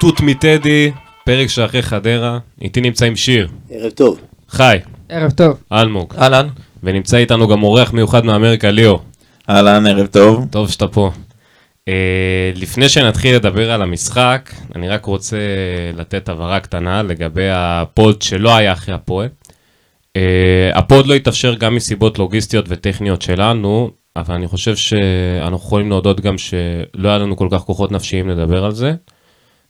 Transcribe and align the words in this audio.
תות 0.00 0.20
מטדי, 0.20 0.90
פרק 1.24 1.46
שאחרי 1.46 1.82
חדרה, 1.82 2.38
איתי 2.60 2.80
נמצא 2.80 3.06
עם 3.06 3.16
שיר, 3.16 3.48
ערב 3.70 3.90
טוב. 3.90 4.20
חי, 4.48 4.78
ערב 5.08 5.30
טוב. 5.30 5.62
אלמוג, 5.72 6.14
אהלן. 6.18 6.48
ונמצא 6.82 7.16
איתנו 7.16 7.48
גם 7.48 7.62
אורח 7.62 7.92
מיוחד 7.92 8.24
מאמריקה, 8.24 8.70
ליאו. 8.70 8.98
אהלן, 9.50 9.86
ערב 9.86 10.06
טוב. 10.06 10.46
טוב 10.50 10.70
שאתה 10.70 10.88
פה. 10.88 11.10
Uh, 11.88 11.92
לפני 12.56 12.88
שנתחיל 12.88 13.34
לדבר 13.34 13.70
על 13.70 13.82
המשחק, 13.82 14.50
אני 14.76 14.88
רק 14.88 15.04
רוצה 15.04 15.36
לתת 15.96 16.28
הבהרה 16.28 16.60
קטנה 16.60 17.02
לגבי 17.02 17.48
הפוד 17.52 18.22
שלא 18.22 18.56
היה 18.56 18.72
אחרי 18.72 18.94
הפועל. 18.94 19.28
Uh, 20.18 20.20
הפוד 20.74 21.06
לא 21.06 21.14
התאפשר 21.14 21.54
גם 21.54 21.74
מסיבות 21.74 22.18
לוגיסטיות 22.18 22.64
וטכניות 22.68 23.22
שלנו, 23.22 23.90
אבל 24.16 24.34
אני 24.34 24.46
חושב 24.48 24.76
שאנחנו 24.76 25.56
יכולים 25.56 25.90
להודות 25.90 26.20
גם 26.20 26.38
שלא 26.38 27.08
היה 27.08 27.18
לנו 27.18 27.36
כל 27.36 27.48
כך 27.50 27.60
כוחות 27.60 27.92
נפשיים 27.92 28.28
לדבר 28.28 28.64
על 28.64 28.72
זה, 28.72 28.92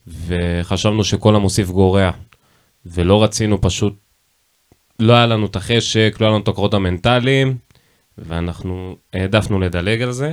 וחשבנו 0.06 1.04
שכל 1.04 1.36
המוסיף 1.36 1.70
גורע, 1.70 2.10
ולא 2.86 3.22
רצינו 3.22 3.60
פשוט, 3.60 3.94
לא 4.98 5.12
היה 5.12 5.26
לנו 5.26 5.46
את 5.46 5.56
החשק, 5.56 6.16
לא 6.20 6.26
היה 6.26 6.32
לנו 6.34 6.42
את 6.42 6.48
הכוחות 6.48 6.74
המנטליים, 6.74 7.56
ואנחנו 8.18 8.96
העדפנו 9.12 9.60
לדלג 9.60 10.02
על 10.02 10.12
זה. 10.12 10.32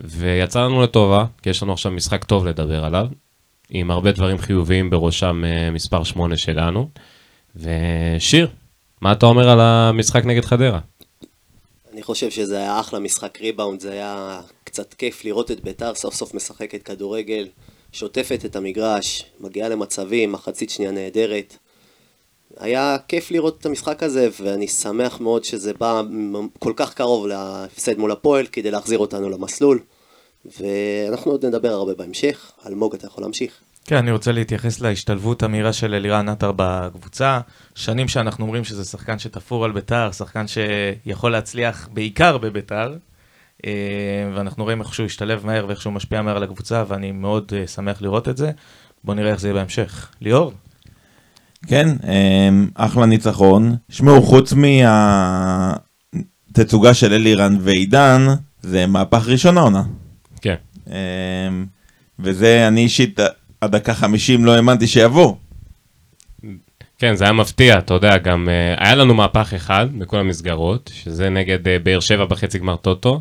ויצא 0.00 0.60
לנו 0.60 0.82
לטובה, 0.82 1.24
כי 1.42 1.50
יש 1.50 1.62
לנו 1.62 1.72
עכשיו 1.72 1.92
משחק 1.92 2.24
טוב 2.24 2.46
לדבר 2.46 2.84
עליו, 2.84 3.06
עם 3.70 3.90
הרבה 3.90 4.12
דברים 4.12 4.38
חיוביים 4.38 4.90
בראשם 4.90 5.44
אה, 5.44 5.70
מספר 5.70 6.04
8 6.04 6.36
שלנו. 6.36 6.88
ושיר, 7.56 8.48
מה 9.00 9.12
אתה 9.12 9.26
אומר 9.26 9.48
על 9.48 9.60
המשחק 9.60 10.24
נגד 10.24 10.44
חדרה? 10.44 10.78
אני 11.92 12.02
חושב 12.02 12.30
שזה 12.30 12.58
היה 12.58 12.80
אחלה 12.80 12.98
משחק 12.98 13.38
ריבאונד, 13.40 13.80
זה 13.80 13.92
היה 13.92 14.40
קצת 14.64 14.94
כיף 14.94 15.24
לראות 15.24 15.50
את 15.50 15.64
ביתר 15.64 15.94
סוף 15.94 16.14
סוף 16.14 16.34
משחקת 16.34 16.82
כדורגל, 16.82 17.48
שוטפת 17.92 18.44
את 18.44 18.56
המגרש, 18.56 19.24
מגיעה 19.40 19.68
למצבים, 19.68 20.32
מחצית 20.32 20.70
שנייה 20.70 20.90
נהדרת. 20.90 21.56
היה 22.56 22.96
כיף 23.08 23.30
לראות 23.30 23.58
את 23.60 23.66
המשחק 23.66 24.02
הזה, 24.02 24.28
ואני 24.40 24.68
שמח 24.68 25.20
מאוד 25.20 25.44
שזה 25.44 25.72
בא 25.72 26.02
כל 26.58 26.72
כך 26.76 26.94
קרוב 26.94 27.26
להפסד 27.26 27.98
מול 27.98 28.12
הפועל, 28.12 28.46
כדי 28.46 28.70
להחזיר 28.70 28.98
אותנו 28.98 29.30
למסלול. 29.30 29.80
ואנחנו 30.60 31.30
עוד 31.30 31.46
נדבר 31.46 31.68
הרבה 31.68 31.94
בהמשך. 31.94 32.52
אלמוג, 32.66 32.94
אתה 32.94 33.06
יכול 33.06 33.24
להמשיך. 33.24 33.52
כן, 33.84 33.96
אני 33.96 34.10
רוצה 34.10 34.32
להתייחס 34.32 34.80
להשתלבות 34.80 35.42
המהירה 35.42 35.72
של 35.72 35.94
אלירן 35.94 36.28
עטר 36.28 36.52
בקבוצה. 36.56 37.40
שנים 37.74 38.08
שאנחנו 38.08 38.44
אומרים 38.44 38.64
שזה 38.64 38.84
שחקן 38.84 39.18
שתפור 39.18 39.64
על 39.64 39.72
ביתר, 39.72 40.12
שחקן 40.12 40.44
שיכול 40.46 41.32
להצליח 41.32 41.88
בעיקר 41.92 42.38
בביתר. 42.38 42.96
אה, 43.66 44.30
ואנחנו 44.34 44.64
רואים 44.64 44.80
איך 44.80 44.94
שהוא 44.94 45.06
השתלב 45.06 45.46
מהר 45.46 45.66
ואיך 45.68 45.82
שהוא 45.82 45.92
משפיע 45.92 46.22
מהר 46.22 46.36
על 46.36 46.42
הקבוצה, 46.42 46.84
ואני 46.88 47.12
מאוד 47.12 47.52
אה, 47.56 47.66
שמח 47.66 48.02
לראות 48.02 48.28
את 48.28 48.36
זה. 48.36 48.50
בואו 49.04 49.16
נראה 49.16 49.30
איך 49.30 49.40
זה 49.40 49.48
יהיה 49.48 49.54
בהמשך. 49.54 50.08
ליאור? 50.20 50.52
כן, 51.66 51.88
אמ, 51.88 52.68
אחלה 52.74 53.06
ניצחון. 53.06 53.76
שמעו, 53.88 54.22
חוץ 54.22 54.52
מהתצוגה 56.52 56.94
של 56.94 57.12
אלירן 57.12 57.56
ועידן, 57.60 58.26
זה 58.62 58.86
מהפך 58.86 59.28
ראשון 59.28 59.58
העונה. 59.58 59.82
כן. 60.40 60.54
וזה, 62.18 62.68
אני 62.68 62.80
אישית, 62.80 63.20
עד 63.60 63.76
דקה 63.76 63.94
50 63.94 64.44
לא 64.44 64.54
האמנתי 64.54 64.86
שיבוא. 64.86 65.34
כן, 66.98 67.14
זה 67.14 67.24
היה 67.24 67.32
מפתיע, 67.32 67.78
אתה 67.78 67.94
יודע, 67.94 68.18
גם 68.18 68.48
היה 68.76 68.94
לנו 68.94 69.14
מהפך 69.14 69.54
אחד 69.54 69.86
בכל 69.98 70.18
המסגרות, 70.18 70.90
שזה 70.94 71.28
נגד 71.28 71.58
באר 71.82 72.00
שבע 72.00 72.24
בחצי 72.24 72.58
גמר 72.58 72.76
טוטו, 72.76 73.20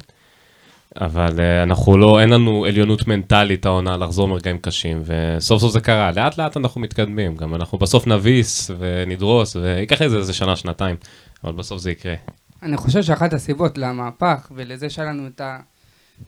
אבל 0.95 1.38
uh, 1.38 1.63
אנחנו 1.63 1.97
לא, 1.97 2.22
אין 2.22 2.29
לנו 2.29 2.66
עליונות 2.66 3.07
מנטלית 3.07 3.66
העונה 3.66 3.97
לחזור 3.97 4.28
מרגעים 4.28 4.57
קשים, 4.57 5.02
וסוף 5.06 5.62
סוף 5.62 5.72
זה 5.72 5.79
קרה, 5.79 6.12
לאט 6.12 6.38
לאט 6.38 6.57
אנחנו 6.57 6.81
מתקדמים, 6.81 7.35
גם 7.35 7.56
אנחנו 7.56 7.78
בסוף 7.78 8.07
נביס 8.07 8.72
ונדרוס, 8.79 9.56
וייקח 9.56 10.02
איזה 10.02 10.18
איזה 10.18 10.34
שנה, 10.34 10.56
שנתיים, 10.56 10.96
אבל 11.44 11.53
בסוף 11.53 11.81
זה 11.81 11.91
יקרה. 11.91 12.16
אני 12.63 12.78
חושב 12.78 13.02
שאחת 13.02 13.34
הסיבות 13.34 13.78
למהפך 13.78 14.52
ולזה 14.56 14.90
שהיה 14.90 15.09
לנו 15.09 15.28
את, 15.28 15.41
ה, 15.41 15.59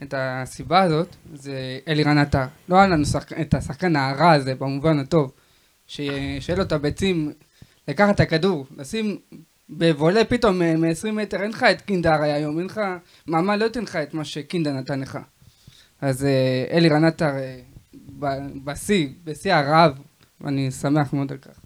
את 0.03 0.13
הסיבה 0.17 0.81
הזאת, 0.81 1.15
זה 1.33 1.79
אלירן 1.87 2.17
עטר. 2.17 2.45
לא 2.69 2.75
היה 2.75 2.87
לנו 2.87 3.05
שחק, 3.05 3.33
את 3.41 3.53
השחקן 3.53 3.95
הרע 3.95 4.31
הזה, 4.31 4.55
במובן 4.55 4.99
הטוב, 4.99 5.31
ש, 5.87 6.01
שיהיה 6.39 6.57
לו 6.57 6.63
את 6.63 6.71
הביצים, 6.71 7.33
לקחת 7.87 8.15
את 8.15 8.19
הכדור, 8.19 8.65
לשים 8.77 9.17
בבולה 9.69 10.23
פתאום 10.23 10.59
מ-20 10.59 11.11
מטר, 11.11 11.41
אין 11.41 11.49
לך 11.49 11.63
את 11.63 11.81
קינדה 11.81 12.15
הרי 12.15 12.31
היום, 12.31 12.59
אין 12.59 12.65
לך, 12.65 12.81
מאמן 13.27 13.59
לא 13.59 13.63
ייתן 13.63 13.83
לך 13.83 13.95
את 13.95 14.13
מה 14.13 14.25
שקינדה 14.25 14.71
נתן 14.71 14.99
לך. 14.99 15.17
אז 16.01 16.25
אה, 16.25 16.77
אלירן 16.77 17.05
עטר 17.05 17.25
אה, 17.25 17.59
בשיא, 18.63 19.07
בשיא 19.23 19.53
הרעב, 19.53 19.91
ואני 20.41 20.71
שמח 20.71 21.13
מאוד 21.13 21.31
על 21.31 21.37
כך. 21.37 21.59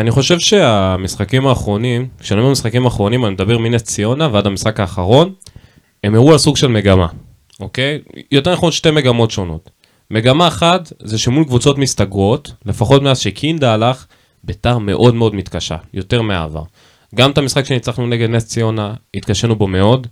אני 0.00 0.10
חושב 0.10 0.38
שהמשחקים 0.38 1.46
האחרונים, 1.46 2.08
כשאני 2.18 2.40
אומר 2.40 2.52
משחקים 2.52 2.84
האחרונים, 2.84 3.24
אני 3.24 3.34
מדבר 3.34 3.58
מנס 3.58 3.82
ציונה 3.82 4.28
ועד 4.32 4.46
המשחק 4.46 4.80
האחרון, 4.80 5.34
הם 6.04 6.14
הראו 6.14 6.32
על 6.32 6.38
סוג 6.38 6.56
של 6.56 6.66
מגמה, 6.66 7.06
אוקיי? 7.60 7.98
יותר 8.30 8.52
נכון 8.52 8.72
שתי 8.72 8.90
מגמות 8.90 9.30
שונות. 9.30 9.70
מגמה 10.10 10.48
אחת 10.48 10.92
זה 11.02 11.18
שמול 11.18 11.44
קבוצות 11.44 11.78
מסתגרות, 11.78 12.52
לפחות 12.66 13.02
מאז 13.02 13.18
שקינדה 13.18 13.74
הלך, 13.74 14.06
ביתר 14.44 14.78
מאוד 14.78 15.14
מאוד 15.14 15.34
מתקשה, 15.34 15.76
יותר 15.94 16.22
מהעבר. 16.22 16.62
גם 17.14 17.30
את 17.30 17.38
המשחק 17.38 17.64
שניצחנו 17.64 18.06
נגד 18.06 18.30
נס 18.30 18.46
ציונה, 18.46 18.94
התקשינו 19.14 19.56
בו 19.56 19.66
מאוד. 19.66 20.06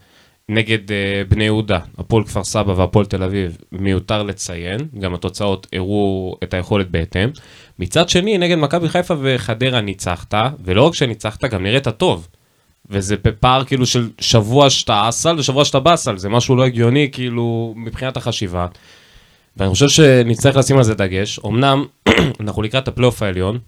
נגד 0.48 0.88
uh, 0.88 0.92
בני 1.28 1.44
יהודה, 1.44 1.78
הפועל 1.98 2.24
כפר 2.24 2.44
סבא 2.44 2.72
והפועל 2.72 3.06
תל 3.06 3.22
אביב, 3.22 3.56
מיותר 3.72 4.22
לציין, 4.22 4.78
גם 4.98 5.14
התוצאות 5.14 5.66
הראו 5.72 6.36
את 6.42 6.54
היכולת 6.54 6.90
בהתאם. 6.90 7.28
מצד 7.78 8.08
שני, 8.08 8.38
נגד 8.38 8.58
מכבי 8.58 8.88
חיפה 8.88 9.14
וחדרה 9.20 9.80
ניצחת, 9.80 10.34
ולא 10.64 10.82
רק 10.82 10.94
שניצחת, 10.94 11.44
גם 11.44 11.62
נראית 11.62 11.88
טוב. 11.88 12.28
וזה 12.90 13.16
בפער 13.24 13.64
כאילו 13.64 13.86
של 13.86 14.08
שבוע 14.20 14.70
שאתה 14.70 15.08
אסל 15.08 15.38
ושבוע 15.38 15.64
שאתה 15.64 15.80
באסל, 15.80 16.16
זה 16.16 16.28
משהו 16.28 16.56
לא 16.56 16.64
הגיוני 16.64 17.08
כאילו 17.12 17.74
מבחינת 17.76 18.16
החשיבה. 18.16 18.66
ואני 19.56 19.70
חושב 19.70 19.88
שנצטרך 19.88 20.56
לשים 20.56 20.76
על 20.76 20.82
זה 20.82 20.94
דגש. 20.94 21.40
אמנם 21.46 21.84
אנחנו 22.40 22.62
לקראת 22.62 22.88
הפלייאוף 22.88 23.22
העליון, 23.22 23.58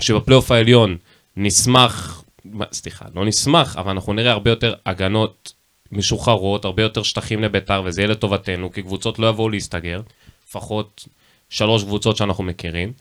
שבפלייאוף 0.00 0.50
העליון 0.50 0.96
נשמח, 1.36 2.24
סליחה, 2.72 3.04
לא 3.14 3.24
נשמח, 3.24 3.76
אבל 3.76 3.90
אנחנו 3.90 4.12
נראה 4.12 4.32
הרבה 4.32 4.50
יותר 4.50 4.74
הגנות 4.86 5.52
משוחררות, 5.92 6.64
הרבה 6.64 6.82
יותר 6.82 7.02
שטחים 7.02 7.42
לביתר, 7.42 7.82
וזה 7.84 8.00
יהיה 8.00 8.10
לטובתנו, 8.10 8.72
כי 8.72 8.82
קבוצות 8.82 9.18
לא 9.18 9.26
יבואו 9.26 9.48
להסתגר, 9.48 10.00
לפחות 10.48 11.08
שלוש 11.50 11.84
קבוצות 11.84 12.16
שאנחנו 12.16 12.44
מכירים. 12.44 12.92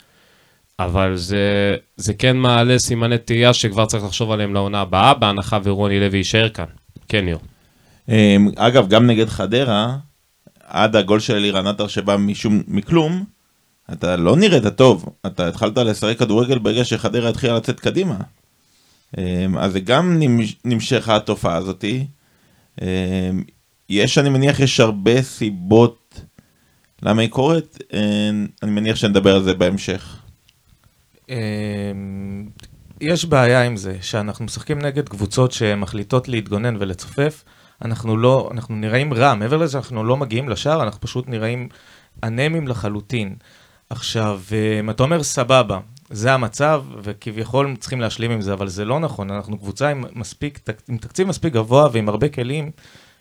אבל 0.80 1.16
זה, 1.16 1.76
זה 1.98 2.14
כן 2.14 2.38
מעלה 2.38 2.80
סימני 2.80 3.18
תהייה 3.18 3.54
שכבר 3.54 3.86
צריך 3.86 4.04
לחשוב 4.04 4.32
עליהם 4.32 4.54
לעונה 4.54 4.82
הבאה, 4.82 5.14
בהנחה 5.14 5.60
ורוני 5.64 6.00
לוי 6.00 6.18
יישאר 6.18 6.50
כאן. 6.50 6.66
כן, 7.08 7.26
ליאור. 7.26 7.42
אמ, 8.10 8.50
אגב, 8.56 8.88
גם 8.90 9.08
נגד 9.08 9.30
חדרה, 9.30 9.98
עד 10.64 10.96
הגול 10.96 11.20
של 11.20 11.36
אלירן 11.36 11.68
עטר 11.68 11.88
שבא 11.88 12.18
משום, 12.18 12.64
מכלום, 12.68 13.24
אתה 13.94 14.16
לא 14.16 14.36
נראית 14.36 14.68
טוב. 14.68 15.06
אתה 15.26 15.48
התחלת 15.48 15.78
לשחק 15.78 16.20
כדורגל 16.20 16.58
ברגע 16.60 16.86
שחדרה 16.86 17.30
התחילה 17.30 17.56
לצאת 17.56 17.80
קדימה. 17.80 18.18
אמ, 19.18 19.58
אז 19.58 19.72
זה 19.72 19.80
גם 19.80 20.20
נמש- 20.20 20.56
נמשכה 20.66 21.16
התופעה 21.16 21.56
הזאתי. 21.56 22.06
אמ, 22.82 22.86
יש, 23.90 24.18
אני 24.18 24.30
מניח, 24.30 24.60
יש 24.60 24.80
הרבה 24.80 25.22
סיבות 25.22 26.22
למה 27.02 27.22
היא 27.22 27.30
קורית. 27.30 27.78
אמ, 27.94 28.48
אני 28.64 28.72
מניח 28.72 28.96
שנדבר 28.96 29.36
על 29.36 29.44
זה 29.44 29.54
בהמשך. 29.54 30.18
יש 33.02 33.26
בעיה 33.26 33.64
עם 33.64 33.78
זה, 33.78 33.98
שאנחנו 34.02 34.46
משחקים 34.46 34.80
נגד 34.80 35.10
קבוצות 35.10 35.52
שמחליטות 35.52 36.28
להתגונן 36.28 36.76
ולצופף, 36.80 37.44
אנחנו 37.86 38.18
לא, 38.18 38.50
אנחנו 38.54 38.76
נראים 38.76 39.14
רע, 39.14 39.36
מעבר 39.36 39.58
לזה 39.58 39.72
שאנחנו 39.72 40.04
לא 40.04 40.18
מגיעים 40.18 40.50
לשער, 40.50 40.84
אנחנו 40.84 41.02
פשוט 41.02 41.28
נראים 41.30 41.70
אנמים 42.24 42.68
לחלוטין. 42.68 43.36
עכשיו, 43.92 44.42
אמ, 44.52 44.90
אתה 44.90 45.04
אומר 45.04 45.24
סבבה, 45.24 45.80
זה 46.10 46.34
המצב, 46.34 46.84
וכביכול 47.04 47.76
צריכים 47.80 48.02
להשלים 48.02 48.32
עם 48.32 48.42
זה, 48.42 48.54
אבל 48.54 48.68
זה 48.68 48.86
לא 48.86 49.00
נכון, 49.00 49.32
אנחנו 49.32 49.58
קבוצה 49.58 49.90
עם, 49.90 50.04
מספיק, 50.16 50.60
עם 50.90 50.98
תקציב 50.98 51.28
מספיק 51.28 51.54
גבוה 51.54 51.88
ועם 51.92 52.10
הרבה 52.10 52.30
כלים 52.30 52.72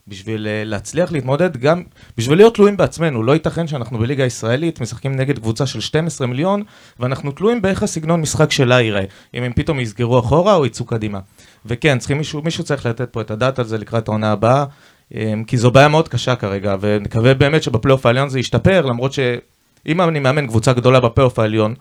בשביל 0.08 0.46
אה, 0.46 0.64
להצליח 0.64 1.12
להתמודד 1.12 1.56
גם, 1.56 1.82
בשביל 2.17 2.38
להיות 2.38 2.55
תלויים 2.55 2.76
בעצמנו, 2.76 3.22
לא 3.22 3.32
ייתכן 3.32 3.67
שאנחנו 3.67 3.99
בליגה 3.99 4.25
הישראלית 4.25 4.81
משחקים 4.81 5.17
נגד 5.17 5.38
קבוצה 5.38 5.67
של 5.67 5.81
12 5.81 6.26
מיליון, 6.26 6.62
ואנחנו 7.00 7.32
תלויים 7.32 7.62
באיך 7.62 7.82
הסגנון 7.82 8.20
משחק 8.20 8.50
שלה 8.50 8.81
ייראה, 8.81 9.05
אם 9.34 9.43
הם 9.43 9.52
פתאום 9.52 9.81
יסגרו 9.81 10.19
אחורה 10.19 10.55
או 10.55 10.67
יצאו 10.67 10.84
קדימה. 10.84 11.19
וכן, 11.67 11.99
צריכים 11.99 12.19
מישהו, 12.19 12.43
מישהו 12.43 12.64
צריך 12.64 12.87
לתת 12.87 13.08
פה 13.12 13.20
את 13.20 13.31
הדעת 13.31 13.58
על 13.58 13.64
זה 13.64 13.78
לקראת 13.78 14.08
העונה 14.08 14.32
הבאה, 14.32 14.64
אמ, 15.14 15.44
כי 15.44 15.56
זו 15.56 15.70
בעיה 15.70 15.88
מאוד 15.88 16.08
קשה 16.08 16.37
כרגע, 16.37 16.76
ונקווה 16.81 17.34
באמת 17.34 17.62
שבפלייאוף 17.62 18.06
העליון 18.06 18.28
זה 18.28 18.40
ישתפר, 18.40 18.87
למרות 18.87 19.12
שאם 19.87 20.00
אני 20.00 20.21
מאמן 20.21 20.47
קבוצה 20.47 20.73
גדולה 20.73 21.00
בפלייאוף 21.00 21.38
העליון, 21.38 21.75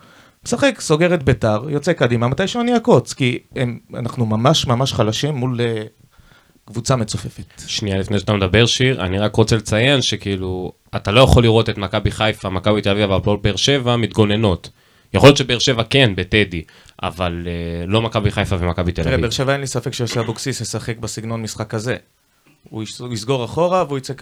משחק, 0.44 0.80
סוגר 0.80 1.14
את 1.14 1.22
ביתר, 1.22 1.64
יוצא 1.68 1.92
קדימה, 1.92 2.28
מתישהו 2.28 2.60
אני 2.60 2.74
אעקוץ, 2.74 3.12
כי 3.12 3.38
הם, 3.56 3.78
אנחנו 3.94 4.26
ממש 4.26 4.66
ממש 4.66 4.92
חלשים 4.92 5.34
מול 5.34 5.60
uh, 5.60 5.88
קבוצה 6.64 6.96
מצופפת. 6.96 7.62
שנייה 7.66 7.98
לפני 7.98 8.18
שאתה 8.18 8.32
מדבר, 8.32 8.66
שיר, 8.66 9.04
אני 9.04 9.18
רק 9.18 9.36
רוצה 9.36 9.56
לציין 9.56 10.02
שכאילו, 10.02 10.72
אתה 10.96 11.10
לא 11.10 11.20
יכול 11.20 11.42
לראות 11.42 11.70
את 11.70 11.78
מכבי 11.78 12.10
חיפה, 12.10 12.50
מכבי 12.50 12.82
תל 12.82 12.90
אביב 12.90 13.10
והפועל 13.10 13.36
באר 13.42 13.56
שבע 13.56 13.96
מתגוננות. 13.96 14.70
יכול 15.14 15.28
להיות 15.28 15.36
שבאר 15.36 15.58
שבע 15.58 15.82
כן, 15.90 16.12
בטדי, 16.16 16.62
אבל 17.02 17.46
אה, 17.46 17.86
לא 17.86 18.02
מכבי 18.02 18.30
חיפה 18.30 18.56
ומכבי 18.58 18.92
תל 18.92 19.02
תראה, 19.02 19.14
אביב. 19.14 19.20
באר 19.22 19.30
שבע 19.30 19.52
אין 19.52 19.60
לי 19.60 19.66
ספק 19.66 19.92
שיוסי 19.92 20.20
אבוקסיס 20.20 20.60
ישחק 20.60 20.98
בסגנון 20.98 21.42
משחק 21.42 21.74
הזה. 21.74 21.96
הוא 22.70 22.82
יסגור 23.12 23.44
אחורה 23.44 23.84
והוא 23.84 23.98
יצא... 23.98 24.14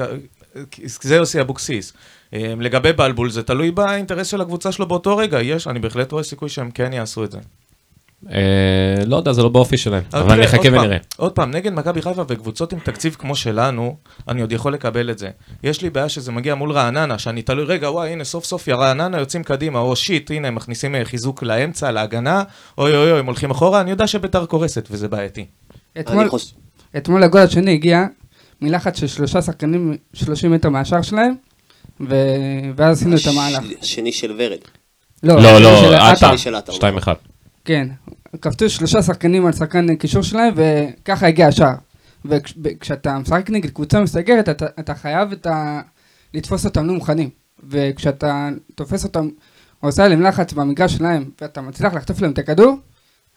זה 1.01 1.17
יוסי 1.17 1.41
אבוקסיס. 1.41 1.93
אה, 2.35 2.55
לגבי 2.61 2.93
בלבול, 2.93 3.31
זה 3.31 3.43
תלוי 3.43 3.71
באינטרס 3.71 4.27
של 4.27 4.41
הקבוצה 4.41 4.73
שלו 4.73 4.89
באותו 4.89 5.17
רגע. 5.17 5.43
יש, 5.43 5.67
אני 5.67 5.79
בהחלט 5.79 6.13
רואה 6.13 6.23
סיכוי 6.23 6.49
שהם 6.49 6.71
כן 6.71 6.93
יעשו 6.93 7.25
את 7.25 7.33
זה. 7.33 7.39
אה, 8.31 9.05
לא 9.07 9.17
יודע, 9.17 9.33
זה 9.33 9.43
לא 9.43 9.49
באופי 9.49 9.77
שלהם, 9.77 10.03
אבל 10.13 10.29
תראה, 10.29 10.45
נחכה 10.45 10.57
עוד 10.57 10.67
פעם, 10.67 10.83
ונראה. 10.83 10.97
עוד 11.17 11.33
פעם, 11.33 11.51
נגד 11.51 11.73
מכבי 11.73 12.03
חיפה 12.03 12.23
וקבוצות 12.29 12.73
עם 12.73 12.79
תקציב 12.79 13.17
כמו 13.19 13.37
שלנו, 13.37 13.97
אני 14.29 14.41
עוד 14.41 14.53
יכול 14.53 14.75
לקבל 14.75 15.11
את 15.11 15.19
זה. 15.19 15.31
יש 15.63 15.83
לי 15.83 15.91
בעיה 15.91 16.09
שזה 16.09 16.33
מגיע 16.33 16.55
מול 16.55 16.73
רעננה, 16.73 17.19
שאני 17.19 17.43
תלוי, 17.43 17.65
רגע, 17.65 17.91
וואי, 17.91 18.13
הנה, 18.13 18.25
סוף 18.25 18.45
סוף 18.45 18.69
רעננה 18.69 19.19
יוצאים 19.19 19.43
קדימה, 19.43 19.79
או 19.79 19.97
shit, 19.97 20.31
הנה, 20.31 20.49
הם 20.49 20.55
מכניסים 20.55 20.95
אה, 20.95 21.05
חיזוק 21.05 21.43
לאמצע, 21.43 21.91
להגנה, 21.91 22.43
אוי 22.79 22.97
אוי 22.97 23.11
אוי, 23.11 23.19
הם 23.19 23.27
הולכים 23.27 23.51
אחורה, 23.51 23.81
אני 23.81 23.91
יודע 23.91 24.07
שביתר 24.07 24.47
קורסת, 24.47 24.89
וזה 24.91 25.09
בעייתי. 25.09 25.47
אני. 25.99 26.29
אתמול 26.97 27.23
הגול 27.23 27.41
השני 27.41 27.73
הגיע 27.73 28.07
מלחץ 28.61 28.99
של 28.99 29.07
שלושה 29.07 29.43
שחקנים 29.43 29.97
30 30.13 30.53
מטר 30.53 30.69
מהשאר 30.69 31.03
שלהם, 31.03 31.35
ו... 32.01 32.15
ואז 32.77 32.99
עשינו 32.99 33.17
את 33.17 33.27
המהלך. 33.27 33.65
השני 33.81 34.13
של 34.13 34.33
ורד. 34.39 34.59
לא, 35.23 35.41
של 35.41 35.59
לא, 35.63 35.97
עטר. 35.97 36.27
עטר, 36.27 36.37
של 36.37 36.55
עטר, 36.55 36.73
2-1. 36.73 37.09
כן, 37.65 37.89
קפצו 38.41 38.71
שלושה 38.71 39.03
שחקנים 39.03 39.47
על 39.47 39.53
שחקן 39.53 39.95
קישור 39.95 40.23
שלהם, 40.23 40.55
וככה 40.57 41.27
הגיע 41.27 41.47
השער. 41.47 41.75
וכשאתה 42.25 43.19
משחק 43.19 43.51
נגד 43.51 43.71
קבוצה 43.71 44.01
מסגרת, 44.01 44.49
אתה, 44.49 44.67
אתה 44.81 44.95
חייב 44.95 45.33
את 45.33 45.47
ה... 45.47 45.81
לתפוס 46.35 46.65
אותם 46.65 46.87
לא 46.87 46.93
מוכנים. 46.93 47.31
וכשאתה 47.69 48.49
תופס 48.75 49.05
אותם, 49.05 49.29
או 49.83 49.89
עושה 49.89 50.05
עליהם 50.05 50.23
לחץ 50.23 50.53
במגרש 50.53 50.93
שלהם, 50.93 51.31
ואתה 51.41 51.61
מצליח 51.61 51.95
לחטוף 51.95 52.21
להם 52.21 52.31
את 52.31 52.39
הכדור, 52.39 52.77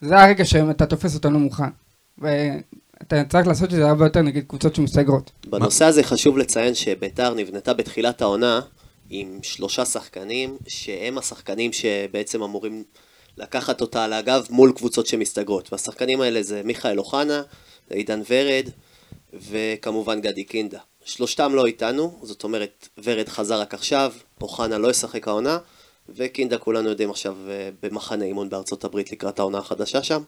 זה 0.01 0.23
הרגע 0.23 0.45
שאתה 0.45 0.85
תופס 0.85 1.15
אותם 1.15 1.33
לא 1.33 1.39
מוכן. 1.39 1.69
ואתה 3.01 3.23
צריך 3.29 3.47
לעשות 3.47 3.69
את 3.69 3.75
זה 3.75 3.89
הרבה 3.89 4.05
יותר 4.05 4.21
נגד 4.21 4.43
קבוצות 4.47 4.75
שמסתגרות. 4.75 5.31
בנושא 5.45 5.85
הזה 5.85 6.03
חשוב 6.03 6.37
לציין 6.37 6.75
שביתר 6.75 7.33
נבנתה 7.33 7.73
בתחילת 7.73 8.21
העונה 8.21 8.61
עם 9.09 9.39
שלושה 9.43 9.85
שחקנים, 9.85 10.57
שהם 10.67 11.17
השחקנים 11.17 11.73
שבעצם 11.73 12.43
אמורים 12.43 12.83
לקחת 13.37 13.81
אותה 13.81 14.03
על 14.03 14.13
הגב 14.13 14.47
מול 14.49 14.73
קבוצות 14.75 15.07
שמסתגרות. 15.07 15.71
והשחקנים 15.71 16.21
האלה 16.21 16.43
זה 16.43 16.61
מיכאל 16.65 16.99
אוחנה, 16.99 17.41
עידן 17.89 18.21
ורד, 18.29 18.69
וכמובן 19.33 20.21
גדי 20.21 20.43
קינדה. 20.43 20.79
שלושתם 21.03 21.55
לא 21.55 21.65
איתנו, 21.65 22.19
זאת 22.23 22.43
אומרת, 22.43 22.87
ורד 23.03 23.29
חזר 23.29 23.61
רק 23.61 23.73
עכשיו, 23.73 24.13
אוחנה 24.41 24.77
לא 24.77 24.87
ישחק 24.87 25.27
העונה, 25.27 25.57
וקינדה 26.09 26.57
כולנו 26.57 26.89
יודעים 26.89 27.09
עכשיו 27.09 27.35
אה, 27.49 27.69
במחנה 27.83 28.25
אימון 28.25 28.49
בארצות 28.49 28.83
הברית 28.83 29.11
לקראת 29.11 29.39
העונה 29.39 29.57
החדשה 29.57 30.03
שם. 30.03 30.23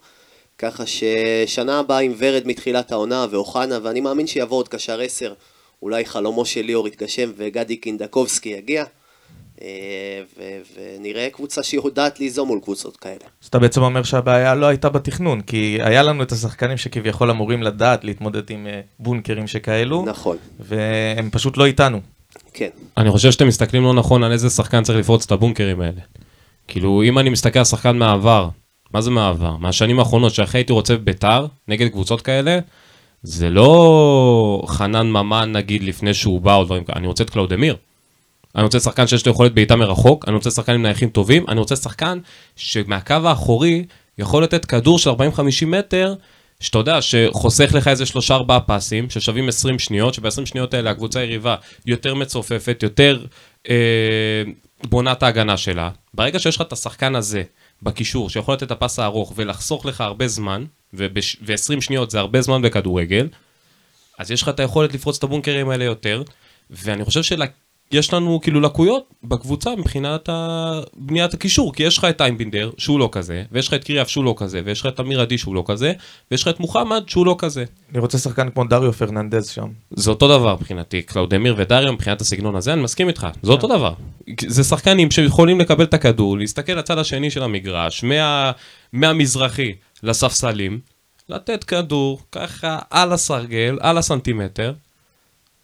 ככה 0.57 0.83
ששנה 0.85 1.79
הבאה 1.79 1.99
עם 1.99 2.13
ורד 2.17 2.41
מתחילת 2.45 2.91
העונה 2.91 3.25
ואוחנה, 3.31 3.79
ואני 3.83 4.01
מאמין 4.01 4.27
שיבוא 4.27 4.57
עוד 4.57 4.67
קשר 4.67 5.01
10, 5.01 5.33
אולי 5.81 6.05
חלומו 6.05 6.45
של 6.45 6.61
ליאור 6.61 6.87
יתגשם 6.87 7.31
וגדי 7.37 7.75
קינדקובסקי 7.75 8.49
יגיע, 8.49 8.83
אה, 9.61 9.67
ו- 10.37 10.59
ונראה 10.75 11.29
קבוצה 11.31 11.63
שיודעת 11.63 12.19
ליזום 12.19 12.47
מול 12.47 12.59
קבוצות 12.63 12.97
כאלה. 12.97 13.25
אז 13.41 13.47
אתה 13.47 13.59
בעצם 13.59 13.81
אומר 13.81 14.03
שהבעיה 14.03 14.55
לא 14.55 14.65
הייתה 14.65 14.89
בתכנון, 14.89 15.41
כי 15.41 15.77
היה 15.81 16.03
לנו 16.03 16.23
את 16.23 16.31
השחקנים 16.31 16.77
שכביכול 16.77 17.31
אמורים 17.31 17.63
לדעת 17.63 18.03
להתמודד 18.03 18.49
עם 18.51 18.67
אה, 18.67 18.81
בונקרים 18.99 19.47
שכאלו, 19.47 20.05
נכון, 20.05 20.37
והם 20.59 21.29
פשוט 21.31 21.57
לא 21.57 21.65
איתנו. 21.65 22.01
כן. 22.53 22.69
אני 22.97 23.11
חושב 23.11 23.31
שאתם 23.31 23.47
מסתכלים 23.47 23.83
לא 23.83 23.93
נכון 23.93 24.23
על 24.23 24.31
איזה 24.31 24.49
שחקן 24.49 24.83
צריך 24.83 24.99
לפרוץ 24.99 25.25
את 25.25 25.31
הבונקרים 25.31 25.81
האלה. 25.81 26.01
כאילו, 26.67 27.03
אם 27.03 27.19
אני 27.19 27.29
מסתכל 27.29 27.59
על 27.59 27.65
שחקן 27.65 27.97
מהעבר, 27.97 28.49
מה 28.93 29.01
זה 29.01 29.11
מהעבר? 29.11 29.57
מהשנים 29.57 29.99
האחרונות, 29.99 30.33
שהכי 30.33 30.57
הייתי 30.57 30.73
רוצה 30.73 30.95
בביתר, 30.97 31.45
נגד 31.67 31.87
קבוצות 31.87 32.21
כאלה, 32.21 32.59
זה 33.23 33.49
לא 33.49 34.63
חנן 34.67 35.11
ממן 35.11 35.51
נגיד 35.51 35.83
לפני 35.83 36.13
שהוא 36.13 36.41
בא 36.41 36.55
או 36.55 36.63
דברים 36.63 36.83
כאלה, 36.83 36.97
אני 36.97 37.07
רוצה 37.07 37.23
את 37.23 37.29
קלאודמיר. 37.29 37.75
אני 38.55 38.63
רוצה 38.63 38.79
שחקן 38.79 39.07
שיש 39.07 39.25
לו 39.25 39.31
יכולת 39.31 39.53
בעיטה 39.53 39.75
מרחוק, 39.75 40.27
אני 40.27 40.35
רוצה 40.35 40.51
שחקן 40.51 40.73
עם 40.73 40.81
נייחים 40.81 41.09
טובים, 41.09 41.45
אני 41.47 41.59
רוצה 41.59 41.75
שחקן 41.75 42.19
שמהקו 42.55 43.13
האחורי 43.23 43.85
יכול 44.17 44.43
לתת 44.43 44.65
כדור 44.65 44.99
של 44.99 45.09
40-50 45.09 45.65
מטר, 45.65 46.15
שאתה 46.59 46.77
יודע, 46.77 47.01
שחוסך 47.01 47.73
לך 47.73 47.87
איזה 47.87 48.05
שלושה 48.05 48.35
ארבעה 48.35 48.59
פסים, 48.59 49.09
ששווים 49.09 49.49
20 49.49 49.79
שניות, 49.79 50.13
שב-20 50.13 50.45
שניות 50.45 50.73
האלה 50.73 50.89
הקבוצה 50.91 51.19
היריבה 51.19 51.55
יותר 51.85 52.15
מצופפת, 52.15 52.79
יותר 52.83 53.25
אה, 53.69 54.43
בונה 54.83 55.11
את 55.11 55.23
ההגנה 55.23 55.57
שלה. 55.57 55.89
ברגע 56.13 56.39
שיש 56.39 56.55
לך 56.55 56.61
את 56.61 56.73
השחקן 56.73 57.15
הזה 57.15 57.43
בקישור, 57.83 58.29
שיכול 58.29 58.53
לתת 58.53 58.63
את 58.63 58.71
הפס 58.71 58.99
הארוך 58.99 59.33
ולחסוך 59.35 59.85
לך 59.85 60.01
הרבה 60.01 60.27
זמן, 60.27 60.65
ו-20 60.93 61.81
שניות 61.81 62.11
זה 62.11 62.19
הרבה 62.19 62.41
זמן 62.41 62.61
בכדורגל, 62.61 63.27
אז 64.19 64.31
יש 64.31 64.41
לך 64.41 64.49
את 64.49 64.59
היכולת 64.59 64.93
לפרוץ 64.93 65.17
את 65.17 65.23
הבונקרים 65.23 65.69
האלה 65.69 65.83
יותר, 65.83 66.23
ואני 66.69 67.05
חושב 67.05 67.23
שיש 67.93 68.13
לנו 68.13 68.39
כאילו 68.41 68.61
לקויות 68.61 69.13
בקבוצה 69.23 69.75
מבחינת 69.75 70.29
ה- 70.29 70.81
בניית 70.95 71.33
הקישור, 71.33 71.73
כי 71.73 71.83
יש 71.83 71.97
לך 71.97 72.05
את 72.05 72.21
איימבינדר 72.21 72.71
שהוא 72.77 72.99
לא 72.99 73.09
כזה, 73.11 73.43
ויש 73.51 73.67
לך 73.67 73.73
את 73.73 73.83
קריאף 73.83 74.09
שהוא 74.09 74.23
לא 74.23 74.35
כזה, 74.37 74.61
ויש 74.65 74.81
לך 74.81 74.85
את 74.85 74.99
אמיר 74.99 75.21
עדי 75.21 75.37
שהוא 75.37 75.55
לא 75.55 75.63
כזה, 75.67 75.93
ויש 76.31 76.41
לך 76.41 76.47
את 76.47 76.59
מוחמד 76.59 77.03
שהוא 77.07 77.25
לא 77.25 77.35
כזה. 77.39 77.63
אני 77.91 77.99
רוצה 77.99 78.17
שחקן 78.17 78.49
כמו 78.49 78.63
דריו 78.63 78.93
פרננדז 78.93 79.47
שם. 79.47 79.67
זה 79.91 80.09
אותו 80.09 80.27
דבר 80.27 80.55
מבחינתי, 80.55 81.01
קלאודמיר 81.01 81.55
ודריו 81.57 81.93
מבחינת 81.93 82.21
הסגנון 82.21 82.55
הזה, 82.55 82.73
אני 82.73 82.81
מסכים 82.81 83.07
איתך, 83.07 83.27
זה 83.43 83.51
אותו 83.51 83.67
דבר. 83.67 83.93
זה 84.47 84.63
שחקנים 84.63 85.11
שיכולים 85.11 85.59
לקבל 85.59 85.83
את 85.83 85.93
הכדור, 85.93 86.37
להסתכל 86.37 86.73
לצד 86.73 86.97
השני 86.97 87.31
של 87.31 87.43
המגרש, 87.43 88.03
מה, 88.03 88.51
מהמזרחי 88.93 89.73
לספסלים, 90.03 90.79
לתת 91.29 91.63
כדור 91.63 92.21
ככה 92.31 92.79
על 92.89 93.13
הסרגל, 93.13 93.77
על 93.81 93.97
הסנטימטר, 93.97 94.73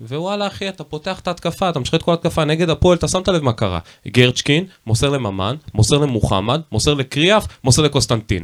ווואלה 0.01 0.47
אחי, 0.47 0.69
אתה 0.69 0.83
פותח 0.83 1.19
את 1.19 1.27
ההתקפה, 1.27 1.69
אתה 1.69 1.79
משחק 1.79 1.95
את 1.95 2.03
כל 2.03 2.11
ההתקפה 2.11 2.45
נגד 2.45 2.69
הפועל, 2.69 2.97
אתה 2.97 3.07
שמת 3.07 3.27
לב 3.27 3.43
מה 3.43 3.53
קרה. 3.53 3.79
גרצ'קין, 4.07 4.65
מוסר 4.87 5.09
לממן, 5.09 5.55
מוסר 5.73 5.97
למוחמד, 5.97 6.61
מוסר 6.71 6.93
לקריאף, 6.93 7.47
מוסר 7.63 7.81
לקוסטנטין. 7.81 8.43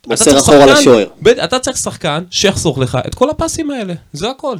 אתה 0.00 0.08
מוסר 0.10 0.24
צריך 0.24 0.36
אחורה 0.36 0.66
לשוער. 0.66 1.06
אתה 1.44 1.58
צריך 1.58 1.76
שחקן 1.76 2.24
שיחסוך 2.30 2.78
לך 2.78 2.98
את 3.06 3.14
כל 3.14 3.30
הפסים 3.30 3.70
האלה, 3.70 3.94
זה 4.12 4.30
הכל. 4.30 4.56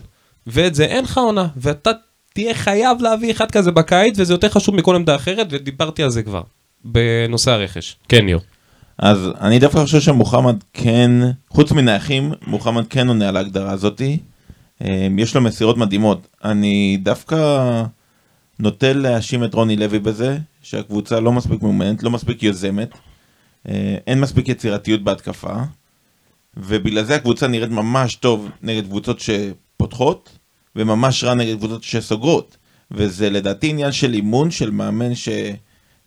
ואת 0.46 0.74
זה 0.74 0.84
אין 0.84 1.04
לך 1.04 1.18
עונה, 1.18 1.48
ואתה 1.56 1.90
תהיה 2.34 2.54
חייב 2.54 3.02
להביא 3.02 3.32
אחד 3.32 3.50
כזה 3.50 3.70
בקיץ, 3.70 4.14
וזה 4.18 4.34
יותר 4.34 4.48
חשוב 4.48 4.74
מכל 4.74 4.96
עמדה 4.96 5.16
אחרת, 5.16 5.46
ודיברתי 5.50 6.02
על 6.02 6.10
זה 6.10 6.22
כבר, 6.22 6.42
בנושא 6.84 7.50
הרכש. 7.50 7.96
כן, 8.08 8.24
ניר. 8.24 8.38
אז 8.98 9.28
אני 9.40 9.58
דווקא 9.58 9.82
חושב 9.82 10.00
שמוחמד 10.00 10.56
כן, 10.72 11.10
חוץ 11.50 11.72
מנייחים, 11.72 12.32
מוחמד 12.46 12.86
כן 12.88 13.08
עונה 13.08 13.28
על 13.28 13.36
ההגדרה 13.36 13.72
הזאתי. 13.72 14.18
אה, 14.82 15.08
יש 15.18 15.34
לו 15.34 15.40
מסירות 15.40 15.76
מדהימות. 15.76 16.26
אני 16.44 16.98
דווקא 17.02 17.36
נוטה 18.58 18.92
להאשים 18.92 19.44
את 19.44 19.54
רוני 19.54 19.76
לוי 19.76 19.98
בזה, 19.98 20.38
שהקבוצה 20.62 21.20
לא 21.20 21.32
מספיק 21.32 21.62
מאומנת, 21.62 22.02
לא 22.02 22.10
מספיק 22.10 22.42
יוזמת, 22.42 22.90
אה, 23.68 23.96
אין 24.06 24.20
מספיק 24.20 24.48
יצירתיות 24.48 25.04
בהתקפה, 25.04 25.54
ובגלל 26.56 27.04
זה 27.04 27.14
הקבוצה 27.14 27.46
נראית 27.48 27.70
ממש 27.70 28.14
טוב 28.14 28.48
נגד 28.62 28.86
קבוצות 28.86 29.20
שפותחות, 29.20 30.38
וממש 30.76 31.24
רע 31.24 31.34
נגד 31.34 31.56
קבוצות 31.56 31.82
שסוגרות. 31.82 32.56
וזה 32.90 33.30
לדעתי 33.30 33.70
עניין 33.70 33.92
של 33.92 34.14
אימון 34.14 34.50
של 34.50 34.70
מאמן 34.70 35.12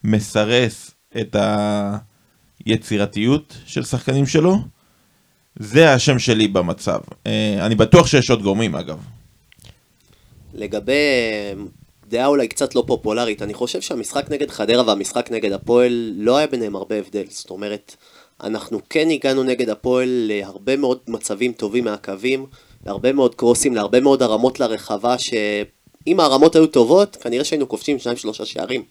שמסרס 0.03 0.91
את 1.21 1.35
היצירתיות 2.65 3.57
של 3.65 3.83
שחקנים 3.83 4.25
שלו. 4.25 4.57
זה 5.59 5.93
השם 5.93 6.19
שלי 6.19 6.47
במצב. 6.47 6.99
אה, 7.27 7.65
אני 7.65 7.75
בטוח 7.75 8.07
שיש 8.07 8.29
עוד 8.29 8.41
גורמים 8.41 8.75
אגב. 8.75 8.97
לגבי 10.53 10.91
אה, 10.93 11.53
דעה 12.07 12.27
אולי 12.27 12.47
קצת 12.47 12.75
לא 12.75 12.83
פופולרית, 12.87 13.41
אני 13.41 13.53
חושב 13.53 13.81
שהמשחק 13.81 14.29
נגד 14.29 14.51
חדרה 14.51 14.83
והמשחק 14.87 15.31
נגד 15.31 15.51
הפועל 15.51 16.13
לא 16.17 16.37
היה 16.37 16.47
ביניהם 16.47 16.75
הרבה 16.75 16.95
הבדל. 16.95 17.23
זאת 17.29 17.49
אומרת, 17.49 17.95
אנחנו 18.43 18.79
כן 18.89 19.09
הגענו 19.09 19.43
נגד 19.43 19.69
הפועל 19.69 20.09
להרבה 20.09 20.77
מאוד 20.77 20.99
מצבים 21.07 21.53
טובים 21.53 21.83
מהקווים, 21.83 22.45
להרבה 22.85 23.13
מאוד 23.13 23.35
קרוסים, 23.35 23.75
להרבה 23.75 23.99
מאוד 23.99 24.23
הרמות 24.23 24.59
לרחבה, 24.59 25.15
שאם 25.17 26.19
הרמות 26.19 26.55
היו 26.55 26.67
טובות, 26.67 27.15
כנראה 27.15 27.43
שהיינו 27.43 27.67
כובשים 27.67 27.99
שניים 27.99 28.17
שלושה 28.17 28.45
שערים. 28.45 28.83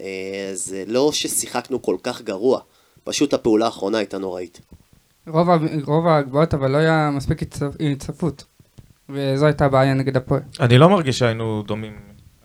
אה, 0.00 0.50
זה 0.52 0.84
לא 0.86 1.12
ששיחקנו 1.12 1.82
כל 1.82 1.96
כך 2.02 2.22
גרוע, 2.22 2.60
פשוט 3.04 3.34
הפעולה 3.34 3.66
האחרונה 3.66 3.98
הייתה 3.98 4.18
נוראית. 4.18 4.60
רוב, 5.28 5.48
רוב 5.84 6.06
ההגבהות, 6.06 6.54
אבל 6.54 6.70
לא 6.70 6.76
היה 6.76 7.10
מספיק 7.12 7.42
הצטרפ- 7.42 7.82
הצטרפות. 7.92 8.44
וזו 9.08 9.46
הייתה 9.46 9.64
הבעיה 9.64 9.94
נגד 9.94 10.16
הפועל. 10.16 10.40
אני 10.60 10.78
לא 10.78 10.88
מרגיש 10.90 11.18
שהיינו 11.18 11.62
דומים. 11.66 11.92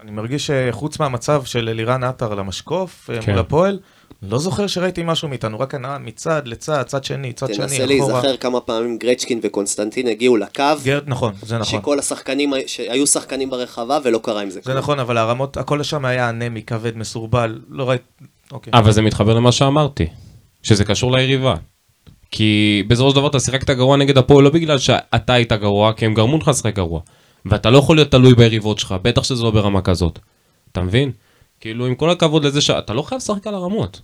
אני 0.01 0.11
מרגיש 0.11 0.51
שחוץ 0.51 0.99
מהמצב 0.99 1.43
של 1.43 1.69
אלירן 1.69 2.03
עטר 2.03 2.33
למשקוף 2.35 3.09
אה, 3.09 3.21
כן. 3.21 3.31
מול 3.31 3.39
הפועל, 3.39 3.79
לא 4.21 4.39
זוכר 4.39 4.67
שראיתי 4.67 5.03
משהו 5.05 5.27
מאיתנו, 5.29 5.59
רק 5.59 5.75
הנאה 5.75 5.97
מצד 5.97 6.41
לצד, 6.47 6.83
צד 6.83 7.03
שני, 7.03 7.33
צד 7.33 7.47
שני, 7.47 7.57
תנסה 7.57 7.75
אחורה. 7.75 7.85
להיזכר 7.85 8.37
כמה 8.37 8.59
פעמים 8.61 8.97
גרצ'קין 8.97 9.39
וקונסטנטין 9.43 10.07
הגיעו 10.07 10.37
לקו, 10.37 10.63
גרד, 10.83 11.03
נכון, 11.07 11.33
זה 11.41 11.57
נכון. 11.57 11.79
שכל 11.79 11.99
השחקנים, 11.99 12.53
שהיו 12.67 13.07
שחקנים 13.07 13.49
ברחבה 13.49 13.97
ולא 14.03 14.19
קרה 14.23 14.41
עם 14.41 14.49
זה 14.49 14.55
זה 14.55 14.61
כלום. 14.61 14.77
נכון, 14.77 14.99
אבל 14.99 15.17
הרמות, 15.17 15.57
הכל 15.57 15.83
שם 15.83 16.05
היה 16.05 16.29
אנמי, 16.29 16.61
כבד, 16.61 16.97
מסורבל, 16.97 17.61
לא 17.69 17.89
ראיתי... 17.89 18.03
אוקיי. 18.51 18.73
אבל 18.73 18.91
זה 18.91 19.01
מתחבר 19.01 19.33
למה 19.33 19.51
שאמרתי, 19.51 20.07
שזה 20.63 20.85
קשור 20.85 21.11
ליריבה. 21.11 21.55
כי 22.31 22.83
בסופו 22.87 23.09
של 23.09 23.15
דבר 23.15 23.27
אתה 23.27 23.39
שיחקת 23.39 23.69
גרוע 23.69 23.97
נגד 23.97 24.17
הפועל 24.17 24.43
לא 24.43 24.49
בגלל 24.49 24.77
שאתה 24.77 25.33
היית 25.33 25.53
גרוע, 25.53 25.93
כי 25.93 26.05
הם 26.05 26.13
גרמו 26.13 26.37
לך 26.37 26.47
לשחק 26.47 26.75
גרוע. 26.75 27.01
ואתה 27.45 27.69
לא 27.69 27.77
יכול 27.77 27.97
להיות 27.97 28.11
תלוי 28.11 28.33
ביריבות 28.33 28.79
שלך, 28.79 28.95
בטח 29.01 29.23
שזה 29.23 29.43
לא 29.43 29.51
ברמה 29.51 29.81
כזאת. 29.81 30.19
אתה 30.71 30.81
מבין? 30.81 31.11
כאילו, 31.59 31.85
עם 31.85 31.95
כל 31.95 32.09
הכבוד 32.09 32.45
לזה 32.45 32.61
שאתה 32.61 32.93
לא 32.93 33.01
חייב 33.01 33.21
לשחק 33.21 33.47
על 33.47 33.55
הרמות. 33.55 34.01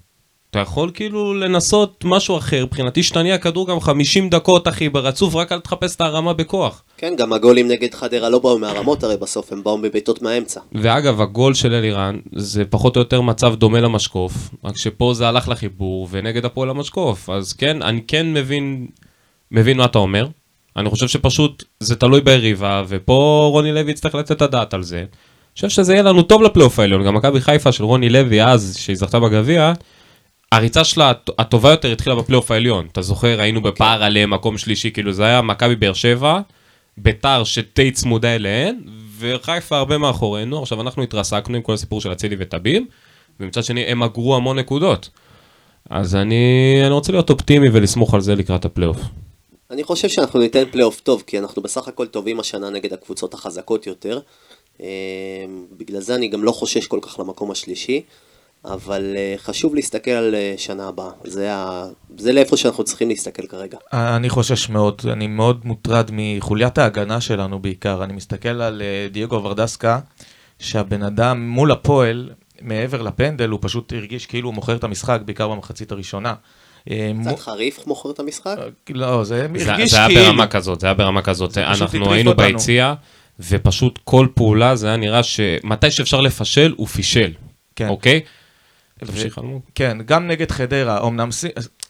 אתה 0.61 0.69
יכול 0.69 0.91
כאילו 0.93 1.33
לנסות 1.33 2.03
משהו 2.05 2.37
אחר, 2.37 2.65
מבחינתי 2.65 3.03
שתניע 3.03 3.37
כדור 3.37 3.67
גם 3.67 3.79
50 3.79 4.29
דקות, 4.29 4.67
אחי, 4.67 4.89
ברצוף, 4.89 5.35
רק 5.35 5.51
אל 5.51 5.59
תחפש 5.59 5.95
את 5.95 6.01
הרמה 6.01 6.33
בכוח. 6.33 6.83
כן, 6.97 7.13
גם 7.17 7.33
הגולים 7.33 7.67
נגד 7.67 7.93
חדרה 7.93 8.29
לא 8.29 8.39
באו 8.39 8.59
מהרמות 8.59 9.03
הרי 9.03 9.17
בסוף, 9.17 9.53
הם 9.53 9.63
באו 9.63 9.77
מבעיטות 9.77 10.21
מהאמצע. 10.21 10.59
ואגב, 10.71 11.21
הגול 11.21 11.53
של 11.53 11.73
אלירן 11.73 12.19
זה 12.35 12.65
פחות 12.65 12.95
או 12.95 13.01
יותר 13.01 13.21
מצב 13.21 13.55
דומה 13.55 13.79
למשקוף, 13.79 14.33
רק 14.63 14.77
שפה 14.77 15.13
זה 15.13 15.27
הלך 15.27 15.49
לחיבור, 15.49 16.07
ונגד 16.11 16.45
הפועל 16.45 16.69
המשקוף. 16.69 17.29
אז 17.29 17.53
כן, 17.53 17.81
אני 17.81 18.01
כן 18.07 18.33
מבין, 18.33 18.87
מבין 19.51 19.77
מה 19.77 19.85
אתה 19.85 19.97
אומר. 19.97 20.27
אני 20.77 20.89
חושב 20.89 21.07
שפשוט 21.07 21.63
זה 21.79 21.95
תלוי 21.95 22.21
ביריבה, 22.21 22.83
ופה 22.87 23.49
רוני 23.51 23.71
לוי 23.71 23.91
יצטרך 23.91 24.15
לתת 24.15 24.31
את 24.31 24.41
הדעת 24.41 24.73
על 24.73 24.83
זה. 24.83 24.97
אני 24.97 25.07
חושב 25.55 25.69
שזה 25.69 25.93
יהיה 25.93 26.03
לנו 26.03 26.21
טוב 26.21 26.41
לפלייאוף 26.41 26.79
העליון. 26.79 27.05
גם 27.05 27.15
מכבי 27.15 27.41
חיפה 27.41 27.71
של 27.71 27.83
רוני 27.83 28.09
לוי 28.09 28.43
אז, 28.43 28.77
שהיא 28.79 28.95
זכתה 28.95 29.19
בגביע, 29.19 29.73
הריצה 30.51 30.83
שלה 30.83 31.09
הט- 31.09 31.29
הטובה 31.39 31.69
יותר 31.69 31.91
התחילה 31.91 32.15
בפלייאוף 32.15 32.51
העליון. 32.51 32.87
אתה 32.91 33.01
זוכר, 33.01 33.41
היינו 33.41 33.61
בפער 33.61 34.03
עליהם, 34.03 34.29
מקום 34.29 34.57
שלישי, 34.57 34.91
כאילו 34.91 35.13
זה 35.13 35.23
היה 35.25 35.41
מכבי 35.41 35.75
באר 35.75 35.93
שבע, 35.93 36.39
ביתר 36.97 37.43
שדי 37.43 37.91
צמודה 37.91 38.35
אליהן, 38.35 38.79
וחיפה 39.19 39.77
הרבה 39.77 39.97
מאחורינו. 39.97 40.61
עכשיו 40.61 40.81
אנחנו 40.81 41.03
התרסקנו 41.03 41.55
עם 41.55 41.61
כל 41.61 41.73
הסיפור 41.73 42.01
של 42.01 42.11
אצילי 42.11 42.35
וטביב, 42.39 42.83
ומצד 43.39 43.63
שני 43.63 43.81
הם 43.81 44.03
אגרו 44.03 44.35
המון 44.35 44.59
נקודות. 44.59 45.09
אז 45.89 46.15
אני, 46.15 46.77
אני 46.81 46.89
רוצה 46.89 47.11
להיות 47.11 47.29
אופטימי 47.29 47.69
ולסמוך 47.73 48.13
על 48.13 48.21
זה 48.21 48.35
לקראת 48.35 48.65
הפלייאוף. 48.65 48.97
אני 49.71 49.83
חושב 49.83 50.09
שאנחנו 50.09 50.39
ניתן 50.39 50.63
פלייאוף 50.71 50.99
טוב, 50.99 51.23
כי 51.27 51.39
אנחנו 51.39 51.61
בסך 51.61 51.87
הכל 51.87 52.07
טובים 52.07 52.39
השנה 52.39 52.69
נגד 52.69 52.93
הקבוצות 52.93 53.33
החזקות 53.33 53.87
יותר. 53.87 54.19
אה, 54.81 54.87
בגלל 55.77 55.99
זה 56.01 56.15
אני 56.15 56.27
גם 56.27 56.43
לא 56.43 56.51
חושש 56.51 56.87
כל 56.87 56.99
כך 57.01 57.19
למקום 57.19 57.51
השלישי, 57.51 58.01
אבל 58.65 59.13
אה, 59.17 59.35
חשוב 59.37 59.75
להסתכל 59.75 60.11
על 60.11 60.35
אה, 60.35 60.53
שנה 60.57 60.87
הבאה. 60.87 61.09
זה, 61.23 61.53
ה... 61.53 61.85
זה 62.17 62.33
לאיפה 62.33 62.57
שאנחנו 62.57 62.83
צריכים 62.83 63.09
להסתכל 63.09 63.47
כרגע. 63.47 63.77
אני 63.93 64.29
חושש 64.29 64.69
מאוד, 64.69 65.01
אני 65.11 65.27
מאוד 65.27 65.61
מוטרד 65.65 66.09
מחוליית 66.13 66.77
ההגנה 66.77 67.21
שלנו 67.21 67.59
בעיקר. 67.59 68.03
אני 68.03 68.13
מסתכל 68.13 68.61
על 68.61 68.81
אה, 68.81 69.07
דייגו 69.11 69.43
ורדסקה, 69.43 69.99
שהבן 70.59 71.03
אדם 71.03 71.49
מול 71.49 71.71
הפועל, 71.71 72.29
מעבר 72.61 73.01
לפנדל, 73.01 73.49
הוא 73.49 73.59
פשוט 73.61 73.93
הרגיש 73.93 74.25
כאילו 74.25 74.49
הוא 74.49 74.55
מוכר 74.55 74.75
את 74.75 74.83
המשחק, 74.83 75.19
בעיקר 75.25 75.47
במחצית 75.47 75.91
הראשונה. 75.91 76.33
אה, 76.91 77.11
קצת 77.21 77.39
חריף 77.39 77.87
מוכר 77.87 78.11
את 78.11 78.19
המשחק? 78.19 78.57
לא, 78.89 79.23
זה 79.23 79.47
הרגיש 79.65 79.91
זה 79.91 79.97
היה 79.97 80.07
כאילו. 80.07 80.21
ברמה 80.21 80.47
כזאת, 80.47 80.79
זה 80.79 80.87
היה 80.87 80.93
ברמה 80.93 81.21
כזאת. 81.21 81.57
אנחנו 81.57 82.13
היינו. 82.13 82.35
ביציע, 82.35 82.93
ופשוט 83.39 83.99
כל 84.03 84.27
פעולה 84.33 84.75
זה 84.75 84.87
היה 84.87 84.97
נראה 84.97 85.23
שמתי 85.23 85.91
שאפשר 85.91 86.21
לפשל, 86.21 86.73
הוא 86.77 86.87
פישל. 86.87 87.31
כן. 87.75 87.87
אוקיי? 87.87 88.21
ו- 88.25 88.36
תמשיך 88.97 89.39
אלמוג. 89.39 89.61
כן, 89.75 89.97
גם 90.05 90.27
נגד 90.27 90.51
חדרה, 90.51 91.07
אמנם 91.07 91.29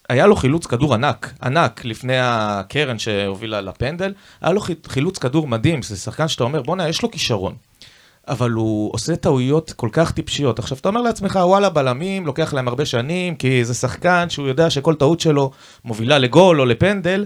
היה 0.09 0.27
לו 0.27 0.35
חילוץ 0.35 0.65
כדור 0.65 0.93
ענק, 0.93 1.33
ענק, 1.43 1.85
לפני 1.85 2.15
הקרן 2.19 2.99
שהובילה 2.99 3.61
לפנדל, 3.61 4.13
היה 4.41 4.53
לו 4.53 4.61
חי- 4.61 4.73
חילוץ 4.87 5.17
כדור 5.17 5.47
מדהים, 5.47 5.81
זה 5.81 5.97
שחקן 5.97 6.27
שאתה 6.27 6.43
אומר, 6.43 6.61
בואנה, 6.61 6.89
יש 6.89 7.01
לו 7.01 7.11
כישרון. 7.11 7.55
אבל 8.27 8.51
הוא 8.51 8.89
עושה 8.93 9.15
טעויות 9.15 9.71
כל 9.75 9.89
כך 9.91 10.11
טיפשיות. 10.11 10.59
עכשיו, 10.59 10.77
אתה 10.77 10.89
אומר 10.89 11.01
לעצמך, 11.01 11.39
וואלה, 11.43 11.69
בלמים, 11.69 12.25
לוקח 12.25 12.53
להם 12.53 12.67
הרבה 12.67 12.85
שנים, 12.85 13.35
כי 13.35 13.65
זה 13.65 13.73
שחקן 13.73 14.25
שהוא 14.29 14.47
יודע 14.47 14.69
שכל 14.69 14.95
טעות 14.95 15.19
שלו 15.19 15.51
מובילה 15.85 16.17
לגול 16.17 16.59
או 16.61 16.65
לפנדל. 16.65 17.25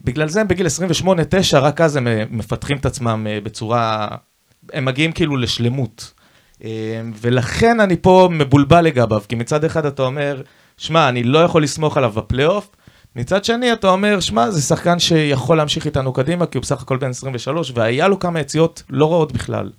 בגלל 0.00 0.28
זה 0.28 0.40
הם 0.40 0.48
בגיל 0.48 0.66
28-9, 1.04 1.10
רק 1.56 1.80
אז 1.80 1.96
הם 1.96 2.06
אה, 2.06 2.24
מפתחים 2.30 2.76
את 2.76 2.86
עצמם 2.86 3.26
אה, 3.30 3.38
בצורה... 3.42 4.08
הם 4.72 4.84
מגיעים 4.84 5.12
כאילו 5.12 5.36
לשלמות. 5.36 6.12
אה, 6.64 6.70
ולכן 7.20 7.80
אני 7.80 7.96
פה 7.96 8.28
מבולבל 8.32 8.80
לגביו, 8.84 9.22
כי 9.28 9.36
מצד 9.36 9.64
אחד 9.64 9.86
אתה 9.86 10.02
אומר, 10.02 10.42
שמע, 10.76 11.08
אני 11.08 11.22
לא 11.22 11.38
יכול 11.38 11.62
לסמוך 11.62 11.96
עליו 11.96 12.10
בפלייאוף, 12.10 12.70
מצד 13.16 13.44
שני 13.44 13.72
אתה 13.72 13.88
אומר, 13.88 14.20
שמע, 14.20 14.50
זה 14.50 14.62
שחקן 14.62 14.98
שיכול 14.98 15.56
להמשיך 15.56 15.86
איתנו 15.86 16.12
קדימה, 16.12 16.46
כי 16.46 16.58
הוא 16.58 16.62
בסך 16.62 16.82
הכל 16.82 16.96
בן 16.96 17.10
23, 17.10 17.72
והיה 17.74 18.08
לו 18.08 18.18
כמה 18.18 18.40
יציאות 18.40 18.82
לא 18.90 19.12
רעות 19.12 19.32
בכלל. 19.32 19.70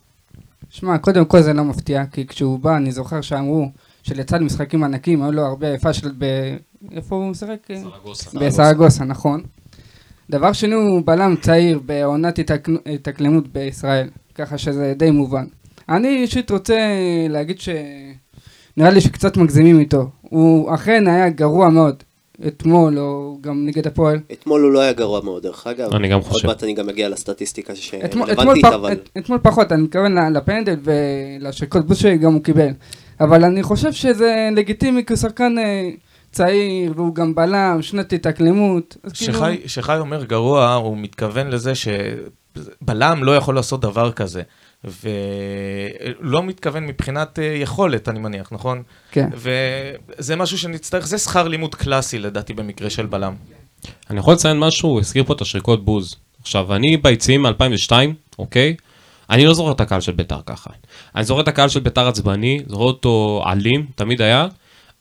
שמע, 0.69 0.98
קודם 0.98 1.25
כל 1.25 1.41
זה 1.41 1.53
לא 1.53 1.63
מפתיע, 1.63 2.05
כי 2.05 2.27
כשהוא 2.27 2.59
בא, 2.59 2.77
אני 2.77 2.91
זוכר 2.91 3.21
שאמרו 3.21 3.65
שלצד 4.03 4.38
משחקים 4.41 4.83
ענקים, 4.83 5.24
היו 5.24 5.31
לו 5.31 5.41
הרבה 5.41 5.67
יפה 5.67 5.93
של... 5.93 6.12
ב... 6.17 6.25
איפה 6.91 7.15
הוא 7.15 7.31
משחק? 7.31 7.67
בסרגוסה, 8.41 9.05
נכון. 9.05 9.41
דבר 10.29 10.53
שני, 10.53 10.74
הוא 10.75 11.01
בלם 11.05 11.36
צעיר 11.41 11.79
בעונת 11.86 12.39
התאק- 12.39 12.69
התאקלמות 12.93 13.48
בישראל, 13.48 14.09
ככה 14.36 14.57
שזה 14.57 14.93
די 14.98 15.12
מובן. 15.12 15.45
אני 15.89 16.08
אישית 16.08 16.51
רוצה 16.51 16.77
להגיד 17.29 17.60
ש... 17.60 17.69
נראה 18.77 18.89
לי 18.89 19.01
שקצת 19.01 19.38
מגזימים 19.38 19.79
איתו. 19.79 20.10
הוא 20.22 20.74
אכן 20.75 21.08
היה 21.08 21.29
גרוע 21.29 21.69
מאוד, 21.69 22.03
אתמול, 22.48 23.00
או 23.00 23.38
גם 23.41 23.65
נגד 23.65 23.88
הפועל. 23.88 24.19
אתמול 24.31 24.62
הוא 24.62 24.72
לא 24.72 24.79
היה 24.79 24.93
גרוע 24.93 25.22
מאוד, 25.22 25.43
דרך 25.43 25.67
אגב. 25.67 25.93
אני 25.93 26.08
גם 26.08 26.19
עוד 26.19 26.27
חושב. 26.27 26.48
מעט 26.48 26.63
אני 26.63 26.74
גם 26.74 26.89
אגיע 26.89 27.10
לסטטיסטיקה 27.10 27.75
שרלוונטית, 27.75 28.65
פח, 28.65 28.74
אבל... 28.74 28.91
את, 28.91 29.10
אתמול 29.17 29.39
פחות, 29.43 29.72
אני 29.72 29.81
מתכוון 29.81 30.34
לפנדל 30.34 30.75
ולשריקות 30.84 31.88
בוס 31.88 31.98
שגם 31.98 32.34
הוא 32.34 32.43
קיבל. 32.43 32.69
אבל 33.19 33.43
אני 33.43 33.63
חושב 33.63 33.91
שזה 33.91 34.50
לגיטימי 34.55 35.05
כי 35.05 35.13
הוא 35.13 35.19
שחקן 35.19 35.58
אה, 35.58 35.89
צעיר, 36.31 36.93
והוא 36.96 37.15
גם 37.15 37.36
בלם, 37.36 37.81
שנת 37.81 38.13
התאקלמות. 38.13 38.98
אז 39.03 39.12
כאילו, 39.12 39.34
שחי, 39.34 39.58
שחי 39.65 39.98
אומר 40.00 40.24
גרוע, 40.24 40.74
הוא 40.74 40.98
מתכוון 40.98 41.48
לזה 41.48 41.74
שבלם 41.75 43.24
לא 43.24 43.36
יכול 43.36 43.55
לעשות 43.55 43.81
דבר 43.81 44.12
כזה. 44.12 44.41
ולא 44.83 46.43
מתכוון 46.43 46.86
מבחינת 46.86 47.39
אה, 47.39 47.43
יכולת, 47.43 48.09
אני 48.09 48.19
מניח, 48.19 48.50
נכון? 48.51 48.83
כן. 49.12 49.29
וזה 49.33 50.36
משהו 50.36 50.57
שנצטרך, 50.57 51.07
זה 51.07 51.17
שכר 51.17 51.48
לימוד 51.48 51.75
קלאסי 51.75 52.19
לדעתי 52.19 52.53
במקרה 52.53 52.89
של 52.89 53.05
בלם. 53.05 53.36
אני 54.09 54.19
יכול 54.19 54.33
לציין 54.33 54.59
משהו, 54.59 54.89
הוא 54.89 55.00
הזכיר 55.00 55.24
פה 55.24 55.33
את 55.33 55.41
השריקות 55.41 55.86
בוז. 55.86 56.15
עכשיו, 56.41 56.75
אני 56.75 56.98
ביציעים 56.98 57.41
מ-2002, 57.41 57.91
אוקיי? 58.39 58.75
אני 59.29 59.45
לא 59.45 59.53
זוכר 59.53 59.71
את 59.71 59.81
הקהל 59.81 60.01
של 60.01 60.12
ביתר 60.12 60.39
ככה. 60.45 60.69
אני 61.15 61.24
זוכר 61.24 61.41
את 61.41 61.48
הקהל 61.48 61.69
של 61.69 61.79
ביתר 61.79 62.07
עצבני, 62.07 62.59
זוכר 62.67 62.83
אותו 62.83 63.43
אלים, 63.48 63.86
תמיד 63.95 64.21
היה, 64.21 64.48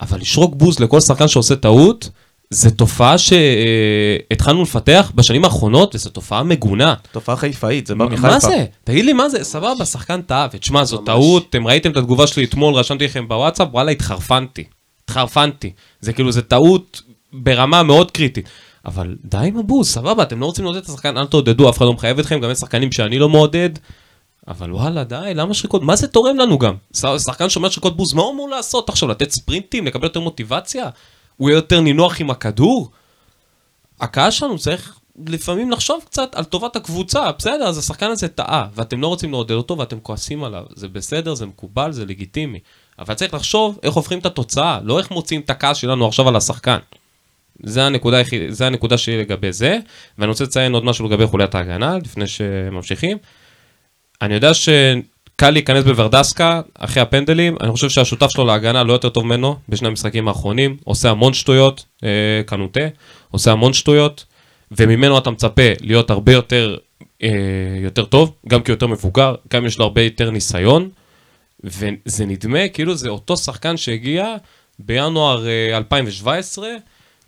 אבל 0.00 0.18
לשרוק 0.18 0.54
בוז 0.54 0.80
לכל 0.80 1.00
שחקן 1.00 1.28
שעושה 1.28 1.56
טעות, 1.56 2.10
זו 2.50 2.70
תופעה 2.70 3.16
שהתחלנו 3.18 4.62
לפתח 4.62 5.12
בשנים 5.14 5.44
האחרונות, 5.44 5.94
וזו 5.94 6.10
תופעה 6.10 6.42
מגונה. 6.42 6.94
תופעה 7.12 7.36
חיפאית, 7.36 7.86
זה 7.86 7.94
בא 7.94 8.04
מחיפה. 8.06 8.28
מה 8.28 8.40
זה? 8.40 8.64
תגיד 8.84 9.04
לי 9.04 9.12
מה 9.12 9.28
זה? 9.28 9.44
סבבה, 9.44 9.84
שחקן 9.84 10.22
טעה, 10.22 10.48
ותשמע, 10.52 10.84
זו. 10.84 10.96
טעות, 10.98 11.46
אתם 11.50 11.66
ראיתם 11.66 11.90
את 11.90 11.96
התגובה 11.96 12.26
שלי 12.26 12.44
אתמול, 12.44 12.74
רשמתי 12.74 13.04
לכם 13.04 13.28
בוואטסאפ, 13.28 13.68
וואלה, 13.72 13.90
התחרפנתי. 13.90 14.64
התחרפנתי. 15.04 15.72
זה 16.00 16.12
כאילו, 16.12 16.32
זה 16.32 16.42
טעות 16.42 17.02
ברמה 17.32 17.82
מאוד 17.82 18.10
קריטית. 18.10 18.48
אבל 18.86 19.16
די 19.24 19.38
עם 19.42 19.58
הבוז, 19.58 19.88
סבבה, 19.88 20.22
אתם 20.22 20.40
לא 20.40 20.46
רוצים 20.46 20.64
לעודד 20.64 20.80
את 20.80 20.88
השחקן, 20.88 21.16
אל 21.16 21.26
תעודדו, 21.26 21.70
אף 21.70 21.78
אחד 21.78 21.84
לא 21.84 21.92
מחייב 21.92 22.18
אתכם, 22.18 22.40
גם 22.40 22.50
יש 22.50 22.58
שחקנים 22.58 22.92
שאני 22.92 23.18
לא 23.18 23.28
מעודד. 23.28 23.70
אבל 24.48 24.72
וואלה, 24.72 25.04
די, 25.04 25.32
למה 25.34 25.54
שריקות? 25.54 25.82
מה 25.82 25.96
זה 25.96 26.06
תורם 26.06 26.36
לנו 26.38 26.58
גם? 26.58 26.74
שחקן 27.18 27.48
שאומר 27.48 27.68
שריקות 27.68 27.96
בוז, 27.96 28.14
מה 28.14 28.22
הוא 28.22 28.32
אמור 28.32 28.48
לעשות 28.48 28.88
עכשיו? 28.88 29.08
לתת 29.08 29.30
ספרינטים? 29.30 29.86
לקבל 29.86 30.04
יותר 30.04 30.20
מוטיבציה? 30.20 30.88
הוא 31.38 31.50
יהיה 31.50 31.56
יותר 31.56 31.80
נינוח 31.80 32.20
עם 32.20 32.30
הכדור? 32.30 32.90
הקהל 34.00 34.30
שלנו 34.30 34.58
צריך 34.58 34.98
לפעמים 35.26 35.70
לחשוב 35.70 36.02
קצת 36.04 36.34
על 36.34 36.44
טובת 36.44 36.76
הקבוצה, 36.76 37.32
בסדר, 37.32 37.64
אז 37.64 37.78
השחקן 37.78 38.10
הזה 38.10 38.28
טעה, 38.28 38.66
ואתם 38.74 39.00
לא 39.00 39.06
רוצים 39.06 39.32
לעודד 39.32 39.54
אותו 39.54 39.78
ואתם 39.78 40.00
כועסים 40.00 40.44
עליו, 40.44 40.64
זה 40.74 40.88
בסדר, 40.88 41.34
זה 41.34 41.46
מקובל, 41.46 41.92
זה 41.92 42.06
לגיטימי, 42.06 42.60
אבל 42.98 43.14
צריך 43.14 43.34
לחשוב 43.34 43.78
איך 43.82 43.94
הופכים 43.94 44.18
את 44.18 44.26
התוצאה, 44.26 44.80
לא 44.82 44.98
איך 44.98 45.10
מוציאים 45.10 45.40
את 45.40 45.50
הכעס 45.50 45.76
שלנו 45.76 46.06
עכשיו 46.06 46.28
על 46.28 46.36
השחקן. 46.36 46.78
זה 47.62 47.86
הנקודה, 47.86 48.16
זה 48.48 48.66
הנקודה 48.66 48.98
שלי 48.98 49.18
לגבי 49.18 49.52
זה, 49.52 49.78
ואני 50.18 50.28
רוצה 50.28 50.44
לציין 50.44 50.74
עוד 50.74 50.84
משהו 50.84 51.08
לגבי 51.08 51.26
חוליית 51.26 51.54
ההגנה, 51.54 51.98
לפני 51.98 52.26
שממשיכים. 52.26 53.18
אני 54.22 54.34
יודע 54.34 54.54
שקל 55.38 55.50
להיכנס 55.50 55.84
בוורדסקה 55.84 56.60
אחרי 56.74 57.02
הפנדלים, 57.02 57.56
אני 57.60 57.72
חושב 57.72 57.88
שהשותף 57.88 58.28
שלו 58.30 58.44
להגנה 58.44 58.82
לא 58.82 58.92
יותר 58.92 59.08
טוב 59.08 59.26
ממנו 59.26 59.56
בשני 59.68 59.88
המשחקים 59.88 60.28
האחרונים, 60.28 60.76
עושה 60.84 61.10
המון 61.10 61.32
שטויות, 61.32 61.84
אה, 62.04 62.40
קנוטה, 62.46 62.80
עושה 63.30 63.52
המון 63.52 63.72
שטויות, 63.72 64.24
וממנו 64.70 65.18
אתה 65.18 65.30
מצפה 65.30 65.62
להיות 65.80 66.10
הרבה 66.10 66.32
יותר, 66.32 66.76
אה, 67.22 67.28
יותר 67.82 68.04
טוב, 68.04 68.32
גם 68.48 68.62
כי 68.62 68.70
הוא 68.70 68.74
יותר 68.74 68.86
מבוגר, 68.86 69.34
גם 69.52 69.66
יש 69.66 69.78
לו 69.78 69.84
הרבה 69.84 70.02
יותר 70.02 70.30
ניסיון, 70.30 70.88
וזה 71.64 72.26
נדמה 72.26 72.68
כאילו 72.68 72.94
זה 72.94 73.08
אותו 73.08 73.36
שחקן 73.36 73.76
שהגיע 73.76 74.36
בינואר 74.78 75.46
אה, 75.48 75.76
2017, 75.76 76.68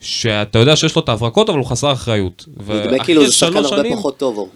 שאתה 0.01 0.59
יודע 0.59 0.77
שיש 0.77 0.97
לו 0.97 1.03
את 1.03 1.09
ההברקות, 1.09 1.49
אבל 1.49 1.59
הוא 1.59 1.67
חסר 1.67 1.93
אחריות. 1.93 2.45
נדמה 2.69 3.05
כאילו 3.05 3.27
זה 3.27 3.33
שחקן 3.33 3.57
הרבה 3.57 3.89
פחות 3.93 4.19
טוב. 4.19 4.49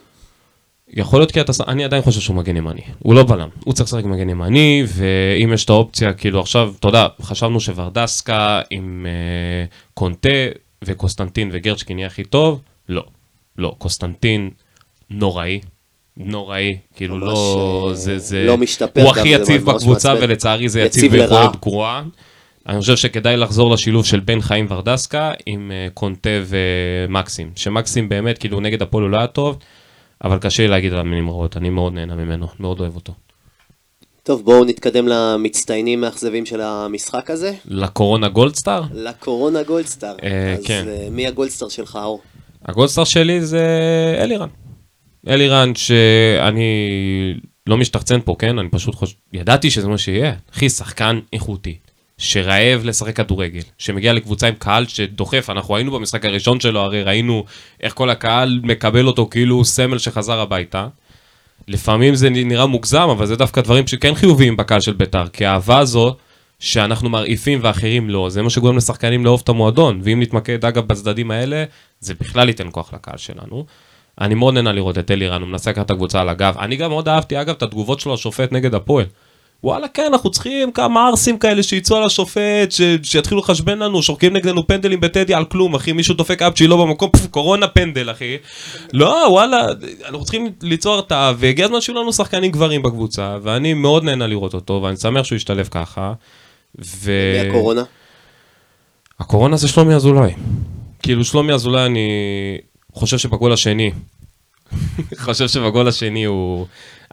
יכול 0.97 1.21
להיות 1.21 1.31
כי 1.31 1.41
אתה... 1.41 1.53
אני 1.69 1.85
עדיין 1.85 2.03
חושב 2.03 2.21
שהוא 2.21 2.37
מגן 2.37 2.57
ימני. 2.57 2.81
הוא 2.99 3.15
לא 3.15 3.23
בלם. 3.23 3.49
הוא 3.65 3.75
צריך 3.75 3.89
לשחק 3.89 4.05
מגן 4.05 4.29
ימני, 4.29 4.85
ואם 4.87 5.53
יש 5.53 5.65
את 5.65 5.71
האופציה, 5.71 6.13
כאילו 6.13 6.41
עכשיו, 6.41 6.73
אתה 6.81 6.89
יודע, 6.89 7.07
חשבנו 7.23 7.61
שוורדסקה 7.61 8.61
עם 8.71 9.07
אה, 9.09 9.67
קונטה 9.95 10.29
וקוסטנטין 10.85 11.51
וגרצ'קין 11.53 11.99
יהיה 11.99 12.07
הכי 12.07 12.25
טוב. 12.25 12.61
לא. 12.89 13.05
לא. 13.59 13.75
קוסטנטין 13.79 14.51
נוראי. 15.11 15.61
נוראי. 16.17 16.79
כאילו 16.95 17.19
לא... 17.19 17.87
אה, 17.89 17.95
זה... 17.95 18.19
זה... 18.19 18.45
לא 18.47 18.59
משתפר 18.59 19.03
הוא 19.03 19.11
הכי 19.11 19.29
יציב 19.29 19.65
בקבוצה. 19.65 20.15
ולצערי 20.21 20.69
זה 20.69 20.81
יציב. 20.81 21.13
ביכולת 21.13 21.61
גרועה. 21.61 22.03
אני 22.69 22.81
חושב 22.81 22.97
שכדאי 22.97 23.37
לחזור 23.37 23.75
לשילוב 23.75 24.07
של 24.07 24.21
בן 24.21 24.41
חיים 24.41 24.67
ורדסקה 24.69 25.33
עם 25.47 25.73
אה, 25.75 25.89
קונטה 25.95 26.31
ומקסים. 26.47 27.51
שמקסים 27.57 28.09
באמת, 28.09 28.39
כאילו 28.39 28.61
נגד 28.61 28.83
הפועל 28.83 29.03
הוא 29.03 29.11
לא 29.11 29.17
היה 29.17 29.27
טוב, 29.27 29.59
אבל 30.25 30.39
קשה 30.39 30.63
לי 30.63 30.69
להגיד 30.69 30.93
עליו 30.93 31.05
מילים 31.05 31.31
רעות, 31.31 31.57
אני 31.57 31.71
מאוד 31.71 31.93
נהנה 31.93 32.15
ממנו, 32.15 32.47
מאוד 32.61 32.81
אוהב 32.81 32.95
אותו. 32.95 33.13
טוב, 34.23 34.45
בואו 34.45 34.65
נתקדם 34.65 35.09
למצטיינים 35.09 36.01
מאכזבים 36.01 36.47
של 36.47 36.61
המשחק 36.61 37.31
הזה. 37.31 37.53
לקורונה 37.65 38.29
גולדסטאר? 38.29 38.83
לקורונה 38.93 39.63
גולדסטאר. 39.63 40.17
אה, 40.23 40.53
אז 40.53 40.67
כן. 40.67 40.85
אה, 40.89 41.09
מי 41.11 41.27
הגולדסטאר 41.27 41.69
שלך, 41.69 41.99
אור? 42.03 42.21
הגולדסטאר 42.65 43.05
שלי 43.05 43.41
זה 43.41 43.67
אלירן. 44.19 44.49
אלירן 45.29 45.75
שאני 45.75 46.65
לא 47.67 47.77
משתחצן 47.77 48.21
פה, 48.21 48.37
כן? 48.39 48.59
אני 48.59 48.69
פשוט 48.69 48.95
חושב, 48.95 49.17
ידעתי 49.33 49.71
שזה 49.71 49.89
מה 49.89 49.99
שיהיה. 49.99 50.33
אחי, 50.55 50.69
שחקן 50.71 51.21
איכותי, 51.33 51.79
שרעב 52.25 52.85
לשחק 52.85 53.17
כדורגל, 53.17 53.61
שמגיע 53.79 54.13
לקבוצה 54.13 54.49
עם 54.49 54.55
קהל 54.55 54.87
שדוחף, 54.87 55.51
אנחנו 55.51 55.77
היינו 55.77 55.93
במשחק 55.93 56.25
הראשון 56.25 56.61
שלו, 56.61 56.81
הרי 56.81 57.03
ראינו 57.03 57.45
איך 57.81 57.95
כל 57.95 58.11
הקהל 58.11 58.61
מקבל 58.63 59.07
אותו 59.07 59.29
כאילו 59.31 59.65
סמל 59.65 59.99
שחזר 59.99 60.41
הביתה. 60.41 60.87
לפעמים 61.69 62.15
זה 62.15 62.31
נראה 62.31 62.67
מוגזם, 62.67 63.09
אבל 63.11 63.27
זה 63.27 63.37
דווקא 63.37 63.61
דברים 63.61 63.87
שכן 63.87 64.15
חיוביים 64.15 64.57
בקהל 64.57 64.81
של 64.81 64.93
בית"ר, 64.93 65.29
כי 65.29 65.47
האהבה 65.47 65.79
הזו 65.79 66.17
שאנחנו 66.59 67.11
מרעיפים 67.11 67.59
ואחרים 67.63 68.11
לא, 68.11 68.31
זה 68.31 68.43
מה 68.43 68.51
שגורם 68.51 68.77
לשחקנים 68.77 69.25
לאהוב 69.25 69.41
את 69.45 69.49
המועדון, 69.49 70.01
ואם 70.05 70.21
נתמקד 70.21 70.65
אגב 70.65 70.87
בצדדים 70.87 71.31
האלה, 71.31 71.65
זה 72.01 72.15
בכלל 72.21 72.49
ייתן 72.49 72.69
כוח 72.73 72.95
לקהל 72.95 73.17
שלנו. 73.17 73.65
אני 74.21 74.35
מאוד 74.35 74.55
נהנה 74.55 74.73
לראות 74.73 74.99
את 74.99 75.11
אלירן, 75.11 75.43
הוא 75.43 75.49
מנסה 75.49 75.71
לקחת 75.71 75.87
את 75.87 75.91
הקבוצה 75.91 76.21
על 76.21 76.29
הגב. 76.29 76.57
אני 76.59 76.77
גם 76.77 76.91
מאוד 76.91 77.09
אהבתי 77.09 77.41
אגב 77.41 77.55
את 77.55 77.63
התגובות 77.63 78.01
שלו 78.01 78.15
לשופט 78.15 78.53
נגד 78.53 78.75
הפועל. 78.75 79.07
וואלה 79.65 79.89
כן, 79.89 80.07
אנחנו 80.13 80.31
צריכים 80.31 80.73
כמה 80.73 81.07
ערסים 81.07 81.39
כאלה 81.39 81.63
שיצאו 81.63 81.97
על 81.97 82.05
השופט, 82.05 82.71
ש... 82.71 82.81
שיתחילו 83.03 83.41
לחשבן 83.41 83.79
לנו, 83.79 84.03
שורקים 84.03 84.37
נגדנו 84.37 84.67
פנדלים 84.67 85.01
בטדי 85.01 85.35
על 85.35 85.45
כלום, 85.45 85.75
אחי, 85.75 85.93
מישהו 85.93 86.15
דופק 86.15 86.43
אפצ'י 86.43 86.67
לא 86.67 86.85
במקום, 86.85 87.11
פף, 87.11 87.27
קורונה 87.27 87.69
פנדל, 87.69 88.11
אחי. 88.11 88.37
לא, 88.93 89.27
וואלה, 89.31 89.67
אנחנו 90.05 90.25
צריכים 90.25 90.53
ליצור 90.63 90.95
הרתעה, 90.95 91.33
והגיע 91.37 91.65
הזמן 91.65 91.81
שיהיו 91.81 92.01
לנו 92.01 92.13
שחקנים 92.13 92.51
גברים 92.51 92.83
בקבוצה, 92.83 93.39
ואני 93.43 93.75
מאוד 93.75 94.05
נהנה 94.05 94.27
לראות 94.27 94.55
אותו, 94.55 94.81
ואני 94.83 94.97
שמח 94.97 95.25
שהוא 95.25 95.37
ישתלב 95.37 95.69
ככה. 95.71 96.13
ו... 96.85 97.13
מי 97.43 97.49
הקורונה? 97.49 97.83
הקורונה 99.21 99.57
זה 99.57 99.69
שלומי 99.69 99.95
אזולאי. 99.95 100.33
כאילו 101.03 101.25
שלומי 101.25 101.53
אזולאי 101.53 101.87
אני 101.87 102.09
חושב 102.93 103.19
שבגול 103.19 103.53
השני, 103.53 103.91
חושב 105.25 105.49
שבגול 105.49 105.89
השני 105.89 106.25
הוא 106.25 106.67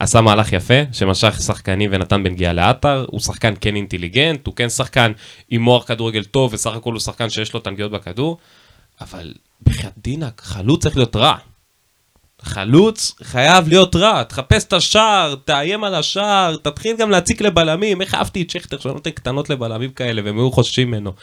עשה 0.03 0.21
מהלך 0.21 0.53
יפה, 0.53 0.73
שמשך 0.91 1.41
שחקנים 1.41 1.89
ונתן 1.93 2.23
בנגיעה 2.23 2.53
לעטר, 2.53 3.05
הוא 3.07 3.19
שחקן 3.19 3.53
כן 3.61 3.75
אינטליגנט, 3.75 4.47
הוא 4.47 4.55
כן 4.55 4.69
שחקן 4.69 5.11
עם 5.49 5.61
מוח 5.61 5.83
כדורגל 5.87 6.23
טוב, 6.23 6.53
וסך 6.53 6.71
הכל 6.73 6.91
הוא 6.91 6.99
שחקן 6.99 7.29
שיש 7.29 7.53
לו 7.53 7.59
את 7.59 7.67
הנגיעות 7.67 7.91
בכדור, 7.91 8.37
אבל 9.01 9.33
בחייאת 9.63 9.93
דינק, 9.97 10.41
חלוץ 10.41 10.81
צריך 10.81 10.97
להיות 10.97 11.15
רע. 11.15 11.35
חלוץ 12.41 13.15
חייב 13.23 13.67
להיות 13.67 13.95
רע, 13.95 14.23
תחפש 14.23 14.63
את 14.63 14.73
השער, 14.73 15.35
תאיים 15.45 15.83
על 15.83 15.95
השער, 15.95 16.57
תתחיל 16.57 16.97
גם 16.97 17.09
להציק 17.09 17.41
לבלמים, 17.41 18.01
איך 18.01 18.15
אהבתי 18.15 18.41
את 18.41 18.49
שכטר 18.49 18.79
שהוא 18.79 18.91
נותן 18.91 19.09
קטנות 19.09 19.49
לבלמים 19.49 19.91
כאלה 19.91 20.21
והם 20.25 20.37
היו 20.37 20.51
חוששים 20.51 20.87
ממנו. 20.87 21.13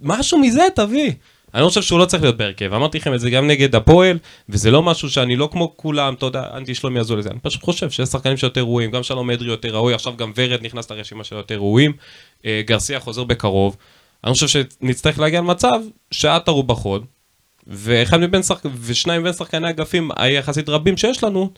משהו 0.00 0.38
מזה 0.38 0.62
תביא. 0.74 1.12
אני 1.54 1.62
לא 1.62 1.68
חושב 1.68 1.82
שהוא 1.82 1.98
לא 1.98 2.04
צריך 2.04 2.22
להיות 2.22 2.36
בהרכב, 2.36 2.74
אמרתי 2.74 2.98
לכם 2.98 3.14
את 3.14 3.20
זה 3.20 3.30
גם 3.30 3.46
נגד 3.46 3.74
הפועל, 3.74 4.18
וזה 4.48 4.70
לא 4.70 4.82
משהו 4.82 5.10
שאני 5.10 5.36
לא 5.36 5.48
כמו 5.52 5.72
כולם, 5.76 6.14
אתה 6.14 6.26
יודע, 6.26 6.42
אנטי 6.54 6.74
שלומי 6.74 7.00
אזולאי 7.00 7.24
אני 7.30 7.38
פשוט 7.42 7.62
חושב 7.62 7.90
שיש 7.90 8.08
שחקנים 8.08 8.36
שיותר 8.36 8.60
ראויים, 8.60 8.90
גם 8.90 9.02
שלום 9.02 9.30
אדרי 9.30 9.48
יותר 9.48 9.74
ראוי, 9.74 9.94
עכשיו 9.94 10.16
גם 10.16 10.32
ורד 10.36 10.62
נכנס 10.62 10.90
לרשימה 10.90 11.24
של 11.24 11.36
יותר 11.36 11.56
ראויים, 11.56 11.92
אה, 12.46 12.62
גרסיה 12.66 13.00
חוזר 13.00 13.24
בקרוב, 13.24 13.76
אני 14.24 14.32
חושב 14.32 14.46
שנצטרך 14.48 15.18
להגיע 15.18 15.40
למצב 15.40 15.80
שעטר 16.10 16.52
הוא 16.52 16.64
בחוד, 16.64 17.04
ואחד 17.66 18.16
מבין 18.20 18.42
שחק... 18.42 18.62
ושניים 18.80 19.20
מבין 19.20 19.32
שחקני 19.32 19.70
אגפים 19.70 20.10
היחסית 20.16 20.68
רבים 20.68 20.96
שיש 20.96 21.24
לנו, 21.24 21.50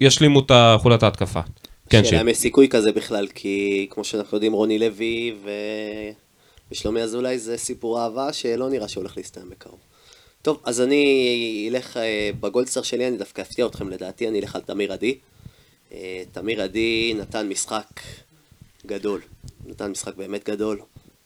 ישלימו 0.00 0.40
את 0.40 0.50
חולת 0.78 1.02
ההתקפה. 1.02 1.40
כן, 1.90 2.04
שאלה. 2.04 2.20
אם 2.20 2.28
יש 2.28 2.36
סיכוי 2.36 2.68
כזה 2.68 2.92
בכלל, 2.92 3.26
כי 3.34 3.86
כמו 3.90 4.04
שאנחנו 4.04 4.36
יודעים, 4.36 4.52
רוני 4.52 4.78
לוי 4.78 5.34
ו... 5.44 5.50
ושלומי 6.70 7.02
אזולאי 7.02 7.38
זה 7.38 7.56
סיפור 7.56 8.02
אהבה 8.02 8.32
שלא 8.32 8.70
נראה 8.70 8.88
שהולך 8.88 9.16
להסתיים 9.16 9.50
בקרוב. 9.50 9.78
טוב, 10.42 10.60
אז 10.64 10.80
אני 10.80 11.68
אלך 11.70 11.96
אה, 11.96 12.30
בגולדסטאר 12.40 12.82
שלי, 12.82 13.08
אני 13.08 13.16
דווקא 13.16 13.42
אפתיע 13.42 13.66
אתכם 13.66 13.90
לדעתי, 13.90 14.28
אני 14.28 14.40
אלך 14.40 14.56
על 14.56 14.62
תמיר 14.62 14.92
עדי. 14.92 15.18
אה, 15.92 16.22
תמיר 16.32 16.62
עדי 16.62 17.14
נתן 17.16 17.48
משחק 17.48 18.00
גדול, 18.86 19.20
נתן 19.66 19.90
משחק 19.90 20.14
באמת 20.16 20.48
גדול. 20.48 20.80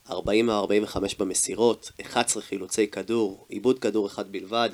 40 0.09 0.45
מ-45 0.45 0.97
במסירות, 1.19 1.91
11 2.01 2.43
חילוצי 2.43 2.87
כדור, 2.87 3.45
עיבוד 3.49 3.79
כדור 3.79 4.07
אחד 4.07 4.31
בלבד, 4.31 4.69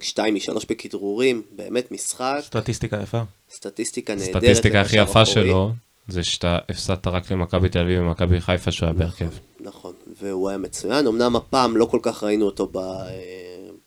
2 0.00 0.34
מ-3 0.34 0.66
בכדרורים, 0.68 1.42
באמת 1.50 1.90
משחק, 1.92 2.40
סטטיסטיקה 2.42 3.00
יפה. 3.02 3.22
סטטיסטיקה 3.50 4.14
נהדרת. 4.14 4.36
הסטטיסטיקה 4.36 4.80
הכי 4.80 4.96
יפה 4.96 5.22
אחורי. 5.22 5.26
שלו, 5.26 5.72
זה 6.08 6.24
שאתה 6.24 6.58
הפסדת 6.68 7.06
רק 7.06 7.30
למכבי 7.30 7.68
תל 7.68 7.78
אביב 7.78 8.02
ומכבי 8.02 8.40
חיפה 8.40 8.70
שהוא 8.70 8.86
היה 8.86 8.94
בהרכב. 8.94 9.28
נכון, 9.60 9.92
והוא 10.22 10.48
היה 10.48 10.58
מצוין, 10.58 11.06
אמנם 11.06 11.36
הפעם 11.36 11.76
לא 11.76 11.84
כל 11.84 11.98
כך 12.02 12.24
ראינו 12.24 12.46
אותו. 12.46 12.68
אה, 12.76 13.08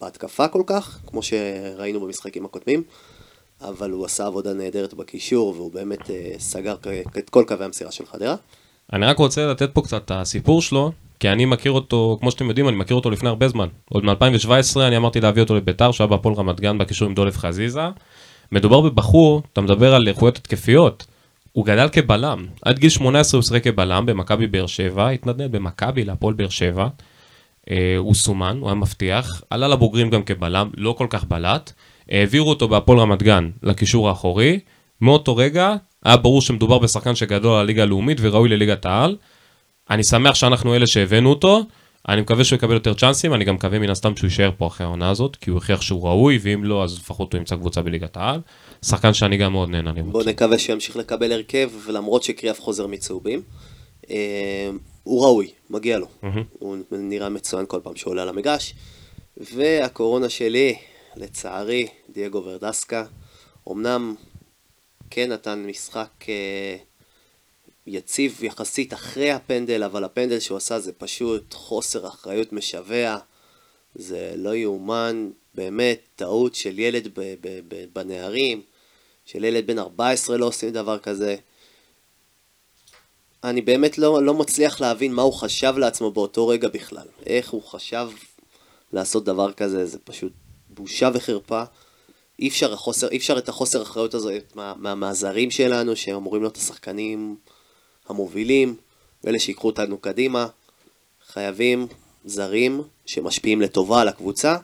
בהתקפה 0.01 0.47
כל 0.47 0.63
כך, 0.65 0.99
כמו 1.07 1.21
שראינו 1.23 1.99
במשחקים 1.99 2.45
הקודמים, 2.45 2.83
אבל 3.61 3.91
הוא 3.91 4.05
עשה 4.05 4.25
עבודה 4.25 4.53
נהדרת 4.53 4.93
בקישור, 4.93 5.53
והוא 5.57 5.73
באמת 5.73 6.09
אה, 6.09 6.31
סגר 6.39 6.75
את 7.17 7.29
כל 7.29 7.43
קווי 7.47 7.65
המסירה 7.65 7.91
של 7.91 8.05
חדרה. 8.05 8.35
אני 8.93 9.05
רק 9.05 9.17
רוצה 9.17 9.47
לתת 9.47 9.69
פה 9.73 9.81
קצת 9.81 10.01
את 10.05 10.11
הסיפור 10.11 10.61
שלו, 10.61 10.91
כי 11.19 11.29
אני 11.29 11.45
מכיר 11.45 11.71
אותו, 11.71 12.17
כמו 12.19 12.31
שאתם 12.31 12.49
יודעים, 12.49 12.67
אני 12.67 12.75
מכיר 12.75 12.95
אותו 12.95 13.09
לפני 13.09 13.29
הרבה 13.29 13.47
זמן. 13.47 13.67
עוד 13.89 14.03
מ-2017 14.03 14.79
אני 14.81 14.97
אמרתי 14.97 15.21
להביא 15.21 15.41
אותו 15.41 15.55
לביתר, 15.55 15.91
שהיה 15.91 16.07
בהפועל 16.07 16.35
רמת 16.35 16.59
גן 16.59 16.77
בקישור 16.77 17.07
עם 17.07 17.15
דולף 17.15 17.37
חזיזה. 17.37 17.81
מדובר 18.51 18.81
בבחור, 18.81 19.41
אתה 19.53 19.61
מדבר 19.61 19.95
על 19.95 20.07
איכויות 20.07 20.37
התקפיות, 20.37 21.05
הוא 21.51 21.65
גדל 21.65 21.89
כבלם. 21.91 22.45
עד 22.61 22.79
גיל 22.79 22.89
18 22.89 23.37
הוא 23.37 23.43
שיחק 23.43 23.63
כבלם 23.63 24.05
במכבי 24.05 24.47
באר 24.47 24.67
שבע, 24.67 25.09
התנדנד 25.09 25.51
במכבי 25.51 26.05
להפועל 26.05 26.33
באר 26.33 26.49
שבע. 26.49 26.87
אה, 27.69 27.95
הוא 27.97 28.13
סומן, 28.13 28.57
הוא 28.59 28.69
היה 28.69 28.75
מבטיח, 28.75 29.41
עלה 29.49 29.67
לבוגרים 29.67 30.09
גם 30.09 30.23
כבלם, 30.23 30.69
לא 30.77 30.95
כל 30.97 31.07
כך 31.09 31.23
בלט. 31.23 31.71
העבירו 32.09 32.49
אותו 32.49 32.67
בהפועל 32.67 32.99
רמת 32.99 33.23
גן 33.23 33.49
לקישור 33.63 34.09
האחורי. 34.09 34.59
מאותו 35.01 35.35
רגע 35.35 35.75
היה 36.05 36.17
ברור 36.17 36.41
שמדובר 36.41 36.77
בשחקן 36.77 37.15
שגדול 37.15 37.53
על 37.53 37.59
הליגה 37.59 37.83
הלאומית 37.83 38.17
וראוי 38.21 38.49
לליגת 38.49 38.85
העל. 38.85 39.15
אני 39.89 40.03
שמח 40.03 40.35
שאנחנו 40.35 40.75
אלה 40.75 40.87
שהבאנו 40.87 41.29
אותו, 41.29 41.63
אני 42.09 42.21
מקווה 42.21 42.43
שהוא 42.43 42.57
יקבל 42.57 42.73
יותר 42.73 42.93
צ'אנסים, 42.93 43.33
אני 43.33 43.45
גם 43.45 43.55
מקווה 43.55 43.79
מן 43.79 43.89
הסתם 43.89 44.15
שהוא 44.15 44.27
יישאר 44.27 44.51
פה 44.57 44.67
אחרי 44.67 44.85
העונה 44.85 45.09
הזאת, 45.09 45.35
כי 45.35 45.49
הוא 45.49 45.55
הוכיח 45.55 45.81
שהוא 45.81 46.07
ראוי, 46.07 46.39
ואם 46.41 46.63
לא, 46.63 46.83
אז 46.83 46.97
לפחות 46.99 47.33
הוא 47.33 47.39
ימצא 47.39 47.55
קבוצה 47.55 47.81
בליגת 47.81 48.17
העל. 48.17 48.41
שחקן 48.85 49.13
שאני 49.13 49.37
גם 49.37 49.51
מאוד 49.51 49.69
נהנה 49.69 49.91
לראות. 49.91 50.11
בואו 50.11 50.23
נקווה 50.23 50.59
שימשיך 50.59 50.95
לקבל 50.95 51.31
הרכב, 51.31 51.69
למרות 51.89 52.23
שקריאף 52.23 52.61
חוזר 52.61 52.87
מצהובים. 52.87 53.41
אה, 54.09 54.69
הוא 55.03 55.25
ראוי, 55.25 55.51
מגיע 55.69 55.97
לו. 55.97 56.07
הוא 56.59 56.77
נראה 56.91 57.29
מצוין 57.29 57.65
כל 57.67 57.79
פעם 57.83 57.95
שהוא 57.95 58.11
עולה 58.11 58.21
על 58.21 58.29
המגרש. 58.29 58.73
והקורונה 59.37 60.29
שלי, 60.29 60.75
לצערי, 61.15 61.87
דייגו 62.09 62.43
ורדסקה, 62.45 63.03
אמנם 63.71 64.15
כן 65.09 65.31
נתן 65.31 65.65
משחק 65.67 66.09
אה, 66.29 66.75
יציב 67.89 68.43
יחסית 68.43 68.93
אחרי 68.93 69.31
הפנדל, 69.31 69.83
אבל 69.83 70.03
הפנדל 70.03 70.39
שהוא 70.39 70.57
עשה 70.57 70.79
זה 70.79 70.91
פשוט 70.93 71.53
חוסר 71.53 72.07
אחריות 72.07 72.53
משווע. 72.53 73.17
זה 73.95 74.33
לא 74.35 74.55
יאומן, 74.55 75.29
באמת, 75.55 75.99
טעות 76.15 76.55
של 76.55 76.79
ילד 76.79 77.07
ב- 77.07 77.35
ב- 77.41 77.59
ב- 77.67 77.85
בנערים, 77.93 78.61
של 79.25 79.43
ילד 79.43 79.67
בן 79.67 79.79
14 79.79 80.37
לא 80.37 80.45
עושים 80.45 80.69
דבר 80.69 80.99
כזה. 80.99 81.35
אני 83.43 83.61
באמת 83.61 83.97
לא, 83.97 84.23
לא 84.23 84.33
מצליח 84.33 84.81
להבין 84.81 85.13
מה 85.13 85.21
הוא 85.21 85.33
חשב 85.33 85.73
לעצמו 85.77 86.11
באותו 86.11 86.47
רגע 86.47 86.67
בכלל. 86.67 87.07
איך 87.25 87.49
הוא 87.49 87.63
חשב 87.63 88.09
לעשות 88.93 89.25
דבר 89.25 89.53
כזה, 89.53 89.85
זה 89.85 89.99
פשוט 89.99 90.33
בושה 90.69 91.09
וחרפה. 91.13 91.63
אי 92.39 92.47
אפשר, 92.47 92.73
החוסר, 92.73 93.09
אי 93.09 93.17
אפשר 93.17 93.37
את 93.37 93.49
החוסר 93.49 93.81
אחריות 93.81 94.13
הזאת 94.13 94.55
מה, 94.55 94.73
מה, 94.77 94.95
מהזרים 94.95 95.51
שלנו, 95.51 95.95
שאמורים 95.95 96.41
להיות 96.41 96.57
השחקנים 96.57 97.37
המובילים. 98.09 98.75
אלה 99.27 99.39
שיקחו 99.39 99.67
אותנו 99.67 99.97
קדימה, 99.97 100.47
חייבים 101.33 101.87
זרים 102.25 102.81
שמשפיעים 103.05 103.61
לטובה 103.61 104.01
על 104.01 104.07
הקבוצה 104.07 104.57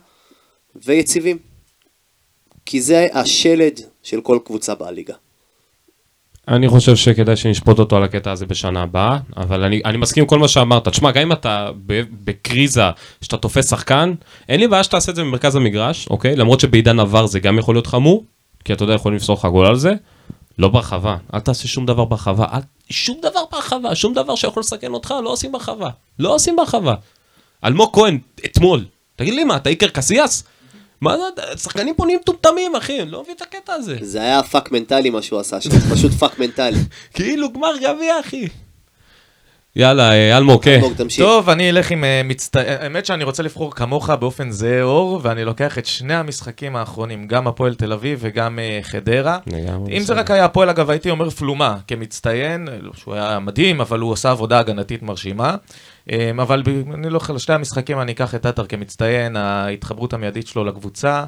ויציבים. 0.76 1.38
כי 2.66 2.80
זה 2.80 3.06
השלד 3.12 3.80
של 4.02 4.20
כל 4.20 4.38
קבוצה 4.44 4.74
בליגה. 4.74 5.14
אני 6.48 6.68
חושב 6.68 6.96
שכדאי 6.96 7.36
שנשפוט 7.36 7.78
אותו 7.78 7.96
על 7.96 8.02
הקטע 8.02 8.30
הזה 8.30 8.46
בשנה 8.46 8.82
הבאה, 8.82 9.18
אבל 9.36 9.62
אני, 9.62 9.80
אני 9.84 9.98
מסכים 9.98 10.22
עם 10.22 10.28
כל 10.28 10.38
מה 10.38 10.48
שאמרת. 10.48 10.88
תשמע, 10.88 11.10
גם 11.10 11.22
אם 11.22 11.32
אתה 11.32 11.70
בקריזה, 12.24 12.90
שאתה 13.20 13.36
תופס 13.36 13.70
שחקן, 13.70 14.14
אין 14.48 14.60
לי 14.60 14.68
בעיה 14.68 14.84
שתעשה 14.84 15.10
את 15.10 15.16
זה 15.16 15.22
במרכז 15.22 15.56
המגרש, 15.56 16.06
אוקיי? 16.10 16.36
למרות 16.36 16.60
שבעידן 16.60 17.00
עבר 17.00 17.26
זה 17.26 17.40
גם 17.40 17.58
יכול 17.58 17.74
להיות 17.74 17.86
חמור, 17.86 18.24
כי 18.64 18.72
אתה 18.72 18.84
יודע, 18.84 18.94
יכולים 18.94 19.16
לפסול 19.16 19.34
לך 19.34 19.44
גול 19.44 19.66
על 19.66 19.76
זה. 19.76 19.92
לא 20.58 20.68
ברחבה, 20.68 21.16
אל 21.34 21.40
תעשה 21.40 21.68
שום 21.68 21.86
דבר 21.86 22.04
ברחבה, 22.04 22.46
אל... 22.52 22.60
שום 22.90 23.18
דבר 23.22 23.44
ברחבה, 23.52 23.94
שום 23.94 24.14
דבר 24.14 24.34
שיכול 24.34 24.60
לסכן 24.60 24.92
אותך, 24.92 25.14
לא 25.24 25.30
עושים 25.30 25.52
ברחבה. 25.52 25.90
לא 26.18 26.34
עושים 26.34 26.56
ברחבה. 26.56 26.94
אלמוג 27.64 27.90
כהן, 27.92 28.18
אתמול, 28.44 28.84
תגיד 29.16 29.34
לי 29.34 29.44
מה, 29.44 29.56
אתה 29.56 29.70
איקר 29.70 29.88
קסיאס? 29.88 30.44
מה 31.00 31.16
זה, 31.16 31.56
שחקנים 31.56 31.94
פה 31.94 32.04
נהיים 32.04 32.18
מטומטמים, 32.20 32.76
אחי, 32.76 33.02
אני 33.02 33.10
לא 33.10 33.22
מבין 33.22 33.34
את 33.36 33.42
הקטע 33.42 33.72
הזה. 33.72 33.96
זה 34.00 34.20
היה 34.20 34.42
פאק 34.42 34.72
מנטלי 34.72 35.10
מה 35.10 35.22
שהוא 35.22 35.40
עשה 35.40 35.60
שם, 35.60 35.70
פשוט 35.70 36.12
פאק 36.12 36.38
מנטלי. 36.38 36.78
כאילו 37.14 37.52
גמר 37.52 37.76
גביע, 37.76 38.20
אחי. 38.20 38.48
יאללה, 39.76 40.12
אה, 40.12 40.36
אלמוג, 40.36 40.64
כן. 40.64 40.74
אלמוג, 40.74 40.92
תמשיך. 40.92 41.24
טוב, 41.24 41.50
אני 41.50 41.70
אלך 41.70 41.90
עם 41.90 42.04
אה, 42.04 42.20
מצטער, 42.24 42.76
האמת 42.80 43.06
שאני 43.06 43.24
רוצה 43.24 43.42
לבחור 43.42 43.74
כמוך 43.74 44.10
באופן 44.10 44.50
זהה 44.50 44.82
אור, 44.82 45.20
ואני 45.22 45.44
לוקח 45.44 45.78
את 45.78 45.86
שני 45.86 46.14
המשחקים 46.14 46.76
האחרונים, 46.76 47.26
גם 47.26 47.46
הפועל 47.46 47.74
תל 47.74 47.92
אביב 47.92 48.18
וגם 48.22 48.58
אה, 48.58 48.78
חדרה. 48.82 49.38
אם 49.90 50.00
זה. 50.00 50.14
רק 50.14 50.30
היה 50.30 50.44
הפועל, 50.44 50.70
אגב, 50.70 50.90
הייתי 50.90 51.10
אומר 51.10 51.30
פלומה, 51.30 51.76
כמצטיין, 51.86 52.68
שהוא 52.94 53.14
היה 53.14 53.38
מדהים, 53.38 53.80
אבל 53.80 54.00
הוא 54.00 54.12
עשה 54.12 54.30
עבודה 54.30 54.58
הגנתית 54.58 55.02
מרשימה. 55.02 55.56
אה, 56.12 56.30
אבל 56.42 56.62
אני 56.94 57.10
לא 57.10 57.20
על 57.28 57.38
שתי 57.38 57.52
המשחקים 57.52 58.00
אני 58.00 58.12
אקח 58.12 58.34
את 58.34 58.46
עטר 58.46 58.66
כמצטיין, 58.66 59.36
ההתחברות 59.36 60.12
המיידית 60.12 60.46
שלו 60.46 60.64
לקבוצה, 60.64 61.24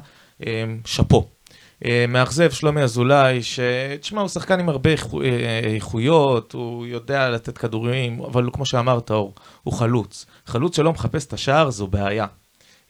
אה, 0.47 0.63
שאפו. 0.85 1.38
אה, 1.85 2.05
מאכזב 2.07 2.51
שלומי 2.51 2.81
אזולאי, 2.81 3.39
שתשמע, 3.43 4.21
הוא 4.21 4.29
שחקן 4.29 4.59
עם 4.59 4.69
הרבה 4.69 4.89
איכו- 4.95 5.21
אה, 5.21 5.59
איכויות, 5.63 6.53
הוא 6.53 6.85
יודע 6.85 7.29
לתת 7.29 7.57
כדורים, 7.57 8.21
אבל 8.21 8.43
הוא, 8.43 8.53
כמו 8.53 8.65
שאמרת, 8.65 9.11
אור, 9.11 9.33
הוא 9.63 9.73
חלוץ. 9.73 10.25
חלוץ 10.45 10.75
שלא 10.75 10.91
מחפש 10.93 11.25
את 11.25 11.33
השער 11.33 11.69
זו 11.69 11.87
בעיה. 11.87 12.25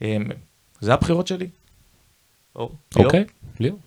אה, 0.02 0.17
זה 0.82 0.93
הבחירות 0.93 1.28
שלי. 1.28 1.47
אור, 2.56 2.71
ליאור? 2.95 3.06
אוקיי, 3.06 3.25
ליאור. 3.60 3.80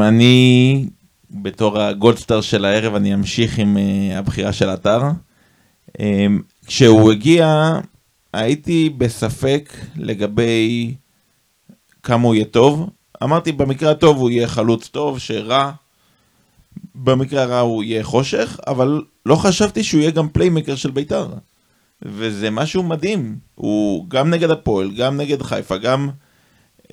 אני, 0.00 0.86
בתור 1.30 1.80
הגולדסטאר 1.80 2.40
של 2.40 2.64
הערב, 2.64 2.94
אני 2.94 3.14
אמשיך 3.14 3.58
עם 3.58 3.76
אה, 3.78 4.18
הבחירה 4.18 4.52
של 4.52 4.68
עטר. 4.68 5.02
אמ, 6.00 6.40
כשהוא 6.66 7.12
הגיע, 7.12 7.72
הייתי 8.32 8.90
בספק 8.90 9.72
לגבי 9.96 10.94
כמה 12.02 12.26
הוא 12.26 12.34
יהיה 12.34 12.44
טוב. 12.44 12.90
אמרתי, 13.22 13.52
במקרה 13.52 13.90
הטוב 13.90 14.16
הוא 14.16 14.30
יהיה 14.30 14.48
חלוץ 14.48 14.88
טוב, 14.88 15.18
שרע. 15.18 15.70
במקרה 16.94 17.42
הרע 17.42 17.60
הוא 17.60 17.82
יהיה 17.82 18.04
חושך, 18.04 18.60
אבל 18.66 19.02
לא 19.26 19.36
חשבתי 19.36 19.84
שהוא 19.84 20.00
יהיה 20.00 20.10
גם 20.10 20.28
פליימקר 20.28 20.76
של 20.76 20.90
בית"ר. 20.90 21.26
וזה 22.02 22.50
משהו 22.50 22.82
מדהים. 22.82 23.36
הוא 23.54 24.04
גם 24.08 24.30
נגד 24.30 24.50
הפועל, 24.50 24.90
גם 24.90 25.16
נגד 25.16 25.42
חיפה, 25.42 25.76
גם 25.76 26.08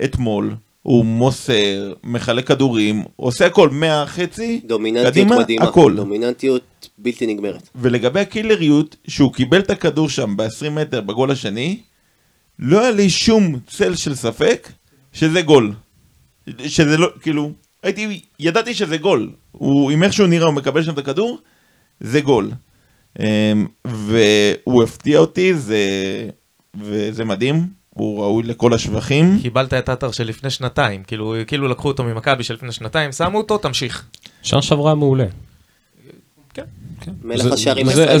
אתמול. 0.04 0.54
הוא 0.82 1.04
מוסר, 1.04 1.92
מחלק 2.04 2.48
כדורים, 2.48 3.04
עושה 3.16 3.46
הכל 3.46 3.68
מהחצי, 3.70 4.60
דומיננטיות 4.64 5.12
קדימה, 5.12 5.38
מדהימה. 5.38 5.64
הכל. 5.64 5.96
דומיננטיות 5.96 6.88
בלתי 6.98 7.26
נגמרת. 7.26 7.68
ולגבי 7.74 8.20
הקילריות, 8.20 8.96
שהוא 9.08 9.32
קיבל 9.32 9.60
את 9.60 9.70
הכדור 9.70 10.08
שם 10.08 10.36
ב-20 10.36 10.70
מטר 10.70 11.00
בגול 11.00 11.30
השני, 11.30 11.80
לא 12.58 12.80
היה 12.80 12.90
לי 12.90 13.10
שום 13.10 13.58
צל 13.66 13.94
של 13.94 14.14
ספק 14.14 14.68
שזה 15.12 15.42
גול. 15.42 15.72
שזה 16.66 16.96
לא, 16.96 17.08
כאילו, 17.20 17.52
הייתי, 17.82 18.20
ידעתי 18.38 18.74
שזה 18.74 18.96
גול. 18.96 19.30
הוא, 19.52 19.90
עם 19.90 20.02
איך 20.02 20.12
שהוא 20.12 20.26
נראה, 20.26 20.46
הוא 20.46 20.54
מקבל 20.54 20.82
שם 20.82 20.92
את 20.92 20.98
הכדור, 20.98 21.38
זה 22.00 22.20
גול. 22.20 22.50
אמ, 23.18 23.66
והוא 23.84 24.82
הפתיע 24.82 25.18
אותי, 25.18 25.54
זה, 25.54 25.78
וזה 26.80 27.24
מדהים, 27.24 27.66
הוא 27.90 28.22
ראוי 28.22 28.42
לכל 28.42 28.74
השבחים. 28.74 29.38
קיבלת 29.42 29.74
את 29.74 29.88
עטר 29.88 30.10
של 30.10 30.24
לפני 30.24 30.50
שנתיים, 30.50 31.02
כאילו, 31.04 31.34
כאילו 31.46 31.68
לקחו 31.68 31.88
אותו 31.88 32.04
ממכבי 32.04 32.44
של 32.44 32.54
לפני 32.54 32.72
שנתיים, 32.72 33.12
שמו 33.12 33.38
אותו, 33.38 33.58
תמשיך. 33.58 34.04
שנה 34.42 34.62
שעברה 34.62 34.94
מעולה. 34.94 35.26
מלך 37.22 37.42
זה- 37.42 37.52
השערים 37.54 37.86
זה- 37.86 38.10
הישראלי 38.12 38.18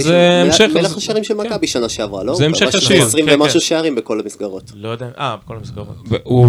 זה 0.50 0.52
של- 0.56 0.64
המשך- 0.64 0.74
מלך 0.80 0.96
השערים 0.96 1.24
של 1.24 1.34
כן. 1.34 1.40
מכבי 1.46 1.66
שנה 1.66 1.88
שעברה, 1.88 2.24
לא? 2.24 2.34
זה 2.34 2.46
המשך 2.46 2.68
ישיר. 2.74 3.02
20 3.02 3.26
כן, 3.26 3.34
ומשהו 3.34 3.60
כן. 3.60 3.66
שערים 3.66 3.94
בכל 3.94 4.20
המסגרות. 4.20 4.72
לא 4.74 4.88
יודע, 4.88 5.08
אה, 5.18 5.36
בכל 5.44 5.56
המסגרות. 5.56 5.88
הוא. 6.22 6.46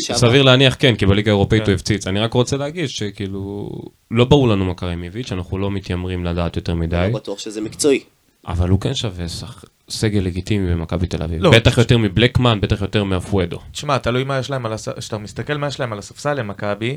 סביר 0.00 0.42
להניח 0.42 0.76
כן, 0.78 0.94
כי 0.96 1.06
בליגה 1.06 1.30
האירופאית 1.30 1.62
כן. 1.64 1.70
הוא 1.70 1.74
הפציץ. 1.76 2.06
אני 2.06 2.20
רק 2.20 2.32
רוצה 2.32 2.56
להגיד 2.56 2.88
שכאילו, 2.88 3.68
לא 4.10 4.24
ברור 4.24 4.48
לנו 4.48 4.64
מה 4.64 4.74
קרה 4.74 4.90
עם 4.90 5.02
איביץ', 5.04 5.32
אנחנו 5.32 5.58
לא 5.58 5.70
מתיימרים 5.70 6.24
לדעת 6.24 6.56
יותר 6.56 6.74
מדי, 6.74 7.08
לא 7.12 7.18
בטוח 7.18 7.38
שזה 7.38 7.60
מקצועי. 7.60 8.00
אבל 8.48 8.68
הוא 8.68 8.80
כן 8.80 8.94
שווה 8.94 9.28
שח- 9.28 9.64
סגל 9.90 10.20
לגיטימי 10.20 10.74
במכבי 10.74 11.06
תל 11.06 11.22
אביב. 11.22 11.42
לא. 11.42 11.50
בטח 11.50 11.78
יותר 11.78 11.98
מבלקמן, 11.98 12.60
בטח 12.60 12.82
יותר 12.82 13.04
מאפואדו. 13.04 13.58
תשמע, 13.72 13.98
תלוי 13.98 14.24
מה 14.24 14.38
יש 14.38 14.50
להם 14.50 14.66
על 14.66 14.72
הספסל, 14.72 15.00
כשאתה 15.00 15.18
מסתכל 15.18 15.56
מה 15.56 15.66
יש 15.66 15.80
להם 15.80 15.92
על 15.92 15.98
הספסל 15.98 16.34
למכבי, 16.34 16.96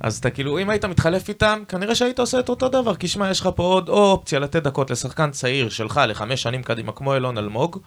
אז 0.00 0.18
אתה 0.18 0.30
כאילו, 0.30 0.58
אם 0.58 0.70
היית 0.70 0.84
מתחלף 0.84 1.28
איתם, 1.28 1.62
כנראה 1.68 1.94
שהיית 1.94 2.18
עושה 2.18 2.40
את 2.40 2.48
אותו 2.48 2.68
דבר, 2.68 2.94
כי 2.94 3.08
שמע, 3.08 3.30
יש 3.30 3.40
לך 3.40 3.48
פה 3.56 3.62
עוד 3.62 3.88
או 3.88 4.10
אופציה 4.10 4.38
לתת 4.38 4.62
דקות 4.62 4.90
לשחקן 4.90 5.30
צעיר 5.30 5.68
שלך 5.68 6.00
לחמש 6.08 6.42
שנים 6.42 6.62
קדימה, 6.62 6.92
כמו 6.92 7.14
אילון 7.14 7.38
אלמוג, 7.38 7.78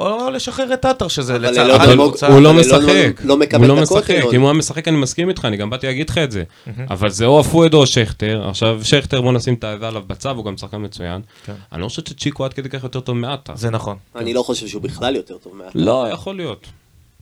או 0.00 0.30
לשחרר 0.30 0.74
את 0.74 0.84
עטר, 0.84 1.08
שזה 1.08 1.36
אבל 1.36 1.46
לצער 1.50 1.64
אילון 1.64 1.80
אבל 1.80 1.90
אלמוג- 1.90 2.06
הקבוצה. 2.06 2.26
הוא 2.28 2.40
לא 2.40 2.54
משחק, 2.54 3.20
לא 3.24 3.36
מקבל 3.36 3.60
הוא 3.70 3.76
לא 3.76 3.82
משחק. 3.82 4.10
אם 4.34 4.40
הוא 4.40 4.48
היה 4.48 4.58
משחק 4.58 4.88
אני 4.88 4.96
מסכים 4.96 5.28
איתך, 5.28 5.44
אני 5.44 5.56
גם 5.56 5.70
באתי 5.70 5.86
להגיד 5.86 6.10
לך 6.10 6.18
את 6.18 6.30
זה. 6.32 6.42
אבל 6.90 7.10
זה 7.10 7.26
או 7.26 7.40
אפואדו 7.40 7.78
או 7.80 7.86
שכטר, 7.86 8.48
עכשיו 8.48 8.80
שכטר 8.84 9.20
בוא 9.20 9.32
נשים 9.32 9.54
את 9.54 9.64
הזה 9.64 9.88
עליו 9.88 10.02
בצו, 10.06 10.30
הוא 10.30 10.44
גם 10.44 10.56
שחקן 10.56 10.84
מצוין. 10.84 11.20
כן. 11.46 11.52
אני 11.72 11.82
לא 11.82 11.88
חושב 11.88 12.02
שצ'יקו 12.06 12.44
עד 12.44 12.52
כדי 12.52 12.68
כך 12.68 12.82
יותר 12.82 13.00
טוב 13.00 13.16
מעטה. 13.16 13.52
זה 13.56 13.70
נכון. 13.70 13.96
אני 14.16 14.34
לא 14.34 14.42
חושב 14.42 14.66
שהוא 14.66 14.82
בכלל 14.82 15.16
יותר 15.16 15.34
טוב 15.42 15.52
מה... 15.56 15.64
לא, 15.74 16.06
יכול 16.12 16.36
להיות. 16.36 16.66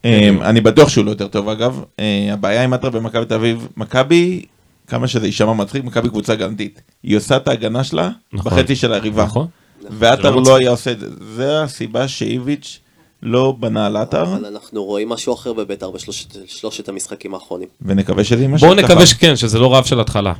אמ, 0.05 0.43
אני 0.43 0.61
בטוח 0.61 0.89
שהוא 0.89 1.05
לא 1.05 1.11
יותר 1.11 1.27
טוב 1.29 1.49
אגב. 1.49 1.83
אה, 2.01 2.29
הבעיה 2.33 2.65
עם 2.65 2.73
עטר 2.73 2.91
במכבי 2.91 3.25
תל 3.25 3.35
אביב, 3.35 3.69
מכבי, 3.77 4.45
כמה 4.87 5.09
שזה 5.09 5.27
יישמע 5.27 5.53
מצחיק, 5.53 5.85
מכבי 5.85 6.09
קבוצה 6.09 6.33
הגנתית. 6.33 6.81
היא 7.03 7.17
עושה 7.17 7.37
את 7.37 7.49
ההגנה 7.49 7.85
שלה 7.85 8.11
נכון. 8.33 8.53
בחצי 8.53 8.77
של 8.77 8.93
היריבה. 8.93 9.25
נכון? 9.25 9.47
ועטר 9.91 10.45
זה 10.45 10.51
לא. 10.51 10.57
היה 10.57 10.71
עושה 10.71 10.93
את 10.93 11.01
זה. 11.01 11.07
זה 11.37 11.63
הסיבה 11.63 12.09
שאיביץ' 12.09 12.81
לא 13.23 13.55
בנה 13.61 13.87
על 13.87 13.97
עטר, 13.97 14.23
אבל 14.23 14.47
אנחנו 14.47 14.85
רואים 14.85 15.09
משהו 15.09 15.35
אחר 15.35 15.53
בבית"ר 15.53 15.91
בשלושת 15.91 16.37
שלושת 16.47 16.89
המשחקים 16.89 17.35
האחרונים. 17.35 17.69
ונקווה 17.83 18.25
שזה 18.25 18.43
יימשך 18.43 18.65
בואו 18.65 18.79
ככה. 18.79 18.87
נקווה 18.87 19.07
שכן, 19.07 19.37
שזה 19.37 19.59
לא 19.59 19.75
רב 19.75 19.85
של 19.85 20.01
התחלה. 20.01 20.33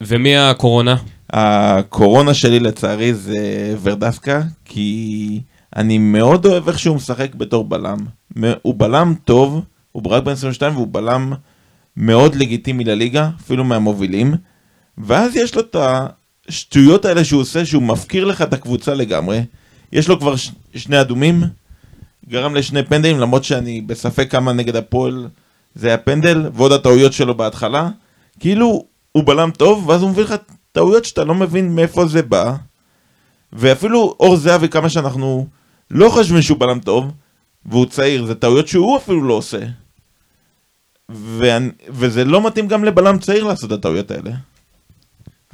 ומי 0.00 0.36
הקורונה? 0.36 0.96
הקורונה 1.30 2.34
שלי 2.34 2.60
לצערי 2.60 3.14
זה 3.14 3.76
ורדסקה, 3.82 4.42
כי 4.64 5.40
אני 5.76 5.98
מאוד 5.98 6.46
אוהב 6.46 6.68
איך 6.68 6.78
שהוא 6.78 6.96
משחק 6.96 7.34
בתור 7.34 7.64
בלם. 7.64 7.98
הוא 8.62 8.74
בלם 8.76 9.14
טוב, 9.24 9.60
הוא 9.92 10.02
רק 10.06 10.22
בן 10.22 10.32
22 10.32 10.74
והוא 10.74 10.88
בלם 10.90 11.32
מאוד 11.96 12.34
לגיטימי 12.34 12.84
לליגה, 12.84 13.28
אפילו 13.40 13.64
מהמובילים. 13.64 14.34
ואז 14.98 15.36
יש 15.36 15.54
לו 15.54 15.60
את 15.60 15.76
השטויות 16.48 17.04
האלה 17.04 17.24
שהוא 17.24 17.40
עושה, 17.40 17.64
שהוא 17.66 17.82
מפקיר 17.82 18.24
לך 18.24 18.42
את 18.42 18.52
הקבוצה 18.52 18.94
לגמרי. 18.94 19.42
יש 19.92 20.08
לו 20.08 20.20
כבר 20.20 20.36
ש- 20.36 20.50
שני 20.74 21.00
אדומים, 21.00 21.42
גרם 22.28 22.54
לשני 22.54 22.82
פנדלים, 22.82 23.18
למרות 23.18 23.44
שאני 23.44 23.80
בספק 23.80 24.30
כמה 24.30 24.52
נגד 24.52 24.76
הפועל 24.76 25.28
זה 25.74 25.88
היה 25.88 25.98
פנדל, 25.98 26.50
ועוד 26.54 26.72
הטעויות 26.72 27.12
שלו 27.12 27.34
בהתחלה. 27.34 27.88
כאילו, 28.40 28.84
הוא 29.12 29.24
בלם 29.24 29.50
טוב, 29.50 29.88
ואז 29.88 30.02
הוא 30.02 30.10
מביא 30.10 30.22
לך 30.24 30.34
טעויות 30.72 31.04
שאתה 31.04 31.24
לא 31.24 31.34
מבין 31.34 31.74
מאיפה 31.74 32.06
זה 32.06 32.22
בא. 32.22 32.54
ואפילו 33.52 34.16
אור 34.20 34.36
זהבי, 34.36 34.68
כמה 34.68 34.88
שאנחנו 34.88 35.46
לא 35.90 36.08
חושבים 36.10 36.42
שהוא 36.42 36.58
בלם 36.58 36.80
טוב, 36.80 37.12
והוא 37.66 37.86
צעיר, 37.86 38.26
זה 38.26 38.34
טעויות 38.34 38.68
שהוא 38.68 38.96
אפילו 38.96 39.22
לא 39.22 39.34
עושה. 39.34 39.58
ואני, 41.08 41.68
וזה 41.88 42.24
לא 42.24 42.46
מתאים 42.46 42.68
גם 42.68 42.84
לבלם 42.84 43.18
צעיר 43.18 43.44
לעשות 43.44 43.72
את 43.72 43.78
הטעויות 43.78 44.10
האלה. 44.10 44.30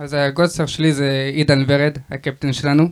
אז 0.01 0.15
הגולדסטאר 0.15 0.67
שלי 0.67 0.93
זה 0.93 1.31
עידן 1.35 1.65
ורד, 1.69 1.99
הקפטן 2.11 2.53
שלנו. 2.53 2.89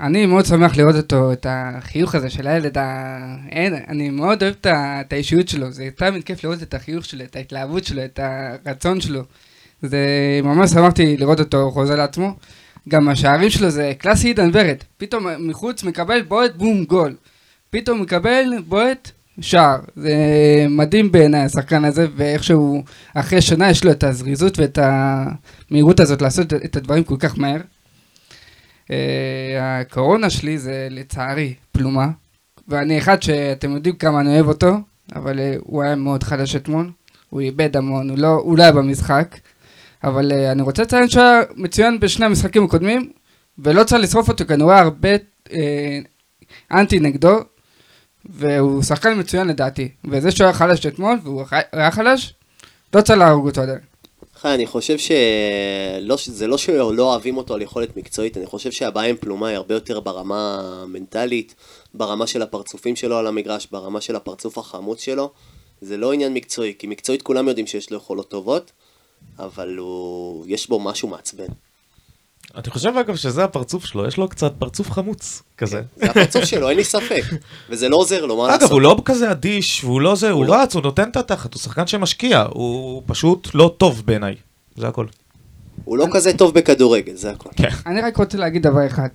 אני 0.00 0.26
מאוד 0.26 0.44
שמח 0.44 0.76
לראות 0.76 0.94
אותו, 0.94 1.32
את 1.32 1.46
החיוך 1.48 2.14
הזה 2.14 2.30
של 2.30 2.46
הילד, 2.46 2.78
ה... 2.78 3.36
אין, 3.50 3.74
אני 3.88 4.10
מאוד 4.10 4.42
אוהב 4.42 4.54
את, 4.60 4.66
ה... 4.66 5.00
את 5.00 5.12
האישיות 5.12 5.48
שלו, 5.48 5.70
זה 5.70 5.88
תמיד 5.96 6.24
כיף 6.24 6.44
לראות 6.44 6.62
את 6.62 6.74
החיוך 6.74 7.04
שלו, 7.04 7.24
את 7.24 7.36
ההתלהבות 7.36 7.84
שלו, 7.84 8.04
את 8.04 8.20
הרצון 8.66 9.00
שלו. 9.00 9.22
זה 9.82 9.98
ממש 10.44 10.70
שמחתי 10.70 11.16
לראות 11.16 11.40
אותו 11.40 11.70
חוזר 11.70 11.96
לעצמו. 11.96 12.36
גם 12.88 13.08
השערים 13.08 13.50
שלו 13.50 13.70
זה 13.70 13.92
קלאסי 13.98 14.28
עידן 14.28 14.50
ורד, 14.52 14.76
פתאום 14.98 15.26
מחוץ 15.38 15.84
מקבל 15.84 16.22
בועט 16.22 16.54
בום 16.56 16.84
גול. 16.84 17.14
פתאום 17.70 18.02
מקבל 18.02 18.44
בועט 18.66 19.10
שער. 19.40 19.78
זה 19.96 20.14
מדהים 20.70 21.12
בעיניי 21.12 21.40
השחקן 21.40 21.84
הזה, 21.84 22.06
ואיכשהו 22.16 22.82
אחרי 23.14 23.40
שנה 23.40 23.70
יש 23.70 23.84
לו 23.84 23.90
את 23.90 24.04
הזריזות 24.04 24.58
ואת 24.58 24.78
המהירות 24.82 26.00
הזאת 26.00 26.22
לעשות 26.22 26.52
את 26.52 26.76
הדברים 26.76 27.04
כל 27.04 27.16
כך 27.18 27.38
מהר. 27.38 27.60
אה, 28.90 29.80
הקורונה 29.80 30.30
שלי 30.30 30.58
זה 30.58 30.88
לצערי 30.90 31.54
פלומה, 31.72 32.08
ואני 32.68 32.98
אחד 32.98 33.22
שאתם 33.22 33.70
יודעים 33.70 33.94
כמה 33.94 34.20
אני 34.20 34.34
אוהב 34.34 34.48
אותו, 34.48 34.76
אבל 35.14 35.40
אה, 35.40 35.54
הוא 35.60 35.82
היה 35.82 35.96
מאוד 35.96 36.22
חדש 36.22 36.56
אתמול, 36.56 36.90
הוא 37.30 37.40
איבד 37.40 37.76
המון, 37.76 38.10
הוא 38.10 38.18
לא, 38.18 38.28
הוא 38.28 38.58
לא 38.58 38.62
היה 38.62 38.72
במשחק, 38.72 39.36
אבל 40.04 40.32
אה, 40.32 40.52
אני 40.52 40.62
רוצה 40.62 40.82
לציין 40.82 41.08
שהוא 41.08 41.22
היה 41.22 41.42
מצוין 41.56 42.00
בשני 42.00 42.26
המשחקים 42.26 42.64
הקודמים, 42.64 43.10
ולא 43.58 43.84
צריך 43.84 44.02
לשרוף 44.02 44.28
אותו, 44.28 44.46
כי 44.46 44.54
אני 44.54 44.62
רואה 44.62 44.80
הרבה 44.80 45.08
אה, 45.52 45.98
אנטי 46.72 47.00
נגדו, 47.00 47.40
והוא 48.28 48.82
שחקן 48.82 49.18
מצוין 49.20 49.48
לדעתי, 49.48 49.88
וזה 50.04 50.30
שהוא 50.30 50.44
היה 50.44 50.54
חלש 50.54 50.86
אתמול, 50.86 51.18
והוא 51.22 51.44
היה 51.72 51.90
חלש, 51.90 52.34
לא 52.94 53.00
צריך 53.00 53.18
להרוג 53.18 53.46
אותו 53.46 53.60
עדיין. 53.60 53.78
חי, 54.34 54.54
אני 54.54 54.66
חושב 54.66 54.96
שלא, 54.98 56.16
זה 56.26 56.46
לא 56.46 56.58
שלא 56.58 57.02
אוהבים 57.12 57.36
אותו 57.36 57.54
על 57.54 57.62
יכולת 57.62 57.96
מקצועית, 57.96 58.36
אני 58.36 58.46
חושב 58.46 58.70
שהבעיה 58.70 59.10
עם 59.10 59.16
פלומה 59.16 59.48
היא 59.48 59.56
הרבה 59.56 59.74
יותר 59.74 60.00
ברמה 60.00 60.60
המנטלית, 60.82 61.54
ברמה 61.94 62.26
של 62.26 62.42
הפרצופים 62.42 62.96
שלו 62.96 63.18
על 63.18 63.26
המגרש, 63.26 63.68
ברמה 63.72 64.00
של 64.00 64.16
הפרצוף 64.16 64.58
החמוץ 64.58 65.00
שלו. 65.00 65.30
זה 65.80 65.96
לא 65.96 66.12
עניין 66.12 66.34
מקצועי, 66.34 66.74
כי 66.78 66.86
מקצועית 66.86 67.22
כולם 67.22 67.48
יודעים 67.48 67.66
שיש 67.66 67.90
לו 67.90 67.96
יכולות 67.96 68.28
טובות, 68.30 68.72
אבל 69.38 69.76
הוא... 69.76 70.44
יש 70.48 70.68
בו 70.68 70.80
משהו 70.80 71.08
מעצבן. 71.08 71.46
אני 72.56 72.70
חושב 72.70 72.92
אגב 73.00 73.16
שזה 73.16 73.44
הפרצוף 73.44 73.84
שלו, 73.84 74.06
יש 74.06 74.16
לו 74.16 74.28
קצת 74.28 74.52
פרצוף 74.58 74.90
חמוץ 74.90 75.42
כזה. 75.58 75.82
זה 75.96 76.06
הפרצוף 76.10 76.44
שלו, 76.44 76.68
אין 76.68 76.76
לי 76.76 76.84
ספק. 76.84 77.22
וזה 77.70 77.88
לא 77.88 77.96
עוזר 77.96 78.26
לו, 78.26 78.36
מה 78.36 78.44
אגב, 78.44 78.52
לעשות? 78.52 78.70
הוא 78.70 78.80
לא 78.80 78.96
כזה 79.04 79.30
אדיש, 79.30 79.84
והוא 79.84 80.00
לא 80.00 80.14
זה, 80.14 80.30
הוא 80.30 80.46
לא. 80.46 80.54
רץ, 80.54 80.74
הוא 80.74 80.82
נותן 80.82 81.08
את 81.08 81.16
התחת, 81.16 81.54
הוא 81.54 81.60
שחקן 81.60 81.86
שמשקיע, 81.86 82.44
הוא 82.50 83.02
פשוט 83.06 83.48
לא 83.54 83.74
טוב 83.78 84.02
בעיניי, 84.04 84.34
זה 84.76 84.88
הכל. 84.88 85.06
הוא 85.84 85.98
לא 85.98 86.06
כזה 86.12 86.32
טוב 86.32 86.54
בכדורגל, 86.54 87.14
זה 87.14 87.30
הכל. 87.30 87.50
אני 87.86 88.00
רק 88.00 88.16
רוצה 88.16 88.38
להגיד 88.38 88.62
דבר 88.62 88.86
אחד. 88.86 89.08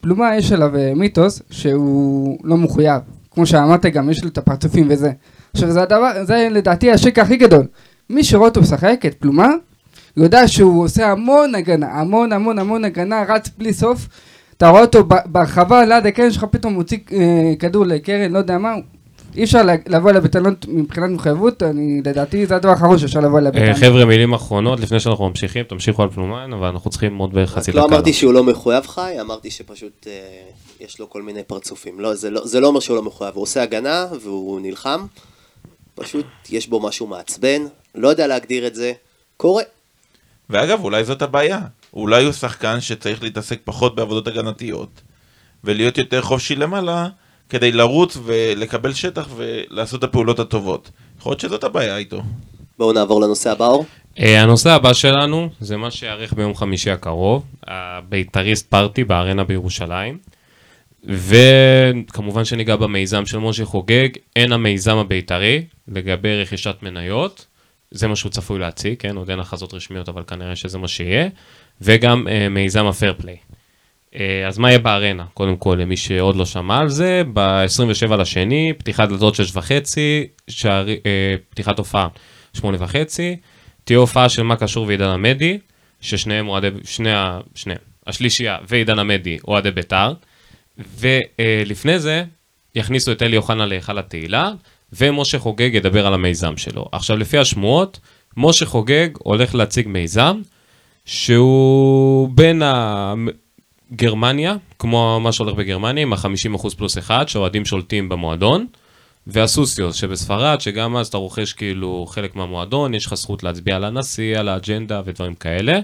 פלומה 0.00 0.36
יש 0.36 0.52
עליו 0.52 0.76
אה, 0.76 0.92
מיתוס 0.94 1.42
שהוא 1.50 2.38
לא 2.44 2.56
מחויב. 2.56 3.02
כמו 3.30 3.46
שאמרת 3.46 3.86
גם, 3.86 4.10
יש 4.10 4.24
לו 4.24 4.28
את 4.28 4.38
הפרצופים 4.38 4.86
וזה. 4.90 5.12
עכשיו 5.52 5.70
זה 5.70 5.82
הדבר, 5.82 6.10
זה 6.24 6.48
לדעתי 6.50 6.90
השקע 6.90 7.22
הכי 7.22 7.36
גדול. 7.36 7.66
מי 8.10 8.24
שרואה 8.24 8.48
אותו 8.48 8.60
משחק 8.60 9.02
את 9.06 9.14
פלומה, 9.14 9.48
יודע 10.16 10.48
שהוא 10.48 10.84
עושה 10.84 11.10
המון 11.10 11.54
הגנה, 11.54 12.00
המון 12.00 12.32
המון 12.32 12.58
המון 12.58 12.84
הגנה, 12.84 13.24
רץ 13.28 13.48
בלי 13.58 13.72
סוף. 13.72 14.08
אתה 14.56 14.68
רואה 14.68 14.80
אותו 14.80 15.04
ברחבה 15.26 15.84
ליד 15.84 16.06
הקרן 16.06 16.30
שלך, 16.32 16.44
פתאום 16.50 16.72
מוציא 16.74 16.98
אה, 17.12 17.18
כדור 17.58 17.86
לקרן, 17.86 18.32
לא 18.32 18.38
יודע 18.38 18.58
מה. 18.58 18.74
אי 19.36 19.44
אפשר 19.44 19.62
לה- 19.62 19.74
לבוא 19.86 20.10
אליו 20.10 20.22
בטענות 20.22 20.66
מבחינת 20.68 21.10
מחויבות, 21.10 21.62
אני 21.62 22.00
לדעתי 22.04 22.46
זה 22.46 22.56
הדבר 22.56 22.70
האחרון 22.70 22.98
שאפשר 22.98 23.20
לבוא 23.20 23.38
אליו 23.38 23.52
אה, 23.54 23.60
בטענות. 23.60 23.76
חבר'ה, 23.76 24.04
מילים 24.04 24.32
אחרונות, 24.34 24.80
לפני 24.80 25.00
שאנחנו 25.00 25.28
ממשיכים, 25.28 25.64
תמשיכו 25.64 26.02
על 26.02 26.10
פלומן, 26.10 26.50
אבל 26.52 26.66
אנחנו 26.66 26.90
צריכים 26.90 27.16
עוד 27.18 27.32
בערך 27.34 27.50
חצי 27.50 27.70
רק 27.70 27.76
דקה. 27.76 27.86
לא 27.86 27.96
אמרתי 27.96 28.12
שהוא 28.12 28.32
לא 28.32 28.44
מחויב 28.44 28.86
חי, 28.86 29.14
אמרתי 29.20 29.50
שפשוט 29.50 30.06
אה, 30.06 30.12
יש 30.80 31.00
לו 31.00 31.10
כל 31.10 31.22
מיני 31.22 31.42
פרצופים. 31.42 32.00
לא, 32.00 32.14
זה, 32.14 32.30
לא, 32.30 32.46
זה 32.46 32.60
לא 32.60 32.66
אומר 32.68 32.80
שהוא 32.80 32.96
לא 32.96 33.02
מחויב, 33.02 33.34
הוא 33.34 33.42
עושה 33.42 33.62
הגנה 33.62 34.06
והוא 34.22 34.60
נלחם, 34.60 35.06
פשוט 35.94 36.26
יש 36.50 36.68
בו 36.68 36.80
משהו 36.80 37.06
מעצבן, 37.06 37.62
לא 37.94 38.08
יודע 38.08 38.26
להגדיר 38.26 38.66
את 38.66 38.74
זה, 38.74 38.92
קורה. 39.36 39.62
ואגב, 40.52 40.84
אולי 40.84 41.04
זאת 41.04 41.22
הבעיה. 41.22 41.60
אולי 41.94 42.24
הוא 42.24 42.32
שחקן 42.32 42.80
שצריך 42.80 43.22
להתעסק 43.22 43.60
פחות 43.64 43.94
בעבודות 43.94 44.26
הגנתיות, 44.26 45.00
ולהיות 45.64 45.98
יותר 45.98 46.22
חופשי 46.22 46.56
למעלה, 46.56 47.08
כדי 47.48 47.72
לרוץ 47.72 48.18
ולקבל 48.24 48.92
שטח 48.92 49.28
ולעשות 49.36 49.98
את 49.98 50.04
הפעולות 50.04 50.38
הטובות. 50.38 50.90
יכול 51.18 51.30
להיות 51.30 51.40
שזאת 51.40 51.64
הבעיה 51.64 51.96
איתו. 51.96 52.22
בואו 52.78 52.92
נעבור 52.92 53.20
לנושא 53.20 53.50
הבא, 53.50 53.66
אור. 53.66 53.86
אה, 54.18 54.42
הנושא 54.42 54.70
הבא 54.70 54.92
שלנו 54.92 55.48
זה 55.60 55.76
מה 55.76 55.90
שייערך 55.90 56.32
ביום 56.32 56.54
חמישי 56.54 56.90
הקרוב, 56.90 57.44
הבית"ריסט 57.66 58.70
פארטי 58.70 59.04
בארנה 59.04 59.44
בירושלים. 59.44 60.18
וכמובן 61.04 62.44
שניגע 62.44 62.76
במיזם 62.76 63.26
של 63.26 63.38
משה 63.38 63.64
חוגג, 63.64 64.08
אין 64.36 64.52
המיזם 64.52 64.96
הבית"רי 64.96 65.64
לגבי 65.88 66.42
רכישת 66.42 66.76
מניות, 66.82 67.46
זה 67.92 68.08
מה 68.08 68.16
שהוא 68.16 68.30
צפוי 68.32 68.58
להציג, 68.58 68.94
כן, 68.98 69.16
עוד 69.16 69.30
אין 69.30 69.40
הכרזות 69.40 69.74
רשמיות, 69.74 70.08
אבל 70.08 70.22
כנראה 70.26 70.56
שזה 70.56 70.78
מה 70.78 70.88
שיהיה, 70.88 71.28
וגם 71.80 72.28
אה, 72.28 72.48
מיזם 72.48 72.86
הפייר 72.86 73.14
פליי. 73.18 73.36
אה, 74.14 74.48
אז 74.48 74.58
מה 74.58 74.68
יהיה 74.68 74.78
בארנה? 74.78 75.24
קודם 75.34 75.56
כל, 75.56 75.78
למי 75.80 75.96
שעוד 75.96 76.36
לא 76.36 76.46
שמע 76.46 76.78
על 76.78 76.88
זה, 76.88 77.22
ב-27 77.32 78.16
לשני, 78.16 78.72
פתיחת 78.78 79.08
דלתות 79.08 79.34
6 79.34 79.56
וחצי, 79.56 80.26
שער, 80.48 80.88
אה, 80.88 81.34
פתיחת 81.48 81.78
הופעה 81.78 82.08
8 82.54 82.76
וחצי, 82.80 83.36
תהיה 83.84 83.98
הופעה 83.98 84.28
של 84.28 84.42
מה 84.42 84.56
קשור 84.56 84.86
ועידן 84.86 85.08
עמדי, 85.08 85.58
ששניהם 86.00 86.48
אוהדי, 86.48 86.68
שני, 86.84 87.12
ה- 87.12 87.40
שניהם, 87.54 87.78
השלישייה 88.06 88.58
ועידן 88.68 88.98
עמדי 88.98 89.38
אוהדי 89.48 89.70
בית"ר, 89.70 90.12
ולפני 90.78 91.98
זה 91.98 92.24
יכניסו 92.74 93.12
את 93.12 93.22
אלי 93.22 93.36
אוחנה 93.36 93.66
להיכל 93.66 93.98
התהילה, 93.98 94.50
ומשה 94.92 95.38
חוגג 95.38 95.70
ידבר 95.74 96.06
על 96.06 96.14
המיזם 96.14 96.56
שלו. 96.56 96.88
עכשיו, 96.92 97.16
לפי 97.16 97.38
השמועות, 97.38 98.00
משה 98.36 98.66
חוגג 98.66 99.08
הולך 99.18 99.54
להציג 99.54 99.88
מיזם 99.88 100.40
שהוא 101.04 102.28
בין 102.28 102.62
ה... 102.62 103.14
גרמניה, 103.96 104.56
כמו 104.78 105.20
מה 105.20 105.32
שהולך 105.32 105.54
בגרמניה, 105.54 106.02
עם 106.02 106.12
ה-50% 106.12 106.76
פלוס 106.76 106.98
אחד, 106.98 107.28
שהאוהדים 107.28 107.64
שולטים 107.64 108.08
במועדון, 108.08 108.66
והסוסיוס 109.26 109.96
שבספרד, 109.96 110.60
שגם 110.60 110.96
אז 110.96 111.06
אתה 111.06 111.16
רוכש 111.16 111.52
כאילו 111.52 112.06
חלק 112.08 112.36
מהמועדון, 112.36 112.94
יש 112.94 113.06
לך 113.06 113.14
זכות 113.14 113.42
להצביע 113.42 113.76
על 113.76 113.84
הנשיא, 113.84 114.38
על 114.38 114.48
האג'נדה 114.48 115.02
ודברים 115.04 115.34
כאלה. 115.34 115.78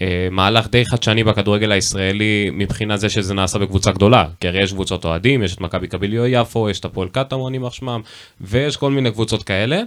אה, 0.00 0.28
מהלך 0.30 0.68
די 0.68 0.84
חדשני 0.84 1.24
בכדורגל 1.24 1.72
הישראלי 1.72 2.50
מבחינת 2.52 3.00
זה 3.00 3.08
שזה 3.08 3.34
נעשה 3.34 3.58
בקבוצה 3.58 3.92
גדולה, 3.92 4.26
כי 4.40 4.48
הרי 4.48 4.62
יש 4.62 4.72
קבוצות 4.72 5.04
אוהדים, 5.04 5.42
יש 5.42 5.54
את 5.54 5.60
מכבי 5.60 5.88
קביליו 5.88 6.26
יפו, 6.26 6.70
יש 6.70 6.80
את 6.80 6.84
הפועל 6.84 7.08
קטמון 7.08 7.54
יימח 7.54 7.72
שמם, 7.72 8.00
ויש 8.40 8.76
כל 8.76 8.90
מיני 8.90 9.10
קבוצות 9.10 9.42
כאלה. 9.42 9.82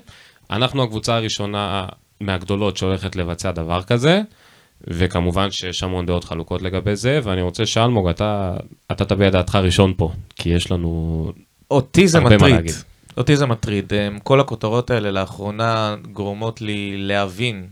אנחנו 0.51 0.83
הקבוצה 0.83 1.15
הראשונה 1.15 1.85
מהגדולות 2.21 2.77
שהולכת 2.77 3.15
לבצע 3.15 3.51
דבר 3.51 3.81
כזה, 3.83 4.21
וכמובן 4.87 5.51
שיש 5.51 5.83
המון 5.83 6.05
דעות 6.05 6.23
חלוקות 6.23 6.61
לגבי 6.61 6.95
זה, 6.95 7.19
ואני 7.23 7.41
רוצה 7.41 7.65
שאלמוג, 7.65 8.07
אתה, 8.07 8.53
אתה 8.91 9.05
תביע 9.05 9.29
דעתך 9.29 9.55
ראשון 9.55 9.93
פה, 9.97 10.11
כי 10.35 10.49
יש 10.49 10.71
לנו... 10.71 11.31
אותי 11.71 12.07
זה 12.07 12.19
מטריד. 12.19 12.71
אותי 13.17 13.35
זה 13.35 13.45
מטריד. 13.45 13.93
אמ, 13.93 14.19
כל 14.19 14.39
הכותרות 14.39 14.89
האלה 14.89 15.11
לאחרונה 15.11 15.95
גורמות 16.11 16.61
לי 16.61 16.93
להבין, 16.97 17.67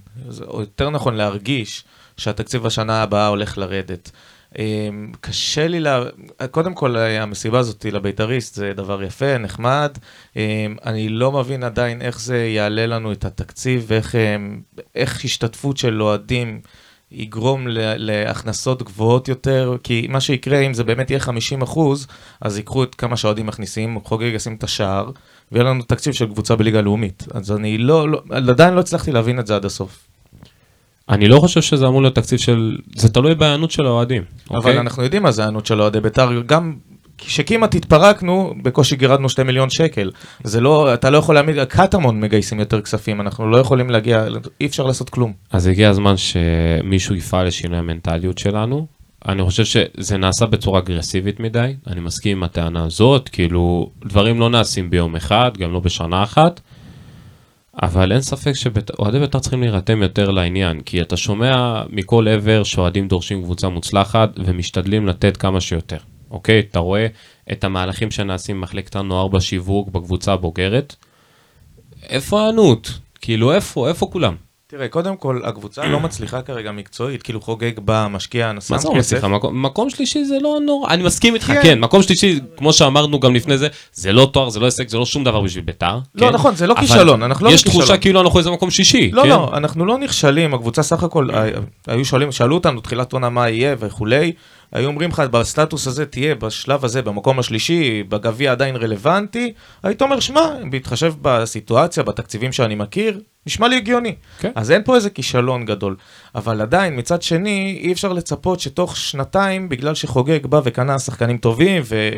או 0.47 0.59
יותר 0.59 0.89
נכון 0.89 1.13
להרגיש, 1.13 1.83
שהתקציב 2.23 2.63
בשנה 2.63 3.03
הבאה 3.03 3.27
הולך 3.27 3.57
לרדת. 3.57 4.11
אמ, 4.59 5.11
קשה 5.21 5.67
לי 5.67 5.79
לה... 5.79 6.03
קודם 6.51 6.73
כל, 6.73 6.97
אה, 6.97 7.23
המסיבה 7.23 7.59
הזאת 7.59 7.85
לבית"ריסט 7.85 8.55
זה 8.55 8.73
דבר 8.75 9.03
יפה, 9.03 9.37
נחמד. 9.37 9.97
אמ, 10.35 10.41
אני 10.85 11.09
לא 11.09 11.31
מבין 11.31 11.63
עדיין 11.63 12.01
איך 12.01 12.19
זה 12.19 12.37
יעלה 12.37 12.85
לנו 12.85 13.11
את 13.11 13.25
התקציב 13.25 13.85
ואיך 13.87 14.15
אמ, 14.15 14.61
השתתפות 14.95 15.77
של 15.77 16.01
אוהדים 16.01 16.61
יגרום 17.11 17.67
להכנסות 17.97 18.83
גבוהות 18.83 19.27
יותר, 19.27 19.77
כי 19.83 20.07
מה 20.09 20.21
שיקרה 20.21 20.59
אם 20.59 20.73
זה 20.73 20.83
באמת 20.83 21.09
יהיה 21.09 21.19
50 21.19 21.61
אחוז, 21.61 22.07
אז 22.41 22.57
ייקחו 22.57 22.83
את 22.83 22.95
כמה 22.95 23.17
שהאוהדים 23.17 23.45
מכניסים, 23.45 23.99
חוגג 24.03 24.31
ישים 24.33 24.55
את 24.55 24.63
השער, 24.63 25.11
ויהיה 25.51 25.63
לנו 25.63 25.83
תקציב 25.83 26.13
של 26.13 26.25
קבוצה 26.25 26.55
בליגה 26.55 26.81
לאומית. 26.81 27.23
אז 27.33 27.51
אני 27.51 27.77
לא, 27.77 28.09
לא, 28.09 28.21
עדיין 28.29 28.73
לא 28.73 28.79
הצלחתי 28.79 29.11
להבין 29.11 29.39
את 29.39 29.47
זה 29.47 29.55
עד 29.55 29.65
הסוף. 29.65 30.12
אני 31.09 31.27
לא 31.27 31.39
חושב 31.39 31.61
שזה 31.61 31.87
אמור 31.87 32.01
להיות 32.01 32.15
תקציב 32.15 32.39
של... 32.39 32.77
זה 32.95 33.09
תלוי 33.09 33.35
בהיענות 33.35 33.71
של 33.71 33.85
האוהדים. 33.85 34.23
אבל 34.49 34.57
אוקיי? 34.57 34.79
אנחנו 34.79 35.03
יודעים 35.03 35.23
מה 35.23 35.31
זה 35.31 35.43
הענות 35.43 35.65
של 35.65 35.81
אוהדי 35.81 35.99
בית"ר, 35.99 36.41
גם 36.45 36.75
כשכמעט 37.17 37.75
התפרקנו, 37.75 38.53
בקושי 38.63 38.95
גירדנו 38.95 39.29
2 39.29 39.47
מיליון 39.47 39.69
שקל. 39.69 40.11
זה 40.43 40.61
לא, 40.61 40.93
אתה 40.93 41.09
לא 41.09 41.17
יכול 41.17 41.35
להעמיד, 41.35 41.63
קטמון 41.63 42.19
מגייסים 42.19 42.59
יותר 42.59 42.81
כספים, 42.81 43.21
אנחנו 43.21 43.49
לא 43.49 43.57
יכולים 43.57 43.89
להגיע, 43.89 44.25
אי 44.61 44.65
אפשר 44.65 44.83
לעשות 44.83 45.09
כלום. 45.09 45.33
אז 45.51 45.67
הגיע 45.67 45.89
הזמן 45.89 46.13
שמישהו 46.17 47.15
יפעל 47.15 47.47
לשינוי 47.47 47.79
המנטליות 47.79 48.37
שלנו. 48.37 48.87
אני 49.27 49.43
חושב 49.43 49.65
שזה 49.65 50.17
נעשה 50.17 50.45
בצורה 50.45 50.79
אגרסיבית 50.79 51.39
מדי, 51.39 51.75
אני 51.87 51.99
מסכים 52.01 52.37
עם 52.37 52.43
הטענה 52.43 52.85
הזאת, 52.85 53.29
כאילו, 53.29 53.89
דברים 54.05 54.39
לא 54.39 54.49
נעשים 54.49 54.89
ביום 54.89 55.15
אחד, 55.15 55.51
גם 55.57 55.73
לא 55.73 55.79
בשנה 55.79 56.23
אחת, 56.23 56.61
אבל 57.81 58.11
אין 58.11 58.21
ספק 58.21 58.53
שאוהדי 58.53 59.19
בית"ר 59.19 59.39
צריכים 59.39 59.61
להירתם 59.61 60.01
יותר 60.01 60.29
לעניין, 60.29 60.81
כי 60.81 61.01
אתה 61.01 61.17
שומע 61.17 61.83
מכל 61.89 62.27
עבר 62.27 62.63
שאוהדים 62.63 63.07
דורשים 63.07 63.43
קבוצה 63.43 63.69
מוצלחת 63.69 64.29
ומשתדלים 64.45 65.07
לתת 65.07 65.37
כמה 65.37 65.61
שיותר, 65.61 65.97
אוקיי? 66.31 66.59
אתה 66.59 66.79
רואה 66.79 67.07
את 67.51 67.63
המהלכים 67.63 68.11
שנעשים 68.11 68.57
במחלקת 68.57 68.95
הנוער 68.95 69.27
בשיווק, 69.27 69.89
בקבוצה 69.89 70.33
הבוגרת, 70.33 70.95
איפה 72.09 72.41
הענות? 72.41 72.99
כאילו, 73.21 73.53
איפה? 73.53 73.89
איפה 73.89 74.07
כולם? 74.11 74.35
תראה, 74.77 74.87
קודם 74.87 75.17
כל, 75.17 75.39
הקבוצה 75.43 75.85
לא 75.85 75.99
מצליחה 75.99 76.41
כרגע 76.41 76.71
מקצועית, 76.71 77.23
כאילו 77.23 77.41
חוגג 77.41 77.79
בא, 77.79 78.07
משקיע, 78.11 78.51
שם 78.59 78.73
מה 78.73 78.79
זה 78.79 78.87
כסף. 78.87 79.23
מצליחה? 79.23 79.27
מקום, 79.51 79.89
שלישי 79.89 80.25
זה 80.25 80.37
לא 80.41 80.59
נורא, 80.65 80.89
אני 80.89 81.03
מסכים 81.03 81.33
איתך, 81.33 81.45
כן. 81.45 81.59
כן, 81.63 81.79
מקום 81.79 82.03
שלישי, 82.03 82.39
כמו 82.57 82.73
שאמרנו 82.73 83.19
גם 83.19 83.35
לפני 83.35 83.57
זה, 83.57 83.67
זה 83.93 84.13
לא 84.13 84.29
תואר, 84.33 84.49
זה 84.49 84.59
לא 84.59 84.65
הישג, 84.65 84.87
זה 84.87 84.97
לא 84.97 85.05
שום 85.05 85.23
דבר 85.23 85.41
בשביל 85.41 85.63
ביתר. 85.63 85.99
לא, 86.15 86.27
כן? 86.27 86.33
נכון, 86.33 86.55
זה 86.55 86.67
לא 86.67 86.75
כישלון, 86.79 87.23
אנחנו 87.23 87.45
לא 87.45 87.51
יש. 87.51 87.63
תחושה 87.63 87.97
כאילו 87.97 88.21
אנחנו 88.21 88.39
איזה 88.39 88.51
מקום 88.51 88.71
שישי, 88.71 89.11
לא, 89.11 89.23
כן? 89.23 89.29
לא, 89.29 89.51
אנחנו 89.53 89.85
לא 89.85 89.97
נכשלים, 89.97 90.53
הקבוצה 90.53 90.83
סך 90.83 91.03
הכל, 91.03 91.31
אה, 91.31 91.49
היו 91.87 92.05
שואלים, 92.05 92.31
שאלו 92.31 92.55
אותנו 92.55 92.81
תחילת 92.81 93.13
עונה 93.13 93.29
מה 93.29 93.49
יהיה 93.49 93.75
וכולי, 93.79 94.31
היו 94.73 94.87
אומרים 94.87 95.09
לך, 95.09 95.19
בסטטוס 95.19 95.87
הזה 95.87 96.05
תהיה 96.05 96.35
בשלב 96.35 96.85
הזה, 96.85 97.01
במקום 97.01 97.39
השלישי, 97.39 98.03
בגביע 98.03 98.51
עדיין 98.51 98.75
רלוונטי, 98.75 99.53
היית 99.83 100.01
אומר, 100.01 100.19
שמע, 100.19 100.41
בהתחשב 100.71 101.13
בסיטואציה, 101.21 102.03
בתקציבים 102.03 102.51
שאני 102.51 102.75
מכיר, 102.75 103.19
נשמע 103.47 103.67
לי 103.67 103.77
הגיוני. 103.77 104.15
כן. 104.39 104.51
אז 104.55 104.71
אין 104.71 104.81
פה 104.83 104.95
איזה 104.95 105.09
כישלון 105.09 105.65
גדול. 105.65 105.95
אבל 106.35 106.61
עדיין, 106.61 106.99
מצד 106.99 107.21
שני, 107.21 107.79
אי 107.81 107.93
אפשר 107.93 108.13
לצפות 108.13 108.59
שתוך 108.59 108.97
שנתיים, 108.97 109.69
בגלל 109.69 109.95
שחוגג 109.95 110.45
בא 110.45 110.61
וקנה 110.63 110.99
שחקנים 110.99 111.37
טובים 111.37 111.81
ו... 111.85 112.09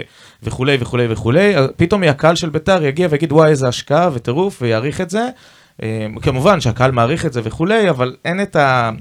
וכולי 0.44 0.78
וכולי 0.80 1.06
וכולי, 1.10 1.54
פתאום 1.78 2.04
הקהל 2.04 2.36
של 2.36 2.50
ביתר 2.50 2.84
יגיע 2.86 3.08
ויגיד, 3.12 3.32
וואי, 3.32 3.50
איזה 3.50 3.68
השקעה 3.68 4.10
וטירוף, 4.14 4.62
ויעריך 4.62 5.02
את 5.02 5.10
זה. 5.10 5.30
אה, 5.84 6.08
כמובן 6.22 6.62
שהקהל 6.62 6.92
מעריך 6.92 7.26
את 7.26 7.34
זה 7.34 7.42
וכולי, 7.44 7.90
אבל 7.90 8.16
אין 8.26 8.42
את 8.42 8.56
ה... 8.56 8.92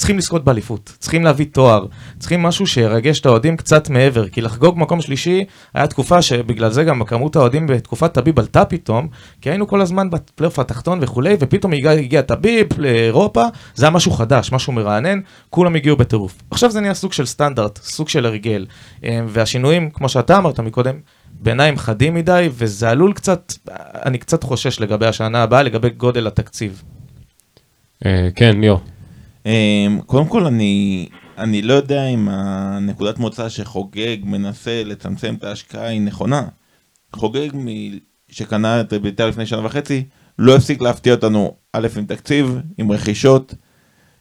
צריכים 0.00 0.18
לזכות 0.18 0.44
באליפות, 0.44 0.96
צריכים 0.98 1.24
להביא 1.24 1.46
תואר, 1.52 1.86
צריכים 2.18 2.42
משהו 2.42 2.66
שירגש 2.66 3.20
את 3.20 3.26
האוהדים 3.26 3.56
קצת 3.56 3.90
מעבר, 3.90 4.28
כי 4.28 4.40
לחגוג 4.40 4.78
מקום 4.78 5.00
שלישי, 5.00 5.44
היה 5.74 5.86
תקופה 5.86 6.22
שבגלל 6.22 6.70
זה 6.70 6.84
גם 6.84 7.04
כמות 7.04 7.36
האוהדים 7.36 7.66
בתקופת 7.66 8.12
טביב 8.12 8.38
עלתה 8.38 8.64
פתאום, 8.64 9.08
כי 9.40 9.50
היינו 9.50 9.66
כל 9.66 9.80
הזמן 9.80 10.10
בפלייאוף 10.10 10.58
התחתון 10.58 10.98
וכולי, 11.02 11.36
ופתאום 11.40 11.72
הגיע, 11.72 11.90
הגיע 11.90 12.22
טביב 12.22 12.66
לאירופה, 12.78 13.44
זה 13.74 13.86
היה 13.86 13.90
משהו 13.90 14.12
חדש, 14.12 14.52
משהו 14.52 14.72
מרענן, 14.72 15.20
כולם 15.50 15.74
הגיעו 15.74 15.96
בטירוף. 15.96 16.42
עכשיו 16.50 16.70
זה 16.70 16.80
נהיה 16.80 16.94
סוג 16.94 17.12
של 17.12 17.26
סטנדרט, 17.26 17.78
סוג 17.82 18.08
של 18.08 18.26
הרגל, 18.26 18.66
אה, 19.04 19.20
והשינויים, 19.28 19.90
כמו 19.90 20.08
שאתה 20.08 20.38
אמרת 20.38 20.60
מקודם, 20.60 20.94
בעיניי 21.40 21.68
הם 21.68 21.76
חדים 21.76 22.14
מדי, 22.14 22.48
וזה 22.52 22.90
עלול 22.90 23.12
קצת, 23.12 23.52
אני 24.06 24.18
קצת 24.18 24.42
חושש 24.42 24.80
לגבי 24.80 25.06
השנה 25.06 25.42
הבאה, 25.42 25.62
לגבי 25.62 25.90
גודל 25.90 26.26
התקציב. 26.26 26.82
אה, 28.06 28.28
כן, 28.36 28.60
ליאור. 28.60 28.80
אמ, 29.46 30.00
קודם 30.06 30.26
כל 30.26 30.46
אני, 30.46 31.08
אני 31.38 31.62
לא 31.62 31.74
יודע 31.74 32.06
אם 32.06 32.28
הנקודת 32.30 33.18
מוצא 33.18 33.48
שחוגג 33.48 34.16
מנסה 34.22 34.82
לצמצם 34.84 35.34
את 35.38 35.44
ההשקעה 35.44 35.86
היא 35.86 36.00
נכונה. 36.00 36.42
חוגג 37.12 37.48
מ- 37.54 37.98
שקנה 38.28 38.80
את 38.80 38.92
בית"ר 38.92 39.28
לפני 39.28 39.46
שנה 39.46 39.66
וחצי, 39.66 40.04
לא 40.38 40.56
הפסיק 40.56 40.82
להפתיע 40.82 41.14
אותנו, 41.14 41.54
א', 41.72 41.88
עם 41.96 42.04
תקציב, 42.06 42.58
עם 42.78 42.92
רכישות. 42.92 43.54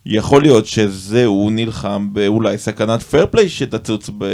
יכול 0.05 0.41
להיות 0.41 0.65
שזה, 0.65 1.25
הוא 1.25 1.51
נלחם 1.51 2.09
באולי 2.13 2.57
סכנת 2.57 3.03
פרפליי 3.03 3.49
שתצוץ 3.49 4.09
ב... 4.17 4.25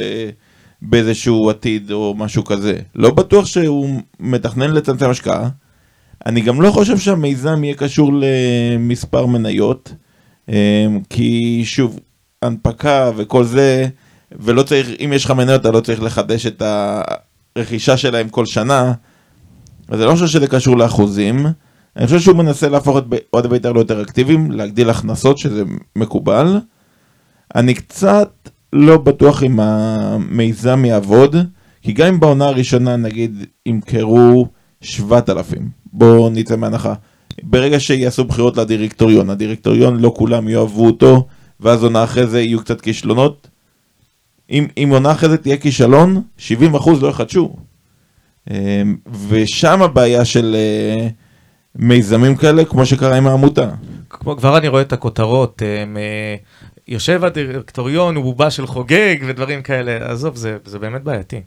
באיזשהו 0.82 1.50
עתיד 1.50 1.92
או 1.92 2.14
משהו 2.18 2.44
כזה. 2.44 2.80
לא 2.96 3.12
בטוח 3.12 3.46
שהוא 3.46 4.02
מתכנן 4.20 4.72
לצמצם 4.72 5.10
השקעה. 5.10 5.50
אני 6.26 6.42
גם 6.42 6.62
לא 6.62 6.72
חושב 6.72 6.98
שהמיזם 6.98 7.64
יהיה 7.64 7.76
קשור 7.76 8.12
למספר 8.14 9.26
מניות. 9.26 9.94
אמ, 10.50 10.56
כי 11.10 11.62
שוב, 11.66 12.00
הנפקה 12.42 13.12
וכל 13.16 13.44
זה, 13.44 13.88
ולא 14.32 14.64
צריך, 14.64 14.90
אם 15.06 15.14
יש 15.14 15.26
לך 15.26 15.32
מניות 15.32 15.62
אתה 15.62 15.72
לא 15.72 15.80
צריך 15.80 16.04
לחדש 16.04 16.46
את 16.46 16.62
הרכישה 17.56 17.98
שלהם 17.98 18.30
כל 18.30 18.46
שנה, 18.46 18.94
אז 19.88 20.00
אני 20.00 20.08
לא 20.08 20.14
חושב 20.14 20.28
שזה 20.28 20.48
קשור 20.48 20.78
לאחוזים. 20.78 21.46
אני 21.96 22.06
חושב 22.06 22.20
שהוא 22.20 22.38
מנסה 22.38 22.70
להפוך 22.70 22.98
את 22.98 23.04
אוהדי 23.34 23.48
בית"ר 23.48 23.72
ליותר 23.72 24.02
אקטיביים, 24.02 24.52
להגדיל 24.52 24.90
הכנסות, 24.90 25.38
שזה 25.38 25.64
מקובל. 25.96 26.60
אני 27.56 27.74
קצת 27.74 28.50
לא 28.74 28.98
בטוח 28.98 29.44
אם 29.44 29.60
המיזם 29.60 30.86
יעבוד, 30.86 31.36
כי 31.82 31.94
גם 31.94 32.08
אם 32.08 32.20
בעונה 32.20 32.48
הראשונה 32.48 32.96
נגיד 32.96 33.46
ימכרו 33.66 34.48
7,000, 34.82 35.70
בואו 35.94 36.30
נצא 36.30 36.56
מהנחה. 36.56 36.94
ברגע 37.44 37.80
שיעשו 37.80 38.24
בחירות 38.24 38.58
לדירקטוריון, 38.58 39.30
הדירקטוריון 39.30 40.00
לא 40.00 40.14
כולם 40.18 40.50
יאהבו 40.50 40.86
אותו, 40.86 41.28
ואז 41.60 41.84
עונה 41.84 42.04
אחרי 42.04 42.28
זה 42.28 42.42
יהיו 42.42 42.60
קצת 42.60 42.82
כישלונות. 42.82 43.48
אם, 44.52 44.68
אם 44.78 44.90
עונה 44.92 45.12
אחרי 45.12 45.30
זה 45.30 45.38
תהיה 45.38 45.58
כישלון, 45.58 46.22
70% 46.40 46.42
לא 47.02 47.08
יחדשו. 47.08 47.56
אמ, 48.52 48.96
ושם 49.30 49.82
הבעיה 49.82 50.26
של 50.26 50.56
אה, 50.56 51.08
מיזמים 51.76 52.36
כאלה, 52.36 52.66
כמו 52.66 52.86
שקרה 52.86 53.18
עם 53.18 53.28
העמותה. 53.28 53.70
כמו, 54.10 54.38
כבר 54.38 54.58
אני 54.58 54.68
רואה 54.68 54.82
את 54.82 54.94
הכותרות, 54.94 55.62
הם, 55.66 55.98
אה, 55.98 56.36
יושב 56.88 57.26
הדירקטוריון, 57.26 58.16
הוא 58.16 58.24
בובה 58.24 58.52
של 58.52 58.68
חוגג 58.68 59.16
ודברים 59.28 59.62
כאלה, 59.62 60.12
עזוב, 60.12 60.36
זה, 60.36 60.58
זה 60.66 60.80
באמת 60.80 61.04
בעייתי. 61.04 61.42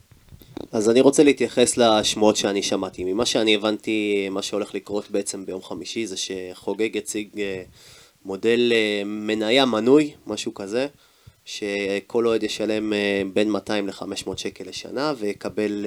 אז 0.73 0.91
אני 0.91 1.01
רוצה 1.01 1.23
להתייחס 1.23 1.77
לשמועות 1.77 2.37
שאני 2.37 2.63
שמעתי. 2.63 3.05
ממה 3.05 3.27
שאני 3.27 3.55
הבנתי, 3.55 4.29
מה 4.31 4.43
שהולך 4.43 4.75
לקרות 4.75 5.11
בעצם 5.11 5.47
ביום 5.47 5.63
חמישי 5.63 6.07
זה 6.07 6.17
שחוגג 6.17 6.97
יציג 6.97 7.29
אה, 7.41 7.63
מודל 8.25 8.73
אה, 8.75 9.03
מניה 9.05 9.65
מנוי, 9.65 10.15
משהו 10.27 10.55
כזה, 10.55 10.87
שכל 11.45 12.27
אוהד 12.27 12.43
ישלם 12.43 12.93
אה, 12.93 13.23
בין 13.33 13.51
200 13.51 13.87
ל-500 13.87 14.37
שקל 14.37 14.65
לשנה 14.69 15.13
ויקבל 15.19 15.87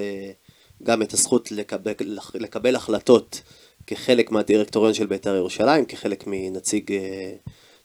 גם 0.82 1.02
את 1.02 1.12
הזכות 1.12 1.52
לקבל, 1.52 2.18
לקבל 2.34 2.76
החלטות 2.76 3.42
כחלק 3.86 4.30
מהדירקטוריון 4.30 4.94
של 4.94 5.06
בית"ר 5.06 5.36
ירושלים, 5.36 5.84
כחלק 5.84 6.24
מנציג 6.26 6.90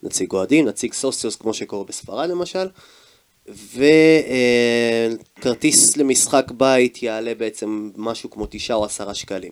נציג 0.04 0.34
אוהדים, 0.34 0.66
נציג 0.66 0.94
סוציוס 0.94 1.36
כמו 1.36 1.54
שקורה 1.54 1.84
בספרד 1.84 2.30
למשל. 2.30 2.68
וכרטיס 5.40 5.98
למשחק 5.98 6.52
בית 6.58 7.04
יעלה 7.04 7.36
בעצם 7.36 7.92
משהו 7.96 8.30
כמו 8.30 8.48
תשעה 8.50 8.78
או 8.78 8.86
עשרה 8.86 9.14
שקלים. 9.14 9.52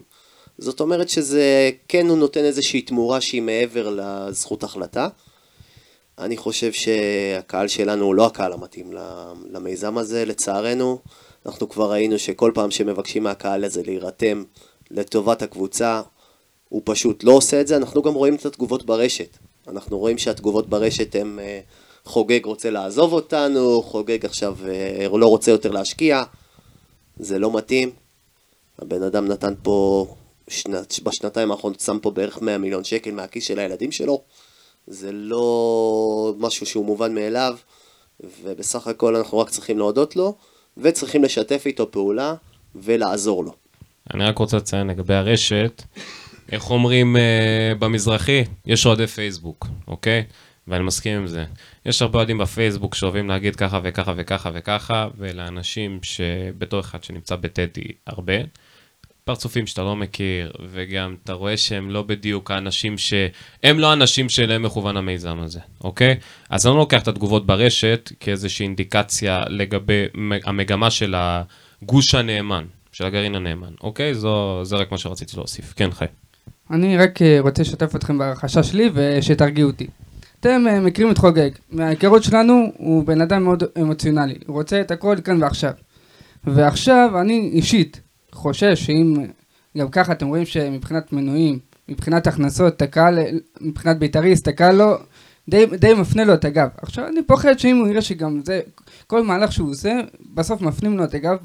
זאת 0.58 0.79
אומרת 0.79 1.10
שזה 1.10 1.71
כן 1.88 2.08
הוא 2.08 2.17
נותן 2.17 2.43
איזושהי 2.43 2.81
תמורה 2.81 3.21
שהיא 3.21 3.41
מעבר 3.41 3.97
לזכות 3.97 4.63
החלטה. 4.63 5.08
אני 6.19 6.38
חושב 6.38 6.71
שהקהל 6.71 7.67
שלנו 7.67 8.05
הוא 8.05 8.15
לא 8.15 8.25
הקהל 8.25 8.53
המתאים 8.53 8.93
למיזם 9.51 9.97
הזה, 9.97 10.25
לצערנו. 10.25 10.99
אנחנו 11.45 11.69
כבר 11.69 11.91
ראינו 11.91 12.19
שכל 12.19 12.51
פעם 12.53 12.71
שמבקשים 12.71 13.23
מהקהל 13.23 13.63
הזה 13.63 13.84
להירתם 13.86 14.43
לטובת 14.91 15.41
הקבוצה, 15.41 16.01
הוא 16.69 16.81
פשוט 16.86 17.23
לא 17.23 17.31
עושה 17.31 17.62
את 17.62 17.67
זה. 17.67 17.77
אנחנו 17.77 18.01
גם 18.01 18.13
רואים 18.13 18.36
את 18.36 18.45
התגובות 18.45 18.86
ברשת. 18.86 19.38
אנחנו 19.67 19.99
רואים 19.99 20.17
שהתגובות 20.17 20.69
ברשת 20.69 21.15
הן... 21.15 21.39
אה, 21.39 21.60
חוגג 22.05 22.45
רוצה 22.45 22.69
לעזוב 22.69 23.13
אותנו, 23.13 23.81
חוגג 23.81 24.25
עכשיו 24.25 24.57
אה, 24.67 25.07
לא 25.17 25.27
רוצה 25.27 25.51
יותר 25.51 25.71
להשקיע, 25.71 26.23
זה 27.17 27.39
לא 27.39 27.57
מתאים. 27.57 27.91
הבן 28.79 29.03
אדם 29.03 29.27
נתן 29.27 29.53
פה, 29.63 30.07
שנת, 30.47 30.99
בשנתיים 31.03 31.51
האחרונות 31.51 31.79
שם 31.79 31.99
פה 32.01 32.11
בערך 32.11 32.41
100 32.41 32.57
מיליון 32.57 32.83
שקל 32.83 33.11
מהכיס 33.11 33.43
של 33.43 33.59
הילדים 33.59 33.91
שלו. 33.91 34.21
זה 34.87 35.11
לא 35.11 36.33
משהו 36.37 36.65
שהוא 36.65 36.85
מובן 36.85 37.15
מאליו, 37.15 37.57
ובסך 38.43 38.87
הכל 38.87 39.15
אנחנו 39.15 39.37
רק 39.37 39.49
צריכים 39.49 39.77
להודות 39.77 40.15
לו, 40.15 40.35
וצריכים 40.77 41.23
לשתף 41.23 41.63
איתו 41.65 41.91
פעולה 41.91 42.35
ולעזור 42.75 43.43
לו. 43.43 43.53
אני 44.13 44.23
רק 44.23 44.37
רוצה 44.37 44.57
לציין 44.57 44.87
לגבי 44.87 45.13
הרשת, 45.13 45.83
איך 46.51 46.71
אומרים 46.71 47.15
uh, 47.15 47.19
במזרחי? 47.79 48.43
יש 48.65 48.85
אוהדי 48.85 49.07
פייסבוק, 49.07 49.67
אוקיי? 49.87 50.23
ואני 50.67 50.84
מסכים 50.84 51.17
עם 51.17 51.28
זה. 51.28 51.45
יש 51.86 52.01
הרבה 52.01 52.17
אוהדים 52.17 52.38
בפייסבוק 52.38 52.95
שאוהבים 52.95 53.30
להגיד 53.30 53.56
ככה 53.56 53.80
וככה 53.84 54.13
וככה 54.15 54.49
וככה, 54.54 55.08
ולאנשים 55.17 55.99
שבתור 56.01 56.80
אחד 56.80 57.04
שנמצא 57.04 57.36
בטדי 57.36 57.88
הרבה, 58.08 58.34
פרצופים 59.25 59.67
שאתה 59.67 59.82
לא 59.82 59.95
מכיר, 59.95 60.51
וגם 60.69 61.15
אתה 61.23 61.34
רואה 61.34 61.58
שהם 61.58 61.89
לא 61.89 62.01
בדיוק 62.01 62.51
האנשים 62.51 62.97
ש... 62.97 63.13
הם 63.63 63.80
לא 63.80 63.89
האנשים 63.89 64.30
שאליהם 64.30 64.63
מכוון 64.63 64.97
המיזם 64.97 65.39
הזה, 65.39 65.60
אוקיי? 65.84 66.15
אז 66.49 66.65
אני 66.65 66.73
לא 66.73 66.80
לוקח 66.80 67.01
את 67.01 67.08
התגובות 67.08 67.45
ברשת 67.45 68.12
כאיזושהי 68.19 68.63
אינדיקציה 68.63 69.43
לגבי 69.47 70.06
המגמה 70.43 70.91
של 70.91 71.15
הגוש 71.17 72.15
הנאמן, 72.15 72.65
של 72.91 73.06
הגרעין 73.06 73.36
הנאמן, 73.36 73.73
אוקיי? 73.84 74.13
זו, 74.15 74.60
זה 74.63 74.75
רק 74.75 74.91
מה 74.91 74.97
שרציתי 74.97 75.38
להוסיף. 75.38 75.73
כן, 75.75 75.91
חי. 75.91 76.06
אני 76.71 76.97
רק 76.97 77.21
אה, 77.21 77.38
רוצה 77.41 77.62
לשתף 77.62 77.95
אתכם 77.95 78.17
בהרכשה 78.17 78.63
שלי 78.63 78.89
ושתרגיעו 78.93 79.69
אותי. 79.69 79.88
אתם 80.45 80.67
אה, 80.67 80.80
מכירים 80.80 81.11
את 81.11 81.17
חוגג, 81.17 81.49
מההיכרות 81.72 82.24
שלנו 82.24 82.72
הוא 82.78 83.03
בן 83.03 83.22
אדם 83.22 83.43
מאוד 83.43 83.63
אמוציונלי, 83.82 84.36
הוא 84.47 84.55
רוצה 84.55 84.82
את 84.82 84.91
הכל 84.91 85.15
כאן 85.24 85.43
ועכשיו. 85.43 85.72
ועכשיו 86.43 87.22
אני 87.22 87.49
אישית 87.53 88.01
חושש 88.32 88.86
שאם, 88.86 89.26
גם 89.78 89.89
ככה 89.89 90.11
אתם 90.11 90.28
רואים 90.28 90.45
שמבחינת 90.45 91.13
מנויים, 91.13 91.59
מבחינת 91.89 92.28
הכנסות, 92.28 92.82
הקהל, 92.82 93.19
מבחינת 93.61 93.97
בית"ריסט, 93.99 94.47
הקהל 94.47 94.76
לא, 94.76 94.97
די, 95.49 95.65
די 95.65 95.93
מפנה 95.93 96.24
לו 96.24 96.34
את 96.34 96.45
הגב. 96.45 96.67
עכשיו 96.82 97.07
אני 97.07 97.24
פוחד 97.24 97.59
שאם 97.59 97.78
הוא 97.78 97.88
יראה 97.88 98.01
שגם 98.01 98.41
זה, 98.45 98.61
כל 99.07 99.24
מהלך 99.24 99.51
שהוא 99.51 99.72
עושה, 99.72 99.99
בסוף 100.34 100.61
מפנים 100.61 100.97
לו 100.97 101.03
את 101.03 101.13
הגב, 101.13 101.38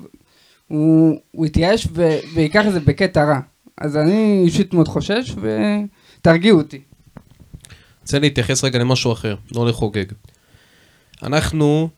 הוא, 0.69 1.17
הוא 1.31 1.47
יתייאש 1.47 1.89
ו- 1.93 2.19
ויקח 2.35 2.67
את 2.67 2.73
זה 2.73 2.81
בקטע 2.81 3.25
רע. 3.25 3.41
אז 3.79 3.97
אני 3.97 4.43
אישית 4.45 4.75
מאוד 4.75 4.89
חושש, 4.89 5.35
ותרגיעו 6.21 6.59
אותי. 6.59 6.90
רוצה 8.03 8.19
להתייחס 8.19 8.65
רגע 8.65 8.79
למשהו 8.79 9.13
אחר, 9.13 9.35
לא 9.55 9.67
לחוגג. 9.67 10.05
אנחנו, 11.23 11.89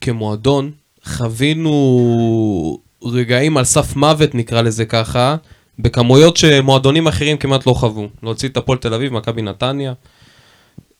כמועדון, 0.00 0.70
חווינו 1.04 2.78
רגעים 3.02 3.56
על 3.56 3.64
סף 3.64 3.96
מוות, 3.96 4.34
נקרא 4.34 4.62
לזה 4.62 4.84
ככה, 4.84 5.36
בכמויות 5.78 6.36
שמועדונים 6.36 7.06
אחרים 7.06 7.36
כמעט 7.36 7.66
לא 7.66 7.72
חוו. 7.72 8.08
להוציא 8.22 8.48
את 8.48 8.56
הפועל 8.56 8.78
תל 8.78 8.94
אביב, 8.94 9.12
מכבי 9.12 9.42
נתניה. 9.42 9.92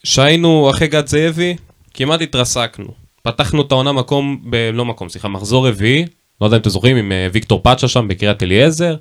שהיינו 0.04 0.70
אחרי 0.70 0.88
גד 0.88 1.06
זאבי, 1.06 1.56
כמעט 1.94 2.20
התרסקנו. 2.20 2.88
פתחנו 3.22 3.62
את 3.62 3.72
העונה 3.72 3.92
מקום, 3.92 4.40
ב... 4.50 4.70
לא 4.72 4.84
מקום, 4.84 5.08
סליחה, 5.08 5.28
מחזור 5.28 5.68
רביעי, 5.68 6.04
לא 6.40 6.46
יודע 6.46 6.56
אם 6.56 6.60
אתם 6.60 6.70
זוכרים, 6.70 6.96
עם 6.96 7.12
אה, 7.12 7.28
ויקטור 7.32 7.60
פאצ'ה 7.62 7.88
שם 7.88 8.08
בקריית 8.08 8.42
אליעזר. 8.42 8.96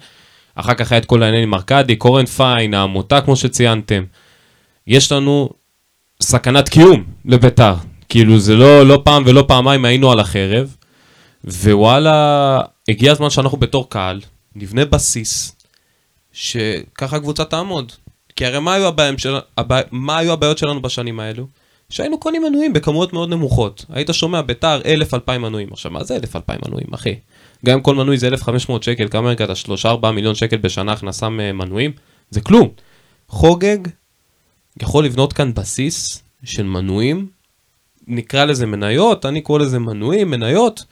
אחר 0.55 0.73
כך 0.73 0.91
היה 0.91 0.99
את 0.99 1.05
כל 1.05 1.23
העניינים 1.23 1.49
עם 1.49 1.53
ארכדי, 1.53 1.95
קורן 1.95 2.25
פיין, 2.25 2.73
העמותה 2.73 3.21
כמו 3.21 3.35
שציינתם. 3.35 4.03
יש 4.87 5.11
לנו 5.11 5.49
סכנת 6.21 6.69
קיום 6.69 7.03
לביתר. 7.25 7.73
כאילו 8.09 8.39
זה 8.39 8.55
לא, 8.55 8.87
לא 8.87 9.01
פעם 9.05 9.23
ולא 9.25 9.45
פעמיים 9.47 9.85
היינו 9.85 10.11
על 10.11 10.19
החרב. 10.19 10.75
ווואלה, 11.45 12.59
הגיע 12.89 13.11
הזמן 13.11 13.29
שאנחנו 13.29 13.57
בתור 13.57 13.89
קהל 13.89 14.21
נבנה 14.55 14.85
בסיס 14.85 15.55
שככה 16.31 17.15
הקבוצה 17.15 17.45
תעמוד. 17.45 17.91
כי 18.35 18.45
הרי 18.45 18.59
מה 18.59 18.73
היו, 18.73 18.91
של... 19.17 19.35
הבע... 19.57 19.79
מה 19.91 20.17
היו 20.17 20.33
הבעיות 20.33 20.57
שלנו 20.57 20.81
בשנים 20.81 21.19
האלו? 21.19 21.47
שהיינו 21.89 22.19
קונים 22.19 22.43
מנויים 22.43 22.73
בכמויות 22.73 23.13
מאוד 23.13 23.29
נמוכות. 23.29 23.85
היית 23.89 24.09
שומע 24.11 24.41
ביתר 24.41 24.81
1,000-2,000 25.29 25.37
מנויים. 25.37 25.69
עכשיו, 25.71 25.91
מה 25.91 26.03
זה 26.03 26.17
1,000-2,000 26.17 26.67
מנויים, 26.67 26.87
אחי? 26.93 27.15
גם 27.65 27.73
אם 27.73 27.81
כל 27.81 27.95
מנוי 27.95 28.17
זה 28.17 28.27
1,500 28.27 28.83
שקל, 28.83 29.07
כמה 29.07 29.29
הרגעת? 29.29 29.49
3-4 29.85 30.11
מיליון 30.11 30.35
שקל 30.35 30.57
בשנה 30.57 30.91
הכנסה 30.91 31.29
מנויים? 31.29 31.91
זה 32.29 32.41
כלום. 32.41 32.69
חוגג 33.29 33.77
יכול 34.81 35.05
לבנות 35.05 35.33
כאן 35.33 35.53
בסיס 35.53 36.23
של 36.43 36.63
מנויים, 36.63 37.27
נקרא 38.07 38.45
לזה 38.45 38.65
מניות, 38.65 39.25
אני 39.25 39.41
קורא 39.41 39.59
לזה 39.59 39.79
מנויים, 39.79 40.29
מניות, 40.29 40.83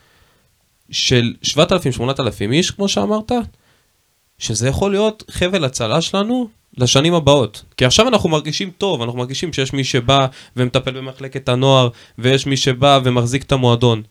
של 0.90 1.34
7,000-8,000 1.42 2.52
איש, 2.52 2.70
כמו 2.70 2.88
שאמרת, 2.88 3.32
שזה 4.38 4.68
יכול 4.68 4.90
להיות 4.90 5.24
חבל 5.30 5.64
הצלה 5.64 6.00
שלנו 6.00 6.48
לשנים 6.78 7.14
הבאות. 7.14 7.62
כי 7.76 7.84
עכשיו 7.84 8.08
אנחנו 8.08 8.28
מרגישים 8.28 8.70
טוב, 8.78 9.02
אנחנו 9.02 9.18
מרגישים 9.18 9.52
שיש 9.52 9.72
מי 9.72 9.84
שבא 9.84 10.26
ומטפל 10.56 10.90
במחלקת 10.90 11.48
הנוער, 11.48 11.88
ויש 12.18 12.46
מי 12.46 12.56
שבא 12.56 13.00
ומחזיק 13.04 13.42
את 13.42 13.52
המועדון. 13.52 14.02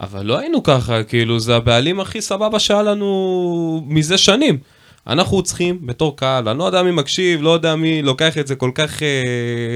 אבל 0.00 0.26
לא 0.26 0.38
היינו 0.38 0.62
ככה, 0.62 1.02
כאילו, 1.02 1.40
זה 1.40 1.56
הבעלים 1.56 2.00
הכי 2.00 2.20
סבבה 2.20 2.58
שהיה 2.58 2.82
לנו 2.82 3.84
מזה 3.86 4.18
שנים. 4.18 4.58
אנחנו 5.06 5.42
צריכים, 5.42 5.86
בתור 5.86 6.16
קהל, 6.16 6.48
אני 6.48 6.58
לא 6.58 6.64
יודע 6.64 6.82
מי 6.82 6.90
מקשיב, 6.90 7.42
לא 7.42 7.50
יודע 7.50 7.76
מי 7.76 8.02
לוקח 8.02 8.38
את 8.38 8.46
זה 8.46 8.56
כל 8.56 8.70
כך, 8.74 9.02
אה, 9.02 9.08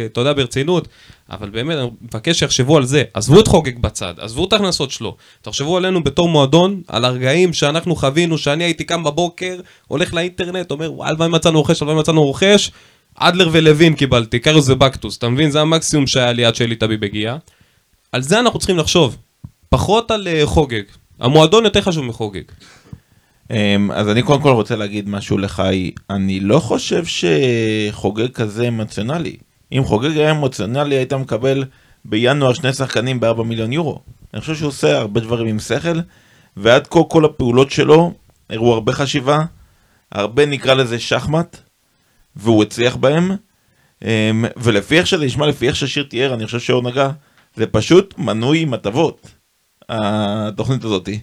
אתה 0.07 0.21
יודע, 0.21 0.33
ברצינות, 0.33 0.89
אבל 1.31 1.51
באמת, 1.51 1.77
אני 1.77 1.89
מבקש 2.03 2.39
שיחשבו 2.39 2.77
על 2.77 2.85
זה. 2.85 3.03
עזבו 3.15 3.41
את 3.41 3.49
חוגג 3.49 3.79
בצד, 3.79 4.15
עזבו 4.19 4.45
את 4.45 4.53
ההכנסות 4.53 4.91
שלו. 4.91 5.17
תחשבו 5.43 5.77
עלינו 5.77 6.05
בתור 6.05 6.29
מועדון, 6.29 6.83
על 6.89 7.05
הרגעים 7.05 7.53
שאנחנו 7.53 7.97
חווינו, 7.97 8.39
שאני 8.39 8.65
הייתי 8.65 8.85
קם 8.85 9.05
בבוקר, 9.05 9.61
הולך 9.89 10.15
לאינטרנט, 10.15 10.71
אומר, 10.71 10.93
וואל, 10.93 11.17
מה 11.19 11.29
מצאנו 11.29 11.59
רוכש, 11.59 11.83
מה 11.83 11.95
מצאנו 11.95 12.25
רוכש, 12.25 12.71
אדלר 13.15 13.49
ולוין 13.53 13.95
קיבלתי, 13.95 14.39
קריוס 14.39 14.69
ובקטוס, 14.69 15.19
אתה 15.19 15.29
מבין? 15.29 15.51
זה 15.51 15.61
המקסימום 15.61 16.07
שהיה 16.07 16.33
לי 16.33 16.45
עד 16.45 16.55
שאלי 16.55 16.77
טביב 16.77 17.05
הגיע. 17.05 17.37
על 18.13 18.23
זה 18.23 18.41
אנחנו 18.41 18.59
צריכים 18.59 18.79
לחשוב. 18.79 19.17
פחות 19.69 20.11
על 20.11 20.29
uh, 20.29 20.47
חוגג. 20.47 20.83
המועדון 21.21 21.65
יותר 21.65 21.81
חשוב 21.81 22.05
מחוגג. 22.05 22.43
אמ, 23.51 23.91
אז 23.91 24.09
אני 24.09 24.23
קודם 24.23 24.43
כל 24.43 24.51
רוצה 24.51 24.77
להגיד 24.77 25.09
משהו 25.09 25.39
לחי, 25.39 25.91
אני 26.11 26.41
לא 26.41 26.59
חושב 26.59 27.05
שחוגג 27.05 28.33
כזה 28.33 28.69
אמוציונלי. 28.69 29.37
אם 29.73 29.85
חוגג 29.85 30.17
היה 30.17 30.31
אמוציונלי 30.31 30.95
היית 30.95 31.13
מקבל 31.13 31.65
בינואר 32.05 32.53
שני 32.53 32.73
שחקנים 32.73 33.21
ב-4 33.21 33.43
מיליון 33.43 33.73
יורו. 33.73 34.01
אני 34.35 34.41
חושב 34.41 34.55
שהוא 34.55 34.69
עושה 34.69 34.99
הרבה 34.99 35.21
דברים 35.21 35.47
עם 35.47 35.59
שכל, 35.59 35.99
ועד 36.57 36.87
כה 36.87 37.01
כל 37.09 37.25
הפעולות 37.25 37.71
שלו 37.71 38.13
הראו 38.51 38.75
הרבה 38.75 38.93
חשיבה, 38.93 39.45
הרבה 40.13 40.47
נקרא 40.47 40.75
לזה 40.75 40.99
שחמט, 40.99 41.57
והוא 42.37 42.63
הצליח 42.63 42.97
בהם. 42.97 43.31
אמ, 44.05 44.45
ולפי 44.57 44.99
איך 44.99 45.07
שזה 45.07 45.25
נשמע, 45.25 45.47
לפי 45.47 45.69
איך 45.69 45.77
ששיר 45.77 46.03
תיאר, 46.11 46.35
אני 46.35 46.47
חושב 46.47 46.61
שאור 46.61 46.83
נגע, 46.83 47.11
זה 47.57 47.67
פשוט 47.67 48.15
מנוי 48.19 48.61
עם 48.61 48.75
הטבות, 48.75 49.31
התוכנית 49.89 50.85
הזאתי. 50.85 51.21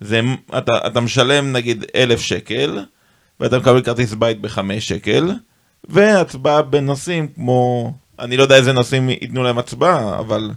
זה, 0.00 0.20
אתה, 0.58 0.86
אתה 0.86 1.00
משלם 1.00 1.52
נגיד 1.52 1.84
אלף 1.94 2.20
שקל, 2.20 2.84
ואתה 3.40 3.58
מקבל 3.58 3.82
כרטיס 3.82 4.14
בית 4.14 4.40
בחמש 4.40 4.88
שקל, 4.88 5.30
והצבעה 5.88 6.62
בנושאים 6.62 7.28
כמו, 7.28 7.92
אני 8.18 8.36
לא 8.36 8.42
יודע 8.42 8.56
איזה 8.56 8.72
נושאים 8.72 9.10
ייתנו 9.10 9.42
להם 9.42 9.58
הצבעה, 9.58 10.18
אבל 10.18 10.50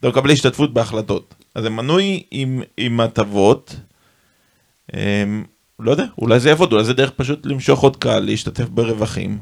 אתה 0.00 0.08
מקבל 0.08 0.30
השתתפות 0.30 0.74
בהחלטות. 0.74 1.34
אז 1.54 1.62
זה 1.62 1.70
מנוי 1.70 2.22
עם, 2.30 2.62
עם 2.76 3.00
הטבות, 3.00 3.74
אמ, 4.94 5.44
לא 5.78 5.90
יודע, 5.90 6.04
אולי 6.18 6.40
זה 6.40 6.48
יעבוד, 6.48 6.72
אולי 6.72 6.84
זה 6.84 6.92
דרך 6.92 7.10
פשוט 7.10 7.46
למשוך 7.46 7.80
עוד 7.80 7.96
קהל, 7.96 8.24
להשתתף 8.24 8.68
ברווחים. 8.68 9.38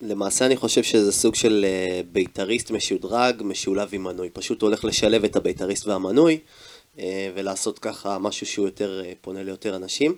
למעשה 0.00 0.46
אני 0.46 0.56
חושב 0.56 0.82
שזה 0.82 1.12
סוג 1.12 1.34
של 1.34 1.64
אה, 1.68 2.00
בית"ריסט 2.12 2.70
משודרג, 2.70 3.42
משולב 3.44 3.88
עם 3.92 4.04
מנוי. 4.04 4.28
פשוט 4.32 4.62
הולך 4.62 4.84
לשלב 4.84 5.24
את 5.24 5.36
הבית"ריסט 5.36 5.86
והמנוי, 5.86 6.38
ולעשות 7.34 7.78
ככה 7.78 8.18
משהו 8.18 8.46
שהוא 8.46 8.66
יותר 8.66 9.02
אה, 9.04 9.12
פונה 9.20 9.42
ליותר 9.42 9.76
אנשים. 9.76 10.16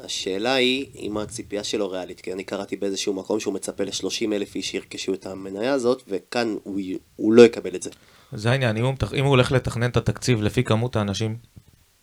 השאלה 0.00 0.54
היא 0.54 0.86
אם 0.98 1.16
הציפייה 1.16 1.64
שלו 1.64 1.90
ריאלית, 1.90 2.20
כי 2.20 2.32
אני 2.32 2.44
קראתי 2.44 2.76
באיזשהו 2.76 3.14
מקום 3.14 3.40
שהוא 3.40 3.54
מצפה 3.54 3.84
ל-30 3.84 4.32
אלף 4.32 4.54
איש 4.54 4.70
שירכשו 4.70 5.14
את 5.14 5.26
המניה 5.26 5.72
הזאת, 5.72 6.02
וכאן 6.08 6.56
הוא, 6.62 6.80
הוא 7.16 7.32
לא 7.32 7.42
יקבל 7.42 7.74
את 7.74 7.82
זה. 7.82 7.90
זה 8.32 8.50
העניין, 8.50 8.76
אם 8.76 8.84
הוא, 8.84 8.94
אם 9.14 9.24
הוא 9.24 9.30
הולך 9.30 9.52
לתכנן 9.52 9.90
את 9.90 9.96
התקציב 9.96 10.42
לפי 10.42 10.64
כמות 10.64 10.96
האנשים 10.96 11.36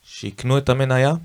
שיקנו 0.02 0.58
את 0.58 0.70
המניה, 0.70 1.10
אה, 1.10 1.16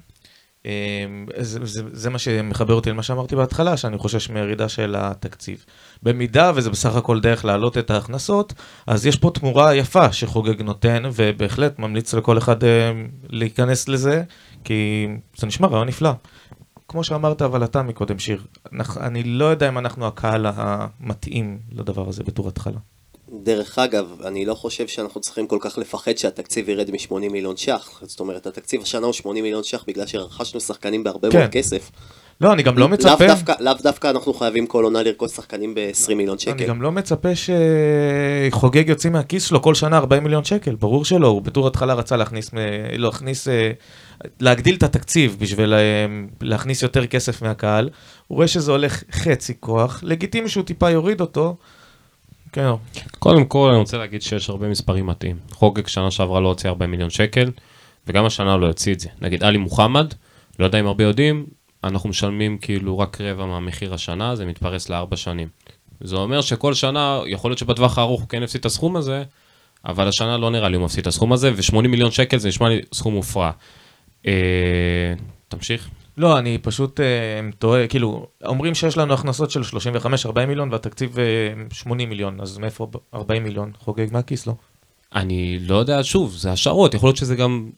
זה, 1.36 1.66
זה, 1.66 1.82
זה 1.92 2.10
מה 2.10 2.18
שמחבר 2.18 2.74
אותי 2.74 2.90
למה 2.90 3.02
שאמרתי 3.02 3.36
בהתחלה, 3.36 3.76
שאני 3.76 3.98
חושש 3.98 4.30
מירידה 4.30 4.68
של 4.68 4.94
התקציב. 4.98 5.64
במידה 6.02 6.52
וזה 6.54 6.70
בסך 6.70 6.96
הכל 6.96 7.20
דרך 7.20 7.44
להעלות 7.44 7.78
את 7.78 7.90
ההכנסות, 7.90 8.52
אז 8.86 9.06
יש 9.06 9.16
פה 9.16 9.30
תמורה 9.34 9.74
יפה 9.74 10.12
שחוגג 10.12 10.62
נותן, 10.62 11.02
ובהחלט 11.14 11.78
ממליץ 11.78 12.14
לכל 12.14 12.38
אחד 12.38 12.64
אה, 12.64 12.92
להיכנס 13.28 13.88
לזה, 13.88 14.22
כי 14.64 15.08
זה 15.36 15.46
נשמע 15.46 15.68
רעיון 15.68 15.88
נפלא. 15.88 16.12
כמו 16.88 17.04
שאמרת, 17.04 17.42
אבל 17.42 17.64
אתה 17.64 17.82
מקודם, 17.82 18.18
שיר, 18.18 18.46
אני 19.00 19.22
לא 19.22 19.44
יודע 19.44 19.68
אם 19.68 19.78
אנחנו 19.78 20.06
הקהל 20.06 20.46
המתאים 20.54 21.58
לדבר 21.72 22.08
הזה 22.08 22.24
בתור 22.24 22.48
התחלה. 22.48 22.78
דרך 23.32 23.78
אגב, 23.78 24.16
אני 24.24 24.44
לא 24.44 24.54
חושב 24.54 24.86
שאנחנו 24.88 25.20
צריכים 25.20 25.46
כל 25.46 25.58
כך 25.60 25.78
לפחד 25.78 26.16
שהתקציב 26.16 26.68
ירד 26.68 26.90
מ-80 26.90 27.14
מיליון 27.32 27.56
ש"ח. 27.56 28.00
זאת 28.02 28.20
אומרת, 28.20 28.46
התקציב 28.46 28.82
השנה 28.82 29.06
הוא 29.06 29.12
80 29.12 29.44
מיליון 29.44 29.64
ש"ח 29.64 29.84
בגלל 29.86 30.06
שרכשנו 30.06 30.60
שחקנים 30.60 31.04
בהרבה 31.04 31.30
כן. 31.30 31.38
מאוד 31.38 31.50
כסף. 31.50 31.90
לא, 32.40 32.52
אני 32.52 32.62
גם 32.62 32.78
לא 32.78 32.88
מצפה... 32.88 33.26
לאו 33.26 33.34
דווקא, 33.34 33.52
לאו 33.60 33.72
דווקא 33.82 34.10
אנחנו 34.10 34.34
חייבים 34.34 34.66
כל 34.66 34.84
עונה 34.84 35.02
לרכוש 35.02 35.32
שחקנים 35.32 35.74
ב-20 35.74 36.14
מיליון 36.14 36.38
שקל. 36.38 36.52
אני 36.52 36.66
גם 36.66 36.82
לא 36.82 36.92
מצפה 36.92 37.28
שחוגג 37.34 38.88
יוצאים 38.88 39.12
מהכיס 39.12 39.44
שלו 39.44 39.62
כל 39.62 39.74
שנה 39.74 39.98
40 39.98 40.22
מיליון 40.22 40.44
שקל, 40.44 40.74
ברור 40.74 41.04
שלא, 41.04 41.26
הוא 41.26 41.42
בתור 41.42 41.66
התחלה 41.66 41.94
רצה 41.94 42.16
להכניס, 42.16 42.50
להכניס, 42.92 43.48
להגדיל 44.40 44.74
את 44.74 44.82
התקציב 44.82 45.36
בשביל 45.38 45.74
אה, 45.74 46.06
להכניס 46.40 46.82
יותר 46.82 47.06
כסף 47.06 47.42
מהקהל, 47.42 47.90
הוא 48.26 48.36
רואה 48.36 48.48
שזה 48.48 48.72
הולך 48.72 49.02
חצי 49.12 49.54
כוח, 49.60 50.00
לגיטימי 50.02 50.48
שהוא 50.48 50.64
טיפה 50.64 50.90
יוריד 50.90 51.20
אותו, 51.20 51.56
כן. 52.52 52.70
קודם 53.18 53.44
כל 53.44 53.68
אני 53.68 53.78
רוצה 53.78 53.98
להגיד 53.98 54.22
שיש 54.22 54.50
הרבה 54.50 54.68
מספרים 54.68 55.06
מתאים. 55.06 55.36
חוגג 55.50 55.86
שנה 55.86 56.10
שעברה 56.10 56.40
לא 56.40 56.48
הוציא 56.48 56.70
40 56.70 56.90
מיליון 56.90 57.10
שקל, 57.10 57.50
וגם 58.06 58.24
השנה 58.24 58.56
לא 58.56 58.66
יוציא 58.66 58.94
את 58.94 59.00
זה. 59.00 59.08
נגיד 59.20 59.44
עלי 59.44 59.58
מוחמד, 59.58 60.14
לא 60.58 60.64
יודע 60.64 60.80
אם 60.80 60.86
הרבה 60.86 61.04
יודעים, 61.04 61.46
אנחנו 61.84 62.08
משלמים 62.08 62.58
כאילו 62.58 62.98
רק 62.98 63.20
רבע 63.20 63.46
מהמחיר 63.46 63.94
השנה, 63.94 64.36
זה 64.36 64.46
מתפרס 64.46 64.88
לארבע 64.88 65.16
שנים. 65.16 65.48
זה 66.00 66.16
אומר 66.16 66.40
שכל 66.40 66.74
שנה, 66.74 67.20
יכול 67.26 67.50
להיות 67.50 67.58
שבטווח 67.58 67.98
הארוך 67.98 68.20
הוא 68.20 68.28
כן 68.28 68.42
הפסיד 68.42 68.58
את 68.58 68.66
הסכום 68.66 68.96
הזה, 68.96 69.22
אבל 69.84 70.08
השנה 70.08 70.36
לא 70.36 70.50
נראה 70.50 70.68
לי 70.68 70.76
הוא 70.76 70.84
מפסיד 70.84 71.00
את 71.00 71.06
הסכום 71.06 71.32
הזה, 71.32 71.52
ו-80 71.54 71.88
מיליון 71.88 72.10
שקל 72.10 72.38
זה 72.38 72.48
נשמע 72.48 72.68
לי 72.68 72.80
סכום 72.94 73.14
מופרע. 73.14 73.50
אה, 74.26 74.32
תמשיך. 75.48 75.88
לא, 76.18 76.38
אני 76.38 76.58
פשוט 76.58 77.00
אה, 77.00 77.06
טועה, 77.58 77.86
כאילו, 77.86 78.26
אומרים 78.44 78.74
שיש 78.74 78.96
לנו 78.96 79.14
הכנסות 79.14 79.50
של 79.50 79.60
35-40 79.62 80.46
מיליון 80.48 80.72
והתקציב 80.72 81.18
אה, 81.18 81.24
80 81.72 82.08
מיליון, 82.08 82.40
אז 82.40 82.58
מאיפה 82.58 82.90
40 83.14 83.44
מיליון? 83.44 83.72
חוגג 83.78 84.06
מהכיס, 84.12 84.46
לא? 84.46 84.52
אני 85.14 85.58
לא 85.58 85.76
יודע, 85.76 85.98
שוב, 86.02 86.34
זה 86.36 86.52
השערות, 86.52 86.94
יכול 86.94 87.08
להיות 87.08 87.16
שזה 87.16 87.36
גם 87.36 87.70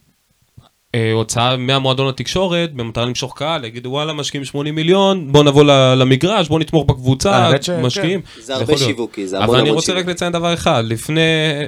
אה, 0.95 1.12
הוצאה 1.12 1.57
מהמועדון 1.57 2.09
לתקשורת, 2.09 2.74
במטרה 2.74 3.05
למשוך 3.05 3.38
קהל, 3.38 3.64
יגידו 3.64 3.88
וואלה 3.88 4.12
משקיעים 4.12 4.45
80 4.45 4.74
מיליון, 4.74 5.32
בוא 5.32 5.45
נבוא 5.45 5.64
למגרש, 5.95 6.49
בוא 6.49 6.61
נתמוך 6.61 6.86
בקבוצה, 6.86 7.51
משקיעים. 7.82 8.20
זה 8.41 8.55
הרבה 8.55 8.78
שיווקי, 8.78 9.26
זה 9.26 9.36
המון 9.36 9.49
אבל 9.49 9.59
אני 9.59 9.68
המון 9.68 9.76
רוצה 9.76 9.93
רק 9.93 9.99
שיווקי. 9.99 10.12
לציין 10.12 10.32
דבר 10.32 10.55
אחד, 10.55 10.82
לפני 10.86 11.20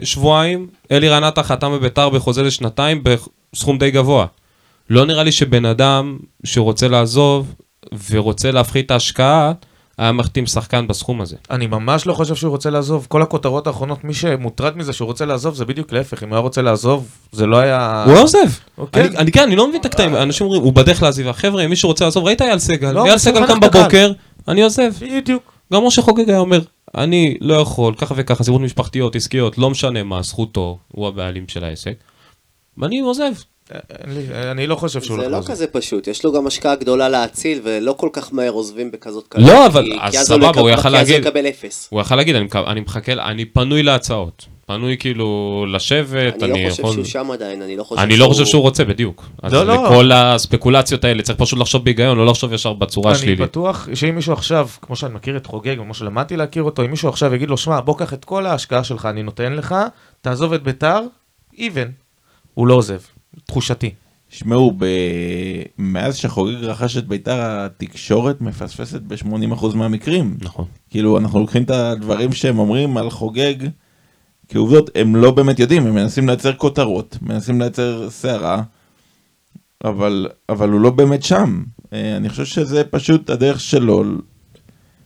שבועיים, 0.03 0.69
אלירן 0.91 1.25
עטר 1.25 1.43
חתם 1.43 1.73
בביתר 1.73 2.09
בחוזה 2.09 2.43
לשנתיים 2.43 3.03
בסכום 3.53 3.79
די 3.79 3.91
גבוה. 3.91 4.27
לא 4.91 5.07
נראה 5.07 5.23
לי 5.23 5.33
שבן 5.33 5.65
אדם 5.65 6.19
שרוצה 6.45 6.89
לעזוב 6.89 7.55
ורוצה 8.11 8.51
להפחית 8.51 8.87
את 8.87 8.91
ההשקעה, 8.91 9.53
היה 9.99 10.13
מחתים 10.13 10.47
שחקן 10.47 10.87
בסכום 10.89 11.21
הזה. 11.21 11.37
אני 11.51 11.67
ממש 11.67 12.07
לא 12.07 12.15
חושב 12.15 12.35
שהוא 12.35 12.51
רוצה 12.51 12.71
לעזוב. 12.71 13.07
כל 13.09 13.23
הכותרות 13.23 13.67
האחרונות, 13.67 14.05
מי 14.05 14.15
שמוטרד 14.15 14.77
מזה 14.77 14.93
שהוא 14.93 15.07
רוצה 15.07 15.25
לעזוב, 15.25 15.55
זה 15.55 15.65
בדיוק 15.65 15.93
להפך. 15.93 16.23
אם 16.23 16.29
הוא 16.29 16.35
היה 16.37 16.43
רוצה 16.43 16.63
לעזוב, 16.63 17.09
זה 17.33 17.47
לא 17.47 17.57
היה... 17.57 18.05
הוא 18.07 18.15
לא 18.15 18.23
עוזב. 18.23 18.39
אוקיי. 18.79 19.05
אני- 19.07 19.17
אני 19.17 19.33
כן, 19.33 19.43
אני 19.43 19.57
לא 19.57 19.69
מבין 19.69 19.81
את 19.81 19.87
הקטעים, 19.87 20.17
אנשים 20.17 20.45
אומרים, 20.47 20.63
הוא 20.63 20.73
בדרך 20.73 21.03
לעזיבה. 21.03 21.33
חבר'ה, 21.33 21.67
מי 21.69 21.77
שרוצה 21.77 22.05
לעזוב, 22.05 22.25
ראית 22.25 22.43
אייל 22.43 22.59
סגל, 22.59 22.93
לא, 22.93 23.01
אייל 23.01 23.11
הוא 23.13 23.19
סגל 23.19 23.47
קם. 23.47 23.61
בבוקר, 23.61 24.13
אני 24.49 24.63
עוזב. 24.63 24.93
בדיוק. 25.01 25.53
גם 25.73 25.85
משה 25.87 26.03
חוגג 26.03 26.29
היה 26.31 26.39
אומר, 26.39 26.61
אני 26.97 27.37
לא 27.41 27.55
יכול, 27.55 27.95
ככה 27.95 28.15
וככה, 28.19 28.45
סיבות 28.45 28.61
משפחתיות, 28.61 29.17
עסקיות, 29.17 29.59
לא 29.59 29.71
משנה 29.71 30.03
מה, 30.03 30.23
זכותו, 30.23 30.79
הוא 30.93 31.09
הבעלים 31.09 31.45
של 31.49 31.65
העסק. 31.65 31.95
ואני 32.79 33.01
עוזב. 33.01 33.33
אני 34.51 34.67
לא 34.67 34.75
חושב 34.75 35.03
שהוא 35.03 35.21
זה 35.23 35.29
לא. 35.29 35.39
כזה 35.47 35.67
פשוט, 35.67 36.07
יש 36.09 36.25
לו 36.25 36.33
גם 36.33 36.47
השקעה 36.47 36.75
גדולה 36.77 37.09
להציל, 37.09 37.61
ולא 37.65 37.93
כל 37.93 38.09
כך 38.13 38.33
מהר 38.35 38.51
עוזבים 38.51 38.91
בכזאת 38.91 39.27
קלות. 39.29 39.49
לא, 39.49 39.67
אבל- 39.67 39.85
כי- 39.85 39.99
אז 40.01 40.15
סבבה, 40.15 40.61
הוא 40.61 40.71
יכל 40.71 40.83
כי 40.83 40.89
אז 40.89 40.93
להגיד- 40.93 41.15
הוא 41.25 41.29
יקבל 41.29 41.47
אפס. 41.49 41.89
הוא 41.91 42.01
יכל 42.01 42.17
להגיד, 42.17 42.35
אני, 42.37 42.49
אני 42.67 42.81
מחכה, 42.81 43.13
אני 43.13 43.45
פנוי 43.45 43.83
להצעות. 43.83 44.45
פנוי 44.67 44.97
כאילו 44.99 45.67
לשבת, 45.69 46.43
אני 46.43 46.53
אני 46.53 46.65
לא 46.65 46.71
חושב 46.71 46.81
יכול... 46.83 46.93
שהוא 46.95 47.05
שם 47.05 47.31
עדיין, 47.31 47.63
אני 47.63 47.77
לא 47.77 47.85
חושב 47.85 48.01
אני 48.01 48.17
לא 48.17 48.27
חושב 48.27 48.45
שהוא 48.47 48.63
רוצה, 48.63 48.85
בדיוק. 48.85 49.25
אז 49.43 49.53
לא, 49.53 49.67
לא. 49.67 49.85
לכל 49.85 50.13
הספקולציות 50.13 51.05
האלה 51.05 51.23
צריך 51.23 51.39
פשוט 51.39 51.59
לחשוב 51.59 51.85
בהיגיון, 51.85 52.19
לא 52.19 52.27
לחשוב 52.27 52.53
ישר 52.53 52.73
בצורה 52.73 53.11
אני 53.11 53.19
שלילית. 53.19 53.41
בטוח 53.41 53.89
שאם 53.95 54.15
מישהו 54.15 54.33
עכשיו, 54.33 54.69
כמו 54.83 54.97
שאני 54.97 55.15
מכיר 55.15 55.37
את 55.37 55.47
חוגג, 55.47 55.77
כמו 55.77 55.95
שלמדתי 55.95 56.37
להכיר 56.37 56.63
אותו, 56.63 56.83
אם 56.85 56.91
מישהו 56.91 57.09
עכשיו 57.09 57.35
יגיד 57.35 57.51
לו, 57.51 57.57
שמע, 57.57 57.81
בוא 57.81 57.99
קח 57.99 58.13
את 58.15 58.25
כל 58.25 58.47
ההשקעה 58.47 58.85
שלך, 58.85 59.07
אני 59.07 59.23
נותן 59.23 59.53
לך, 59.53 59.75
תעזוב 60.21 60.53
את 60.53 60.63
ביתר, 60.63 61.01
even. 61.55 61.89
הוא 62.55 62.67
לא 62.67 62.75
עוזב, 62.75 62.99
תחושתי. 63.47 63.91
שמעו, 64.29 64.73
ב... 64.79 64.87
מאז 65.79 66.17
שחוגג 66.17 66.65
רכש 66.65 66.97
את 66.97 67.07
ביתר, 67.07 67.39
התקשורת 67.41 68.41
מפספסת 68.41 69.01
ב-80% 69.01 69.67
מהמקרים. 69.75 70.37
נכון. 70.41 70.65
כאילו, 70.91 71.19
אנחנו 71.19 71.41
לוקחים 71.41 71.63
את 71.63 71.71
הדברים 71.71 72.33
שהם 72.33 72.59
אומרים 72.59 72.97
על 72.97 73.11
חוגג, 73.11 73.55
כעובדות, 74.49 74.91
הם 74.95 75.17
לא 75.17 75.31
באמת 75.31 75.59
יודעים, 75.59 75.87
הם 75.87 75.95
מנסים 75.95 76.27
לייצר 76.27 76.53
כותרות, 76.53 77.19
מנסים 77.23 77.61
לייצר 77.61 78.11
סערה, 78.11 78.63
אבל, 79.85 80.29
אבל 80.49 80.71
הוא 80.71 80.81
לא 80.81 80.91
באמת 80.91 81.23
שם. 81.23 81.63
אה, 81.93 82.17
אני 82.17 82.29
חושב 82.29 82.45
שזה 82.45 82.85
פשוט 82.85 83.31
הדרך 83.31 83.61
שלו 83.61 84.05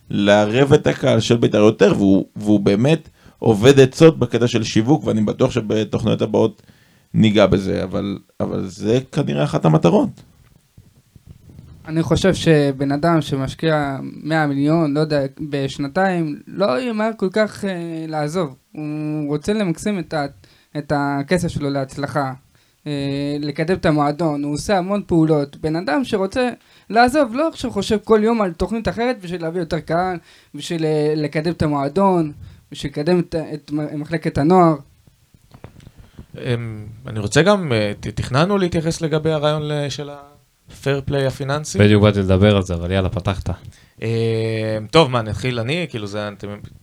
לערב 0.09 0.73
את 0.73 0.87
הקהל 0.87 1.19
של 1.19 1.37
בית"ר 1.37 1.57
יותר, 1.57 1.93
והוא, 1.95 2.25
והוא 2.35 2.59
באמת 2.59 3.09
עובד 3.39 3.79
עצות 3.79 4.19
בקטע 4.19 4.47
של 4.47 4.63
שיווק, 4.63 5.03
ואני 5.05 5.21
בטוח 5.21 5.51
שבתוכניות 5.51 6.21
הבאות 6.21 6.61
ניגע 7.13 7.45
בזה, 7.45 7.83
אבל, 7.83 8.19
אבל 8.39 8.67
זה 8.67 8.99
כנראה 9.11 9.43
אחת 9.43 9.65
המטרות. 9.65 10.09
אני 11.87 12.03
חושב 12.03 12.33
שבן 12.33 12.91
אדם 12.91 13.21
שמשקיע 13.21 13.97
100 14.01 14.47
מיליון, 14.47 14.93
לא 14.93 14.99
יודע, 14.99 15.21
בשנתיים, 15.49 16.39
לא 16.47 16.81
ימהר 16.81 17.11
כל 17.17 17.29
כך 17.33 17.65
אה, 17.65 18.05
לעזוב. 18.07 18.55
הוא 18.71 19.27
רוצה 19.27 19.53
למקסם 19.53 19.99
את, 19.99 20.13
ה, 20.13 20.25
את 20.77 20.93
הכסף 20.95 21.47
שלו 21.47 21.69
להצלחה, 21.69 22.33
אה, 22.87 23.37
לקדם 23.39 23.75
את 23.75 23.85
המועדון, 23.85 24.43
הוא 24.43 24.53
עושה 24.53 24.77
המון 24.77 25.03
פעולות. 25.07 25.57
בן 25.57 25.75
אדם 25.75 26.03
שרוצה 26.03 26.49
לעזוב, 26.89 27.35
לא 27.35 27.47
עכשיו 27.47 27.71
חושב 27.71 27.97
כל 28.03 28.19
יום 28.23 28.41
על 28.41 28.53
תוכנית 28.53 28.87
אחרת 28.87 29.21
בשביל 29.21 29.41
להביא 29.41 29.59
יותר 29.59 29.79
קהל, 29.79 30.17
בשביל 30.55 30.85
אה, 30.85 31.13
לקדם 31.15 31.51
את 31.51 31.61
המועדון, 31.61 32.31
בשביל 32.71 32.91
לקדם 32.91 33.19
את, 33.19 33.35
את 33.53 33.71
מחלקת 33.71 34.37
הנוער. 34.37 34.75
אני 37.07 37.19
רוצה 37.19 37.41
גם, 37.41 37.73
אה, 37.73 37.91
תכננו 37.99 38.57
להתייחס 38.57 39.01
לגבי 39.01 39.31
הרעיון 39.31 39.69
של 39.89 40.09
ה-fair 40.09 41.09
play 41.09 41.27
הפיננסי. 41.27 41.79
בדיוק 41.79 42.03
באתי 42.03 42.19
לדבר 42.19 42.55
על 42.55 42.63
זה, 42.63 42.73
אבל 42.73 42.91
יאללה, 42.91 43.09
פתחת. 43.09 43.49
אמ, 44.01 44.07
טוב, 44.91 45.11
מה, 45.11 45.21
נתחיל 45.21 45.59
אני? 45.59 45.85
כאילו 45.89 46.07
זה... 46.07 46.29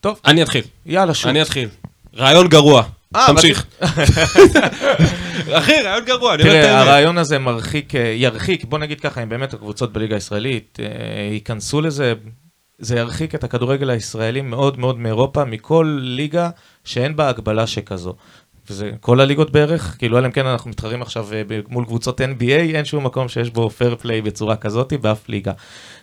טוב, 0.01 0.21
אני 0.25 0.43
אתחיל, 0.43 0.65
יאללה, 0.87 1.15
שוב. 1.15 1.29
אני 1.29 1.43
אתחיל. 1.43 1.69
רעיון 2.17 2.49
גרוע, 2.49 2.83
אה, 3.17 3.27
תמשיך. 3.27 3.67
אחי, 5.59 5.83
רעיון 5.85 6.05
גרוע, 6.05 6.35
אני 6.35 6.43
אומר 6.43 6.61
את 6.61 6.65
תראה. 6.65 6.81
הרעיון 6.81 7.19
הזה 7.19 7.39
מרחיק, 7.39 7.95
אה, 7.95 8.01
ירחיק, 8.01 8.65
בוא 8.65 8.79
נגיד 8.79 9.01
ככה, 9.01 9.23
אם 9.23 9.29
באמת 9.29 9.55
הקבוצות 9.55 9.93
בליגה 9.93 10.15
הישראלית 10.15 10.79
אה, 10.83 10.87
ייכנסו 11.33 11.81
לזה, 11.81 12.15
זה 12.79 12.97
ירחיק 12.97 13.35
את 13.35 13.45
הכדורגל 13.45 13.91
הישראלי 13.91 14.41
מאוד 14.41 14.79
מאוד 14.79 14.99
מאירופה, 14.99 15.45
מכל 15.45 15.99
ליגה 16.01 16.51
שאין 16.85 17.17
בה 17.17 17.29
הגבלה 17.29 17.67
שכזו. 17.67 18.15
וזה 18.71 18.91
כל 19.01 19.21
הליגות 19.21 19.51
בערך, 19.51 19.97
כאילו 19.99 20.19
אלא 20.19 20.27
אם 20.27 20.33
כן 20.33 20.47
אנחנו 20.47 20.71
מתחרים 20.71 21.03
עכשיו 21.03 21.29
אה, 21.33 21.43
מול 21.69 21.85
קבוצות 21.85 22.21
NBA, 22.21 22.75
אין 22.75 22.85
שום 22.85 23.07
מקום 23.07 23.29
שיש 23.29 23.51
בו 23.51 23.71
פייר 23.71 23.97
פליי 23.97 24.23
בצורה 24.23 24.57
כזאת 24.57 24.93
באף 24.93 25.29
ליגה. 25.29 25.53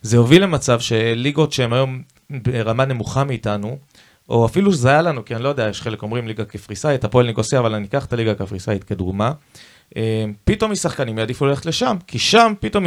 זה 0.01 0.17
הוביל 0.17 0.43
למצב 0.43 0.79
שליגות 0.79 1.53
שהן 1.53 1.73
היום 1.73 2.01
ברמה 2.29 2.85
נמוכה 2.85 3.23
מאיתנו, 3.23 3.77
או 4.29 4.45
אפילו 4.45 4.71
שזה 4.71 4.89
היה 4.89 5.01
לנו, 5.01 5.25
כי 5.25 5.35
אני 5.35 5.43
לא 5.43 5.49
יודע, 5.49 5.67
יש 5.69 5.81
חלק 5.81 6.01
אומרים 6.03 6.27
ליגה 6.27 6.45
קפריסאית, 6.45 7.03
הפועל 7.03 7.25
ניגוסיה, 7.25 7.59
אבל 7.59 7.75
אני 7.75 7.87
אקח 7.87 8.05
את 8.05 8.13
הליגה 8.13 8.31
הקפריסאית 8.31 8.83
כדוגמה. 8.83 9.31
אה, 9.97 10.25
פתאום 10.43 10.71
משחקנים 10.71 11.17
יעדיפו 11.17 11.45
ללכת 11.45 11.65
לשם, 11.65 11.97
כי 12.07 12.19
שם 12.19 12.53
פתאום 12.59 12.85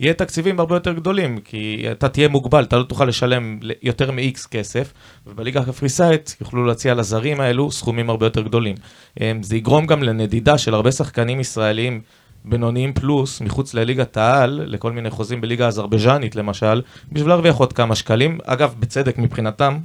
יהיה- 0.00 0.14
תקציבים 0.14 0.60
הרבה 0.60 0.76
יותר 0.76 0.92
גדולים, 0.92 1.38
כי 1.38 1.84
אתה 1.90 2.08
תהיה 2.08 2.28
מוגבל, 2.28 2.64
אתה 2.64 2.76
לא 2.78 2.82
תוכל 2.82 3.04
לשלם 3.04 3.58
יותר 3.82 4.10
מ-X 4.10 4.48
כסף, 4.50 4.92
ובליגה 5.26 5.60
הקפריסאית 5.60 6.36
יוכלו 6.40 6.64
להציע 6.66 6.94
לזרים 6.94 7.40
האלו 7.40 7.70
סכומים 7.72 8.10
הרבה 8.10 8.26
יותר 8.26 8.42
גדולים. 8.42 8.74
אה, 9.20 9.32
זה 9.42 9.56
יגרום 9.56 9.86
גם 9.86 10.02
לנדידה 10.02 10.58
של 10.58 10.74
הרבה 10.74 10.92
שחקנים 10.92 11.40
ישראלים 11.40 12.00
בינוניים 12.44 12.92
פלוס, 12.92 13.40
מחוץ 13.40 13.74
לליגת 13.74 14.16
העל, 14.16 14.60
לכל 14.66 14.92
מיני 14.92 15.10
חוזים 15.10 15.40
בליגה 15.40 15.64
האזרבייג'נית 15.64 16.36
למשל, 16.36 16.82
בשביל 17.12 17.28
להרוויח 17.28 17.56
עוד 17.56 17.72
כמה 17.72 17.94
שקלים, 17.94 18.38
אגב, 18.44 18.74
בצדק 18.78 19.18
מבחינתם. 19.18 19.78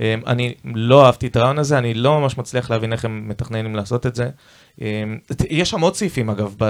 אה, 0.00 0.14
אני 0.26 0.54
לא 0.74 1.06
אהבתי 1.06 1.26
את 1.26 1.36
הרעיון 1.36 1.58
הזה, 1.58 1.78
אני 1.78 1.94
לא 1.94 2.20
ממש 2.20 2.38
מצליח 2.38 2.70
להבין 2.70 2.92
איך 2.92 3.04
הם 3.04 3.28
מתכננים 3.28 3.76
לעשות 3.76 4.06
את 4.06 4.14
זה. 4.14 4.30
אה, 4.82 5.04
יש 5.50 5.70
שם 5.70 5.80
עוד 5.80 5.94
סעיפים 5.94 6.30
אגב, 6.30 6.54
ב... 6.58 6.64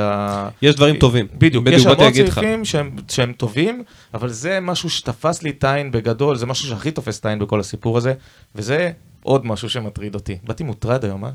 יש 0.63 0.75
דברים 0.75 0.97
טובים. 0.97 1.27
בדיוק, 1.39 1.65
בדיוק, 1.65 1.79
יש 1.79 1.83
שם 1.83 1.89
עוד. 1.89 1.99
סעיפים 2.15 2.65
שהם, 2.65 2.91
שהם 3.09 3.33
טובים, 3.33 3.83
אבל 4.15 4.29
זה 4.29 4.61
משהו 4.61 4.91
שתפס 4.91 5.43
לי 5.43 5.51
את 5.51 5.65
העין 5.65 5.91
בגדול, 5.91 6.37
זה 6.37 6.47
משהו 6.47 6.69
שהכי 6.69 6.91
תופס 6.91 7.21
את 7.21 7.27
העין 7.27 7.39
בכל 7.39 7.61
הסיפור 7.61 7.97
הזה, 7.97 8.15
וזה 8.55 8.91
עוד 9.23 9.47
משהו 9.47 9.69
שמטריד 9.69 10.15
אותי. 10.15 10.37
באתי 10.45 10.65
מוטרד 10.65 11.05
היום, 11.05 11.25
אה? 11.25 11.31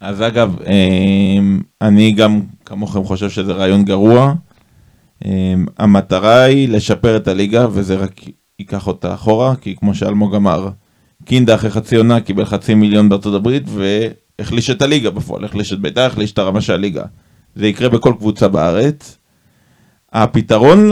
אז 0.00 0.22
אגב, 0.22 0.56
אמ, 0.62 1.60
אני 1.80 2.12
גם 2.12 2.40
כמוכם 2.64 3.04
חושב 3.04 3.30
שזה 3.30 3.52
רעיון 3.52 3.84
גרוע. 3.84 4.34
אמ, 5.24 5.66
המטרה 5.78 6.42
היא 6.42 6.68
לשפר 6.68 7.16
את 7.16 7.28
הליגה, 7.28 7.66
וזה 7.72 7.96
רק 7.96 8.20
ייקח 8.58 8.86
אותה 8.86 9.14
אחורה, 9.14 9.56
כי 9.56 9.76
כמו 9.76 9.94
שאלמוג 9.94 10.34
אמר, 10.34 10.68
קינדה 11.24 11.54
אחרי 11.54 11.70
חצי 11.70 11.96
עונה 11.96 12.20
קיבל 12.20 12.44
חצי 12.44 12.74
מיליון 12.74 13.08
בארצות 13.08 13.34
הברית, 13.34 13.62
והחליש 14.40 14.70
את 14.70 14.82
הליגה 14.82 15.10
בפועל, 15.10 15.44
החליש 15.44 15.72
את 15.72 15.80
בית"ר, 15.80 16.00
החליש 16.00 16.32
את 16.32 16.38
הרמה 16.38 16.60
של 16.60 16.72
הליגה. 16.72 17.04
זה 17.54 17.66
יקרה 17.66 17.88
בכל 17.88 18.12
קבוצה 18.18 18.48
בארץ. 18.48 19.18
הפתרון 20.12 20.90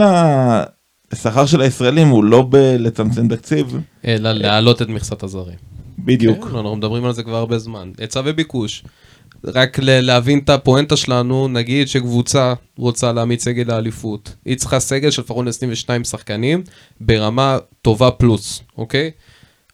לשכר 1.13 1.45
של 1.45 1.61
הישראלים 1.61 2.07
הוא 2.07 2.23
לא 2.23 2.47
בלצמצם 2.49 3.27
תקציב, 3.35 3.77
אלא 4.05 4.31
להעלות 4.31 4.81
את 4.81 4.89
מכסת 4.89 5.23
הזרים. 5.23 5.57
בדיוק. 5.99 6.37
כן, 6.49 6.55
אנחנו 6.55 6.75
מדברים 6.75 7.05
על 7.05 7.13
זה 7.13 7.23
כבר 7.23 7.35
הרבה 7.35 7.57
זמן. 7.59 7.91
היצע 7.97 8.21
וביקוש. 8.25 8.83
רק 9.45 9.79
ל- 9.79 9.99
להבין 10.01 10.39
את 10.39 10.49
הפואנטה 10.49 10.97
שלנו, 10.97 11.47
נגיד 11.47 11.87
שקבוצה 11.87 12.53
רוצה 12.77 13.11
להעמיד 13.11 13.39
סגל 13.39 13.63
לאליפות. 13.73 14.35
היא 14.45 14.57
צריכה 14.57 14.79
סגל 14.79 15.11
של 15.11 15.21
לפחות 15.21 15.47
22 15.47 16.03
שחקנים 16.03 16.63
ברמה 17.01 17.57
טובה 17.81 18.11
פלוס, 18.11 18.61
אוקיי? 18.77 19.11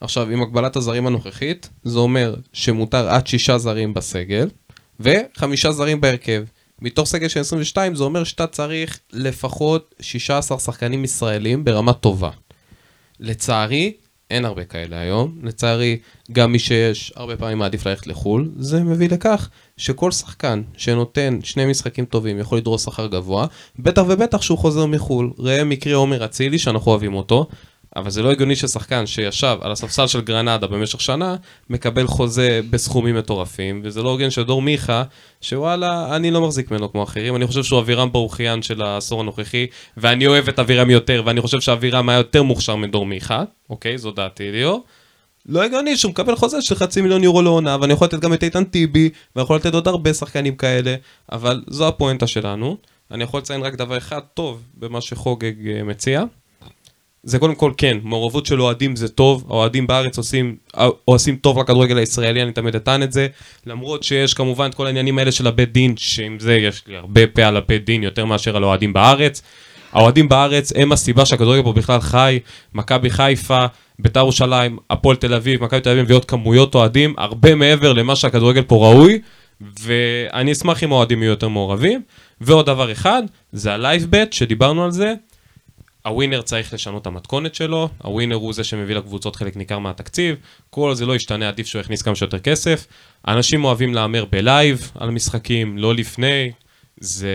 עכשיו, 0.01 0.29
עם 0.29 0.41
הגבלת 0.41 0.75
הזרים 0.75 1.07
הנוכחית, 1.07 1.69
זה 1.83 1.99
אומר 1.99 2.35
שמותר 2.53 3.09
עד 3.09 3.27
שישה 3.27 3.57
זרים 3.57 3.93
בסגל, 3.93 4.49
וחמישה 4.99 5.71
זרים 5.71 6.01
בהרכב. 6.01 6.43
מתוך 6.81 7.07
סגל 7.07 7.27
של 7.27 7.39
22 7.39 7.95
זה 7.95 8.03
אומר 8.03 8.23
שאתה 8.23 8.47
צריך 8.47 8.99
לפחות 9.13 9.95
16 9.99 10.59
שחקנים 10.59 11.03
ישראלים 11.03 11.63
ברמה 11.63 11.93
טובה. 11.93 12.29
לצערי, 13.19 13.93
אין 14.31 14.45
הרבה 14.45 14.63
כאלה 14.63 14.99
היום. 14.99 15.39
לצערי, 15.43 15.97
גם 16.31 16.51
מי 16.51 16.59
שיש, 16.59 17.13
הרבה 17.15 17.37
פעמים 17.37 17.57
מעדיף 17.57 17.87
ללכת 17.87 18.07
לחו"ל. 18.07 18.51
זה 18.59 18.83
מביא 18.83 19.09
לכך 19.09 19.49
שכל 19.77 20.11
שחקן 20.11 20.61
שנותן 20.77 21.39
שני 21.43 21.65
משחקים 21.65 22.05
טובים 22.05 22.39
יכול 22.39 22.57
לדרוס 22.57 22.85
שכר 22.85 23.07
גבוה, 23.07 23.47
בטח 23.79 24.03
ובטח 24.07 24.41
שהוא 24.41 24.57
חוזר 24.57 24.85
מחו"ל. 24.85 25.31
ראה 25.39 25.63
מקרה 25.63 25.95
עומר 25.95 26.25
אצילי, 26.25 26.59
שאנחנו 26.59 26.91
אוהבים 26.91 27.13
אותו, 27.13 27.47
אבל 27.95 28.09
זה 28.09 28.23
לא 28.23 28.31
הגיוני 28.31 28.55
ששחקן 28.55 29.05
שישב 29.05 29.57
על 29.61 29.71
הספסל 29.71 30.07
של 30.07 30.21
גרנדה 30.21 30.67
במשך 30.67 31.01
שנה, 31.01 31.35
מקבל 31.69 32.07
חוזה 32.07 32.61
בסכומים 32.69 33.15
מטורפים, 33.15 33.81
וזה 33.83 34.03
לא 34.03 34.09
הוגן 34.09 34.29
שדור 34.29 34.61
מיכה, 34.61 35.03
שוואלה, 35.41 36.15
אני 36.15 36.31
לא 36.31 36.41
מחזיק 36.41 36.71
ממנו 36.71 36.91
כמו 36.91 37.03
אחרים, 37.03 37.35
אני 37.35 37.47
חושב 37.47 37.63
שהוא 37.63 37.79
אבירם 37.79 38.11
ברוכיאן 38.11 38.61
של 38.61 38.81
העשור 38.81 39.21
הנוכחי, 39.21 39.67
ואני 39.97 40.27
אוהב 40.27 40.47
את 40.47 40.59
אבירם 40.59 40.89
יותר, 40.89 41.23
ואני 41.25 41.41
חושב 41.41 41.59
שאבירם 41.59 42.09
היה 42.09 42.17
יותר 42.17 42.43
מוכשר 42.43 42.75
מדור 42.75 43.05
מיכה, 43.05 43.43
אוקיי, 43.69 43.97
זו 43.97 44.11
דעתי 44.11 44.51
ליאור. 44.51 44.83
לא 45.45 45.63
הגיוני 45.63 45.97
שהוא 45.97 46.09
מקבל 46.09 46.35
חוזה 46.35 46.61
של 46.61 46.75
חצי 46.75 47.01
מיליון 47.01 47.23
יורו 47.23 47.41
לעונה, 47.41 47.77
ואני 47.81 47.93
יכול 47.93 48.07
לתת 48.07 48.19
גם 48.19 48.33
את 48.33 48.43
איתן 48.43 48.63
טיבי, 48.63 49.09
ואני 49.35 49.43
יכול 49.43 49.55
לתת 49.55 49.73
עוד 49.73 49.87
הרבה 49.87 50.13
שחקנים 50.13 50.55
כאלה, 50.55 50.95
אבל 51.31 51.63
זו 51.67 51.87
הפואנטה 51.87 52.27
שלנו. 52.27 52.77
אני 53.11 53.23
יכול 53.23 53.39
לציין 53.39 53.61
רק 53.61 53.75
דבר 53.75 53.97
אחד 53.97 54.21
טוב 54.33 54.63
במה 54.73 55.01
שחוגג 55.01 55.67
אה, 55.67 55.83
מציע. 55.83 56.23
זה 57.25 57.39
קודם 57.39 57.55
כל 57.55 57.71
כן, 57.77 57.97
מעורבות 58.03 58.45
של 58.45 58.61
אוהדים 58.61 58.95
זה 58.95 59.09
טוב, 59.09 59.45
האוהדים 59.49 59.87
בארץ 59.87 60.17
עושים, 60.17 60.55
עושים 61.05 61.35
טוב 61.35 61.59
לכדורגל 61.59 61.97
הישראלי, 61.97 62.41
אני 62.41 62.51
תמיד 62.51 62.75
אטען 62.75 63.03
את 63.03 63.11
זה, 63.11 63.27
למרות 63.65 64.03
שיש 64.03 64.33
כמובן 64.33 64.65
את 64.69 64.75
כל 64.75 64.85
העניינים 64.85 65.19
האלה 65.19 65.31
של 65.31 65.47
הבית 65.47 65.71
דין, 65.71 65.97
שעם 65.97 66.39
זה 66.39 66.55
יש 66.55 66.83
לי 66.87 66.95
הרבה 66.97 67.27
פה 67.27 67.43
על 67.43 67.57
הבית 67.57 67.85
דין 67.85 68.03
יותר 68.03 68.25
מאשר 68.25 68.57
על 68.57 68.63
האוהדים 68.63 68.93
בארץ. 68.93 69.41
האוהדים 69.91 70.29
בארץ 70.29 70.73
הם 70.75 70.91
הסיבה 70.91 71.25
שהכדורגל 71.25 71.63
פה 71.63 71.73
בכלל 71.73 71.99
חי, 71.99 72.39
מכבי 72.73 73.09
חיפה, 73.09 73.65
בית"ר 73.99 74.19
ירושלים, 74.19 74.77
הפועל 74.89 75.15
תל 75.15 75.33
אביב, 75.33 75.63
מכבי 75.63 75.81
תל 75.81 75.89
אביב 75.89 76.03
מביאות 76.03 76.25
כמויות 76.25 76.75
אוהדים 76.75 77.13
הרבה 77.17 77.55
מעבר 77.55 77.93
למה 77.93 78.15
שהכדורגל 78.15 78.61
פה 78.61 78.75
ראוי, 78.75 79.19
ואני 79.81 80.51
אשמח 80.51 80.83
אם 80.83 80.91
האוהדים 80.91 81.21
יהיו 81.21 81.29
יותר 81.29 81.47
מעורבים. 81.47 82.01
ועוד 82.41 82.65
דבר 82.65 82.91
אחד, 82.91 83.23
זה 83.51 83.73
ה 83.73 83.80
live 83.80 84.07
bet, 84.09 84.33
שדיברנו 84.33 84.83
על 84.83 84.91
זה. 84.91 85.13
הווינר 86.05 86.41
צריך 86.41 86.73
לשנות 86.73 87.01
את 87.01 87.07
המתכונת 87.07 87.55
שלו, 87.55 87.89
הווינר 88.03 88.35
הוא 88.35 88.53
זה 88.53 88.63
שמביא 88.63 88.95
לקבוצות 88.95 89.35
חלק 89.35 89.55
ניכר 89.55 89.79
מהתקציב, 89.79 90.35
כל 90.69 90.95
זה 90.95 91.05
לא 91.05 91.15
ישתנה, 91.15 91.47
עדיף 91.47 91.67
שהוא 91.67 91.79
יכניס 91.79 92.01
כמה 92.01 92.15
שיותר 92.15 92.39
כסף. 92.39 92.87
אנשים 93.27 93.63
אוהבים 93.63 93.93
להמר 93.93 94.25
ב 94.25 94.39
live 94.39 94.91
על 94.95 95.11
משחקים, 95.11 95.77
לא 95.77 95.95
לפני, 95.95 96.51
זה 96.99 97.29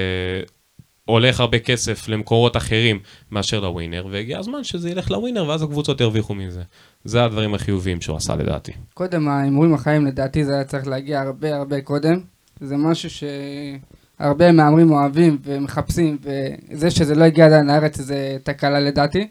הולך 1.05 1.41
הרבה 1.41 1.59
כסף 1.59 2.09
למקורות 2.09 2.57
אחרים 2.57 2.99
מאשר 3.31 3.61
לווינר, 3.61 4.07
והגיע 4.11 4.39
הזמן 4.39 4.64
שזה 4.64 4.91
ילך 4.91 5.11
לווינר 5.11 5.49
ואז 5.49 5.62
הקבוצות 5.62 6.01
ירוויחו 6.01 6.35
מזה. 6.35 6.62
זה 7.05 7.25
הדברים 7.25 7.55
החיוביים 7.55 8.01
שהוא 8.01 8.16
עשה 8.16 8.37
לדעתי. 8.37 8.73
קודם 8.95 9.29
ההימורים 9.29 9.75
החיים 9.75 10.07
לדעתי 10.07 10.45
זה 10.45 10.55
היה 10.55 10.64
צריך 10.64 10.87
להגיע 10.87 11.21
הרבה 11.21 11.57
הרבה 11.57 11.81
קודם. 11.81 12.21
זה 12.61 12.77
משהו 12.77 13.11
שהרבה 14.21 14.53
מהמרים 14.53 14.91
אוהבים 14.91 15.39
ומחפשים, 15.45 16.18
וזה 16.23 16.91
שזה 16.91 17.14
לא 17.14 17.25
הגיע 17.25 17.47
עדיין 17.47 17.66
לארץ 17.66 17.97
זה 18.01 18.37
תקלה 18.43 18.81
לדעתי. 18.81 19.29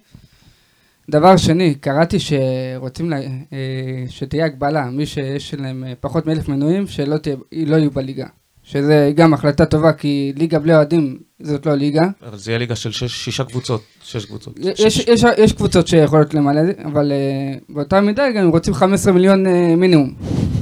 דבר 1.09 1.37
שני, 1.37 1.75
קראתי 1.75 2.17
שרוצים 2.19 3.09
לה, 3.09 3.17
אה, 3.53 4.03
שתהיה 4.07 4.45
הגבלה, 4.45 4.89
מי 4.89 5.05
שיש 5.05 5.53
להם 5.53 5.83
אה, 5.83 5.93
פחות 5.99 6.25
מאלף 6.25 6.49
מנויים, 6.49 6.87
שלא 6.87 7.17
תהיה, 7.17 7.35
לא 7.51 7.75
יהיו 7.75 7.91
בליגה. 7.91 8.25
שזה 8.63 9.11
גם 9.15 9.33
החלטה 9.33 9.65
טובה, 9.65 9.93
כי 9.93 10.33
ליגה 10.35 10.59
בלי 10.59 10.75
אוהדים 10.75 11.19
זאת 11.41 11.65
לא 11.65 11.73
ליגה. 11.75 12.03
אבל 12.29 12.37
זה 12.37 12.51
יהיה 12.51 12.59
ליגה 12.59 12.75
של 12.75 12.91
שש- 12.91 13.23
שישה 13.25 13.43
קבוצות, 13.43 13.81
שש 14.03 14.25
קבוצות. 14.25 14.59
יש, 14.59 14.97
יש, 15.07 15.23
יש 15.37 15.53
קבוצות 15.53 15.87
שיכולות 15.87 16.33
למלא, 16.33 16.61
אבל 16.85 17.11
uh, 17.11 17.63
באותה 17.69 18.01
מידה 18.01 18.31
גם 18.31 18.43
הם 18.43 18.49
רוצים 18.49 18.73
15 18.73 19.13
מיליון 19.13 19.45
uh, 19.45 19.49
מינימום, 19.77 20.13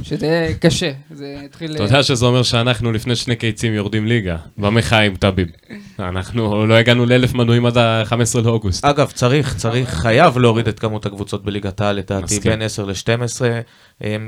שזה 0.02 0.26
יהיה 0.26 0.54
קשה, 0.54 0.90
זה 1.10 1.36
יתחיל... 1.44 1.74
אתה 1.74 1.82
יודע 1.82 2.02
שזה 2.02 2.26
אומר 2.26 2.42
שאנחנו 2.42 2.92
לפני 2.92 3.16
שני 3.16 3.36
קיצים 3.36 3.74
יורדים 3.74 4.06
ליגה, 4.06 4.36
במחאה 4.58 5.00
עם 5.00 5.16
טביב. 5.16 5.48
אנחנו 5.98 6.66
לא 6.66 6.74
הגענו 6.74 7.06
לאלף 7.06 7.34
מנויים 7.34 7.66
עד 7.66 7.76
ה-15 7.78 8.40
לאוגוסט. 8.44 8.84
אגב, 8.84 9.10
צריך, 9.14 9.56
צריך, 9.56 9.88
חייב 9.88 10.38
להוריד 10.38 10.68
את 10.68 10.78
כמות 10.78 11.06
הקבוצות 11.06 11.44
בליגת 11.44 11.80
העל, 11.80 11.96
לדעתי, 11.96 12.24
מסכים. 12.24 12.52
בין 12.52 12.62
10 12.62 12.84
ל-12. 12.84 13.40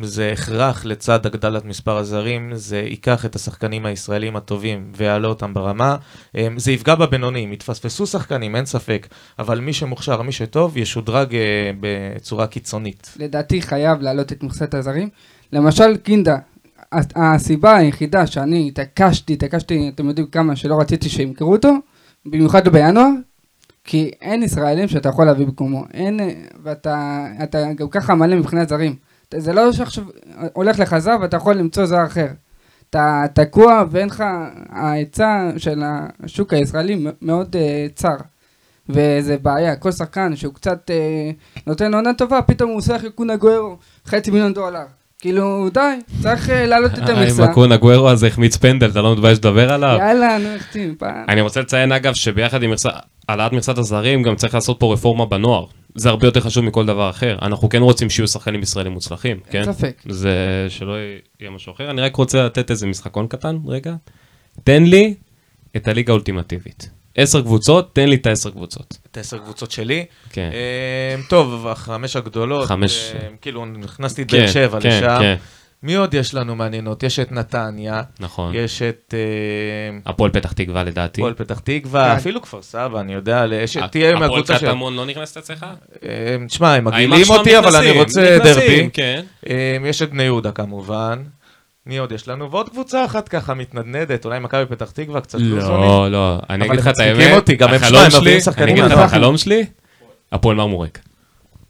זה 0.02 0.30
הכרח 0.32 0.84
לצד 0.84 1.26
הגדלת 1.26 1.64
מספר 1.64 1.96
הזרים, 1.96 2.50
זה 2.54 2.78
ייקח 2.78 3.24
את 3.24 3.36
השחקנים 3.36 3.86
הישראלים 3.86 4.36
הטובים 4.36 4.92
ויעלה 4.96 5.28
אותם 5.28 5.54
ברמה. 5.54 5.96
אמ, 6.46 6.58
זה 6.58 6.72
יפגע 6.72 6.94
בבינוניים, 6.94 7.52
יתפספסו 7.52 8.06
שחקנים, 8.06 8.56
אין 8.56 8.66
ספק, 8.66 9.06
אבל 9.38 9.60
מי 9.60 9.72
שמוכשר, 9.72 10.22
מי 10.22 10.32
שטוב, 10.32 10.76
ישודרג 10.76 11.34
אה, 11.34 11.70
בצורה 11.80 12.46
קיצונית. 12.46 13.14
לדעתי 13.16 13.62
חייב 13.62 14.00
להעלות 14.00 14.32
את 14.32 14.42
מכסת 14.42 14.74
הזרים. 14.74 15.08
למשל 15.52 15.96
קינדה, 15.96 16.36
הסיבה 17.16 17.76
היחידה 17.76 18.26
שאני 18.26 18.68
התעקשתי, 18.68 19.32
התעקשתי, 19.32 19.90
אתם 19.94 20.08
יודעים 20.08 20.26
כמה 20.26 20.56
שלא 20.56 20.80
רציתי 20.80 21.08
שימכרו 21.08 21.52
אותו, 21.52 21.72
במיוחד 22.26 22.68
בינואר, 22.68 23.08
כי 23.84 24.10
אין 24.20 24.42
ישראלים 24.42 24.88
שאתה 24.88 25.08
יכול 25.08 25.24
להביא 25.24 25.46
במקומו, 25.46 25.84
אין, 25.94 26.20
ואתה 26.62 27.26
אתה 27.42 27.72
גם 27.72 27.88
ככה 27.88 28.14
מלא 28.14 28.36
מבחינת 28.36 28.68
זרים. 28.68 28.94
זה 29.36 29.52
לא 29.52 29.72
שעכשיו 29.72 30.04
הולך 30.52 30.78
לך 30.78 30.98
זר 30.98 31.16
ואתה 31.20 31.36
יכול 31.36 31.54
למצוא 31.54 31.86
זר 31.86 32.06
אחר. 32.06 32.26
אתה 32.90 33.24
תקוע 33.32 33.84
ואין 33.90 34.08
לך, 34.08 34.24
ההיצע 34.68 35.50
של 35.56 35.82
השוק 36.24 36.52
הישראלי 36.52 37.06
מאוד 37.22 37.56
uh, 37.56 37.92
צר. 37.94 38.16
וזה 38.88 39.36
בעיה, 39.42 39.76
כל 39.76 39.92
שחקן 39.92 40.36
שהוא 40.36 40.54
קצת 40.54 40.90
אה, 40.90 41.30
נותן 41.66 41.94
עונה 41.94 42.14
טובה, 42.14 42.42
פתאום 42.42 42.70
הוא 42.70 42.78
עושה 42.78 42.94
לך 42.94 43.04
קונה 43.14 43.36
גוארו, 43.36 43.76
חצי 44.06 44.30
מיליון 44.30 44.54
דולר. 44.54 44.84
כאילו, 45.18 45.68
די, 45.74 45.98
צריך 46.22 46.50
אה, 46.50 46.66
להעלות 46.66 46.92
את 46.92 46.98
עם 47.08 47.16
המכסה. 47.16 47.44
הקון 47.44 47.72
הגוורו 47.72 48.08
הזה 48.08 48.26
החמיץ 48.26 48.56
פנדל, 48.56 48.90
אתה 48.90 49.02
לא 49.02 49.12
מתבייש 49.12 49.38
לדבר 49.38 49.72
עליו? 49.72 49.98
יאללה, 49.98 50.38
נו, 50.38 50.48
החתים, 50.48 50.94
פעם. 50.98 51.24
אני 51.28 51.40
רוצה 51.40 51.60
לציין 51.60 51.92
אגב 51.92 52.14
שביחד 52.14 52.62
עם 52.62 52.72
העלאת 53.28 53.52
מכסת 53.52 53.78
הזרים 53.78 54.22
גם 54.22 54.36
צריך 54.36 54.54
לעשות 54.54 54.80
פה 54.80 54.92
רפורמה 54.92 55.26
בנוער. 55.26 55.66
זה 55.94 56.08
הרבה 56.08 56.26
יותר 56.26 56.40
חשוב 56.40 56.64
מכל 56.64 56.86
דבר 56.86 57.10
אחר. 57.10 57.38
אנחנו 57.42 57.68
כן 57.68 57.82
רוצים 57.82 58.10
שיהיו 58.10 58.28
שחקנים 58.28 58.62
ישראלים 58.62 58.92
מוצלחים, 58.92 59.40
כן? 59.50 59.60
אין 59.60 59.72
ספק. 59.72 60.02
זה 60.08 60.66
שלא 60.68 60.94
יהיה 61.40 61.50
משהו 61.50 61.72
אחר. 61.72 61.90
אני 61.90 62.00
רק 62.00 62.16
רוצה 62.16 62.44
לתת 62.44 62.70
איזה 62.70 62.86
משחקון 62.86 63.26
קטן, 63.26 63.56
רגע. 63.66 63.94
תן 64.64 64.82
לי 64.82 65.14
את 65.76 65.88
הליגה 65.88 66.12
האולטימטיבית. 66.12 66.90
עשר 67.14 67.42
קבוצות, 67.42 67.94
תן 67.94 68.08
לי 68.08 68.16
את 68.16 68.26
העשר 68.26 68.50
קבוצות. 68.50 68.98
את 69.10 69.18
עשר 69.18 69.38
קבוצות 69.38 69.70
שלי. 69.70 70.04
כן. 70.30 70.50
אמ, 70.52 71.22
טוב, 71.28 71.66
החמש 71.66 72.16
הגדולות, 72.16 72.68
חמש. 72.68 73.12
אמ, 73.14 73.36
כאילו, 73.40 73.66
הכנסתי 73.84 74.22
את 74.22 74.30
כן, 74.30 74.38
באר 74.38 74.46
שבע 74.46 74.80
כן, 74.80 74.88
לשם. 74.88 75.16
כן, 75.20 75.36
מי 75.82 75.94
עוד 75.94 76.14
יש 76.14 76.34
לנו 76.34 76.56
מעניינות? 76.56 77.02
יש 77.02 77.18
את 77.18 77.32
נתניה, 77.32 78.02
נכון. 78.20 78.54
יש 78.54 78.82
את 78.82 79.14
אמ, 79.94 80.00
הפועל 80.06 80.30
פתח 80.30 80.52
תקווה 80.52 80.84
לדעתי. 80.84 81.20
הפועל 81.20 81.34
פתח 81.34 81.58
תקווה, 81.64 82.04
כן. 82.10 82.16
אפילו 82.16 82.42
כפר 82.42 82.62
סבא, 82.62 83.00
אני 83.00 83.12
יודע, 83.14 83.44
יש- 83.52 83.76
תהיה 83.90 84.08
הפועל 84.10 84.28
מהקבוצה 84.28 84.58
של... 84.58 84.66
קטמון 84.66 84.96
לא 84.96 85.06
נכנסת 85.06 85.36
אצלך? 85.36 85.66
אמ, 86.02 86.46
תשמע, 86.46 86.74
הם 86.74 86.84
מגעילים 86.84 87.26
אותי, 87.30 87.58
אבל 87.58 87.76
אני 87.76 87.90
נכנסים? 87.90 88.00
רוצה 88.00 88.36
נכנסים, 88.38 88.54
דרבי. 88.54 88.90
כן. 88.92 89.22
אמ, 89.46 89.52
יש 89.86 90.02
את 90.02 90.10
בני 90.10 90.22
יהודה 90.22 90.52
כמובן. 90.52 91.22
מי 91.86 91.98
עוד 91.98 92.12
יש 92.12 92.28
לנו? 92.28 92.50
ועוד 92.50 92.68
קבוצה 92.68 93.04
אחת 93.04 93.28
ככה 93.28 93.54
מתנדנדת, 93.54 94.24
אולי 94.24 94.38
מכבי 94.38 94.66
פתח 94.66 94.90
תקווה, 94.90 95.20
קצת 95.20 95.38
לוזונית. 95.40 95.88
לא, 95.88 96.10
לא, 96.10 96.38
אני 96.50 96.64
אבל 96.64 96.70
אגיד 96.72 96.80
לך 96.80 96.86
הם 96.86 96.92
את 96.92 96.98
האמת, 96.98 97.16
מצחיקים 97.16 97.34
אותי, 97.36 97.56
גם 97.56 97.68
הם 97.68 97.78
שניים 97.78 98.10
מביאים 98.20 98.40
שחקנים 98.40 98.68
אני 98.68 98.80
אגיד 98.80 98.92
לך 98.92 98.98
את. 98.98 99.04
החלום 99.04 99.36
שלי, 99.38 99.64
הפועל 100.32 100.56
מרמורק. 100.56 100.98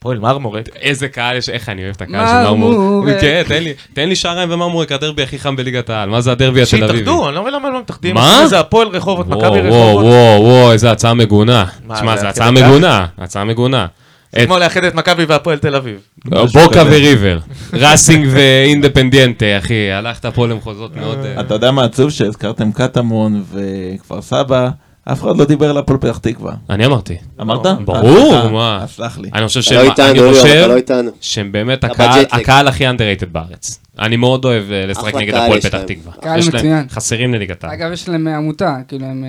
הפועל 0.01 0.19
מרמורק. 0.19 0.69
איזה 0.77 1.09
קהל 1.09 1.37
יש, 1.37 1.49
איך 1.49 1.69
אני 1.69 1.85
אוהב 1.85 1.95
את 1.97 2.03
הקהל 2.03 2.27
של 2.27 2.51
מרמורק. 2.51 3.21
כן, 3.21 3.43
תן 3.49 3.63
לי, 3.63 3.73
תן 3.93 4.09
לי 4.09 4.17
שעריים 4.17 4.51
ומרמורק, 4.53 4.93
הדרבי 4.93 5.23
הכי 5.23 5.39
חם 5.39 5.57
בליגת 5.57 5.91
העל, 5.91 6.09
מה 6.09 6.21
זה 6.21 6.33
הדרבי 6.33 6.63
התל 6.63 6.77
אביבי? 6.77 6.99
שיתאחדו, 6.99 7.27
אני 7.29 7.35
לא 7.35 7.43
מבין 7.43 7.55
למה 7.55 7.69
הם 7.69 7.75
לא 7.75 7.81
מתאחדים. 7.81 8.15
מה? 8.15 8.47
זה 8.47 8.61
הפועל 8.61 8.89
רחובות, 8.89 9.27
מכבי 9.27 9.41
וואו, 9.41 9.63
וואו, 9.65 9.89
רחובות. 9.89 10.05
וואו, 10.05 10.43
וואו, 10.43 10.73
איזה 10.73 10.91
הצעה 10.91 11.15
מגונה. 11.15 11.65
מה, 11.87 11.95
תשמע, 11.95 12.17
זה 12.17 12.23
זו 12.23 12.27
הצעה? 12.27 12.51
מגונה, 12.51 13.07
הצעה 13.19 13.45
מגונה. 13.45 13.87
זה 14.33 14.47
כמו 14.47 14.59
לאחד 14.59 14.85
את 14.85 14.95
מכבי 14.95 15.25
והפועל 15.25 15.59
תל 15.59 15.77
אביב. 15.77 16.01
בוקה 16.25 16.83
וריבר, 16.87 17.39
ראסינג 17.73 18.29
ואינדפנדיאנטה, 18.31 19.47
אחי, 19.59 19.93
הלכת 19.93 20.27
פה 20.27 20.47
למחוזות 20.47 20.97
מאוד... 20.97 21.19
אה, 21.25 21.41
אתה 21.41 21.55
יודע 21.55 21.71
מה 21.71 21.85
עצוב? 21.85 22.11
שהזכרתם 22.11 22.73
קטמון 22.73 23.45
וכפר 23.53 24.23
סבא, 24.23 24.69
אף 25.05 25.23
אחד 25.23 25.37
לא 25.37 25.45
דיבר 25.45 25.71
על 25.71 25.79
הפועל 25.79 25.99
פתח 25.99 26.19
תקווה. 26.19 26.55
אני 26.71 26.87
אמרתי. 26.87 27.17
אמרת? 27.41 27.67
ברור, 27.85 28.35
אה, 28.35 28.49
מה? 28.49 28.85
סלח 28.89 29.19
לי. 29.19 29.31
אני 29.35 29.47
חושב 29.47 29.63
שהם, 29.63 29.77
לא 29.77 29.91
איתנו, 29.91 30.07
אני 30.11 30.35
חושב 30.35 30.65
לא 30.69 30.77
איתנו. 30.77 31.11
שהם 31.21 31.53
באמת 31.53 31.85
הקהל, 32.31 32.69
הכי 32.69 32.89
underrated 32.89 33.27
בארץ. 33.33 33.81
אני 33.99 34.17
מאוד 34.17 34.45
אוהב 34.45 34.73
אה, 34.73 34.87
לשחק 34.87 35.15
נגד 35.15 35.35
הפועל 35.35 35.61
פתח. 35.61 35.83
תקווה. 35.87 36.13
קהל 36.13 36.41
מצוין. 36.49 36.89
חסרים 36.89 37.35
לליגת 37.35 37.65
העל. 37.65 37.73
אגב, 37.73 37.93
יש 37.93 38.09
להם 38.09 38.29
אה, 38.29 38.37
עמותה, 38.37 38.77
כאילו 38.89 39.07
הם... 39.07 39.25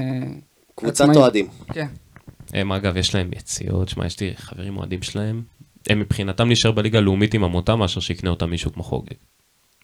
קבוצת. 0.75 1.05
אוהדים. 1.15 1.47
כן. 1.73 1.87
הם 2.53 2.71
אגב, 2.71 2.97
יש 2.97 3.15
להם 3.15 3.29
יציאות, 3.35 3.89
שמע, 3.89 4.05
יש 4.05 4.19
לי 4.19 4.33
חברים 4.37 4.77
אוהדים 4.77 5.01
שלהם. 5.01 5.41
הם 5.89 5.99
מבחינתם 5.99 6.47
להישאר 6.47 6.71
בליגה 6.71 6.97
הלאומית 6.97 7.33
עם 7.33 7.43
עמותה 7.43 7.75
מאשר 7.75 7.99
שיקנה 7.99 8.29
אותם 8.29 8.49
מישהו 8.49 8.73
כמו 8.73 8.83
חוגג. 8.83 9.13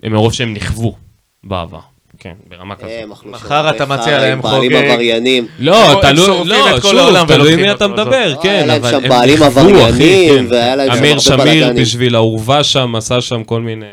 הם 0.03 0.11
מרוב 0.11 0.33
שהם 0.33 0.53
נכוו 0.53 0.95
בעבר. 1.43 1.79
כן, 2.19 2.33
ברמה 2.49 2.75
כזאת. 2.75 2.89
הם 3.03 3.11
אכלו 3.11 3.31
שם 3.31 3.35
מחר 3.35 3.69
אתה 3.69 3.85
מציע 3.85 4.17
להם 4.17 4.31
עם 4.31 4.41
בעלים 4.41 4.71
חוגג. 4.73 4.85
עבריינים. 4.91 5.47
לא, 5.59 5.91
הם 5.91 6.01
תלוי, 6.01 6.27
לא, 6.45 6.79
שוב, 6.81 7.25
תלוי 7.27 7.55
מי 7.55 7.71
אתה 7.71 7.87
מדבר, 7.87 8.15
היה 8.15 8.35
כן, 8.41 8.67
להם 8.67 8.81
אבל 8.81 8.91
שם 8.91 9.03
הם 9.03 9.09
בעלים 9.09 9.43
עבריינים, 9.43 10.39
כן. 10.39 10.45
והיה 10.49 10.75
להם 10.75 10.91
שם 10.91 10.97
אמיר 10.97 11.09
הרבה 11.09 11.19
שמיר 11.19 11.37
בלאגנים. 11.37 11.83
בשביל 11.83 12.15
האהובה 12.15 12.63
שם, 12.63 12.95
עשה 12.95 13.21
שם 13.21 13.43
כל 13.43 13.61
מיני... 13.61 13.85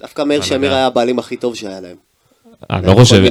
דווקא 0.00 0.22
מאיר. 0.22 0.42
שמיר 0.42 0.74
היה 0.74 0.86
הבעלים 0.86 1.18
הכי 1.18 1.36
טוב 1.36 1.54
שהיה 1.54 1.80
להם. 1.80 1.96
אני 2.70 2.86
לא 2.86 2.92
כל 2.92 2.98
חושב, 3.00 3.24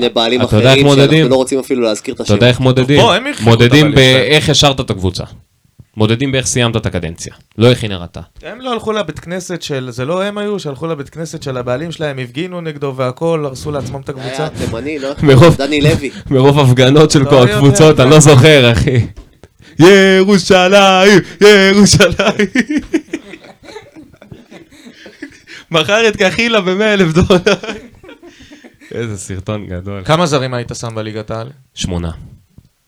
אתה 0.44 0.56
יודע 0.56 0.74
איך 0.74 0.84
מודדים? 0.84 1.10
שאנחנו 1.10 1.30
לא 1.30 1.36
רוצים 1.36 1.60
אפילו 1.60 1.82
להזכיר 1.82 2.14
את 2.14 2.22
אתה. 2.22 2.34
יודע 2.34 2.48
איך 2.48 2.60
מודדים? 2.60 3.02
מודדים. 3.44 3.96
באיך 3.96 4.50
השארת 4.50 4.80
את 4.80 4.90
הקבוצה. 4.90 5.24
מודדים 6.02 6.32
באיך 6.32 6.46
סיימת 6.46 6.76
את 6.76 6.86
הקדנציה. 6.86 7.34
לא 7.58 7.70
איך 7.70 7.82
היא 7.82 7.90
נראתה. 7.90 8.20
הם 8.44 8.62
לא 8.62 8.74
הלכו 8.74 8.92
לבית 8.92 9.20
כנסת 9.20 9.62
של, 9.62 9.88
זה 9.92 10.06
לא 10.06 10.24
הם 10.24 10.38
היו, 10.38 10.60
שהלכו 10.60 10.88
לבית 10.88 11.10
כנסת 11.10 11.44
של 11.44 11.58
הבעלים 11.58 11.92
שלהם, 11.92 12.20
הפגינו 12.20 12.62
נגדו 12.62 12.94
והכל, 12.98 13.44
הרסו 13.46 13.72
לעצמם 13.72 14.02
את 14.02 14.10
הקבוצה. 14.10 14.38
היה 14.38 14.50
תימני, 14.50 15.00
לא? 15.00 15.10
מרוב- 15.24 15.58
דני 15.58 15.82
לוי. 15.82 16.12
מרוב 16.32 16.60
הפגנות 16.60 17.12
של 17.12 17.20
לא 17.20 17.30
כל 17.30 17.36
יודע. 17.36 17.56
הקבוצות, 17.56 18.00
אני 18.00 18.10
לא 18.10 18.20
זוכר, 18.20 18.72
אחי. 18.72 19.08
ירושלים, 19.80 21.20
ירושלים. 21.42 22.48
מכר 25.72 26.08
את 26.08 26.16
קחילה 26.16 26.62
ב-100 26.62 26.84
אלף 26.84 27.14
דולר. 27.14 27.56
איזה 28.92 29.18
סרטון 29.18 29.68
גדול. 29.68 30.02
כמה 30.06 30.26
זרים 30.26 30.54
היית 30.54 30.72
שם 30.76 30.96
בליגת 30.96 31.32
העל? 31.32 31.50
שמונה. 31.74 32.12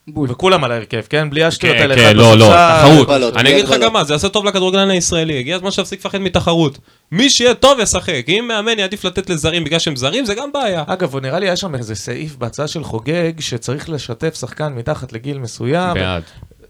בול. 0.07 0.31
וכולם 0.31 0.63
על 0.63 0.71
ההרכב, 0.71 1.01
כן? 1.09 1.29
בלי 1.29 1.43
השטויות 1.43 1.75
כן, 1.75 1.81
האלה. 1.81 1.95
כן, 1.95 2.05
אחד 2.05 2.15
לא, 2.15 2.37
לא. 2.37 2.53
תחרות. 2.79 3.37
אני 3.37 3.51
אגיד 3.51 3.65
לך. 3.65 3.75
גם 3.81 3.93
מה, 3.93 4.03
זה 4.03 4.13
יעשה 4.13 4.29
טוב 4.29 4.45
לכדורגלן 4.45 4.89
הישראלי. 4.89 5.39
הגיע 5.39 5.55
הזמן 5.55 5.71
שיפסיק 5.71 5.99
לפחד 5.99 6.17
מתחרות. 6.17 6.77
מי 7.11 7.29
שיהיה 7.29 7.53
טוב 7.53 7.79
ישחק. 7.79 8.25
אם 8.27 8.45
מאמן 8.47 8.79
יעדיף 8.79 9.05
לתת 9.05 9.29
לזרים 9.29 9.63
בגלל 9.63 9.79
שהם 9.79 9.95
זרים, 9.95 10.25
זה 10.25 10.35
גם 10.35 10.51
בעיה. 10.53 10.83
אגב, 10.87 11.15
נראה 11.19 11.39
לי 11.39 11.45
היה 11.45 11.55
שם 11.55 11.75
איזה 11.75 11.95
סעיף 11.95 12.35
בהצעה 12.35 12.67
של 12.67 12.83
חוגג, 12.83 13.31
שצריך 13.39 13.89
לשתף 13.89 14.35
שחקן 14.39 14.73
מתחת 14.73 15.13
לגיל 15.13 15.37
מסוים. 15.37 15.93
בעד. 15.93 16.23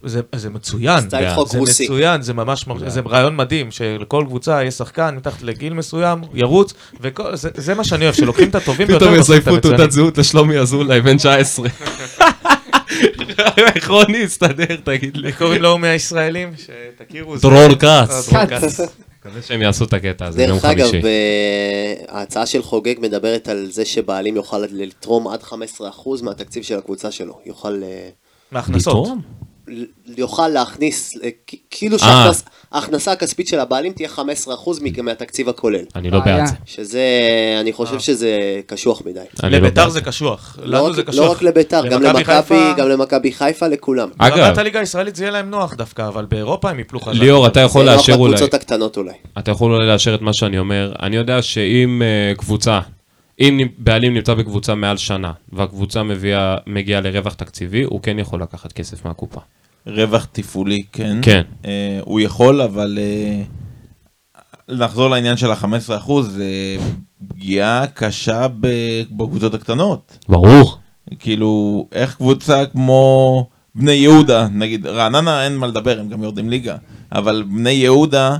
זה, 0.06 0.22
זה 0.36 0.50
מצוין, 0.50 1.02
סטייל 1.02 1.26
בעד. 1.26 1.36
חוק 1.36 1.50
זה 1.50 1.58
רוסי. 1.58 1.84
מצוין, 1.84 2.22
זה 2.22 2.34
ממש, 2.34 2.66
זה 2.88 3.02
רעיון 3.10 3.36
מדהים, 3.36 3.72
שלכל 3.72 4.24
קבוצה 4.28 4.64
יש 4.64 4.74
שחקן 4.74 5.16
מתחת 5.16 5.42
לגיל 5.42 5.74
מסוים, 5.74 6.22
ירוץ, 6.34 6.74
וזה 7.02 7.50
זה 7.56 7.74
מה 7.74 7.84
שאני 7.84 8.04
אוהב, 8.04 8.16
שלוקחים 8.16 8.50
את 8.50 8.56
הטובים 8.56 8.88
ביותר, 8.88 9.06
פתאום 9.06 9.20
יזייפו 9.20 9.60
תעודת. 9.60 9.92
זהות 9.92 10.18
לשלומי 10.18 10.58
אזולאי, 10.58 11.02
בן 11.02 11.18
19. 11.18 11.68
איך 13.76 13.90
רוני 13.90 14.18
יסתדר, 14.18 14.76
תגיד 14.84 15.18
לי. 15.18 15.34
קוראים 15.34 15.62
לו 15.62 15.78
מהישראלים? 15.78 16.54
שתכירו. 16.58 17.38
דרור 17.38 17.76
כץ. 17.76 18.30
דרור 18.34 18.46
כץ. 18.46 18.80
מקווה 19.20 19.42
שהם 19.42 19.62
יעשו 19.62 19.86
את 19.86 19.94
הקטע 19.94 20.26
הזה, 20.26 20.44
יום 20.44 20.52
דרך 20.52 20.66
אגב, 20.66 20.88
חמישי. 20.90 21.02
ב- 21.02 21.08
ההצעה 22.08 22.46
של 22.46 22.64
חוגג 22.64 22.96
מדברת 23.00 23.48
על 23.48 23.68
זה 23.72 23.86
שבעלים 23.86 24.36
יוכל 24.36 24.58
לתרום 24.72 25.28
עד 25.28 25.44
15% 25.44 25.54
מהתקציב 26.24 26.64
של 26.64 26.78
הקבוצה 26.78 27.12
שלו. 27.12 27.40
יוכל, 27.46 27.84
אה, 27.84 28.10
מהכנסות. 28.52 29.08
יוכל 30.18 30.48
להכניס, 30.48 31.14
אה, 31.24 31.30
כאילו 31.72 31.98
אה. 32.04 32.32
שההכנסה 32.72 33.12
הכספית 33.12 33.48
של 33.48 33.60
הבעלים 33.60 33.94
תהיה 33.94 34.10
15% 34.10 34.20
מ- 34.82 35.06
מהתקציב 35.06 35.50
הכולל. 35.50 35.86
אני 35.96 36.12
לא. 36.12 36.20
בעד 36.20 36.46
זה. 36.46 36.54
שזה, 36.66 37.02
אני 37.62 37.74
חושב 37.74 38.00
שזה 38.00 38.30
קשוח 38.68 39.02
מדי. 39.06 39.20
לא 39.44 39.50
לביתר 39.50 39.90
זה 39.90 40.02
קשוח. 40.02 40.58
לא 40.64 40.78
לנו 40.78 40.86
רק- 40.88 40.96
זה 40.96 41.04
קשוח. 41.04 41.26
לא 41.26 41.32
רק 41.32 41.42
לביתר, 41.42 41.88
גם 41.88 42.02
למכבי 42.04 42.56
גם 42.78 42.90
למכבי 42.90 43.32
חיפה, 43.32 43.68
לכולם. 43.68 44.10
אגב, 44.18 44.38
ברמת 44.38 44.58
הליגה 44.58 44.80
הישראלית 44.80 45.16
זה 45.16 45.24
יהיה 45.24 45.32
להם 45.32 45.50
נוח 45.50 45.74
דווקא, 45.74 46.08
אבל 46.08 46.26
באירופה 46.26 46.70
הם 46.70 46.80
יפלו 46.80 47.00
חזק. 47.00 47.20
ליאור, 47.20 47.48
אתה 47.48 47.60
יכול 47.60 47.86
זה 47.86 47.92
נוח 47.92 48.00
לאשר 48.00 48.14
אולי, 48.16 48.34
לקבוצות 48.34 48.54
הקטנות 48.54 48.98
אולי. 48.98 49.14
אתה 49.40 49.52
יכול 49.52 49.74
אולי 49.74 49.88
לאשר 49.88 50.16
את 50.16 50.22
מה 50.22 50.34
שאני 50.34 50.60
אומר. 50.60 50.94
אני 51.02 51.16
יודע 51.16 51.42
שאם 51.42 52.02
אה, 52.02 52.36
קבוצה, 52.36 52.80
אם 53.40 53.60
בעלים 53.78 54.14
נמצא 54.14 54.34
בקבוצה 54.34 54.76
מעל 54.76 54.98
שנה, 54.98 55.32
והקבוצה 55.52 56.04
מביאה, 56.04 56.58
מגיעה 56.68 57.02
לרווח 57.02 57.34
תקציבי, 57.34 57.84
הוא 57.84 58.02
כן 58.02 58.20
יכול 58.20 58.42
לקחת 58.42 58.72
כסף 58.72 59.06
מהקופה. 59.06 59.40
רווח 59.88 60.28
תפעולי, 60.32 60.84
כן. 60.92 61.18
כן. 61.22 61.42
אה, 61.66 62.00
הוא 62.02 62.20
יכול, 62.20 62.62
אבל 62.62 63.00
אה, 63.02 63.44
לחזור 64.68 65.10
לעניין 65.10 65.38
של 65.38 65.52
ה-15%, 65.52 66.22
זה 66.22 66.46
פגיעה 67.28 67.88
קשה 67.88 68.48
בקבוצות 68.60 69.54
הקטנות. 69.54 70.18
ברור. 70.30 70.78
כאילו, 71.20 71.88
איך 71.92 72.16
קבוצה 72.16 72.66
כמו 72.66 73.48
בני 73.76 73.92
יהודה, 73.92 74.48
נגיד, 74.52 74.88
רעננה 74.88 75.46
אין 75.46 75.58
מה 75.58 75.68
לדבר, 75.68 76.00
הם 76.00 76.10
גם 76.10 76.24
יורדים 76.24 76.50
ליגה, 76.50 76.76
אבל 77.12 77.44
בני 77.48 77.70
יהודה, 77.70 78.38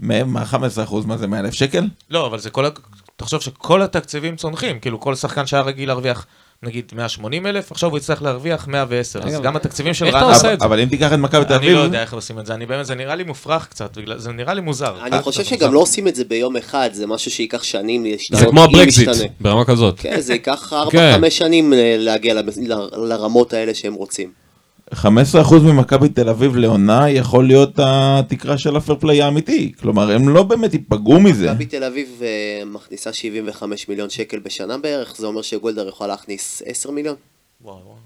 מה 0.00 0.44
15%, 0.52 0.56
מה 1.06 1.16
זה 1.16 1.26
100 1.26 1.40
אלף 1.40 1.54
שקל? 1.54 1.88
לא, 2.10 2.26
אבל 2.26 2.38
זה 2.38 2.50
כל 2.50 2.66
ה... 2.66 2.68
תחשוב 3.16 3.40
שכל 3.40 3.82
התקציבים 3.82 4.36
צונחים, 4.36 4.78
כאילו 4.78 5.00
כל 5.00 5.14
שחקן 5.14 5.46
שהיה 5.46 5.62
רגיל 5.62 5.88
להרוויח 5.88 6.26
נגיד 6.62 6.92
180 6.96 7.46
אלף, 7.46 7.72
עכשיו 7.72 7.90
הוא 7.90 7.98
יצטרך 7.98 8.22
להרוויח 8.22 8.68
110, 8.68 9.22
אז 9.22 9.40
גם 9.40 9.56
התקציבים 9.56 9.94
של 9.94 10.04
איך 10.04 10.14
אתה 10.14 10.24
רעננה... 10.24 10.36
עושה 10.36 10.52
את 10.52 10.60
זה? 10.60 10.66
אבל 10.66 10.80
אם 10.80 10.88
תיקח 10.88 11.12
את 11.12 11.18
מכבי 11.18 11.44
תל 11.44 11.52
אני 11.54 11.66
אביב, 11.66 11.76
לא 11.76 11.82
יודע 11.82 12.02
איך 12.02 12.14
עושים 12.14 12.38
את 12.38 12.46
זה, 12.46 12.54
אני 12.54 12.66
באמת, 12.66 12.86
זה 12.86 12.94
נראה 12.94 13.14
לי 13.14 13.24
מופרך 13.24 13.68
קצת, 13.68 13.98
זה 14.16 14.32
נראה 14.32 14.54
לי 14.54 14.60
מוזר. 14.60 15.06
אני 15.06 15.22
חושב 15.22 15.44
שגם. 15.44 15.74
לא 15.74 15.78
עושים 15.78 16.08
את 16.08 16.14
זה 16.14 16.24
ביום 16.24 16.56
אחד, 16.56 16.90
זה 16.92 17.06
משהו 17.06 17.30
שייקח 17.30 17.62
שנים 17.62 18.04
להשתנות. 18.04 18.40
זה 18.40 18.46
כמו 18.46 18.64
הברקזיט. 18.64 19.08
ברמה 19.40 19.64
כזאת. 19.64 20.00
כן, 20.00 20.20
זה 20.20 20.32
ייקח 20.32 20.72
כן. 20.90 21.20
4-5 21.26 21.30
שנים 21.30 21.72
אה, 21.72 21.96
להגיע 21.98 22.34
לרמות 22.92 23.52
האלה 23.52 23.74
שהם 23.74 23.94
רוצים. 23.94 24.43
15% 24.92 24.96
ממכבי 25.62 26.08
תל 26.08 26.28
אביב 26.28 26.56
לעונה 26.56 27.10
יכול 27.10 27.46
להיות 27.46 27.78
התקרה 27.78 28.58
של 28.58 28.76
הפרפליי 28.76 29.22
האמיתי. 29.22 29.72
כלומר, 29.80 30.10
הם 30.10 30.28
לא 30.28 30.42
באמת 30.42 30.72
ייפגעו 30.72 31.20
מזה. 31.20 31.50
מכבי 31.50 31.66
תל 31.66 31.84
אביב 31.84 32.08
אה, 32.22 32.64
מכניסה 32.66 33.12
75 33.12 33.88
מיליון 33.88 34.10
שקל 34.10 34.38
בשנה 34.38 34.78
בערך, 34.78 35.16
זה 35.16 35.26
אומר 35.26 35.42
שגולדהר 35.42 35.88
יכול 35.88 36.06
להכניס 36.06 36.62
10 36.66 36.90
מיליון. 36.90 37.14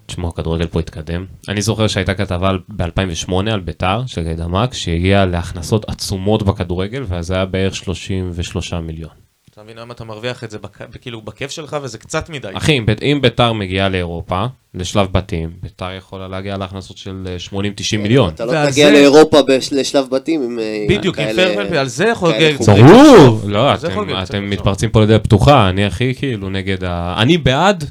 תשמעו, 0.07 0.29
הכדורגל 0.29 0.67
פה 0.67 0.81
התקדם. 0.81 1.25
אני 1.49 1.63
זוכר 1.63 1.87
שהייתה 1.87 2.15
כתבה 2.15 2.51
ב-2008 2.69 3.33
על 3.53 3.61
ביתר, 3.61 4.03
של 4.07 4.23
גיא 4.23 4.35
דמק, 4.35 4.75
שהגיעה 4.75 5.27
להכנסות 5.27 5.89
עצומות 5.89 6.43
בכדורגל, 6.43 7.05
ואז 7.09 7.31
היה 7.31 7.47
בערך 7.47 7.75
33 7.75 8.73
מיליון. 8.73 9.28
אתה 9.59 9.65
מבין, 9.65 9.79
היום 9.79 9.91
אתה 9.91 10.05
מרוויח 10.05 10.45
את 10.45 10.51
זה 10.51 10.59
בכ- 10.59 10.83
כאילו 11.01 11.21
בכיף 11.23 11.51
שלך, 11.51 11.77
וזה 11.83 11.99
קצת 11.99 12.29
מדי. 12.31 12.49
אחי, 12.55 12.79
אם 12.79 12.87
בית- 12.87 13.03
אם 13.03 13.19
ביתר 13.23 13.53
מגיעה 13.53 13.89
לאירופה, 13.89 14.45
לשלב 14.75 15.09
בתים, 15.13 15.51
ביתר 15.63 15.93
יכולה 15.99 16.29
להגיע 16.29 16.57
להכנסות 16.57 16.97
של 16.99 17.25
אה, 17.27 17.37
80-90 17.39 17.53
מיליון. 17.99 18.31
אתה 18.35 18.45
לא 18.45 18.53
תגיע 18.71 18.91
לאירופה 18.91 19.39
לשלב 19.73 20.07
בתים 20.11 20.43
עם 20.43 20.59
אה, 20.59 20.87
בדיוק, 20.89 21.19
עם 21.19 21.25
כאלה- 21.25 21.55
פרפל, 21.55 21.77
על 21.77 21.87
זה 21.89 22.05
יכול 22.07 22.33
כאלה. 22.33 22.59
צריך 22.59 22.87
ברור! 22.87 23.41
לא, 23.47 23.75
אתם-. 23.75 24.51
מתפרצים 24.51 24.91
פה 24.91 25.03
לדלת 25.03 25.25
פתוחה, 25.25 25.69
אני 25.69 25.85
הכי 25.85 26.15
כאילו 26.15 26.51
נגד 26.51 26.85
ה... 26.85 27.15
אני 27.23 27.39
בעד 27.39 27.85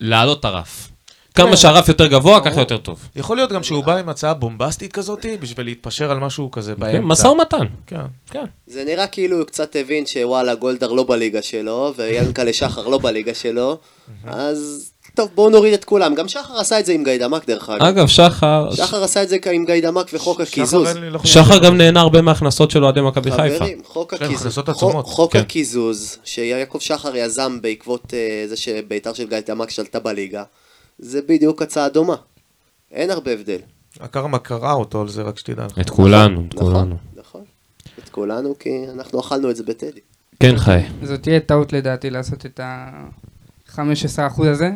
להעלות 0.00 0.40
את 0.40 0.44
הרף. 0.44 0.88
כמה 1.34 1.50
כן. 1.50 1.56
שהרף 1.56 1.88
יותר 1.88 2.06
גבוה, 2.06 2.40
ככה 2.40 2.60
יותר 2.60 2.76
טוב. 2.76 3.08
יכול 3.16 3.36
להיות 3.36 3.52
גם 3.52 3.62
שהוא 3.62 3.84
בא 3.84 3.96
עם 3.96 4.08
הצעה 4.08 4.34
בומבסטית 4.34 4.92
כזאת, 4.92 5.26
בשביל 5.40 5.66
להתפשר 5.66 6.10
על 6.10 6.18
משהו 6.18 6.50
כזה 6.50 6.74
באמצע. 6.74 6.98
כן, 6.98 7.04
משא 7.04 7.26
ומתן. 7.26 7.66
כן. 7.86 7.96
כן. 8.30 8.44
זה 8.66 8.84
נראה 8.84 9.06
כאילו 9.06 9.36
הוא 9.38 9.44
קצת 9.44 9.76
הבין 9.76 10.06
שוואלה 10.06 10.54
גולדהר 10.54 10.92
לא 10.92 11.04
בליגה 11.08 11.42
שלו, 11.42 11.94
ויאנקלה 11.96 12.52
שחר 12.52 12.88
לא 12.88 12.98
בליגה 12.98 13.34
שלו, 13.34 13.78
אז 14.26 14.90
טוב 15.14 15.30
בואו 15.34 15.50
נוריד 15.50 15.74
את 15.74 15.84
כולם. 15.84 16.14
גם 16.14 16.28
שחר 16.28 16.58
עשה 16.58 16.80
את 16.80 16.86
זה 16.86 16.92
עם 16.92 17.04
גיא 17.04 17.18
דמק 17.18 17.46
דרך 17.46 17.70
אגב. 17.70 17.82
אגב, 17.82 18.06
שחר... 18.06 18.74
שחר 18.74 19.04
עשה 19.04 19.22
את 19.22 19.28
זה 19.28 19.36
עם 19.52 19.64
גיא 19.64 19.80
דמק 19.82 20.06
וחוק 20.12 20.40
הקיזוז. 20.40 20.88
שחר 20.88 21.08
לא 21.10 21.18
שחר 21.24 21.58
גם 21.58 21.76
נהנה 21.76 22.00
הרבה 22.00 22.22
מההכנסות 22.22 22.70
של 22.70 22.84
אוהדי 22.84 23.00
מכבי 23.00 23.30
חיפה. 23.30 23.56
חברים, 23.56 23.78
חוק 23.84 24.14
כן, 24.14 24.24
הקיזוז, 24.24 24.58
חוק-. 25.04 25.36
הקיזוז 25.36 26.18
שיעקב 26.24 26.78
שחר 26.78 27.16
יזם 27.16 27.58
בעקבות 27.62 28.14
אה, 28.14 28.44
זה 28.48 28.56
שביתר 28.56 29.12
של 29.12 29.28
גיא 29.28 29.38
דמק 29.46 29.70
שלטה 29.70 29.98
בליגה, 29.98 30.42
זה 31.04 31.20
בדיוק 31.28 31.62
הצעה 31.62 31.88
דומה. 31.88 32.16
אין 32.92 33.10
הרבה 33.10 33.30
הבדל. 33.32 33.58
הקרמה 34.00 34.38
קרא 34.38 34.72
אותו 34.72 35.00
על 35.00 35.08
זה, 35.08 35.22
רק 35.22 35.38
שתדע. 35.38 35.66
לך. 35.66 35.78
את 35.78 35.90
כולנו, 35.90 36.44
את 36.48 36.54
נכון, 36.54 36.72
כולנו. 36.72 36.96
נכון. 37.16 37.44
את 37.98 38.08
כולנו, 38.08 38.54
כי 38.58 38.70
אנחנו 38.92 39.20
אכלנו 39.20 39.50
את 39.50 39.56
זה 39.56 39.62
בטדי. 39.62 40.00
כן, 40.40 40.56
חי. 40.56 40.78
זאת 41.02 41.22
תהיה 41.22 41.40
טעות 41.40 41.72
לדעתי 41.72 42.10
לעשות 42.10 42.46
את 42.46 42.60
ה-15% 42.60 43.78
הזה. 44.46 44.70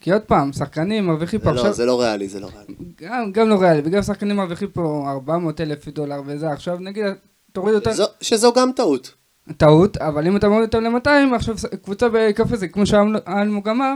כי 0.00 0.12
עוד 0.12 0.22
פעם, 0.22 0.52
שחקנים 0.52 1.06
מרוויחים 1.06 1.40
זה 1.40 1.44
פה 1.44 1.50
לא- 1.52 1.60
עכשיו, 1.60 1.72
זה 1.72 1.84
לא 1.86 2.00
ריאלי, 2.00 2.28
זה 2.28 2.40
לא 2.40 2.46
ריאלי. 2.54 2.74
גם, 3.02 3.32
גם 3.32 3.48
לא 3.48 3.54
ריאלי, 3.54 3.82
וגם 3.84 4.02
שחקנים 4.02 4.36
מרוויחים 4.36 4.68
פה 4.68 5.04
400 5.08 5.60
אלף 5.60 5.88
דולר 5.88 6.20
וזה, 6.26 6.50
עכשיו 6.50 6.76
נגיד, 6.80 7.04
תוריד 7.52 7.74
אותם, 7.74 7.92
זו- 7.92 8.04
שזו 8.20 8.52
גם 8.52 8.70
טעות. 8.76 9.14
טעות, 9.56 9.96
אבל 9.96 10.26
אם 10.26 10.36
אתה 10.36 10.48
מוריד 10.48 10.64
אותם 10.74 10.82
ל-200, 10.82 11.34
עכשיו 11.36 11.54
קבוצה 11.84 12.08
בהיקף 12.08 12.52
הזה, 12.52 12.68
כמו 12.68 12.86
שאלמוג 12.86 13.68
אמר, 13.68 13.94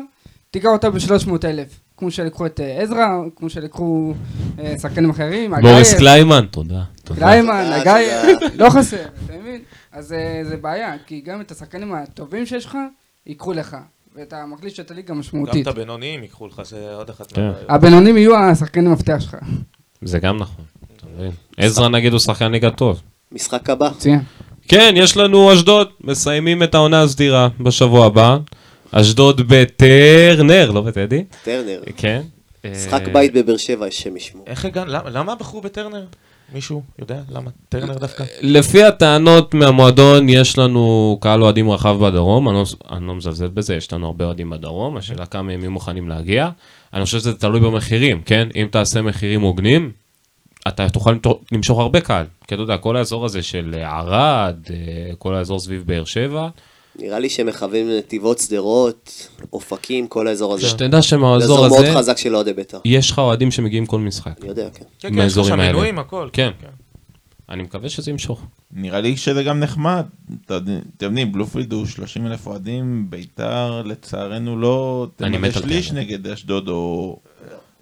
תיקח 0.56 0.68
אותה 0.68 0.90
ב-300 0.90 1.30
אלף. 1.44 1.80
כמו 1.96 2.10
שלקחו 2.10 2.46
את 2.46 2.60
אה, 2.60 2.82
עזרא, 2.82 3.06
כמו 3.36 3.50
שלקחו 3.50 4.14
אה, 4.58 4.74
שחקנים 4.82 5.10
אחרים, 5.10 5.52
בוריס 5.60 5.94
קליימן, 5.94 6.46
תודה. 6.50 6.82
קליימן, 7.04 7.72
תודה. 7.78 7.96
לא 8.64 8.70
חסר, 8.70 8.96
אתה 9.24 9.32
מבין? 9.40 9.60
אז 9.92 10.12
אה, 10.12 10.40
זה 10.44 10.56
בעיה, 10.56 10.94
כי 11.06 11.20
גם 11.20 11.40
את 11.40 11.50
השחקנים 11.50 11.94
הטובים 11.94 12.46
שיש 12.46 12.66
לך, 12.66 12.78
ייקחו 13.26 13.52
לך. 13.52 13.76
ואתה 14.14 14.46
מחליש 14.46 14.80
את 14.80 14.90
הליגה 14.90 15.08
גם 15.08 15.18
משמעותית. 15.18 15.68
את 15.68 15.72
הבינוניים 15.72 16.22
ייקחו 16.22 16.46
לך, 16.46 16.62
זה 16.64 16.94
עוד 16.94 17.10
אחת 17.10 17.32
כן. 17.32 17.42
מהבעיות. 17.42 17.70
הבינונים 17.70 18.16
יהיו 18.16 18.36
השחקנים 18.36 18.86
המפתח 18.86 19.16
שלך. 19.18 19.36
זה 20.02 20.18
גם 20.18 20.36
נכון. 20.36 20.64
אתה 20.96 21.06
מבין? 21.16 21.30
עזרא 21.56 21.88
נגיד 21.88 22.12
הוא 22.12 22.20
שחקן 22.20 22.52
ליגה 22.52 22.70
טוב. 22.70 23.02
משחק 23.32 23.70
הבא. 23.70 23.90
כן, 24.68 24.94
יש 24.96 25.16
לנו 25.16 25.52
אשדוד, 25.54 25.88
מסיימים 26.00 26.62
את 26.62 26.74
העונה 26.74 27.02
הסדירה 27.02 27.48
בשבוע 27.60 28.06
הבא. 28.06 28.36
אשדוד 28.92 29.40
בטרנר, 29.48 30.70
לא 30.70 30.80
בטדי. 30.80 31.24
טרנר. 31.44 31.80
כן. 31.96 32.22
משחק 32.72 33.02
אה, 33.08 33.12
בית 33.12 33.32
בבאר 33.32 33.56
שבע, 33.56 33.86
השם 33.86 34.16
ישמור. 34.16 34.44
איך 34.46 34.64
הגענו, 34.64 34.90
למה- 34.92 35.10
למה 35.10 35.34
בחרו 35.34 35.60
בטרנר? 35.60 36.04
מישהו 36.54 36.82
יודע? 36.98 37.20
למה 37.32 37.50
טרנר 37.68 37.98
דווקא? 37.98 38.24
לפי 38.40 38.84
הטענות 38.84 39.54
מהמועדון, 39.54 40.28
יש 40.28 40.58
לנו 40.58 41.18
קהל 41.20 41.42
אוהדים 41.42 41.70
רחב 41.70 41.96
בדרום, 42.06 42.48
אני 42.48 42.56
לא, 42.56 42.64
אני 42.96 43.06
לא 43.06 43.14
מזלזל 43.14 43.48
בזה, 43.48 43.74
יש 43.74 43.92
לנו 43.92 44.06
הרבה 44.06 44.24
אוהדים 44.24 44.50
בדרום, 44.50 44.96
השאלה 44.96 45.26
כמה 45.26 45.52
יהיו 45.52 45.70
מוכנים 45.70 46.08
להגיע. 46.08 46.48
אני 46.94 47.04
חושב 47.04 47.18
שזה 47.18 47.34
תלוי 47.34 47.60
במחירים, 47.60 48.22
כן? 48.22 48.48
אם 48.56 48.66
תעשה 48.70 49.02
מחירים 49.02 49.40
הוגנים, 49.40 49.90
אתה 50.68 50.88
תוכל 50.88 51.14
למשוך 51.52 51.78
הרבה 51.78 52.00
קהל. 52.00 52.26
כי 52.48 52.54
אתה 52.54 52.62
יודע, 52.62 52.76
כל 52.76 52.96
האזור 52.96 53.24
הזה 53.24 53.42
של 53.42 53.74
ערד, 53.84 54.56
אה, 54.70 54.76
כל 55.18 55.34
האזור 55.34 55.58
סביב 55.60 55.82
באר 55.86 56.04
שבע, 56.04 56.48
נראה 56.98 57.18
לי 57.18 57.28
שהם 57.28 57.46
מכוונים 57.46 57.88
לנתיבות, 57.88 58.38
שדרות, 58.38 59.28
אופקים, 59.52 60.06
כל 60.08 60.28
האזור 60.28 60.54
הזה. 60.54 60.66
שתדע 60.66 61.00
זה 61.00 61.02
שמהאזור 61.02 61.66
אזור 61.66 61.68
מאוד 61.68 61.84
הזה, 61.84 61.98
חזק 61.98 62.18
של 62.18 62.36
אוהדי 62.36 62.52
בית"ר. 62.52 62.78
יש 62.84 63.10
לך 63.10 63.18
אוהדים 63.18 63.50
שמגיעים 63.50 63.86
כל 63.86 64.00
משחק. 64.00 64.40
אני 64.40 64.48
יודע, 64.48 64.68
כן. 64.70 64.84
כן, 64.98 65.14
כן, 65.14 65.26
יש 65.26 65.36
לך 65.36 65.44
שם. 65.46 65.58
מינויים, 65.58 65.98
הכל. 65.98 66.28
כן. 66.32 66.50
אני 67.48 67.62
מקווה 67.62 67.88
שזה 67.88 68.10
ימשוך. 68.10 68.42
נראה 68.72 69.00
לי 69.00 69.16
שזה 69.16 69.42
גם 69.42 69.60
נחמד. 69.60 70.04
אתם 70.46 70.54
יודעים, 71.02 71.32
בלופילד 71.32 71.72
הוא 71.72 71.86
30 71.86 72.26
אלף 72.26 72.46
אוהדים, 72.46 73.06
ביתר 73.10 73.82
לצערנו 73.82 74.58
לא 74.58 75.06
אני 75.20 75.38
מת 75.38 75.56
על 75.56 75.62
שליש 75.62 75.88
טרנר. 75.88 76.00
נגד 76.00 76.26
אשדוד 76.26 76.68
או 76.68 77.18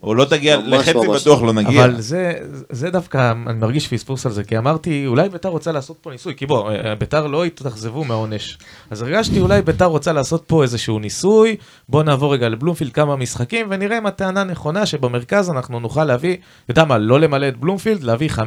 או 0.04 0.14
לא 0.14 0.24
תגיע, 0.24 0.56
לחצי 0.66 0.94
ממש 0.94 1.22
בטוח 1.22 1.40
לא. 1.40 1.46
לא 1.46 1.52
נגיע. 1.52 1.84
אבל 1.84 2.00
זה, 2.00 2.32
זה 2.70 2.90
דווקא, 2.90 3.32
אני 3.46 3.58
מרגיש 3.58 3.88
פספוס 3.88 4.26
על 4.26 4.32
זה, 4.32 4.44
כי 4.44 4.58
אמרתי, 4.58 5.06
אולי 5.06 5.28
ביתר 5.28 5.48
רוצה 5.48 5.72
לעשות 5.72 5.96
פה 6.00 6.10
ניסוי, 6.10 6.34
כי 6.36 6.46
בוא, 6.46 6.70
אה, 6.70 6.94
ביתר 6.94 7.26
לא 7.26 7.44
התאכזבו 7.44 8.04
מהעונש. 8.04 8.58
אז 8.90 9.02
הרגשתי, 9.02 9.40
אולי 9.40 9.62
ביתר 9.62 9.84
רוצה 9.84 10.12
לעשות 10.12 10.44
פה 10.46 10.62
איזשהו 10.62 10.98
ניסוי, 10.98 11.56
בוא 11.88 12.02
נעבור 12.02 12.32
רגע 12.32 12.48
לבלומפילד 12.48 12.92
כמה 12.92 13.16
משחקים, 13.16 13.66
ונראה 13.70 13.98
אם 13.98 14.06
הטענה 14.06 14.44
נכונה 14.44 14.86
שבמרכז 14.86 15.50
אנחנו 15.50 15.80
נוכל 15.80 16.04
להביא, 16.04 16.36
אתה 16.64 16.70
יודע 16.70 16.84
מה, 16.84 16.98
לא 16.98 17.20
למלא 17.20 17.48
את 17.48 17.56
בלומפילד, 17.56 18.02
להביא 18.02 18.30
15-20 18.30 18.40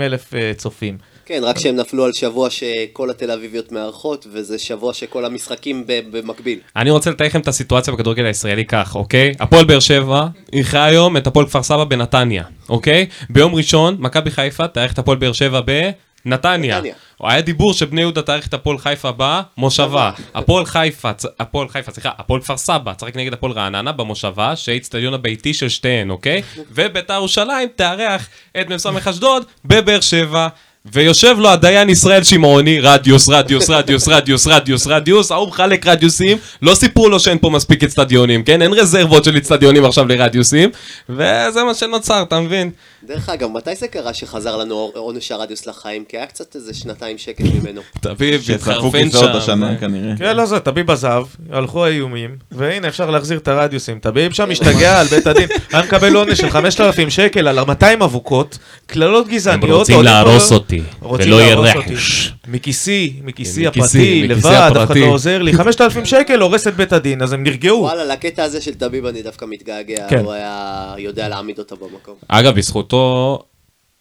אלף 0.00 0.34
אה, 0.34 0.52
צופים. 0.56 0.98
כן, 1.32 1.44
רק 1.44 1.58
שהם 1.58 1.76
נפלו 1.76 2.04
על 2.04 2.12
שבוע 2.12 2.50
שכל 2.50 3.10
התל 3.10 3.30
אביביות 3.30 3.72
מארחות, 3.72 4.26
וזה 4.32 4.58
שבוע 4.58 4.94
שכל 4.94 5.24
המשחקים 5.24 5.84
ב- 5.86 6.00
במקביל. 6.10 6.58
אני 6.76 6.90
רוצה 6.90 7.10
לתאר 7.10 7.26
לכם 7.26 7.40
את 7.40 7.48
הסיטואציה 7.48 7.92
בכדורגל 7.92 8.24
הישראלי 8.24 8.64
כך, 8.64 8.94
אוקיי? 8.94 9.34
הפועל 9.40 9.64
באר 9.64 9.80
שבע 9.80 10.26
אירחה 10.52 10.84
היום 10.84 11.16
את 11.16 11.26
הפועל 11.26 11.46
כפר 11.46 11.62
סבא 11.62 11.84
בנתניה, 11.84 12.44
אוקיי? 12.68 13.06
ביום 13.30 13.54
ראשון, 13.54 13.96
מכבי 13.98 14.30
חיפה 14.30 14.68
תארח 14.68 14.92
את 14.92 14.98
הפועל 14.98 15.18
באר 15.18 15.32
שבע 15.32 15.60
בנתניה. 15.60 16.76
נתניה. 16.76 16.94
היה 17.20 17.40
דיבור 17.40 17.74
שבני 17.74 18.00
יהודה 18.00 18.22
תארח 18.22 18.46
את 18.46 18.54
הפועל 18.54 18.78
חיפה 18.78 19.10
במושבה. 19.16 20.10
הפועל 20.34 20.64
חיפה, 20.64 21.10
הפועל 21.38 21.68
חיפה, 21.68 21.92
סליחה, 21.92 22.10
הפועל 22.18 22.40
כפר 22.40 22.56
סבא 22.56 22.94
צחק 22.94 23.16
נגד 23.16 23.32
הפועל 23.32 23.52
רעננה 23.52 23.92
במושבה, 23.92 24.56
שהאיצטדיון 24.56 25.14
הביתי 25.14 25.54
של 25.54 25.68
שתיהן, 25.68 26.10
אוקיי? 26.10 26.42
וביתר 26.74 27.14
ירושלים 27.14 27.68
תארח 27.76 28.28
את 28.60 28.70
מ"ס 28.70 28.86
אשדוד 28.86 29.44
בבאר 29.64 30.00
שבע. 30.00 30.48
ויושב 30.86 31.36
לו 31.38 31.48
הדיין 31.48 31.90
ישראל 31.90 32.22
שמעוני, 32.22 32.80
רדיוס, 32.80 33.28
רדיוס, 33.28 33.70
רדיוס, 33.70 34.08
רדיוס, 34.08 34.46
רדיוס, 34.46 34.86
רדיוס, 34.86 35.32
ההוא 35.32 35.48
מחלק 35.48 35.86
רדיוסים, 35.86 36.38
לא 36.62 36.74
סיפרו 36.74 37.08
לו 37.08 37.20
שאין 37.20 37.38
פה 37.38 37.50
מספיק 37.50 37.84
אצטדיונים, 37.84 38.42
כן? 38.42 38.62
אין 38.62 38.72
רזרבות 38.72 39.24
של 39.24 39.36
אצטדיונים 39.36 39.84
עכשיו 39.84 40.06
לרדיוסים, 40.06 40.70
וזה 41.08 41.64
מה 41.66 41.74
שנוצר, 41.74 42.22
אתה 42.22 42.40
מבין? 42.40 42.70
דרך 43.06 43.28
אגב, 43.28 43.50
מתי 43.50 43.74
זה 43.74 43.88
קרה 43.88 44.14
שחזר 44.14 44.56
לנו 44.56 44.90
עונש 44.94 45.32
הרדיוס 45.32 45.66
לחיים? 45.66 46.04
כי 46.04 46.16
היה 46.16 46.26
קצת 46.26 46.56
איזה 46.56 46.74
שנתיים 46.74 47.18
שקט 47.18 47.44
ממנו. 47.44 47.80
תביא, 48.00 48.38
שצחקו 48.38 48.72
תתחרפן 48.72 49.04
כיסאות 49.04 49.30
שם. 49.32 49.36
השנה 49.36 49.76
כנראה. 49.80 50.16
כן, 50.18 50.36
לא 50.36 50.46
זה, 50.46 50.60
טביב 50.60 50.90
עזב, 50.90 51.24
הלכו 51.50 51.84
האיומים, 51.84 52.36
והנה 52.52 52.88
אפשר 52.88 53.10
להחזיר 53.10 53.38
את 53.38 53.48
הרדיוסים. 53.48 53.98
טביב 53.98 54.32
שם 54.32 54.50
משתגע 54.50 54.98
על 55.00 55.06
בית 55.06 55.26
הדין, 55.26 55.48
היה 55.72 55.82
מקבל 55.82 56.14
עונש 56.14 56.38
של 56.38 56.50
5,000 56.50 57.10
שקל 57.10 57.48
על 57.48 57.64
200 57.64 58.02
אבוקות, 58.02 58.58
קללות 58.86 59.26
הם 59.26 59.32
גזעניות. 59.32 59.78
רוצים 59.78 59.96
עוד 59.96 60.04
להרוס 60.04 60.52
אותי, 60.52 60.82
רוצים 61.00 61.26
ולא 61.26 61.40
יהיה. 61.40 61.54
רכש. 61.54 62.32
מכיסי, 62.48 63.12
מכיסי 63.24 63.66
מכיסי, 63.66 63.66
הפרטי, 63.66 64.28
לבד, 64.28 64.72
אף 64.76 64.86
אחד. 64.86 64.96
לא 64.96 65.06
עוזר 65.06 65.42
לי, 65.42 65.52
5,000 65.52 66.04
שקל 66.04 66.40
הורס 66.40 66.66
את 66.66 66.76
בית 66.76 66.92
הדין, 66.92 67.22
אז 67.22 67.32
הם 67.32 67.42
נרגעו. 67.42 67.80
וואלה, 67.80 68.04
לקטע 68.04 68.42
הזה 68.42 68.60
של 68.60 68.74
טביב 68.74 69.06
אני 69.06 69.22
דווקא 69.22 69.44
מתגעגע, 69.48 70.06
כן. 70.08 70.18
הוא 70.18 70.32
היה 70.32 70.94
יודע 70.98 71.28
להעמיד 71.28 71.58
אותה 71.58 71.74
במקום. 71.74 72.14
אגב, 72.28 72.58
בזכותו 72.92 73.42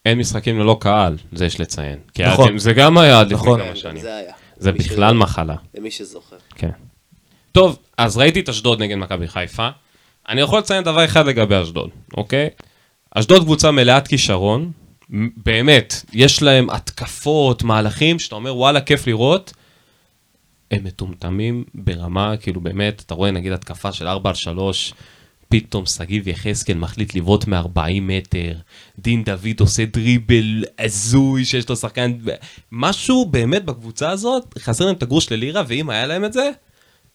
אין 0.05 0.17
משחקים 0.19 0.59
ללא 0.59 0.77
קהל, 0.79 1.17
זה 1.31 1.45
יש 1.45 1.59
לציין. 1.59 1.99
כי 2.13 2.23
נכון. 2.25 2.47
אתם- 2.47 2.57
זה 2.57 2.73
גם 2.73 2.97
היה 2.97 3.19
עד 3.19 3.25
לפני 3.25 3.37
נכון. 3.37 3.59
כמה 3.59 3.69
כן, 3.69 3.75
שנים. 3.75 4.01
זה 4.01 4.15
היה. 4.15 4.33
זה 4.57 4.71
בכלל 4.71 5.13
ש- 5.13 5.17
מחלה. 5.17 5.55
למי 5.75 5.91
שזוכר. 5.91 6.35
כן. 6.55 6.69
טוב, 7.51 7.77
אז 7.97 8.17
ראיתי 8.17 8.39
את 8.39 8.49
אשדוד 8.49 8.81
נגד 8.81 8.95
מכבי 8.95 9.27
חיפה. 9.27 9.69
אני 10.29 10.41
יכול 10.41 10.59
לציין 10.59 10.83
דבר 10.83 11.05
אחד 11.05 11.25
לגבי 11.27 11.61
אשדוד, 11.61 11.89
אוקיי? 12.17 12.49
אשדוד 13.15 13.41
קבוצה 13.43 13.71
מלאת 13.71 14.07
כישרון, 14.07 14.71
באמת, 15.37 15.93
יש 16.13 16.41
להם 16.43 16.69
התקפות, 16.69 17.63
מהלכים, 17.63 18.19
שאתה 18.19 18.35
אומר 18.35 18.55
וואלה, 18.55 18.81
כיף 18.81 19.07
לראות. 19.07 19.53
הם 20.71 20.83
מטומטמים 20.83 21.63
ברמה, 21.75 22.37
כאילו 22.37 22.61
באמת, 22.61 23.01
אתה 23.05 23.13
רואה 23.13 23.31
נגיד 23.31 23.51
התקפה 23.51 23.91
של 23.91 24.07
4 24.07 24.29
על 24.29 24.35
3, 24.35 24.93
פתאום 25.51 25.85
שגיב 25.85 26.27
יחזקאל 26.27 26.77
מחליט 26.77 27.15
לבעוט 27.15 27.47
מ-40 27.47 28.01
מטר, 28.01 28.53
דין 28.99 29.23
דוד 29.23 29.59
עושה 29.59 29.85
דריבל 29.85 30.63
הזוי 30.79 31.45
שיש 31.45 31.69
לו 31.69 31.75
שחקן, 31.75 32.17
משהו 32.71 33.25
באמת 33.25 33.65
בקבוצה 33.65 34.09
הזאת, 34.09 34.57
חסר 34.59 34.85
להם 34.85 34.95
את 34.95 35.03
הגרוש 35.03 35.31
ללירה, 35.31 35.63
ואם 35.67 35.89
היה 35.89 36.05
להם 36.07 36.25
את 36.25 36.33
זה, 36.33 36.49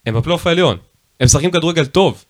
הם 0.07 0.15
בפלייאוף 0.15 0.47
העליון. 0.47 0.77
הם 1.21 1.25
משחקים 1.25 1.51
כדורגל 1.51 1.87
טוב. 1.87 2.25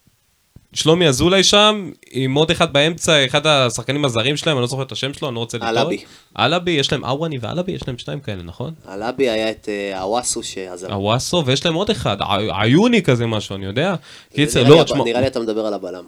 שלומי 0.73 1.09
אזולאי 1.09 1.43
שם, 1.43 1.91
עם 2.11 2.35
עוד 2.35 2.51
אחד 2.51 2.73
באמצע, 2.73 3.25
אחד 3.25 3.47
השחקנים 3.47 4.05
הזרים 4.05 4.37
שלהם, 4.37 4.57
אני 4.57 4.61
לא 4.61 4.67
זוכר 4.67 4.83
את 4.83 4.93
השם 4.93 5.15
שלו, 5.15 5.29
אני 5.29 5.35
לא 5.35 5.41
רוצה 5.41 5.59
לטעות. 5.59 5.71
אלאבי. 5.71 6.05
אלאבי, 6.39 6.71
יש 6.71 6.93
להם 6.93 7.05
אוואני 7.05 7.39
ואלאבי, 7.41 7.73
יש 7.73 7.89
להם 7.89 7.99
שניים 7.99 8.21
כאלה, 8.21 8.43
נכון? 8.43 8.75
על 8.87 9.03
אבי 9.03 9.31
היה 9.31 9.51
את 9.51 9.69
אה, 9.69 10.01
הוואסו 10.01 10.43
שעזב. 10.43 10.91
הוואסו, 10.93 11.43
ויש 11.47 11.67
להם 11.67 11.75
עוד 11.75 11.91
אחד, 11.91 12.17
עיוני 12.63 13.03
כזה 13.03 13.27
משהו, 13.27 13.57
אני 13.57 13.67
יודע. 13.67 13.95
קיצר, 14.35 14.63
לא, 14.63 14.83
תשמע, 14.83 15.05
נראה 15.05 15.21
לי 15.21 15.27
אתה 15.27 15.41
מדבר 15.41 15.67
על 15.67 15.75
הבלם. 15.75 16.05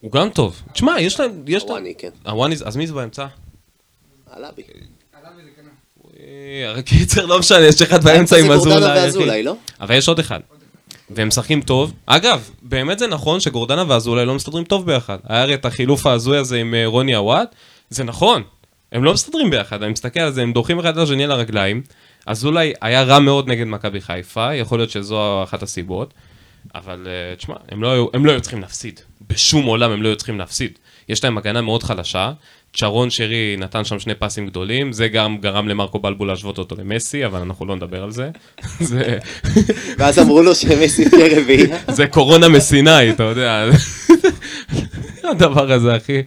הוא 0.00 0.12
גם 0.12 0.28
טוב. 0.30 0.62
תשמע, 0.72 1.00
יש 1.00 1.20
להם. 1.20 1.44
הוואני, 1.60 1.94
כן. 1.98 2.10
הוואני, 2.26 2.54
אז 2.64 2.76
מי 2.76 2.86
זה 2.86 2.92
באמצע? 2.92 3.26
על 4.30 4.44
אבי. 4.44 4.62
אה, 6.20 6.82
קיצר, 6.82 7.26
לא 7.26 7.38
משנה, 7.38 7.66
יש 7.66 7.82
אחד 7.82 8.04
באמצע 8.04 8.36
עם 8.36 8.50
אזולאי. 8.50 9.42
לא? 9.42 9.54
אבל 9.80 9.94
יש 9.94 10.08
עוד 10.08 10.18
אחד. 10.18 10.40
והם 11.14 11.28
משחקים 11.28 11.60
טוב. 11.60 11.92
אגב, 12.06 12.50
באמת 12.62 12.98
זה 12.98 13.06
נכון 13.06 13.40
שגורדנה 13.40 13.84
ואזולאי 13.88 14.26
לא 14.26 14.34
מסתדרים 14.34 14.64
טוב 14.64 14.86
ביחד. 14.86 15.18
היה 15.28 15.42
הרי 15.42 15.54
את 15.54 15.64
החילוף 15.64 16.06
ההזוי 16.06 16.38
הזה 16.38 16.56
עם 16.56 16.74
אה, 16.74 16.86
רוני 16.86 17.14
עוואט, 17.14 17.54
זה 17.90 18.04
נכון. 18.04 18.42
הם 18.92 19.04
לא 19.04 19.12
מסתדרים 19.12 19.50
ביחד, 19.50 19.82
אני 19.82 19.92
מסתכל 19.92 20.20
על 20.20 20.32
זה, 20.32 20.42
הם 20.42 20.52
דוחים 20.52 20.78
אחד 20.78 20.98
את 20.98 21.02
השני 21.02 21.24
על 21.24 21.30
הרגליים. 21.30 21.82
אזולאי 22.26 22.72
היה 22.80 23.02
רע 23.02 23.18
מאוד 23.18 23.48
נגד 23.48 23.66
מכבי 23.66 24.00
חיפה, 24.00 24.54
יכול 24.54 24.78
להיות 24.78 24.90
שזו 24.90 25.42
אחת 25.42 25.62
הסיבות. 25.62 26.14
אבל 26.74 27.06
אה, 27.06 27.36
תשמע, 27.36 27.54
הם 27.68 27.82
לא, 27.82 27.92
היו, 27.92 28.06
הם 28.14 28.26
לא 28.26 28.30
היו 28.30 28.40
צריכים 28.40 28.60
להפסיד. 28.60 29.00
בשום 29.28 29.66
עולם 29.66 29.90
הם 29.90 30.02
לא 30.02 30.08
היו 30.08 30.16
צריכים 30.16 30.38
להפסיד. 30.38 30.78
יש 31.08 31.24
להם 31.24 31.38
הגנה 31.38 31.60
מאוד 31.60 31.82
חלשה. 31.82 32.32
צ'רון 32.76 33.10
שרי 33.10 33.56
נתן 33.58 33.84
שם 33.84 33.98
שני 33.98 34.14
פסים 34.14 34.46
גדולים, 34.46 34.92
זה 34.92 35.08
גם 35.08 35.38
גרם 35.38 35.68
למרקו 35.68 35.98
בלבול 35.98 36.28
להשוות 36.28 36.58
אותו 36.58 36.76
למסי, 36.78 37.26
אבל 37.26 37.40
אנחנו 37.40 37.66
לא 37.66 37.76
נדבר 37.76 38.02
על 38.02 38.10
זה. 38.10 38.30
זה, 38.80 39.18
ואז 39.98 40.18
אמרו 40.18 40.42
לו 40.42 40.54
שמסי 40.54 41.10
תהיה 41.10 41.40
רביעייה. 41.40 41.78
זה 41.88 42.06
קורונה 42.06 42.48
מסיני, 42.48 43.10
אתה 43.10 43.22
יודע. 43.22 43.64
הדבר 45.30 45.72
הזה, 45.72 45.96
אחי. 45.96 46.22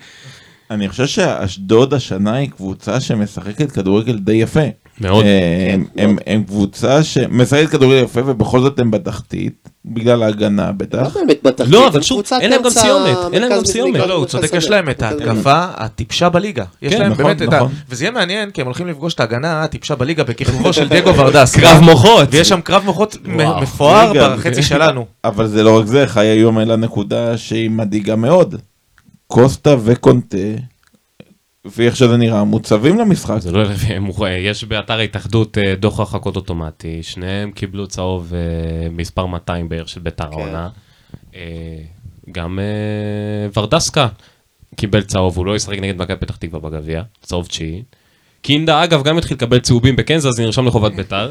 אני 0.72 0.90
חושב 0.90 1.06
שאשדוד 1.08 1.94
השנה 1.94 2.34
היא 2.34 2.50
קבוצה 2.50 3.00
שמשחקת 3.00 3.72
כדורגל 3.72 4.18
די 4.18 4.34
יפה. 4.34 4.66
מאוד. 5.02 5.26
אה, 5.26 5.70
הם- 5.74 5.86
כן, 5.96 6.04
הם-. 6.04 6.18
הם 6.28 6.44
קבוצה 6.44 7.04
שמשחקת 7.04 7.70
כדורגל 7.70 8.04
יפה 8.04 8.22
ובכל 8.26 8.62
זאת 8.62 8.80
הם 8.80 8.92
בתחתית, 8.92 9.70
בגלל 9.86 10.24
ההגנה 10.24 10.66
לא 10.66 10.72
בטח. 10.72 11.18
באמת 11.18 11.38
בתחתית. 11.44 11.74
לא, 11.74 11.88
אבל 11.88 12.02
שוב, 12.02 12.22
אין 12.42 12.52
להם 12.52 12.62
גם 12.64 12.70
סיומת, 12.70 13.18
אין 13.34 13.42
להם 13.42 13.52
גם 13.52 13.66
סיומת. 13.66 14.00
לא, 14.00 14.08
לא, 14.08 14.14
הוא 14.14 14.26
צודק, 14.26 14.54
יש. 14.54 14.70
להם 14.70 14.90
את 14.90 15.02
ליגה. 15.04 15.26
ההתקפה 15.32 15.66
הטיפשה 15.76 16.30
בליגה. 16.30 16.64
יש 16.82 16.94
כן, 16.94 17.00
להם 17.02 17.12
נכון, 17.12 17.26
באמת 17.26 17.42
את 17.42 17.54
ה... 17.54 17.56
נכון. 17.58 17.72
וזה 17.90 18.04
יהיה 18.04 18.12
מעניין, 18.12 18.52
כי 18.52 18.62
הם 18.62 18.68
הולכים 18.68 18.88
לפגוש 18.88 19.14
את 19.14 19.20
ההגנה 19.20 19.64
הטיפשה 19.64 19.96
בליגה 19.96 20.24
בכיכובו 20.24 20.74
של 20.74 20.88
דגו 20.90 21.16
ורדס. 21.18 21.56
קרב 21.56 21.82
מוחות. 21.84 22.28
ויש 22.32 22.50
שם 22.50 22.62
קרב 22.62 22.86
מוחות. 22.86 23.18
מפואר 23.62 24.12
בחצי 24.38 24.64
שלנו. 24.64 25.06
אבל 25.24 25.48
זה 25.48 25.64
לא 25.64 25.80
רק 25.80 25.86
זה, 25.86 26.08
חי 26.08 26.26
היום 26.26 26.58
העלה 26.58 26.76
נקודה 26.76 27.38
שהיא 27.38 27.70
מדאיגה 27.70 28.16
מאוד. 28.16 28.56
קוסטה 29.28 29.76
וקונטה, 29.84 30.38
ואיך 31.66 31.96
שזה 31.96 32.18
נראה, 32.18 32.44
מוצבים 32.44 33.00
למשחק. 33.00 33.38
זה 33.40 33.52
לא 33.52 33.64
מוכ- 34.02 34.28
יש 34.40 34.64
באתר 34.64 34.94
ההתאחדות 35.00 35.58
אה, 35.58 35.76
דוח 35.76 36.00
הרחקות 36.00 36.36
אוטומטי, 36.36 37.04
שניהם 37.04 37.52
קיבלו 37.52 37.88
צהוב 37.88 38.34
אה, 38.36 38.40
מספר 38.90 39.26
200 39.26 39.70
בערך 39.70 39.90
של 39.90 40.00
ביתר 40.00 40.24
כן. 40.32 40.32
העונה. 40.40 40.70
אה, 41.36 41.42
גם 42.32 42.60
ורדסקה 43.58 44.08
קיבל 44.76 45.02
צהוב, 45.04 45.38
הוא 45.38 45.46
לא 45.46 45.56
ישחק 45.56 45.80
נגד 45.80 45.98
מכבי 46.02 46.16
פתח 46.18 46.36
תקווה 46.36 46.60
בגביע, 46.60 47.02
צהוב 47.22 47.46
תשיעי. 47.48 47.84
קינדה 48.42 48.84
אגב 48.84 49.04
גם 49.04 49.18
התחיל 49.18 49.38
לקבל 49.38 49.60
צהובים 49.60 49.96
בקנזס, 49.96 50.36
זה 50.36 50.44
נרשם 50.44 50.66
לחובת 50.66 50.94
ביתר. 50.94 51.30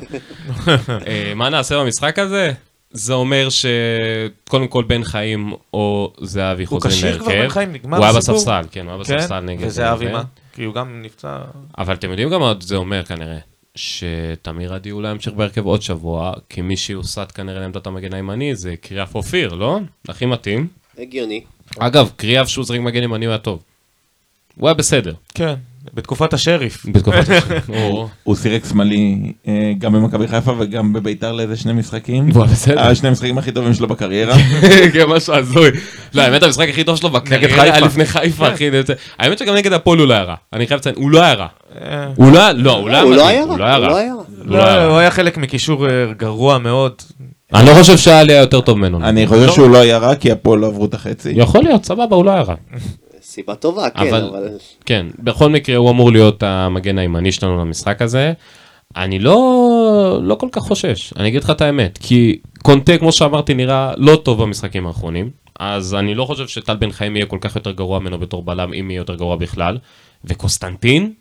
מה 1.37 1.49
נעשה 1.51 1.79
במשחק 1.79 2.19
הזה? 2.19 2.53
זה 2.97 3.13
אומר 3.13 3.49
שקודם 3.51 4.69
כל 4.69 4.85
בן 4.85 5.05
חיים 5.05 5.53
או 5.73 6.13
זהבי 6.21 6.65
הוא 6.65 6.69
חוזרים 6.69 6.93
כשיר 6.93 7.19
כבר, 7.19 7.29
להרכב. 7.29 7.43
בן 7.43 7.49
חיים, 7.49 7.73
נגמר 7.73 7.97
הוא 7.97 8.07
היה 8.07 8.19
הסיפור? 8.19 8.37
בספסל, 8.37 8.63
כן, 8.71 8.85
הוא 8.85 8.91
היה 8.91 9.01
בספסל 9.01 9.41
כן, 9.41 9.47
נגד... 9.47 9.67
וזה 9.67 9.93
אבי 9.93 10.07
זה. 10.07 10.13
מה? 10.13 10.23
כי 10.53 10.65
הוא 10.65 10.75
גם 10.75 11.03
נפצע. 11.03 11.39
אבל 11.79 11.95
אתם 11.95 12.11
יודעים 12.11 12.31
גם 12.31 12.41
מה 12.41 12.53
זה 12.61 12.77
אומר 12.77 13.05
כנראה, 13.05 13.39
שתמיר 13.75 14.75
עדי 14.75 14.91
אולי 14.91 15.11
ימשיך 15.11 15.33
בהרכב 15.35 15.67
עוד 15.67 15.83
שבוע, 15.83 16.33
כי 16.49 16.63
מי 16.63 16.77
שיוסט 16.77 17.33
כנראה 17.35 17.61
לעמדת 17.61 17.87
המגן 17.87 18.15
הימני 18.15 18.57
זה 18.57 18.75
קריאף 18.81 19.15
אופיר, 19.15 19.55
לא? 19.55 19.79
הכי 20.09 20.27
מתאים. 20.27 20.69
הגיוני. 20.99 21.45
אגב, 21.79 22.11
קריאף 22.17 22.49
שהוא 22.49 22.65
זריק 22.65 22.81
מגן 22.81 23.03
ימני 23.03 23.25
הוא 23.25 23.33
היה 23.33 23.39
טוב. 23.39 23.63
הוא 24.59 24.69
היה 24.69 24.75
בסדר, 24.75 25.13
כן, 25.35 25.55
בתקופת 25.95 26.33
השריף. 26.33 26.87
בתקופת 26.93 27.25
הוא 27.69 28.09
הוא 28.23 28.37
שיחק 28.37 28.65
שמאלי 28.69 29.33
אה, 29.49 29.73
גם 29.79 29.93
במכבי 29.93 30.29
חיפה 30.29 30.53
וגם 30.59 30.93
בביתר 30.93 31.33
לאיזה 31.33 31.57
שני 31.57 31.73
משחקים. 31.73 32.31
הוא 32.31 32.43
היה 32.43 32.53
בסדר. 32.53 32.81
השני 32.81 33.09
המשחקים 33.09 33.39
הכי 33.39 33.53
טובים 33.53 33.75
שלו 33.75 33.89
בקריירה. 33.89 34.37
כן, 34.93 35.07
משהו 35.09 35.35
הזוי. 35.35 35.71
לא, 36.15 36.23
האמת 36.23 36.43
המשחק 36.43 36.69
הכי 36.69 36.85
טוב 36.85 36.97
שלו 36.97 37.11
בקריירה 37.11 37.63
היה. 37.63 37.81
לפני 37.81 38.05
חיפה, 38.07 38.53
אחי. 38.53 38.71
האמת 39.19 39.39
שגם 39.39 39.55
נגד 39.55 39.73
הפועל 39.73 39.99
הוא 39.99 40.07
לא 40.07 40.15
היה 40.15 40.23
רע. 40.23 40.35
אני 40.53 40.67
חייב 40.67 40.81
לציין, 40.81 40.95
הוא 40.99 41.11
לא 41.11 41.23
היה 41.23 41.35
רע. 41.35 41.47
אה, 41.81 42.07
הוא 42.17 42.33
לא 42.33 42.39
היה, 42.39 42.53
לא, 42.53 42.77
הוא 42.77 42.91
לא 42.91 42.97
היה 42.97 43.03
הוא 43.03 43.15
לא 43.17 43.27
היה 43.27 43.45
רע, 43.45 43.57
לא 43.57 43.67
היה 43.67 43.75
הוא 43.75 43.81
רע. 43.81 43.89
לא 43.89 43.97
היה 43.97 44.15
רע. 44.15 44.23
הוא 44.39 44.57
לא 44.57 44.65
היה 44.65 44.77
רע. 44.77 44.85
הוא 44.85 44.99
היה 44.99 45.11
חלק 45.11 45.37
מקישור 45.37 45.87
אה, 45.89 46.13
גרוע 46.17 46.59
מאוד. 46.59 46.93
אני 47.55 47.67
לא 47.67 47.75
חושב 47.75 47.97
שאלי 47.97 48.33
היה 48.33 48.41
יותר 48.41 48.61
טוב 48.61 48.79
ממנו. 48.79 49.05
אני 49.05 49.27
חושב 49.27 49.49
שהוא 49.49 49.71
לא 49.71 49.79
היה 49.79 49.99
רע 49.99 50.15
כי 50.15 50.33
הפועל 50.33 50.59
לא 50.59 50.67
עברו 50.67 50.85
את 50.85 50.95
החצי. 50.95 51.33
יכול 51.37 51.63
להיות, 51.63 51.85
סבבה, 51.85 52.17
הוא 52.17 52.25
לא 52.25 52.31
היה 52.31 52.43
רע. 52.43 52.55
סיבה 53.35 53.55
טובה, 53.55 53.91
כן, 53.91 54.09
אבל- 54.09 54.25
אבל... 54.29 54.49
כן, 54.87 55.07
בכל 55.19 55.51
מקרה 55.51 55.77
הוא 55.77 55.91
אמור 55.91 56.13
להיות 56.13 56.43
המגן 56.43 56.99
הימני 56.99 57.33
שלנו 57.33 57.61
למשחק 57.61 58.03
הזה. 58.03 58.33
אני 58.97 59.19
לא, 59.19 60.19
לא 60.23 60.35
כל 60.35 60.49
כך 60.53 60.63
חושש, 60.63 61.13
אני 61.17 61.29
אגיד 61.29 61.45
לך 61.45 61.51
את 61.51 61.61
האמת, 61.61 61.99
כי 62.03 62.39
קונטה, 62.63 62.99
כמו 62.99 63.13
שאמרתי, 63.13 63.55
נראה 63.55 63.93
לא 63.97 64.17
טוב 64.25 64.43
במשחקים 64.43 64.87
האחרונים, 64.87 65.31
אז 65.61 65.95
אני 65.95 66.15
לא 66.15 66.25
חושב 66.25 66.49
שטל 66.49 66.77
בן 66.77 66.93
חיים 66.93 67.17
יהיה 67.17 67.27
כל 67.27 67.39
כך 67.41 67.57
יותר 67.57 67.71
גרוע 67.73 67.99
ממנו 67.99 68.19
בתור 68.19 68.43
בלם, 68.43 68.73
אם 68.73 68.91
יהיה 68.91 68.99
יותר 68.99 69.15
גרוע 69.15 69.37
בכלל. 69.37 69.79
וקוסטנטין, 70.25 71.13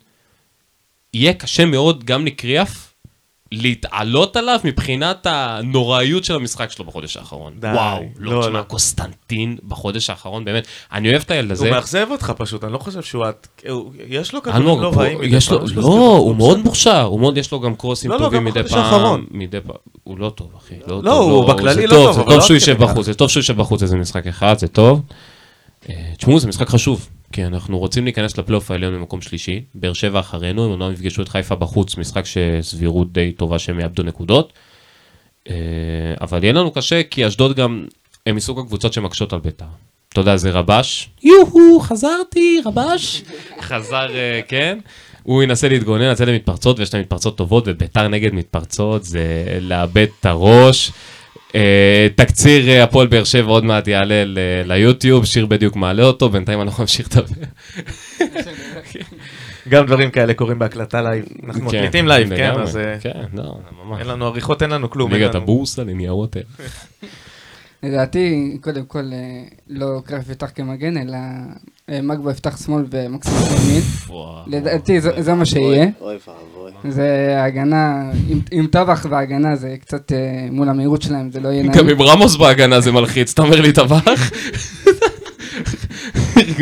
יהיה 1.14 1.32
קשה 1.34 1.64
מאוד 1.64 2.04
גם 2.04 2.26
לקריאף 2.26 2.93
להתעלות 3.62 4.36
עליו 4.36 4.60
מבחינת 4.64 5.26
הנוראיות 5.30 6.24
של 6.24 6.34
המשחק 6.34 6.70
שלו 6.70 6.84
בחודש 6.84 7.16
האחרון. 7.16 7.52
די, 7.58 7.66
וואו, 7.66 8.02
לא, 8.18 8.32
לא, 8.32 8.40
תשמע, 8.42 8.58
לא. 8.58 8.62
קוסטנטין 8.62 9.56
בחודש 9.68 10.10
האחרון, 10.10 10.44
באמת, 10.44 10.66
אני 10.92 11.10
אוהב 11.10 11.22
את 11.22 11.30
הילד 11.30 11.50
הזה. 11.50 11.66
הוא 11.68 11.74
מאכזב 11.74 12.06
אותך 12.10 12.32
פשוט, 12.36 12.64
אני 12.64 12.72
לא 12.72 12.78
חושב 12.78 13.02
שהוא... 13.02 13.24
הוא- 13.68 13.92
יש 14.08 14.34
לו 14.34 14.42
כדורים 14.42 14.64
לא 14.82 14.92
רעים 14.96 15.20
מדי 15.20 15.40
פעם, 15.40 15.58
לא, 15.76 15.82
הוא 16.16 16.36
מאוד. 16.36 16.58
מוכשר, 16.64 17.02
הוא 17.02 17.20
מאוד, 17.20 17.38
יש 17.38 17.52
לו 17.52 17.60
גם 17.60 17.74
קרוסים 17.74 18.10
לא, 18.10 18.16
לא, 18.16 18.24
טובים 18.24 18.38
גם 18.40 18.44
מדי 18.44 18.62
פעם, 18.68 18.78
האחרון. 18.78 19.24
מדי 19.30 19.60
פעם, 19.60 19.76
הוא 20.04 20.18
לא 20.18 20.30
טוב, 20.30 20.48
אחי, 20.58 20.74
לא 20.86 20.96
לא, 21.02 21.10
טוב, 21.10 21.30
הוא 21.32 21.54
בכללי 21.54 21.86
לא 21.86 21.90
טוב, 21.90 22.12
זה 22.16 22.22
טוב 22.22 22.32
לא 22.32 22.40
שהוא 22.40 22.54
יישב. 22.54 22.78
בחוץ, 22.78 23.06
זה 23.06 23.14
טוב 23.14 23.28
שהוא 23.28 23.40
יישב 23.40 23.56
בחוץ 23.56 23.82
איזה 23.82 23.96
משחק 23.96 24.26
אחד, 24.26 24.58
זה 24.58 24.68
טוב. 24.68 25.00
אה, 25.88 25.94
תשמעו, 26.18 26.38
זה 26.40 26.48
משחק 26.48 26.68
חשוב, 26.68 27.08
כי 27.34 27.44
אנחנו 27.44 27.78
רוצים 27.78 28.04
להיכנס 28.04 28.38
לפלייאוף 28.38 28.70
העליון 28.70 28.94
במקום 28.94 29.20
שלישי, 29.20 29.60
באר 29.74 29.92
שבע 29.92 30.20
אחרינו, 30.20 30.64
הם 30.64 30.70
אומנם 30.70 30.92
יפגשו 30.92 31.22
את 31.22 31.28
חיפה 31.28 31.54
בחוץ, 31.54 31.96
משחק 31.96 32.24
שסבירות 32.26 33.12
די 33.12 33.32
טובה 33.32 33.58
שהם 33.58 33.80
יאבדו 33.80 34.02
נקודות, 34.02 34.52
אה, 35.50 35.54
אבל 36.20 36.44
יהיה 36.44 36.52
לנו 36.52 36.70
קשה, 36.70 37.02
כי 37.02 37.26
אשדוד 37.26 37.56
גם, 37.56 37.86
הם 38.26 38.36
מסוג 38.36 38.58
הקבוצות 38.58 38.92
שמקשות 38.92 39.32
על 39.32 39.38
בית"ר. 39.38 39.64
אתה 40.08 40.20
יודע, 40.20 40.36
זה 40.36 40.50
רבש, 40.50 41.10
יוהו, 41.22 41.80
חזרתי, 41.80 42.60
רבש. 42.66 43.22
חזר, 43.60 44.14
אה, 44.14 44.40
כן. 44.48 44.78
הוא 45.22 45.42
ינסה 45.42 45.68
להתגונן, 45.68 46.10
לצאת 46.10 46.28
למתפרצות, 46.28 46.78
ויש 46.78 46.94
להם 46.94 47.02
מתפרצות 47.02 47.36
טובות, 47.36 47.64
וביתר 47.66 48.08
נגד 48.08 48.34
מתפרצות 48.34 49.04
זה 49.04 49.44
לאבד 49.60 50.06
את 50.20 50.26
הראש. 50.26 50.92
אה, 51.54 52.06
תקציר 52.16 52.68
אה, 52.68 52.82
הפועל 52.84 53.06
באר 53.06 53.24
שבע 53.24 53.50
עוד 53.50 53.64
מעט 53.64 53.88
יעלה 53.88 54.24
ל- 54.24 54.38
ליוטיוב, 54.64 55.24
שיר 55.24 55.46
בדיוק 55.46 55.76
מעלה 55.76 56.02
אותו, 56.02 56.28
בינתיים 56.28 56.60
אנחנו 56.60 56.82
נמשיך 56.82 57.08
לדבר. 57.12 57.34
גם 59.68 59.86
דברים 59.86 60.10
כאלה 60.10 60.34
קורים 60.34 60.58
בהקלטה 60.58 61.02
live. 61.02 61.24
אנחנו 61.46 61.60
כן, 61.70 61.76
מקליטים 61.78 62.08
live, 62.08 62.28
כן? 62.28 62.34
לגמרי. 62.50 62.62
אז 62.62 62.76
אה, 62.76 62.96
כן, 63.00 63.10
לא, 63.34 63.58
ממש. 63.84 64.00
אין 64.00 64.06
לנו 64.08 64.26
עריכות, 64.26 64.62
אין 64.62 64.70
לנו 64.70 64.90
כלום. 64.90 65.12
ליגת 65.12 65.34
הבורסה 65.34 65.84
לניירות 65.84 66.36
ערך. 66.36 66.86
לדעתי, 67.82 68.58
קודם 68.60 68.84
כל, 68.84 69.02
לא 69.68 70.00
קריאף 70.04 70.22
יפתח 70.30 70.50
כמגן, 70.54 70.96
אלא 70.98 71.18
מגבו 72.02 72.30
יפתח 72.30 72.64
שמאל 72.64 72.84
ומקסימום 72.90 73.40
ימין. 73.68 73.82
לדעתי, 74.46 75.00
זה- 75.00 75.22
זה 75.22 75.34
מה 75.34 75.44
שיהיה. 75.44 75.86
אוי 76.00 76.16
ואבוי. 76.26 76.92
זה 76.92 77.08
הגנה, 77.44 78.10
עם- 78.52 78.66
טבח 78.66 79.06
והגנה 79.10 79.56
זה 79.56 79.76
קצת 79.80 80.12
אה, 80.12 80.18
מול 80.50 80.68
המהירות 80.68 81.02
שלהם, 81.02 81.30
זה 81.30 81.40
לא 81.40 81.48
יהיה 81.48 81.62
גם 81.62 81.68
נעים. 81.70 81.88
עם 81.88 82.02
רמוס 82.02 82.36
בהגנה 82.36 82.80
זה 82.80 82.92
מלחיץ, 82.92 83.32
אתה 83.32 83.42
אומר 83.42 83.60
לי 83.60 83.72
טבח? 83.72 84.30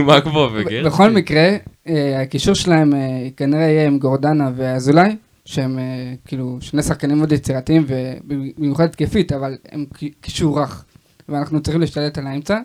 מה 0.06 0.20
כמו 0.20 0.48
וגר? 0.54 0.84
בכל 0.86 1.10
מקרה, 1.10 1.56
אה, 1.88 2.20
הקישור 2.22 2.54
שלהם 2.54 2.94
אה, 2.94 2.98
כנראה 3.36 3.60
יהיה 3.62 3.86
עם 3.86 3.98
גורדנה 3.98 4.50
ואזולאי, 4.56 5.16
שהם 5.44 5.78
אה, 5.78 5.84
כאילו 6.26 6.58
שני 6.60 6.82
שחקנים 6.82 7.18
מאוד 7.18 7.32
יצירתיים 7.32 7.84
ובמיוחד 7.88 8.84
התקפית, 8.84 9.32
אבל 9.32 9.56
הם 9.72 9.84
קי- 9.98 10.12
קישור 10.20 10.60
רך, 10.62 10.84
ואנחנו 11.28 11.60
צריכים 11.60 11.80
להשתלט 11.80 12.18
על 12.18 12.26
האמצע. 12.26 12.58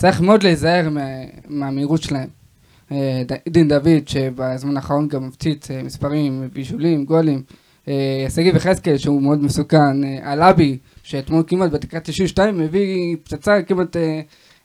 צריך 0.00 0.20
מאוד 0.20 0.42
להיזהר 0.42 0.90
מה- 0.90 1.00
מהמהירות 1.48 2.02
שלהם. 2.02 2.28
אה, 2.92 3.22
דין 3.48 3.68
דוד, 3.68 3.88
שבזמן 4.08 4.76
האחרון 4.76 5.08
גם 5.08 5.26
מפציץ 5.26 5.70
אה, 5.70 5.82
מספרים, 5.82 6.48
בישולים, 6.52 7.04
גולים. 7.04 7.42
אה, 7.88 8.26
שגיב 8.34 8.56
יחזקאל, 8.56 8.98
שהוא 8.98 9.22
מאוד 9.22 9.44
מסוכן. 9.44 10.04
אלאבי, 10.24 10.78
שאתמול 11.02 11.42
כמעט 11.46 11.70
בדקה 11.70 12.00
92 12.00 12.60
הביא 12.60 13.16
פצצה 13.24 13.62
כמעט 13.62 13.96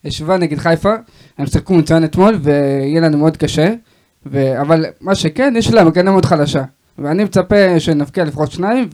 ישבה 0.04 0.38
נגד 0.38 0.58
חיפה. 0.58 0.94
הם 1.38 1.46
שיחקו 1.46 1.74
מצוין 1.74 2.04
אתמול, 2.04 2.40
ויהיה 2.42 3.02
לנו 3.02 3.18
מאוד 3.18 3.38
קשה. 3.38 3.74
ו... 4.26 4.62
אבל 4.62 4.86
מה 5.02 5.16
שכן, 5.16 5.54
יש 5.58 5.74
להם 5.74 5.88
הגנה 5.88 6.12
מאוד 6.12 6.26
חלשה. 6.26 6.64
ואני 6.98 7.24
מצפה 7.24 7.80
שנבקיע 7.80 8.26
לפחות 8.26 8.52
שניים, 8.52 8.90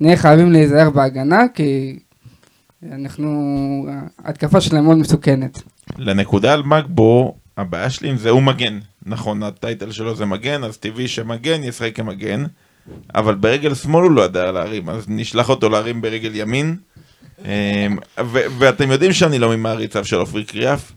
ונהיה 0.00 0.16
חייבים 0.16 0.52
להיזהר 0.52 0.90
בהגנה, 0.90 1.42
כי 1.54 1.98
אנחנו... 2.92 3.86
ההתקפה 4.24 4.60
שלהם 4.60 4.84
מאוד 4.84 4.96
מסוכנת. 4.96 5.62
לנקודה 5.98 6.52
על 6.52 6.62
מגבו, 6.62 7.36
הבעיה 7.56 7.90
שלי 7.90 8.08
עם 8.10 8.16
זה 8.16 8.30
הוא 8.30 8.42
מגן. 8.42 8.78
נכון, 9.06 9.42
הטייטל 9.42 9.92
שלו 9.92 10.16
זה 10.16 10.26
מגן, 10.26 10.64
אז 10.64 10.76
טבעי 10.76 11.08
שמגן 11.08 11.64
ישחק 11.64 11.96
כמגן. 11.96 12.44
אבל 13.14 13.34
ברגל 13.34 13.74
שמאל 13.74 14.04
הוא 14.04 14.12
לא 14.12 14.22
ידע 14.22 14.52
להרים, 14.52 14.88
אז 14.88 15.04
נשלח 15.08 15.48
אותו 15.48 15.68
להרים 15.68 16.00
ברגל 16.00 16.30
ימין. 16.34 16.76
אמ, 17.44 17.96
ואתם 18.58 18.90
יודעים 18.90 19.12
שאני 19.12 19.38
לא 19.38 19.56
ממעריציו 19.56 20.04
של 20.04 20.16
עופרי 20.16 20.44
קריאף. 20.44 20.92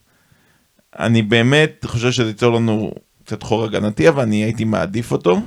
אני 0.99 1.21
באמת 1.21 1.85
חושב 1.85 2.11
שזה 2.11 2.27
ייצור 2.27 2.55
לנו 2.55 2.91
קצת 3.25 3.43
חור 3.43 3.65
הגנתי, 3.65 4.09
אבל 4.09 4.23
אני 4.23 4.43
הייתי 4.43 4.63
מעדיף 4.63 5.11
אותו. 5.11 5.41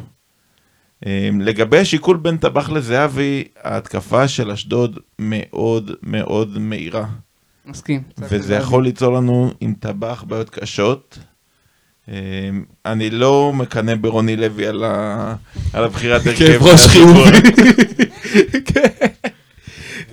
אמ, 1.07 1.40
לגבי 1.40 1.78
השיקול 1.78 2.16
בין 2.16 2.36
טבח 2.36 2.70
לזהבי, 2.70 3.44
ההתקפה 3.62 4.28
של 4.28 4.50
אשדוד 4.50 4.98
מאוד 5.18 5.90
מאוד 6.03 6.59
מהירה. 6.59 7.07
מסכים. 7.66 8.03
וזה 8.18 8.55
יכול 8.55 8.84
ליצור 8.84 9.12
לנו 9.14 9.53
עם 9.61 9.74
טבח 9.80 10.24
בעיות 10.28 10.50
קשות. 10.50 11.18
אמ, 12.09 12.14
אני 12.86 13.11
לא 13.11 13.53
מקנא 13.55 13.94
ברוני 13.94 14.36
לוי 14.36 14.66
על 14.66 14.84
ה- 14.84 15.34
על 15.72 15.84
הבחירת 15.84 16.26
הרכב. 16.26 16.38
כאב 16.46 16.62
ראש 16.62 16.86
חיובי. 16.86 17.20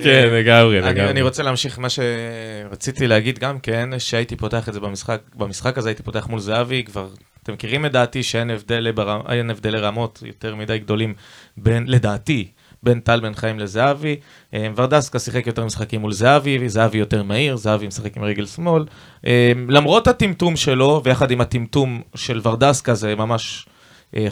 כן, 0.03 0.29
לגמרי, 0.31 0.79
אני, 0.79 0.87
לגמרי. 0.89 1.11
אני 1.11 1.21
רוצה 1.21 1.43
להמשיך 1.43 1.79
מה 1.79 1.87
שרציתי 1.89 3.07
להגיד 3.07 3.39
גם 3.39 3.59
כן, 3.59 3.89
שהייתי 3.97 4.35
פותח 4.35 4.69
את 4.69 4.73
זה 4.73 4.79
במשחק, 4.79 5.21
במשחק 5.35 5.77
הזה 5.77 5.89
הייתי 5.89 6.03
פותח 6.03 6.27
מול 6.27 6.39
זהבי, 6.39 6.83
כבר, 6.83 7.07
אתם 7.43 7.53
מכירים 7.53 7.85
את 7.85 7.91
דעתי 7.91 8.23
שאין 8.23 8.49
הבדל 8.49 8.91
ברמ, 8.91 9.21
הבדלי 9.49 9.79
רמות 9.79 10.23
יותר 10.25 10.55
מדי 10.55 10.79
גדולים 10.79 11.13
בין, 11.57 11.87
לדעתי, 11.87 12.47
בין 12.83 12.99
טל 12.99 13.19
בן 13.19 13.33
חיים 13.33 13.59
לזהבי. 13.59 14.15
אה, 14.53 14.67
ורדסקה 14.75 15.19
שיחק 15.19 15.47
יותר 15.47 15.65
משחקים 15.65 16.01
מול 16.01 16.11
זהבי, 16.11 16.69
זהבי 16.69 16.97
יותר 16.97 17.23
מהיר, 17.23 17.55
זהבי 17.55 17.87
משחק 17.87 18.17
עם 18.17 18.23
רגל 18.23 18.45
שמאל. 18.45 18.85
אה, 19.25 19.51
למרות 19.69 20.07
הטמטום 20.07 20.55
שלו, 20.55 21.01
ויחד 21.03 21.31
עם 21.31 21.41
הטמטום 21.41 22.01
של 22.15 22.41
ורדסקה, 22.43 22.93
זה 22.93 23.15
ממש... 23.15 23.67
אה, 24.15 24.27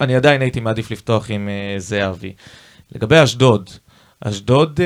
אני 0.00 0.16
עדיין 0.16 0.42
הייתי 0.42 0.60
מעדיף 0.60 0.90
לפתוח 0.90 1.30
עם 1.30 1.48
זהבי. 1.78 2.32
לגבי 2.92 3.22
אשדוד, 3.24 3.70
אשדוד 4.20 4.80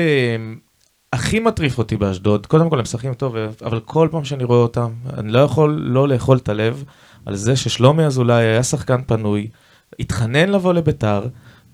הכי 1.13 1.39
מטריף 1.39 1.77
אותי 1.77 1.97
באשדוד, 1.97 2.45
קודם 2.45 2.69
כל 2.69 2.75
הם 2.75 2.81
משחקים 2.81 3.13
טוב, 3.13 3.35
אבל 3.65 3.79
כל 3.79 4.07
פעם 4.11 4.25
שאני 4.25 4.43
רואה 4.43 4.59
אותם, 4.59 4.91
אני 5.17 5.31
לא 5.31 5.39
יכול 5.39 5.83
לא 5.85 6.07
לאכול 6.07 6.37
את 6.37 6.49
הלב 6.49 6.83
על 7.25 7.35
זה 7.35 7.55
ששלומי 7.55 8.05
אזולאי 8.05 8.43
היה 8.43 8.63
שחקן 8.63 9.01
פנוי, 9.07 9.47
התחנן 9.99 10.49
לבוא 10.49 10.73
לביתר, 10.73 11.27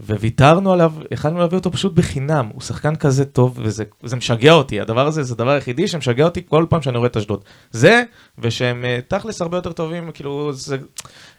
וויתרנו 0.06 0.74
עליו, 0.74 0.94
יכלנו 1.12 1.40
להביא 1.40 1.58
אותו 1.58 1.72
פשוט 1.72 1.94
בחינם, 1.94 2.50
הוא 2.54 2.62
שחקן 2.62 2.96
כזה 2.96 3.26
טוב, 3.26 3.60
וזה 3.64 3.84
זה 4.04 4.16
משגע 4.16 4.52
אותי, 4.54 4.82
הדבר 4.82 5.08
הזה 5.08 5.24
זה 5.24 5.34
הדבר 5.34 5.50
היחידי 5.50 5.88
שמשגע 5.88 6.26
אותי 6.26 6.42
כל 6.48 6.66
פעם 6.70 6.82
שאני 6.82 6.98
רואה 6.98 7.08
את 7.08 7.18
אשדוד. 7.18 7.44
זה, 7.72 8.04
ושהם 8.38 8.86
אה, 8.86 9.00
תכלס 9.08 9.42
הרבה 9.42 9.58
יותר 9.58 9.72
טובים, 9.72 10.12
כאילו, 10.14 10.54
זה... 10.54 10.78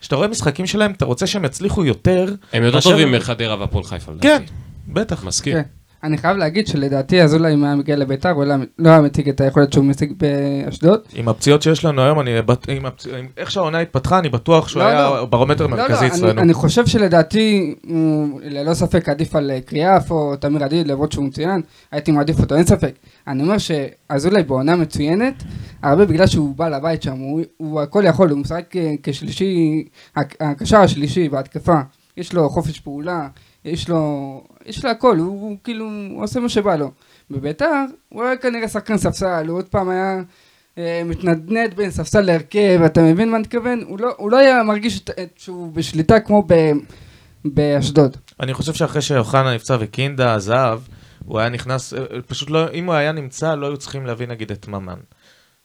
כשאתה 0.00 0.16
רואה 0.16 0.28
משחקים 0.28 0.66
שלהם, 0.66 0.92
אתה 0.92 1.04
רוצה 1.04 1.26
שהם 1.26 1.44
יצליחו 1.44 1.84
יותר. 1.84 2.34
הם 2.52 2.62
יותר 2.62 2.80
טובים 2.80 3.12
מחדרה 3.12 3.61
והפועל 3.61 3.84
חיפה, 3.84 4.12
כן. 4.20 4.42
בטח. 4.88 5.24
מסכים. 5.24 5.80
אני 6.05 6.18
חייב 6.18 6.36
להגיד 6.36 6.66
שלדעתי 6.66 7.22
אזולאי 7.22 7.55
אם 7.55 7.64
היה 7.64 7.74
מגיע 7.76 7.96
לביתר, 7.96 8.30
הוא 8.30 8.44
לא 8.44 8.53
היה- 8.53 8.64
לא 8.78 9.01
מציג 9.01 9.28
את 9.28 9.40
היכולת 9.40 9.72
שהוא 9.72 9.84
מציג 9.84 10.12
באשדוד. 10.16 11.01
עם 11.14 11.28
הפציעות 11.28 11.62
שיש 11.62 11.84
לנו 11.84 12.03
היום, 12.03 12.20
אני, 12.20 12.30
עם 12.68 12.86
הפצ... 12.86 13.07
עם 13.07 13.26
איך 13.36 13.51
שהעונה 13.51 13.78
התפתחה, 13.78 14.18
אני 14.18 14.28
בטוח 14.28 14.68
שהוא 14.68 14.82
לא, 14.82 14.88
היה 14.88 15.01
לא. 15.11 15.24
ברומטר 15.24 15.66
לא, 15.66 15.70
מרכזי 15.70 15.92
לא, 15.94 15.98
אני, 16.01 16.09
אצלנו. 16.09 16.40
אני 16.40 16.55
חושב 16.55 16.86
שלדעתי 16.86 17.74
הוא 17.88 18.40
ללא 18.44 18.74
ספק 18.74 19.09
עדיף 19.09 19.36
על 19.36 19.51
קריאף 19.66 20.11
או 20.11 20.36
תמיר 20.36 20.64
עדיד, 20.64 20.86
למרות 20.86 21.12
שהוא 21.12 21.24
מצוין, 21.24 21.61
הייתי 21.92 22.12
מעדיף 22.12 22.40
אותו, 22.40 22.55
אין 22.57 22.64
ספק. 22.64 22.92
אני 23.28 23.42
אומר 23.42 23.57
שאזולאי 23.59 24.42
בעונה 24.42 24.76
מצוינת, 24.76 25.42
הרבה 25.82 26.05
בגלל 26.05 26.26
שהוא 26.26 26.55
בא 26.57 26.68
לבית 26.68 27.03
שם, 27.03 27.16
הוא, 27.18 27.40
הוא 27.57 27.80
הכל 27.80 28.03
יכול, 28.07 28.30
הוא 28.30 28.38
משחק 28.38 28.76
אה, 28.76 28.94
כשלישי, 29.03 29.84
הק- 30.16 30.36
הקשר 30.40 30.78
השלישי 30.78 31.28
בהתקפה, 31.28 31.80
יש 32.16 32.32
לו 32.32 32.48
חופש 32.51 32.80
פעולה, 32.80 33.28
יש 33.64 33.88
לו, 33.88 34.44
יש 34.66 34.84
לו 34.84 34.90
הכל, 34.90 35.16
הוא, 35.16 35.26
הוא 35.26 35.56
כאילו, 35.64 35.90
הוא 36.11 36.22
עושה 36.24 36.40
מה 36.40 36.48
שבא 36.48 36.76
לו. 36.76 36.90
בביתר, 37.30 37.84
הוא 38.08 38.22
היה 38.22 38.36
כנראה 38.36 38.68
שחקן 38.68 38.98
ספסל, 38.98 39.46
הוא 39.48 39.58
עוד 39.58 39.68
פעם 39.68 39.88
היה 39.88 40.22
אה, 40.78 41.02
מתנדנד 41.04 41.74
בין 41.74 41.90
ספסל 41.90 42.20
להרכב, 42.20 42.80
אתה 42.86 43.02
מבין 43.02 43.30
מה 43.30 43.36
אני 43.36 43.42
מתכוון? 43.42 43.84
הוא 43.88 44.00
לא, 44.00 44.14
הוא 44.16 44.30
לא 44.30 44.36
היה 44.36 44.62
מרגיש 44.62 45.02
שהוא 45.36 45.72
בשליטה 45.72 46.20
כמו 46.20 46.42
ב, 46.46 46.54
באשדוד. 47.44 48.16
אני 48.40 48.54
חושב 48.54 48.74
שאחרי 48.74 49.02
שאוחנה 49.02 49.54
נפצע 49.54 49.76
וקינדה 49.80 50.34
עזב, 50.34 50.80
הוא 51.24 51.38
היה 51.38 51.48
נכנס, 51.48 51.94
אה, 51.94 52.00
פשוט 52.26 52.50
לא, 52.50 52.70
אם 52.72 52.86
הוא 52.86 52.94
היה 52.94 53.12
נמצא, 53.12 53.54
לא 53.54 53.66
היו 53.66 53.76
צריכים 53.76 54.06
להביא 54.06 54.26
נגיד 54.26 54.50
את 54.50 54.68
ממן. 54.68 54.98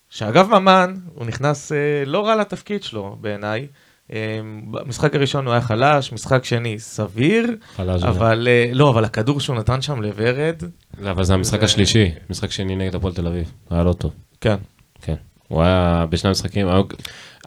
שאגב 0.09 0.49
ממן, 0.49 0.93
הוא 1.13 1.25
נכנס 1.25 1.71
אה, 1.71 2.03
לא 2.05 2.25
רע 2.25 2.35
לתפקיד 2.35 2.83
שלו 2.83 3.17
בעיניי. 3.21 3.67
אה, 4.13 4.39
במשחק 4.71 5.15
הראשון 5.15 5.45
הוא 5.45 5.51
היה 5.51 5.61
חלש, 5.61 6.13
משחק 6.13 6.45
שני 6.45 6.79
סביר, 6.79 7.47
חלש, 7.75 8.03
אבל 8.03 8.47
אה, 8.51 8.69
לא, 8.73 8.89
אבל 8.89 9.05
הכדור 9.05 9.39
שהוא 9.39 9.55
נתן 9.55 9.81
שם 9.81 10.01
לוורד, 10.01 10.55
זה, 11.01 11.11
אבל 11.11 11.23
זה 11.23 11.33
המשחק 11.33 11.59
זה- 11.59 11.65
השלישי, 11.65 12.11
משחק 12.29 12.51
שני 12.51 12.75
נגד 12.75 12.95
הפועל 12.95 13.13
תל 13.13 13.27
אביב, 13.27 13.51
היה 13.69 13.83
לא 13.83 13.93
טוב. 13.93 14.11
כן. 14.41 14.55
כן. 15.01 15.15
הוא 15.47 15.61
היה 15.61 16.05
בשני 16.09 16.27
המשחקים, 16.27 16.67
היה- 16.67 16.81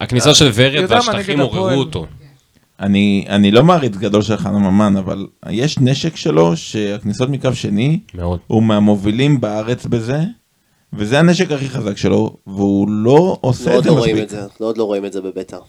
הכניסה 0.00 0.34
של 0.34 0.50
ורד 0.54 0.84
והשטחים 0.92 1.40
עוררו 1.40 1.70
אותו. 1.70 2.06
אני, 2.80 3.24
אני 3.28 3.50
לא 3.50 3.64
מעריץ 3.64 3.96
גדול 3.96 4.22
של 4.22 4.36
חנן 4.36 4.54
ממן, 4.62 4.96
אבל 4.96 5.26
יש 5.50 5.78
נשק 5.78 6.16
שלו 6.16 6.56
שהכניסות 6.56 7.28
מקו 7.28 7.54
שני, 7.54 8.00
מאוד. 8.14 8.38
הוא 8.46 8.62
מהמובילים 8.62 9.40
בארץ 9.40 9.86
בזה, 9.86 10.20
וזה 10.92 11.18
הנשק 11.18 11.50
הכי 11.52 11.68
חזק 11.68 11.96
שלו, 11.96 12.36
והוא 12.46 12.88
לא 12.90 13.38
עושה 13.40 13.70
את 13.70 13.74
עוד 13.74 13.84
זה 13.84 13.90
לא 13.90 13.94
רואים 13.94 14.14
מספיק. 14.16 14.24
את 14.24 14.30
זה, 14.30 14.42
אנחנו 14.44 14.66
עוד 14.66 14.78
לא 14.78 14.84
רואים 14.84 15.04
את 15.06 15.12
זה 15.12 15.20
בביתר. 15.20 15.60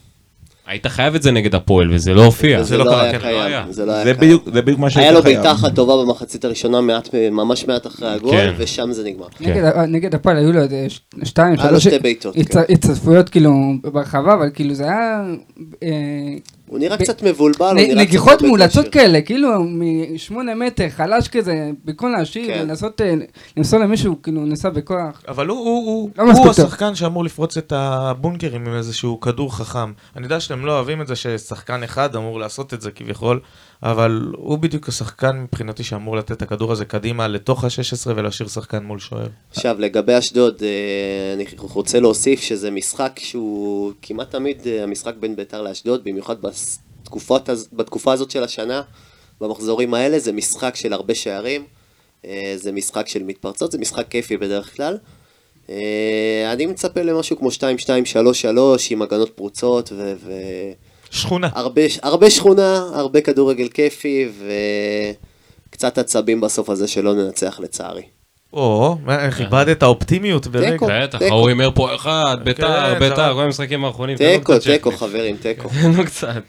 היית 0.70 0.88
חייב 0.88 1.16
את 1.16 1.22
זה 1.22 1.32
נגד 1.32 1.56
הפועל, 1.56 1.94
וזה 1.94 2.14
לא 2.14 2.26
הופיע. 2.26 2.60
וזה 2.62 2.78
לא 2.78 2.86
לא 2.86 3.02
היה 3.02 3.12
כן, 3.20 3.22
לא 3.22 3.28
היה. 3.28 3.62
קיים, 3.62 3.72
זה 3.74 3.86
לא 3.86 3.92
היה 3.92 4.04
זה 4.04 4.14
קיים. 4.14 4.18
בדיוק, 4.22 4.44
זה 4.54 4.62
בדיוק 4.62 4.80
מה 4.80 4.88
היה 4.88 4.92
שהיית 4.92 5.14
לו 5.14 5.22
חייב. 5.22 5.36
בעיטה 5.36 5.52
אחת 5.52 5.76
טובה 5.76 5.94
במחצית 6.06 6.46
הראשונה, 6.46 6.82
מעט, 6.82 7.10
ממש 7.32 7.68
מעט 7.68 7.88
אחרי 7.88 8.10
הגול, 8.10 8.32
כן. 8.32 8.54
ושם 8.58 8.92
זה 8.92 9.04
נגמר. 9.04 9.26
נגד 9.42 9.64
ה- 9.64 9.86
נגד 9.86 10.16
הפועל 10.16 10.38
היו 10.38 10.52
לו 10.52 10.62
איזה 10.62 10.86
ש- 10.90 11.00
שתיים, 11.24 11.56
היה 11.60 11.72
לו 11.72 11.80
שלוש 11.82 11.94
שתי 11.94 12.04
בעיטות, 12.04 12.36
הצ- 12.36 12.54
כן. 12.54 12.60
הצטרפויות 12.74 13.30
כאילו 13.30 13.52
ברחבה, 13.84 14.34
אבל 14.34 14.50
כאילו 14.54 14.74
זה 14.74 14.84
היה 14.84 15.24
אה, 15.84 15.88
הוא 16.70 16.80
נראה 16.80 16.98
ב- 16.98 17.04
קצת 17.04 17.24
מבולבל, 17.24 17.66
הוא 17.66 17.74
נ- 17.74 17.76
נראה 17.76 17.88
קצת 17.90 17.98
נגיחות 17.98 18.42
לא 18.42 18.48
מאולצות. 18.48 18.88
כאלה, 18.88 19.22
כאילו 19.22 19.50
משמונה 20.14 20.56
מטר, 20.56 20.90
חלש 20.90 21.28
כזה, 21.28 21.54
במקום 21.86 22.12
להשאיר 22.12 22.48
כן. 22.48 22.60
ולנסות 22.62 23.02
אה, 23.02 23.14
למסור 23.58 23.80
למישהו, 23.80 24.22
כאילו 24.24 24.46
ניסה 24.46 24.70
בכוח. 24.70 25.22
אבל 25.28 25.48
הוא, 25.48 25.58
הוא, 25.58 25.86
הוא, 25.86 26.10
לא 26.18 26.24
הוא 26.24 26.34
טוב. 26.34 26.50
השחקן 26.50 26.96
שאמור 26.96 27.24
לפרוץ 27.24 27.58
את 27.58 27.74
הבונקרים 27.76 28.66
עם 28.66 28.76
איזשהו 28.76 29.20
כדור 29.20 29.56
חכם. 29.56 29.92
אני 30.16 30.24
יודע 30.26 30.40
שאתם 30.40 30.66
לא 30.66 30.72
אוהבים 30.76 31.02
את 31.02 31.08
זה 31.08 31.16
ששחקן 31.16 31.84
אחד 31.84 32.16
אמור 32.16 32.40
לעשות 32.40 32.74
את 32.74 32.82
זה 32.82 32.92
כביכול, 32.92 33.40
אבל 33.84 34.32
הוא 34.36 34.58
בדיוק 34.58 34.88
השחקן 34.88 35.38
מבחינתי 35.38 35.84
שאמור 35.84 36.18
לתת 36.18 36.32
את 36.32 36.42
הכדור 36.42 36.72
הזה 36.72 36.86
קדימה 36.86 37.28
לתוך 37.28 37.64
ה-16 37.64 38.10
ולהשאיר 38.16 38.50
שחקן 38.50 38.84
מול 38.84 39.00
שוער. 39.00 39.28
עכשיו, 39.52 39.76
לגבי 39.80 40.18
אשדוד, 40.18 40.64
אה, 40.64 41.34
אני 41.34 41.46
רוצה 41.58 42.00
להוסיף 42.00 42.42
שזה 42.42 42.72
משחק 42.72 43.20
שהוא 43.24 43.94
כמעט 44.02 44.32
תמיד 44.32 44.68
אה, 44.68 44.84
המשחק 44.84 45.14
בין 45.20 45.36
ביתר 45.36 45.62
לאשדוד, 45.62 46.04
במיוחד 46.04 46.36
בתקופות, 46.42 47.50
הז- 47.50 47.70
בתקופה 47.74 48.14
הזאת 48.14 48.32
של 48.32 48.44
השנה, 48.44 48.82
במחזורים 49.42 49.94
האלה, 49.94 50.20
זה 50.20 50.32
משחק 50.32 50.76
של 50.76 50.94
הרבה 50.94 51.16
שערים, 51.16 51.64
אה, 52.26 52.54
זה 52.56 52.72
משחק 52.72 53.08
של 53.08 53.24
מתפרצות, 53.24 53.72
זה 53.72 53.78
משחק 53.78 54.08
כיפי 54.10 54.38
בדרך 54.38 54.76
כלל. 54.76 54.98
אני 56.54 56.66
מצפה 56.66 57.02
למשהו 57.02 57.38
כמו 57.38 57.50
2-2-3-3 57.50 57.62
עם 58.90 59.02
הגנות 59.02 59.30
פרוצות 59.36 59.92
ו... 59.96 60.14
ו... 60.26 60.32
שכונה. 61.12 61.50
הרבה, 61.54 61.82
הרבה 62.04 62.30
שכונה, 62.30 62.90
הרבה 62.94 63.22
כדורגל 63.22 63.68
כיפי 63.68 64.30
וקצת 65.70 65.98
עצבים 65.98 66.42
בסוף 66.42 66.70
הזה 66.70 66.88
שלא 66.88 67.14
ננצח 67.14 67.60
לצערי. 67.60 68.02
או, 68.54 68.98
איך 69.10 69.42
איבדת 69.42 69.84
האופטימיות 69.84 70.48
ברגע. 70.48 70.78
בטח. 71.04 71.22
ההוא 71.22 71.48
הימר 71.50 71.72
פה 71.76 71.96
אחד, 71.96 72.38
ביתר, 72.44 72.94
כן, 72.94 73.00
ביתר, 73.00 73.16
זה- 73.16 73.34
כל 73.34 73.42
המשחקים 73.44 73.86
האחרונים. 73.86 74.18
תיקו, 74.18 74.60
תיקו. 74.60 74.92
חברים, 74.92 75.38
תיקו. 75.38 75.70
תן 75.82 75.92
לו 75.92 76.06
קצת. 76.06 76.42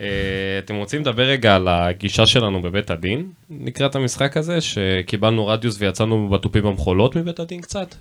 אה, 0.00 0.06
אתם 0.64 0.74
רוצים 0.76 1.00
לדבר 1.00 1.22
רגע 1.22 1.54
על 1.56 1.68
הגישה 1.68 2.26
שלנו 2.26 2.62
בבית 2.62 2.90
הדין 2.90 3.26
לקראת 3.64 3.94
המשחק 3.94 4.36
הזה, 4.36 4.58
שקיבלנו 4.60 5.46
רדיוס 5.46 5.76
ויצאנו 5.78 6.28
בתופים 6.28 6.62
במחולות 6.62 7.16
מבית 7.16 7.40
הדין 7.40 7.60
קצת? 7.60 7.94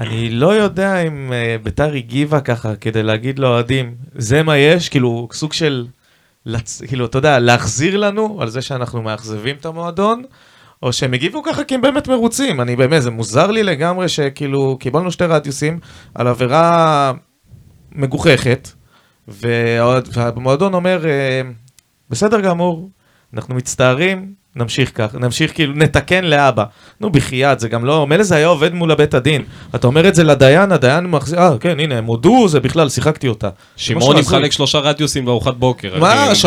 אני 0.00 0.30
לא 0.30 0.54
יודע 0.54 1.00
אם 1.00 1.32
אה, 1.32 1.56
ביתר 1.62 1.92
הגיבה 1.94 2.40
ככה 2.40 2.76
כדי 2.76 3.02
להגיד 3.02 3.38
לאוהדים, 3.38 3.94
זה 4.14 4.42
מה 4.42 4.56
יש, 4.56 4.88
כאילו 4.88 5.28
סוג 5.32 5.52
של, 5.52 5.86
לצ... 6.46 6.82
כאילו, 6.88 7.06
אתה 7.06 7.18
יודע, 7.18 7.38
להחזיר 7.38 7.96
לנו 7.96 8.38
על 8.40 8.48
זה 8.48 8.62
שאנחנו 8.62 9.02
מאכזבים 9.02 9.56
את 9.56 9.66
המועדון, 9.66 10.22
או 10.82 10.92
שהם 10.92 11.14
הגיבו 11.14 11.42
ככה 11.42 11.64
כי 11.64 11.74
הם 11.74 11.80
באמת 11.80 12.08
מרוצים. 12.08 12.60
אני 12.60 12.76
באמת, 12.76 13.02
זה 13.02 13.10
מוזר 13.10 13.50
לי 13.50 13.62
לגמרי 13.62 14.08
שכאילו 14.08 14.76
קיבלנו 14.80 15.12
שתי 15.12 15.24
רדיוסים 15.24 15.80
על 16.14 16.26
עבירה 16.26 17.12
מגוחכת, 17.92 18.68
והמועדון 19.28 20.74
אומר, 20.74 21.06
אה, 21.06 21.42
בסדר 22.10 22.40
גמור, 22.40 22.90
אנחנו 23.34 23.54
מצטערים, 23.54 24.34
נמשיך 24.56 24.90
כך, 24.94 25.14
נמשיך 25.14 25.54
כאילו, 25.54 25.72
נתקן 25.74 26.24
לאבא. 26.24 26.64
נו, 27.00 27.10
בחייאת, 27.10 27.60
זה 27.60 27.68
גם 27.68 27.84
לא, 27.84 28.06
מילא 28.06 28.22
זה 28.22 28.34
היה 28.36 28.46
עובד 28.46 28.74
מול 28.74 28.90
הבית 28.90 29.14
הדין. 29.14 29.42
אתה 29.74 29.86
אומר 29.86 30.08
את 30.08 30.14
זה 30.14 30.24
לדיין, 30.24 30.72
הדיין 30.72 31.06
מחזיר, 31.06 31.38
אה, 31.38 31.58
כן, 31.58 31.80
הנה, 31.80 31.98
הם 31.98 32.04
הודו, 32.04 32.48
זה 32.48 32.60
בכלל, 32.60 32.88
שיחקתי 32.88 33.28
אותה. 33.28 33.48
הזוי. 34.18 34.36
מחלק 34.38 34.52
שלושה 34.52 34.78
רדיוסים 34.78 35.24
בארוחת 35.24 35.54
בוקר. 35.54 35.98
מה, 36.00 36.34
ש- 36.34 36.42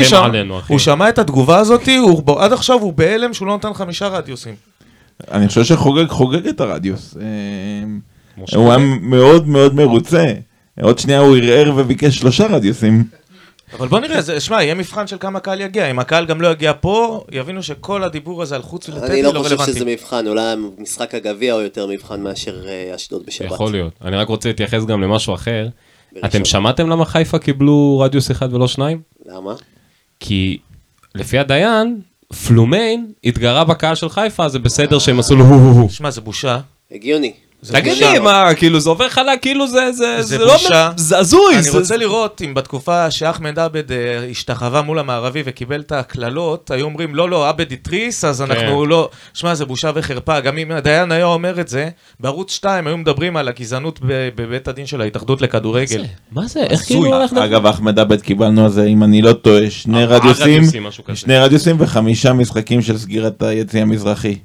תרחם 0.00 0.04
שם, 0.04 0.22
עלינו. 0.24 0.60
הוא 0.66 0.78
שמע 0.78 1.08
את 1.08 1.18
התגובה 1.18 1.58
הזאת, 1.58 1.88
הוא- 1.98 2.40
עד 2.40 2.52
עכשיו 2.52 2.78
הוא 2.80 2.92
בהלם 2.92 3.34
שהוא 3.34 3.48
לא 3.48 3.54
נתן 3.56 3.74
חמישה 3.74 4.08
רדיוסים. 4.08 4.54
אני 5.30 5.48
חושב 5.48 5.64
שחוגג 5.64 6.08
חוגג 6.08 6.46
את 6.46 6.60
הרדיוס. 6.60 7.16
אה, 7.20 7.24
הוא 8.56 8.72
היה. 8.72 8.78
מאוד 9.00 9.48
מאוד 9.48 9.74
מרוצה. 9.74 10.32
עוד 10.82 10.98
שנייה 10.98 11.18
הוא 11.20 11.36
ערער 11.36 11.72
וביקש 11.76 12.18
שלושה 12.18 12.46
רדיוסים. 12.46 13.04
אבל 13.72 13.88
בוא 13.88 14.00
נראה, 14.00 14.20
זה- 14.20 14.40
שמע, 14.40 14.62
יהיה 14.62 14.74
מבחן 14.74 15.06
של 15.06 15.16
כמה 15.20 15.40
קהל 15.40 15.60
יגיע. 15.60 15.90
אם 15.90 15.98
הקהל 15.98 16.26
גם 16.26 16.40
לא 16.40 16.48
יגיע 16.48 16.72
פה, 16.80 17.24
יבינו 17.32 17.62
שכל 17.62 18.04
הדיבור 18.04 18.42
הזה 18.42 18.54
על 18.56 18.62
חוץ 18.62 18.88
אני 18.88 18.98
ולטדי 18.98 19.22
לא 19.22 19.34
לא 19.34 19.38
חושב 19.42 19.56
שזה 19.58 19.62
רלוונטי. 19.72 19.92
מבחן, 19.94 20.26
אולי 20.26 20.42
משחק 20.78 21.14
הגביע 21.14 21.52
הוא 21.54 21.62
יותר 21.62 21.86
מבחן 21.86 22.20
מאשר 22.20 22.68
אה, 22.68 22.92
אשדוד 22.94 23.22
בשבת. 23.26 23.50
יכול 23.52 23.72
להיות. 23.72 23.92
אני 24.04 24.16
רק 24.16 24.28
רוצה 24.28 24.48
להתייחס 24.48 24.84
גם 24.84 25.00
למשהו 25.02 25.34
אחר. 25.34 25.68
בראשון. 26.12 26.30
אתם 26.30 26.44
שמעתם 26.44 26.88
למה 26.88 27.04
חיפה 27.04 27.38
קיבלו 27.38 27.98
רדיוס 28.04 28.30
אחד 28.30 28.54
ולא 28.54 28.68
שניים? 28.68 29.00
למה? 29.26 29.54
כי 30.20 30.58
לפי 31.14 31.38
הדיין, 31.38 32.00
פלומיין 32.46 33.12
התגרה 33.24 33.64
בקהל 33.64 33.94
של 33.94 34.08
חיפה, 34.08 34.48
זה 34.48 34.58
בסדר 34.58 34.98
שהם 34.98 35.18
עשו 35.18 35.36
לו 35.36 35.44
הו 35.44 35.54
הו 35.58 35.80
הו. 35.80 35.90
שמע, 35.90 36.10
זה 36.10 36.20
בושה. 36.20 36.58
הגיוני. 36.92 37.32
זה 37.64 37.72
תגיד. 37.72 37.92
לי, 38.02 38.18
מה, 38.18 38.54
כאילו 38.56 38.80
זה 38.80 38.90
עובר 38.90 39.08
חלק, 39.08 39.42
כאילו 39.42 39.66
זה, 39.68 39.92
זה, 39.92 40.22
זה 40.22 40.22
זה 40.22 40.38
לא, 40.38 40.52
בושה. 40.52 40.90
זה 40.96 41.18
הזוי. 41.18 41.54
אני 41.54 41.62
זה- 41.62 41.78
רוצה 41.78 41.96
לראות 41.96 42.42
אם 42.44 42.54
בתקופה 42.54 43.10
שאחמד 43.10 43.58
עבד 43.58 43.92
אה, 43.92 43.96
השתחווה 44.30 44.82
מול 44.82 44.98
המערבי 44.98 45.42
וקיבל 45.44 45.80
את 45.80 45.92
הקללות, 45.92 46.70
היו 46.70 46.84
אומרים, 46.84 47.14
לא, 47.14 47.30
לא, 47.30 47.48
עבד 47.48 47.72
התריס, 47.72 48.24
אז 48.24 48.42
אנחנו 48.42 48.86
לא... 48.86 49.08
שמע, 49.34 49.54
זה 49.54 49.64
בושה 49.64 49.90
וחרפה. 49.94 50.40
גם 50.40 50.58
אם 50.58 50.70
הדיין 50.70 51.12
היה 51.12 51.24
אומר 51.24 51.60
את 51.60 51.68
זה, 51.68 51.88
בערוץ 52.20 52.52
2 52.52 52.86
היו 52.86 52.96
מדברים 52.98 53.36
על 53.36 53.48
הגזענות 53.48 54.00
ב- 54.06 54.28
בבית 54.34 54.68
הדין 54.68 54.86
של 54.86 55.00
ההתאחדות 55.00 55.42
לכדורגל. 55.42 56.04
מה 56.32 56.46
זה, 56.46 56.60
איך 56.60 56.80
הזוי. 56.80 56.86
כאילו 57.02 57.16
הולך... 57.16 57.32
אגב, 57.32 57.66
אחמד 57.66 57.98
עבד 57.98 58.20
קיבלנו 58.20 58.64
על 58.64 58.70
זה, 58.70 58.84
אם 58.84 59.02
אני 59.02 59.22
לא 59.22 59.32
טועה, 59.32 59.70
שני 59.70 60.02
ארבעה 60.02 60.18
רדיוסים. 60.18 60.62
שני 61.14 61.38
רדיוסים 61.38 61.76
וחמישה 61.78 62.32
משחקים 62.32 62.82
של 62.82 62.98
סגירת 62.98 63.42
היציא 63.42 63.82
המזרחי. 63.82 64.36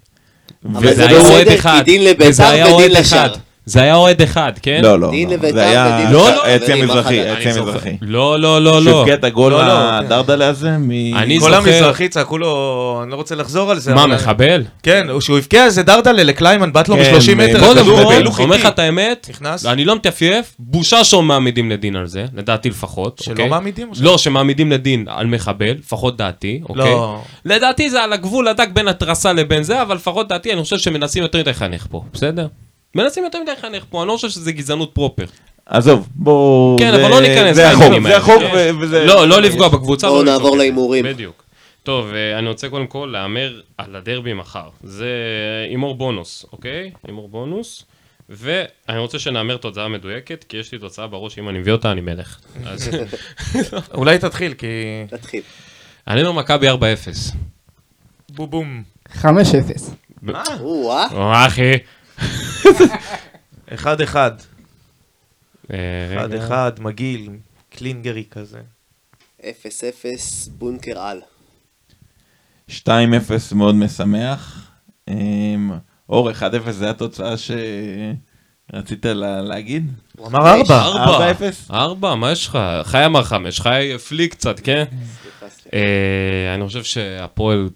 אבל 0.75 0.87
וזה 0.87 0.95
זה 0.95 1.07
היה 1.07 1.19
אוהד 1.19 1.47
אחד. 1.47 1.83
וזה 2.19 2.49
היה 2.49 2.65
אוהד. 2.65 2.91
אחד. 2.91 3.29
זה 3.69 3.81
היה 3.81 3.95
אוהד 3.95 4.21
אחד, 4.21 4.51
כן? 4.61 4.79
לא, 4.83 4.99
לא, 4.99 5.09
דין 5.11 5.29
לא. 5.29 5.35
לביתר 5.35 5.53
זה 5.53 5.61
היה 5.69 5.99
ודין 5.99 6.11
לא, 6.13 6.29
לא, 6.31 6.45
היציא 6.45 6.67
חברים, 6.67 6.87
מה 6.87 6.93
המזרחי? 6.93 7.19
היציא 7.19 7.51
זוכר. 7.53 7.69
המזרחי. 7.69 7.97
לא, 8.01 8.39
לא, 8.39 8.61
לא, 8.61 8.81
לא. 8.81 8.91
שהבקיע 8.91 9.13
את 9.13 9.23
הגול 9.23 9.51
לא. 9.53 9.59
הדרדלה 9.61 10.47
הזה 10.47 10.69
מ... 10.77 10.91
אני 11.15 11.39
כל 11.39 11.53
המזרחי 11.53 12.09
צעקו 12.09 12.37
לו, 12.37 12.99
אני 13.03 13.11
לא 13.11 13.15
רוצה 13.15 13.35
לחזור 13.35 13.71
על 13.71 13.79
זה. 13.79 13.93
מה, 13.95 14.07
מחבל? 14.07 14.63
כן, 14.83 15.09
הוא- 15.09 15.21
שהוא 15.21 15.37
הבקיע 15.37 15.65
איזה 15.65 15.83
דרדלה 15.83 16.23
לקליימן, 16.23 16.73
בעט 16.73 16.87
לו 16.89 16.95
כן, 16.95 17.13
מ-30 17.15 17.35
מטר, 17.35 17.59
קודם 17.59 17.85
כל, 17.85 18.41
אומר 18.43 18.55
לך. 18.57 18.65
את 18.65 18.79
האמת, 18.79 19.27
נכנס? 19.29 19.65
אני 19.65 19.85
לא 19.85 19.95
מתייפייף, 19.95 20.55
בושה 20.59 21.03
שמעמידים 21.03 21.71
לדין 21.71 21.95
על 21.95 22.07
זה, 22.07 22.25
לדעתי 22.35 22.69
לפחות. 22.69 23.19
שלא 23.23 23.31
אוקיי? 23.31 23.47
מעמידים 23.49 23.89
או 23.89 23.95
ש- 23.95 24.01
לא, 24.01 24.17
שמעמידים 24.17 24.71
לדין 24.71 25.05
על 25.09 25.25
מחבל, 25.27 25.71
לפחות 25.79 26.17
דעתי, 26.17 26.61
אוקיי? 26.69 26.83
לא. 26.91 27.21
לדעתי 27.45 27.89
זה 27.89 28.03
על 28.03 28.13
הגבול 28.13 28.47
הדק 28.47 28.67
בין 28.73 28.87
התרסה 28.87 29.33
לבין 29.33 29.63
זה, 29.63 29.81
אבל 29.81 29.95
לפחות 29.95 30.27
דעתי, 30.27 30.53
אני 30.53 30.63
חושב 30.63 30.77
שמנסים 30.77 31.23
יותר 31.23 31.39
מדי 31.39 31.49
לחנך 31.49 31.87
פה, 31.91 32.01
בסדר? 32.13 32.47
מנסים 32.95 33.23
יותר 33.23 33.41
מדי 33.41 33.51
לחנך 33.51 33.83
פה, 33.89 34.01
אני 34.01 34.07
לא 34.07 34.13
חושב 34.15 34.29
שזה 34.29 34.51
גזענות 34.51 34.91
פרופר. 34.93 35.25
עזוב, 35.65 36.07
בוא... 36.15 36.79
כן, 36.79 36.91
זה- 36.91 37.01
אבל 37.05 37.09
לא 37.11 37.21
ניכנס 37.21 37.55
זה 37.55 37.69
החוק, 37.69 37.81
לעניינים 37.81 38.03
זה 38.03 38.09
האלה. 38.09 38.17
החוק 38.21 38.41
כן. 38.41 38.49
ו- 38.55 38.79
וזה... 38.79 39.05
לא, 39.05 39.27
לא 39.27 39.41
לפגוע 39.41 39.67
בקבוצה. 39.67 40.07
בואו 40.07 40.23
לא 40.23 40.31
נעבור 40.31 40.45
לפגוע. 40.47 40.57
להימורים. 40.57 41.05
בדיוק. 41.05 41.43
טוב, 41.83 42.13
אה, 42.13 42.39
אני 42.39 42.47
רוצה 42.47 42.69
קודם 42.69 42.87
כל 42.87 43.09
להמר 43.13 43.61
על 43.77 43.95
הדרבי 43.95 44.33
מחר. 44.33 44.69
זה 44.83 45.09
הימור 45.69 45.95
בונוס, 45.95 46.45
אוקיי? 46.51 46.91
הימור 47.07 47.29
בונוס. 47.29 47.83
ואני 48.29 48.59
רוצה 48.99 49.19
שנהמר 49.19 49.57
תוצאה 49.57 49.87
מדויקת, 49.87 50.45
כי 50.49 50.57
יש 50.57 50.71
לי 50.71 50.79
תוצאה 50.79 51.07
בראש, 51.07 51.39
אם 51.39 51.49
אני 51.49 51.59
מביא 51.59 51.71
אותה, 51.71 51.91
אני 51.91 52.01
מלך. 52.01 52.37
אז 52.65 52.89
אולי 53.93 54.17
תתחיל, 54.17 54.53
כי... 54.53 54.67
תתחיל. 55.09 55.41
אני 56.07 56.21
אומר 56.25 56.31
מכבי 56.31 56.69
4-0. 56.69 56.73
בום 58.29 58.49
בום. 58.49 58.83
5-0. 59.21 59.25
או, 60.61 60.91
אה? 60.91 61.07
או, 61.11 61.31
אחי. 61.47 61.71
אחד 63.73 64.01
אחד. 64.01 64.31
אה, 65.73 65.77
אחד. 66.17 66.33
אחד, 66.33 66.71
מגעיל, 66.79 67.29
קלינגרי 67.69 68.23
כזה. 68.31 68.61
0-0 69.41 69.43
בונקר 70.57 70.99
על. 70.99 71.21
2-0 72.69 72.73
מאוד 73.55 73.75
משמח. 73.75 74.71
אמ, 75.07 75.71
אור, 76.09 76.31
1-0 76.31 76.41
זה 76.71 76.89
התוצאה 76.89 77.33
שרצית 77.37 79.05
לה- 79.05 79.41
להגיד? 79.41 79.91
הוא 80.17 80.27
אמר 80.27 80.39
ארבע. 80.55 80.81
ארבע. 80.81 81.31
4-0? 81.33 81.71
ארבע, 81.71 82.15
מה 82.15 82.31
יש 82.31 82.47
לך? 82.47 82.57
חי 82.83 83.05
אמר 83.05 83.23
חמש, 83.23 83.59
חי 83.59 83.91
הפליג 83.95 84.31
קצת, 84.31 84.59
כן? 84.59 84.83
סליחה, 85.21 85.49
סליחה. 85.49 85.77
אה, 85.77 86.55
אני 86.55 86.67
חושב 86.67 86.83
שהפועל... 86.83 87.69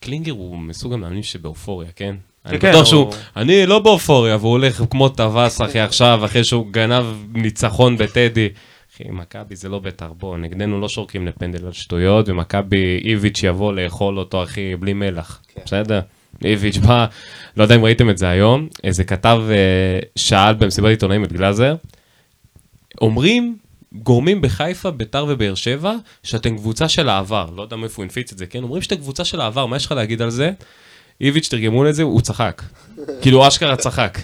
קלינגר 0.00 0.32
הוא 0.32 0.58
מסוג 0.58 0.92
המאמנים 0.92 1.22
שבאופוריה, 1.22 1.88
כן? 1.96 2.16
אני 2.46 2.58
כן, 2.58 2.68
בטוח 2.68 2.80
הוא- 2.80 2.84
שהוא... 2.86 3.12
אני 3.36 3.66
לא 3.66 3.78
באופוריה, 3.78 4.36
והוא 4.36 4.50
הולך 4.50 4.82
כמו 4.90 5.08
טווס, 5.08 5.60
אחי, 5.60 5.80
עכשיו, 5.80 6.20
אחרי 6.24 6.44
שהוא 6.44 6.66
גנב 6.70 7.04
ניצחון 7.34 7.96
בטדי. 7.96 8.48
אחי, 8.94 9.04
מכבי 9.10 9.56
זה 9.56 9.68
לא 9.68 9.78
בית"ר, 9.78 10.12
בוא, 10.12 10.36
נגדנו 10.38 10.80
לא 10.80 10.88
שורקים 10.88 11.26
לפנדל 11.26 11.66
על 11.66 11.72
שטויות, 11.72 12.28
ומכבי 12.28 13.00
איביץ' 13.04 13.40
יבוא 13.42 13.72
לאכול 13.72 14.18
אותו, 14.18 14.42
אחי, 14.42 14.76
בלי 14.76 14.92
מלח, 14.92 15.40
כן. 15.54 15.60
בסדר? 15.64 16.00
איביץ' 16.44 16.76
בא, 16.76 17.06
לא 17.56 17.62
יודע 17.62 17.74
אם 17.74 17.84
ראיתם 17.84 18.10
את 18.10 18.18
זה 18.18 18.28
היום, 18.28 18.68
איזה 18.84 19.04
כתב 19.04 19.42
אה, 19.50 19.54
שאל 20.16 20.54
במסיבת 20.54 20.88
עיתונאים 20.88 21.24
את 21.24 21.32
גלאזר, 21.32 21.74
אומרים 23.00 23.56
גורמים 23.92 24.40
בחיפה, 24.40 24.90
ביתר 24.90 25.26
ובאר 25.28 25.54
שבע, 25.54 25.92
שאתם 26.22 26.56
קבוצה 26.56 26.88
של 26.88 27.08
העבר. 27.08 27.48
לא 27.56 27.62
יודע 27.62 27.76
מאיפה 27.76 27.94
הוא 27.96 28.04
הנפיץ 28.04 28.32
את 28.32 28.38
זה, 28.38 28.46
כן? 28.46 28.62
אומרים 28.62 28.82
שאתם 28.82 28.96
קבוצה 28.96 29.24
של 29.24 29.40
העבר, 29.40 29.66
מה 29.66 29.76
יש 29.76 29.86
לך 29.86 29.92
להגיד 29.92 30.22
על 30.22 30.30
זה? 30.30 30.50
איביץ' 31.20 31.48
תרגמו 31.48 31.84
לזה, 31.84 32.02
הוא 32.02 32.20
צחק. 32.20 32.62
כאילו, 33.22 33.48
אשכרה 33.48 33.76
צחק. 33.76 34.18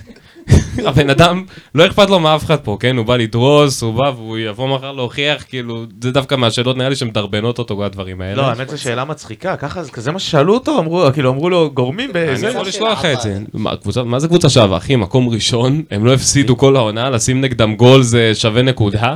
הבן 0.87 1.11
אדם, 1.11 1.45
לא 1.75 1.87
אכפת 1.87 2.11
לו 2.11 2.21
מאף 2.21 2.45
אחד 2.45 2.57
פה, 2.57 2.77
כן? 2.81 2.97
הוא 2.97 3.07
בא 3.07 3.17
לדרוס, 3.17 3.83
הוא 3.83 3.95
בא 3.95 4.11
והוא 4.17 4.39
יבוא 4.39 4.77
מחר 4.77 4.93
להוכיח, 4.93 5.45
כאילו, 5.49 5.85
זה 6.03 6.11
דווקא 6.11 6.35
מהשאלות 6.35 6.77
נראה 6.77 6.89
לי 6.89 6.97
שמדרבנות 6.97 7.59
אותו, 7.59 7.77
כל 7.77 7.85
הדברים 7.85 8.21
האלה. 8.21 8.35
לא, 8.35 8.47
האמת 8.47 8.69
זו 8.69 8.81
שאלה 8.83 9.05
מצחיקה, 9.05 9.57
ככה, 9.57 9.83
זה 9.85 10.13
מה 10.13 10.19
ששאלו 10.19 10.55
אותו, 10.55 10.79
אמרו, 10.79 11.05
כאילו, 11.15 11.31
אמרו 11.31 11.51
לו, 11.51 11.71
גורמים 11.75 12.11
אני 12.15 12.33
בזה. 12.33 12.49
יכול 12.49 12.65
של 12.65 12.69
לשלוח 12.69 12.99
לך 12.99 13.05
את 13.05 13.21
זה. 13.21 13.39
מה, 13.55 13.77
קבוצה- 13.77 14.03
מה 14.03 14.19
זה 14.19 14.29
קבוצה 14.29 14.49
שווה? 14.49 14.77
אחי, 14.77 14.97
מקום 14.97 15.29
ראשון, 15.29 15.83
הם 15.91 16.05
לא 16.05 16.15
הפסידו 16.15 16.57
כל 16.57 16.77
העונה, 16.77 17.11
לשים 17.11 17.41
נגדם 17.41 17.75
גול 17.77 18.03
זה 18.03 18.31
שווה 18.35 18.63
נקודה. 18.63 19.15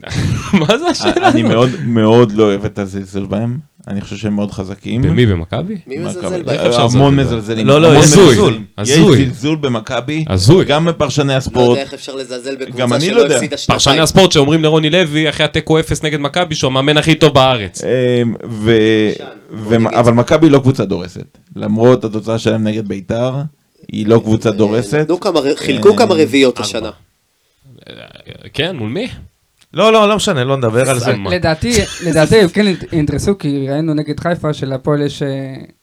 מה 0.60 0.78
זה 0.78 0.86
השאלה 0.90 1.28
אני 1.30 1.40
הזאת? 1.42 1.52
מאוד 1.54 1.70
מאוד 1.86 2.32
לא 2.32 2.42
אוהב 2.44 2.64
את 2.64 2.78
הזלזול 2.78 3.26
בהם, 3.26 3.58
אני 3.88 4.00
חושב 4.00 4.16
שהם 4.16 4.34
מאוד 4.34 4.50
חזקים. 4.50 5.02
במי? 5.02 5.26
במכבי? 5.26 5.76
מי. 5.86 5.98
מזלזל 5.98 6.34
איך 6.34 6.46
בהם? 6.46 6.66
אפשר 6.66 6.82
המון 6.92 7.16
לזלזל? 7.20 7.36
מזלזלים. 7.36 7.66
לא, 7.66 7.80
לא, 7.80 7.94
יש. 7.98 8.04
הזוי, 8.78 9.22
יש. 9.22 9.28
זלזול 9.28 9.56
במכבי, 9.56 10.24
הזוי. 10.28 10.64
גם 10.64 10.84
בפרשני 10.84 11.28
לא 11.28 11.32
הספורט. 11.32 11.68
יודע 11.68 11.82
איך 11.82 11.94
אפשר 11.94 12.14
לזלזל 12.14 12.50
גם 12.56 12.58
בקבוצה 12.66 12.84
אני 12.96 13.10
לא 13.10 13.14
שלא 13.14 13.20
יודע. 13.22 13.34
הפסידה 13.34 13.56
פרשני 13.56 13.78
שנתיים. 13.80 14.02
הספורט 14.02 14.32
שאומרים 14.32 14.62
לרוני 14.62 14.90
לוי 14.90 15.28
אחרי 15.28 15.44
התיקו 15.44 15.80
אפס 15.80 16.02
נגד 16.02 16.20
מכבי 16.20 16.54
שהוא 16.54 16.68
המאמן 16.68 16.96
הכי 16.96 17.14
טוב 17.14 17.34
בארץ. 17.34 17.82
ו- 18.50 19.10
אבל 19.98 20.12
מכבי 20.12 20.48
לא 20.50 20.58
קבוצה 20.58 20.84
דורסת. 20.84 21.38
למרות 21.56 22.04
התוצאה 22.04 22.38
שלהם 22.38 22.64
נגד 22.64 22.88
ביתר, 22.88 23.34
היא 23.92 24.06
לא 24.06 24.20
קבוצה 24.24 24.50
דורסת. 24.50 25.06
כמה 25.20 25.40
ר- 25.40 25.56
חילקו 25.56 25.88
אה, 25.90 25.96
כמה 25.98 26.14
רביעיות. 26.14 26.60
השנה. 26.60 26.90
כן, 28.52 28.76
מול 28.76 28.88
מי? 28.90 29.08
לא, 29.74 29.92
לא, 29.92 30.08
לא 30.08 30.16
משנה, 30.16 30.44
לא 30.44 30.56
נדבר 30.56 30.90
על 30.90 30.98
זה. 30.98 31.12
לדעתי, 31.30 31.72
לדעתי 32.06 32.40
הם 32.40 32.48
כן 32.48 32.64
ידרסו, 32.92 33.38
כי 33.38 33.66
ראינו 33.70 33.94
נגד 33.94 34.20
חיפה 34.20 34.52
שלפועל 34.52 35.02
יש 35.02 35.22
אה, 35.22 35.28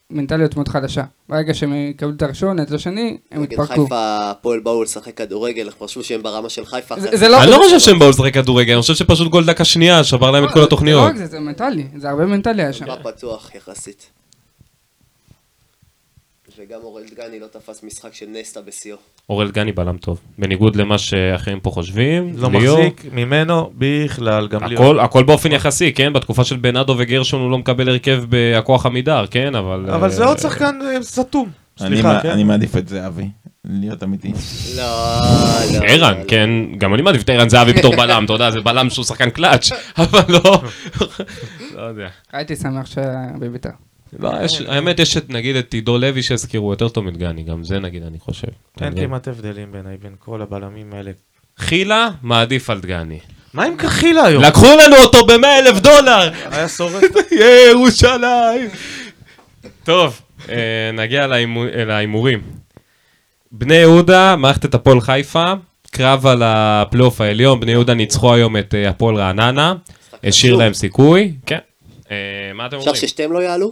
מנטליות 0.10 0.56
מאוד 0.56 0.68
חדשה. 0.68 1.04
ברגע 1.30 1.54
שהם 1.54 1.74
יקבלו 1.90 2.14
את 2.18 2.22
הראשון, 2.22 2.60
את 2.62 2.72
השני, 2.72 3.18
הם 3.32 3.42
נגד 3.42 3.52
יתפרקו. 3.52 3.84
חיפה 3.84 3.96
הפועל 4.32 4.60
באו 4.60 4.84
לשחק 4.84 5.18
כדורגל, 5.18 5.68
הם 5.68 5.88
חשבו 5.88 6.04
שהם 6.04 6.24
ברמה 6.24 6.50
של 6.50 6.66
חיפה. 6.66 6.96
זה- 7.00 7.18
זה 7.18 7.28
לא- 7.30 7.44
אני 7.44 7.52
לא 7.52 7.58
חושב 7.64 7.80
שהם 7.80 8.00
באו 8.00 8.10
לשחק 8.10 8.34
כדורגל, 8.34 8.74
אני 8.74 8.82
חושב 8.82 8.94
שפשוט 8.96 9.28
גול 9.32 9.46
דקה 9.46 9.64
שנייה 9.66 10.04
שבר 10.04 10.32
להם 10.32 10.44
את 10.44 10.50
כל 10.54 10.60
זה 10.60 10.66
התוכניות. 10.66 11.02
לא 11.04 11.08
רק 11.10 11.16
זה, 11.16 11.26
זה 11.26 11.40
מנטלי, 11.40 11.84
זה 11.98 12.10
הרבה 12.10 12.26
מנטלי 12.26 12.62
היה 12.64 12.74
שם. 12.74 12.86
מה 12.88 12.96
פתוח 12.96 13.52
יחסית. 13.56 14.10
וגם 16.62 16.80
אורל 16.84 17.04
דגני 17.12 17.40
לא 17.40 17.48
תפס 17.48 17.84
משחק 17.84 18.14
של 18.14 18.26
נסטה 18.30 18.62
בשיאו. 18.62 18.98
אורל 19.30 19.52
גני 19.52 19.72
בלם 19.72 19.98
טוב. 19.98 20.20
בניגוד 20.38 20.76
למה 20.76 20.98
שאחרים 20.98 21.60
פה 21.60 21.70
חושבים, 21.70 22.34
לא 22.38 22.50
ליאור, 22.52 22.78
מחזיק 22.80 23.06
ממנו 23.14 23.72
בכלל, 23.78 24.48
גם 24.48 24.64
ליאור. 24.64 24.86
הכל, 24.86 25.00
הכל 25.00 25.24
באופן 25.24 25.52
יחסי, 25.52 25.94
כן? 25.94 26.14
בתקופה 26.14 26.44
של 26.44 26.56
בנאדו 26.56 26.96
וגרשון 26.98 27.42
הוא 27.42 27.52
לא 27.52 27.58
מקבל 27.58 27.90
הרכב 27.90 28.24
בהכוח 28.30 28.86
עמידר, 28.86 29.26
כן? 29.32 29.56
אבל... 29.56 29.90
אבל 29.90 30.10
זה 30.10 30.24
אה, 30.24 30.28
עוד 30.28 30.38
שחקן 30.40 30.80
אה, 30.82 31.04
סתום. 31.04 31.50
אני 31.82 31.90
סליחה, 31.96 32.20
כן? 32.24 32.30
אני 32.30 32.44
מעדיף 32.44 32.78
את 32.78 32.88
זהבי, 32.88 33.28
להיות 33.66 34.04
אמיתי. 34.04 34.32
לא, 34.78 34.84
לא. 35.74 35.80
ערן, 35.88 36.18
לא, 36.20 36.24
כן, 36.28 36.50
גם 36.78 36.94
אני 36.94 37.02
מעדיף 37.02 37.22
את 37.24 37.30
ערן 37.30 37.50
זהבי 37.50 37.74
בתור 37.74 37.96
בלם, 37.96 38.26
אתה 38.26 38.34
יודע, 38.34 38.52
זה 38.52 38.62
בלם 38.62 38.90
שהוא 38.90 39.06
שחקן 39.06 39.30
קלאץ', 39.30 39.70
אבל 39.98 40.22
לא, 40.30 40.62
לא 41.76 41.82
יודע. 41.82 42.08
הייתי 42.34 42.56
שמח. 42.56 42.98
לא, 42.98 43.04
יש- 43.58 43.91
האמת, 44.68 45.00
יש 45.00 45.18
את, 45.18 45.30
נגיד, 45.30 45.56
את 45.56 45.74
עידו 45.74 45.98
לוי 45.98 46.22
שהזכירו 46.24 46.72
יותר 46.72 46.90
טוב 46.90 47.06
מדגני, 47.06 47.44
גם 47.44 47.64
זה 47.64 47.80
נגיד, 47.80 48.04
אני 48.04 48.20
חושב. 48.20 48.48
אין? 48.82 48.96
כמעט 49.00 49.28
הבדלים 49.28 49.72
בעיניי 49.72 49.98
בין 49.98 50.16
כל 50.20 50.42
הבלמים 50.42 50.94
האלה. 50.94 51.12
חילה, 51.58 52.10
מעדיף 52.22 52.70
על 52.70 52.80
דגני. 52.80 53.20
מה 53.54 53.64
עם 53.64 53.78
קחילה 53.78 54.24
היום? 54.26 54.44
לקחו 54.44 54.66
לנו 54.86 54.96
אותו 54.96 55.26
ב-100 55.26 55.34
אלף 55.46 55.80
דולר! 55.80 56.32
היה 56.52 56.68
שורף? 56.70 57.04
ירושלים! 57.72 58.70
טוב, 59.84 60.22
אה, 60.50 60.56
נגיע 60.94 61.28
להימו- 61.28 61.64
אה, 61.66 61.86
להימורים. 61.86 62.42
בני 63.52 63.76
יהודה, 63.76 64.36
מערכת 64.36 64.66
את 64.66 64.76
הפועל 64.76 65.02
חיפה, 65.02 65.54
קרב 65.92 66.28
על 66.28 66.42
הפלייאוף 66.46 67.22
העליון, 67.22 67.60
בני 67.60 67.72
יהודה 67.72 67.94
ניצחו 67.94 68.34
היום 68.34 68.58
את 68.58 68.76
אה, 68.76 68.90
הפועל 68.90 69.16
רעננה, 69.16 69.74
השאיר. 70.24 70.56
להם 70.56 70.74
סיכוי, 70.74 71.34
כן. 71.46 71.58
אה, 72.12 72.16
מה 72.54 72.66
אתם 72.66 72.78
אפשר 72.78 72.88
אומרים? 72.90 73.02
ששתיהם 73.08 73.32
לא 73.32 73.40
יעלו? 73.40 73.72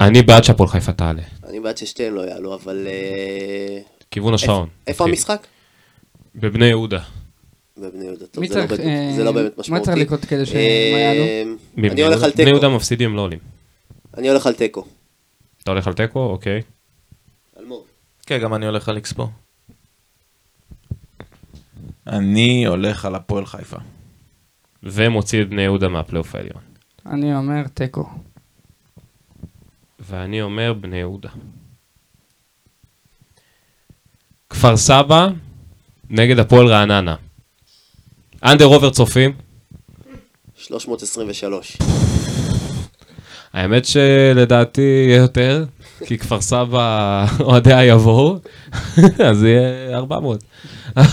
אני 0.00 0.22
בעד 0.22 0.44
שהפועל 0.44 0.68
חיפה 0.68 0.92
תעלה, 0.92 1.22
אני 1.48 1.60
בעד 1.60 1.76
ששתיהם 1.76 2.14
לא 2.14 2.20
יעלו, 2.20 2.54
אבל... 2.54 2.86
אה, 2.86 3.80
כיוון 4.10 4.34
השעון. 4.34 4.68
איפה. 4.86 5.04
המשחק? 5.04 5.46
בבני 6.34 6.64
יהודה. 6.66 7.02
בבני 7.78 8.04
יהודה. 8.04 8.26
טוב, 8.26 8.46
זה 8.46 8.60
לא 8.60 8.66
צריך, 8.66 8.80
באמת- 8.80 8.86
אה, 8.86 9.12
זה 9.16 9.24
לא 9.24 9.32
באמת 9.32 9.52
מה 9.56 9.60
משמעותי. 9.60 9.84
צריך 9.84 9.98
לקרות 9.98 10.24
כדי 10.24 10.46
שהם 10.46 10.56
אה, 10.56 10.98
יעלו? 10.98 11.92
אני 11.92 12.02
הולך 12.02 12.22
על 12.22 12.30
בני 12.36 12.44
יהודה 12.44 12.60
תיקו. 12.66 12.76
מפסידים, 12.76 13.16
לא 13.16 13.20
עולים. 13.20 13.38
אני 14.16 14.28
הולך 14.28 14.46
על 14.46 14.54
תיקו. 14.54 14.84
אתה 15.62 15.70
הולך 15.70 15.86
על 15.86 15.92
תיקו? 15.92 16.20
אוקיי. 16.20 16.62
אלמוג. 17.60 17.82
כן, 18.26 18.38
גם 18.38 18.54
אני 18.54 18.66
הולך 18.66 18.88
על 18.88 18.96
איקס 18.96 19.12
פה. 19.12 19.28
אני 22.06 22.66
הולך 22.66 23.04
על 23.04 23.14
הפועל 23.14 23.46
חיפה. 23.46 23.76
ומוציא 24.82 25.42
את 25.42 25.48
בני 25.48 25.62
יהודה 25.62 25.88
מהפלייאוף 25.88 26.34
העליון. 26.34 26.62
אני 27.06 27.34
אומר 27.36 27.62
תיקו. 27.74 28.04
ואני 30.08 30.42
אומר 30.42 30.72
בני 30.72 30.96
יהודה. 30.96 31.28
כפר 34.50 34.76
סבא 34.76 35.28
נגד 36.10 36.38
הפועל 36.38 36.66
רעננה. 36.66 37.14
אנדר 38.44 38.64
עובר 38.64 38.90
צופים. 38.90 39.32
323. 40.56 41.76
האמת 43.52 43.84
שלדעתי 43.84 45.04
יהיה 45.08 45.16
יותר, 45.16 45.64
כי 46.06 46.18
כפר 46.18 46.40
סבא 46.40 47.26
אוהדיה 47.40 47.84
יבואו, 47.84 48.38
אז 49.28 49.42
יהיה 49.42 49.96
400. 49.96 50.44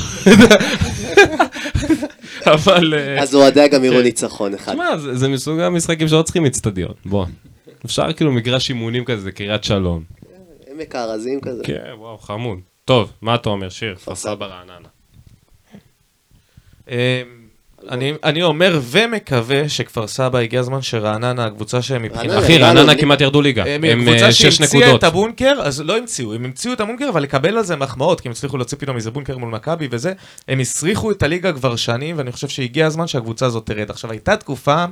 אבל... 2.45 2.93
אה, 2.93 3.21
אז 3.21 3.35
אוהדיה 3.35 3.67
גם 3.67 3.83
יראו 3.83 3.97
כן. 3.97 4.03
ניצחון 4.03 4.53
אחד. 4.53 4.71
תשמע, 4.71 4.97
זה, 4.97 5.15
זה 5.15 5.27
מסוג 5.27 5.59
המשחקים 5.59 6.07
שלא 6.07 6.21
צריכים 6.21 6.45
אצטדיון, 6.45 6.93
בוא. 7.05 7.25
אפשר 7.85 8.13
כאילו 8.13 8.31
מגרש 8.31 8.69
אימונים 8.69 9.05
כזה, 9.05 9.21
זה 9.21 9.31
קריית 9.31 9.63
שלום. 9.63 10.03
עמק 10.71 10.95
הארזים 10.95 11.41
כזה. 11.41 11.63
כן, 11.63 11.83
וואו, 11.97 12.17
חמוד. 12.17 12.59
טוב, 12.85 13.11
מה 13.21 13.35
אתה 13.35 13.49
אומר, 13.49 13.69
שיר? 13.69 13.95
כפר 13.95 14.15
סבא. 14.15 14.45
רעננה. 14.45 14.87
אה, 16.89 17.23
אני, 17.89 18.13
אני 18.23 18.43
אומר 18.43 18.79
ומקווה 18.83 19.69
שכפר 19.69 20.07
סבא 20.07 20.39
הגיע 20.39 20.59
הזמן 20.59 20.81
שרעננה, 20.81 21.45
הקבוצה 21.45 21.81
שהם 21.81 22.01
מבחינת... 22.01 22.43
אחי, 22.43 22.57
רעננה, 22.57 22.95
כמעט 22.95 23.21
ירדו 23.21 23.41
ליגה. 23.41 23.63
הם 23.65 23.83
הם 23.83 24.01
קבוצה 24.01 24.25
אה, 24.25 24.31
שש 24.31 24.57
שהמציאה 24.57 24.81
נקודות. 24.81 24.99
את 24.99 25.03
הבונקר, 25.03 25.53
אז 25.63 25.81
לא 25.81 25.97
המציאו, 25.97 26.33
הם 26.33 26.45
המציאו 26.45 26.73
את 26.73 26.79
הבונקר, 26.79 27.09
אבל 27.09 27.23
לקבל 27.23 27.57
על 27.57 27.63
זה 27.63 27.75
מחמאות, 27.75 28.21
כי 28.21 28.27
הם 28.27 28.31
הצליחו 28.31 28.57
להוציא 28.57 28.77
פתאום 28.77 28.95
איזה 28.95 29.11
בונקר 29.11 29.37
מול 29.37 29.49
מכבי 29.49 29.87
וזה, 29.91 30.13
הם 30.47 30.59
הסריחו 30.59 31.11
את 31.11 31.23
הליגה 31.23 31.53
כבר 31.53 31.75
שנים, 31.75 32.17
ואני 32.17 32.31
חושב 32.31 32.47
שהגיע 32.47 32.87
הזמן 32.87 33.07
שהקבוצה 33.07 33.45
הזאת 33.45 33.65
תרד. 33.65 33.89
עכשיו, 33.89 34.11
הייתה 34.11 34.37
תקופה... 34.37 34.85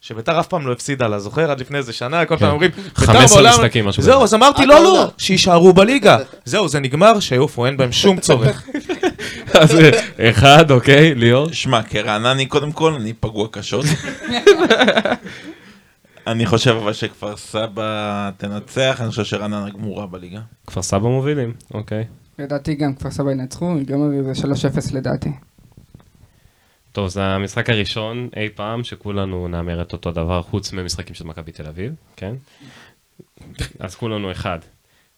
שביתר 0.00 0.40
אף 0.40 0.46
פעם 0.46 0.66
לא 0.66 0.72
הפסידה 0.72 1.08
לה, 1.08 1.18
זוכר? 1.18 1.50
עד 1.50 1.60
לפני 1.60 1.78
איזה 1.78 1.92
שנה, 1.92 2.24
כל 2.24 2.36
פעם 2.36 2.52
אומרים, 2.52 2.70
ביתר 2.70 2.90
15 2.94 3.36
בעולם... 3.36 3.52
כן. 3.52 3.58
משחקים, 3.62 3.86
משהו 3.86 4.02
זהו. 4.02 4.22
אז 4.22 4.34
אמרתי, 4.34 4.66
לא. 4.66 4.84
לא, 4.84 5.10
שיישארו 5.18 5.72
בליגה. 5.72 6.18
זהו, 6.44 6.68
זה 6.68 6.80
נגמר, 6.80 7.20
שיעופו, 7.20 7.66
אין 7.66 7.76
בהם 7.76 7.92
שום 7.92 8.20
צורך. 8.26 8.68
אז 9.54 9.76
אה, 9.76 9.90
אחד, 10.30 10.70
אוקיי, 10.70 11.14
ליאור. 11.14 11.52
שמע, 11.52 11.82
כרענני 11.82 12.46
קודם 12.46 12.72
כל, 12.72 12.94
אני 12.94 13.12
פגוע 13.12 13.48
קשות. 13.50 13.84
אני 16.26 16.46
חושב 16.46 16.70
אבל 16.70 16.92
שכפר 16.92 17.36
סבא 17.36 18.30
תנצח, 18.36 18.98
אני 19.00 19.08
חושב 19.10 19.24
שרעננה 19.24 19.70
גמורה 19.70 20.06
בליגה. 20.06 20.40
כפר 20.66 20.82
סבא 20.82 21.08
מובילים, 21.08 21.52
אוקיי. 21.74 22.04
לדעתי 22.38 22.74
גם 22.74 22.94
כפר 22.94 23.10
סבא 23.10 23.30
ינצחו, 23.30 23.74
ייגמר 23.78 24.30
בזה 24.30 24.42
3-0 24.42 24.94
לדעתי. 24.94 25.30
טוב, 26.92 27.08
זה 27.08 27.22
המשחק 27.22 27.70
הראשון 27.70 28.28
אי 28.36 28.48
פעם 28.54 28.84
שכולנו 28.84 29.48
נאמר 29.48 29.82
את 29.82 29.92
אותו 29.92 30.10
דבר, 30.10 30.42
חוץ 30.42 30.72
ממשחקים 30.72 31.14
של 31.14 31.24
מכבי 31.24 31.52
תל 31.52 31.66
אביב, 31.66 31.92
כן? 32.16 32.34
אז 33.78 33.94
כולנו 33.94 34.32
אחד. 34.32 34.58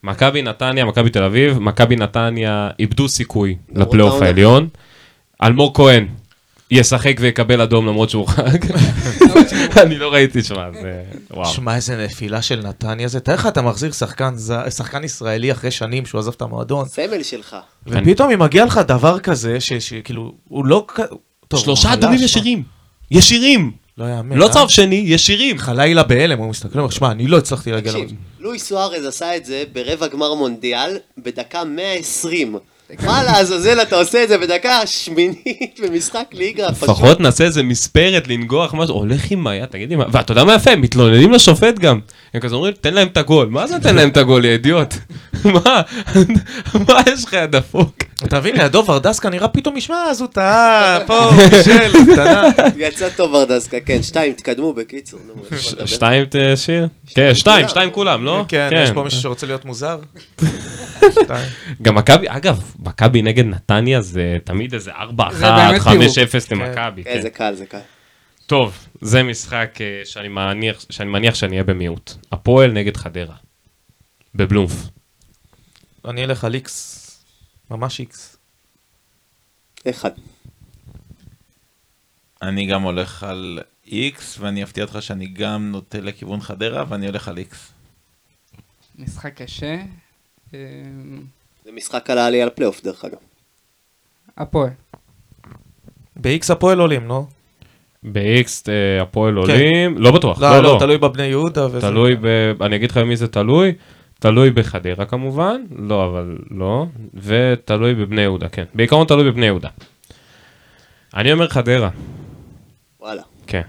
מכבי 0.03 0.43
נתניה, 0.43 0.85
מכבי 0.85 1.11
תל 1.11 1.23
אביב, 1.23 1.59
מכבי 1.59 1.97
נתניה 1.97 2.71
איבדו 2.79 3.09
סיכוי 3.09 3.57
לפלייאוף. 3.75 4.23
העליון. 4.23 4.69
אלמוג 5.43 5.77
כהן 5.77 6.09
ישחק 6.71 7.17
ויקבל 7.21 7.61
אדום 7.61 7.87
למרות 7.87 8.11
שהוא 8.11 8.29
חג. 8.29 8.59
אני 9.83 9.99
לא 9.99 10.13
ראיתי, 10.13 10.43
שמע, 10.43 10.73
זה... 10.73 11.03
וואו. 11.31 11.47
שמע, 11.47 11.77
איזה 11.77 12.05
נפילה 12.05 12.43
של 12.43 12.61
נתניה 12.67 13.09
זה. 13.09 13.21
תאר 13.21 13.35
לך, 13.35 13.47
אתה 13.47 13.63
מחזיר 13.63 13.93
שחקן 13.93 14.35
שחקן 14.71 15.05
ישראלי 15.05 15.53
אחרי 15.53 15.71
שנים 15.71 16.07
שהוא 16.07 16.19
עזב 16.19 16.33
את 16.37 16.43
המועדון, 16.43 16.89
סמל 16.89 17.23
שלך. 17.23 17.57
ופתאום 17.87 18.31
אם 18.31 18.39
מגיע 18.39 18.65
לך 18.65 18.81
דבר 18.89 19.19
כזה, 19.19 19.61
שכאילו, 19.61 20.35
הוא 20.49 20.67
לא... 20.67 20.87
טוב, 21.57 21.65
שלושה 21.65 21.93
אדומים 21.93 22.19
ישירים. 22.23 22.63
ישירים. 23.11 23.73
לא 23.99 24.05
יאמן. 24.05 24.37
לא 24.37 24.47
אה? 24.47 24.53
צו 24.53 24.69
שני, 24.69 25.03
ישירים. 25.07 25.59
חלילה 25.59 26.03
בהלם, 26.03 26.39
הוא 26.39 26.51
מסתכל, 26.51 26.79
הוא 26.79 26.81
אומר, 26.81 26.91
שמע, 26.91 27.11
אני 27.11 27.27
לא 27.27 27.39
הצלחתי 27.39 27.73
להגיע 27.73 27.93
תקשיב, 27.93 28.09
למועדון. 28.09 28.25
לואי 28.41 28.59
סוארז 28.59 29.07
עשה 29.07 29.37
את 29.37 29.45
זה 29.45 29.65
ברבע 29.73 30.07
גמר 30.07 30.35
מונדיאל 30.35 30.99
בדקה 31.19 31.65
120. 31.65 32.57
מה 33.01 33.23
לעזאזל 33.23 33.83
אתה 33.83 33.97
עושה 33.97 34.23
את 34.23 34.29
זה 34.29 34.39
בדקה 34.39 34.87
שמינית 34.87 35.81
במשחק 35.83 36.25
ליגה? 36.33 36.73
פשוט. 36.73 36.83
לפחות 36.83 37.21
נעשה 37.21 37.45
איזה 37.45 37.63
מספרת, 37.63 38.29
לנגוח 38.29 38.75
משהו, 38.75 38.95
הולך 38.95 39.31
עם 39.31 39.47
היד, 39.47 39.65
תגיד 39.65 39.91
לי 39.91 39.97
מה, 39.97 40.05
ואתה 40.13 40.33
יודע 40.33 40.45
מה 40.45 40.55
יפה, 40.55 40.77
מתלוננים 40.77 41.33
לשופט 41.33 41.79
גם. 41.79 42.01
הם 42.35 42.41
כזה 42.41 42.55
אומרים, 42.55 42.75
תן 42.81 42.95
להם 42.95 43.09
את 43.09 43.17
הגול. 43.17 43.47
מה 43.47 43.67
זה 43.67 43.81
תן 43.81 43.95
להם 43.95 44.09
את 44.09 44.17
הגול, 44.17 44.45
יא 44.45 44.51
אידיוט? 44.51 44.95
מה? 45.45 45.83
מה 46.89 47.01
יש 47.13 47.25
לך, 47.25 47.33
יא 47.33 47.47
דפוק? 47.47 47.97
אתה 48.25 48.39
מבין, 48.39 48.57
לידו 48.57 48.85
ורדסקה 48.87 49.31
נראה 49.31 49.49
פתאום, 49.49 49.77
משמע, 49.77 49.97
אז 50.11 50.21
הוא 50.21 50.29
טעה, 50.29 50.99
פה, 51.07 51.31
מישל, 51.37 52.13
קטנה. 52.13 52.49
יצא 52.77 53.09
טוב 53.09 53.35
ורדסקה, 53.35 53.81
כן, 53.81 54.03
שתיים, 54.03 54.33
תקדמו 54.33 54.73
בקיצור. 54.73 55.21
מה. 55.51 55.59
שתיים 55.87 56.25
תשאיר? 56.31 56.89
כן, 57.15 57.35
שתיים, 57.35 57.69
שתיים 57.69 57.91
כולם, 57.91 58.25
לא? 58.25 58.45
כן, 58.49 58.71
יש 58.85 58.91
פה 58.91 59.03
מישהו 59.03 59.21
שרוצה 59.21 59.47
להיות 59.47 59.65
מוזר? 59.65 59.99
שתיים. 61.11 61.49
גם 61.83 61.95
מכבי, 61.95 62.27
אגב, 62.29 62.61
מכבי 62.85 63.23
נגד 63.23 63.45
נתניה 63.45 64.01
זה 64.01 64.39
תמיד 64.45 64.75
איזה 64.75 64.93
4-1, 64.93 64.97
זה 65.33 65.47
באמת 65.47 65.81
5-0 65.81 65.87
למכבי. 66.51 67.05
כן, 67.05 67.15
כן. 67.15 67.23
זה 67.23 67.31
קל, 67.31 67.55
זה 67.55 67.67
קל. 67.67 67.81
טוב, 68.47 68.87
זה 69.01 69.23
משחק 69.23 69.79
אה, 69.81 70.03
שאני 70.05 70.29
מניח, 70.29 70.85
שאני 70.91 71.11
מניח 71.11 71.35
שאני 71.35 71.53
אהיה 71.53 71.65
במיעוט. 71.65 72.13
הפועל 72.33 72.73
נגד 72.73 72.97
חדרה. 72.97 73.37
בבלומף. 74.35 74.73
אני 76.05 76.25
אלך 76.25 76.45
על 76.45 76.55
איקס, 76.55 77.25
ממש 77.71 78.01
איקס. 78.01 78.37
אחד. 79.91 80.11
אני 82.43 82.67
גם 82.67 82.83
הולך 82.83 83.23
על 83.23 83.59
איקס, 83.87 84.39
ואני 84.39 84.63
אפתיע 84.63 84.85
אותך 84.85 84.97
שאני 85.01 85.27
גם 85.27 85.71
נוטה 85.71 86.01
לכיוון 86.01 86.41
חדרה, 86.41 86.85
ואני 86.89 87.07
הולך 87.07 87.29
על 87.29 87.39
איקס. 87.39 87.73
משחק 88.99 89.43
קשה. 89.43 89.83
זה 91.65 91.73
משחק 91.73 92.11
על 92.11 92.19
העלייה 92.19 92.47
לפלייאוף, 92.47 92.83
דרך 92.83 93.05
אגב. 93.05 93.19
הפועל. 94.39 94.71
באיקס 96.17 96.51
הפועל 96.51 96.81
עולים, 96.81 97.07
נו. 97.07 97.27
ב-X 98.03 98.49
אה, 98.69 99.03
הפועל 99.03 99.37
עולים, 99.37 99.99
לא 99.99 100.11
בטוח, 100.11 100.41
לא, 100.41 100.51
לא, 100.51 100.63
לא, 100.63 100.75
לא. 100.75 100.79
תלוי 100.79 100.99
בבני 100.99 101.23
יהודה 101.23 101.67
וזה. 101.67 101.81
תלוי 101.81 102.17
ב... 102.21 102.27
אני 102.63 102.77
אגיד 102.77 102.91
לך 102.91 102.97
במי 102.97 103.17
זה 103.17 103.29
תלוי. 103.29 103.73
תלוי 104.19 104.51
בחדרה 104.51 105.07
כמובן, 105.07 105.63
לא, 105.79 106.07
אבל 106.07 106.39
לא. 106.51 106.87
ותלוי 107.15 107.95
בבני 107.95 108.21
יהודה, 108.23 108.49
כן. 108.49 108.65
בעיקרון 108.75 109.07
תלוי 109.07 109.31
בבני 109.31 109.47
יהודה. 109.47 109.69
אני 111.15 111.33
אומר 111.33 111.49
חדרה, 111.49 111.91
וואלה. 113.01 113.23
כן. 113.47 113.63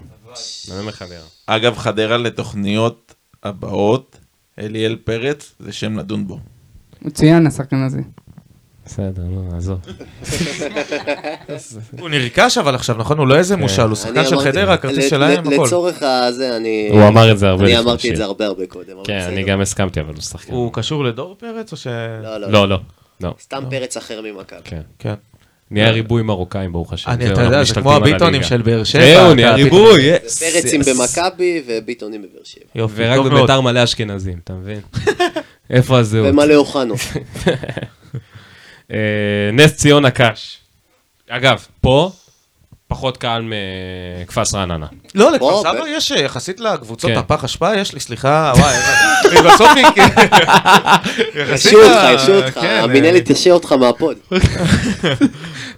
אני 0.72 0.80
אומר 0.80 0.92
חדרה. 0.92 1.26
אגב, 1.46 1.78
חדרה 1.78 2.18
לתוכניות 2.18 3.14
הבאות, 3.44 4.18
אליאל 4.60 4.98
פרץ, 5.04 5.56
זה 5.60 5.74
שם 5.74 6.00
לדון 6.00 6.28
בו. 6.28 6.40
מצוין 7.04 7.48
השחקן 7.48 7.84
הזה. 7.84 8.00
בסדר, 8.86 9.22
נו, 9.22 9.50
עזוב. 9.58 9.80
הוא 12.00 12.10
נרכש 12.10 12.58
אבל 12.58 12.76
עכשיו, 12.76 12.96
נכון? 12.98 13.18
הוא 13.18 13.28
לא 13.28 13.36
איזה 13.36 13.58
מושל, 13.58 13.82
הוא 13.82 13.96
שחקן 13.96 14.18
אני 14.18 14.28
של 14.28 14.40
חדרה, 14.40 14.74
הכרטיס 14.74 15.06
ל- 15.06 15.10
שלהם, 15.10 15.48
הכל. 15.48 15.64
לצורך 15.66 16.04
הזה, 16.04 16.58
אני... 16.58 16.88
הוא 16.92 17.08
אמר 17.08 17.32
את 17.32 17.38
זה 17.40 17.48
הרבה 17.50 17.64
אני 17.64 17.72
לפני 17.72 17.84
אמרתי 17.84 18.12
את. 18.12 18.16
זה 18.16 18.24
הרבה 18.24 18.46
הרבה 18.46 18.68
קודם. 18.68 18.94
כן. 19.04 19.20
אני 19.28 19.44
גם 19.44 19.62
הסכמתי, 19.62 20.00
אבל 20.00 20.14
הוא 20.14 20.22
שחקן. 20.22 20.54
הוא 20.54 20.74
קשור 20.74 21.04
לדור 21.04 21.36
פרץ 21.40 21.72
או 21.72 21.78
ש... 21.78 21.88
לא, 22.24 22.38
לא, 22.38 22.52
לא, 22.52 22.70
לא, 22.70 22.78
לא. 23.22 23.34
סתם 23.42 23.64
פרץ 23.70 23.98
אחר 23.98 24.22
ממכבי. 24.22 24.60
כן. 24.64 24.82
כן. 25.00 25.14
נהיה 25.72 25.92
ריבוי 25.92 26.24
מרוקאים, 26.24 26.72
ברוך 26.72 26.94
השם. 26.94 27.10
אני, 27.12 27.26
זהו, 27.26 27.34
אתה 27.34 27.42
יודע, 27.42 27.64
זה 27.64 27.74
כמו 27.74 27.94
הביטונים. 27.94 28.44
של 28.44 28.62
באר 28.62 28.84
שבע. 28.84 29.02
זהו, 29.06 29.34
נהיה 29.34 29.54
ריבוי. 29.56 30.12
פרצים. 30.20 30.82
במכבי 30.82 31.64
וביטונים 31.68 32.22
בבאר 32.22 32.42
שבע. 32.44 32.64
יופי, 32.76 32.94
ורק 32.98 33.16
טוב 33.16 33.28
מאוד. 33.28 33.38
בביתר 33.38 33.62
מלא 33.62 33.84
אשכנזים, 33.84 34.38
אתה 34.44 34.54
מבין? 34.54 34.80
איפה 35.70 36.00
הזהות? 36.00 36.28
ומלא 36.30 36.56
אוחנו. 36.56 36.96
אה, 38.92 38.98
נס 39.54 39.76
ציונה 39.76 40.12
קאש. 40.12 40.58
אגב, 41.30 41.66
פה 41.82 42.12
פחות 42.88 43.18
קהל 43.18 43.44
מכפס 44.24 44.54
רעננה. 44.54 44.88
לא, 45.16 45.32
לכפר 45.32 45.62
סבא 45.62 45.88
יש 45.88 46.12
אה, 46.12 46.20
יחסית 46.20 46.60
לקבוצות 46.60 47.12
כן. 47.12 47.18
הפח 47.18 47.44
אשפה, 47.44 47.76
יש 47.76 47.94
לי, 47.94 48.00
סליחה, 48.00 48.54
וואי, 48.58 48.76
בסוף 49.46 49.68
היא... 49.76 49.86
יחסית 51.42 51.72
ישו 51.72 51.84
אותך, 51.84 52.22
ישו 52.22 52.36
אותך, 52.36 52.60
כן, 52.60 52.80
המינהלת 52.84 53.32
תשע 53.32 53.52
אותך 53.52 53.72
מהפוד. 53.72 54.18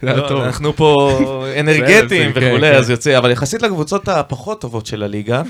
לא, 0.03 0.45
אנחנו 0.45 0.75
פה 0.75 1.19
אנרגטיים 1.59 2.31
וכולי, 2.35 2.71
כן. 2.71 2.75
אז 2.75 2.89
יוצא, 2.89 3.17
אבל 3.17 3.31
יחסית 3.31 3.61
לקבוצות 3.61 4.07
הפחות 4.07 4.61
טובות 4.61 4.85
של 4.85 5.03
הליגה, 5.03 5.41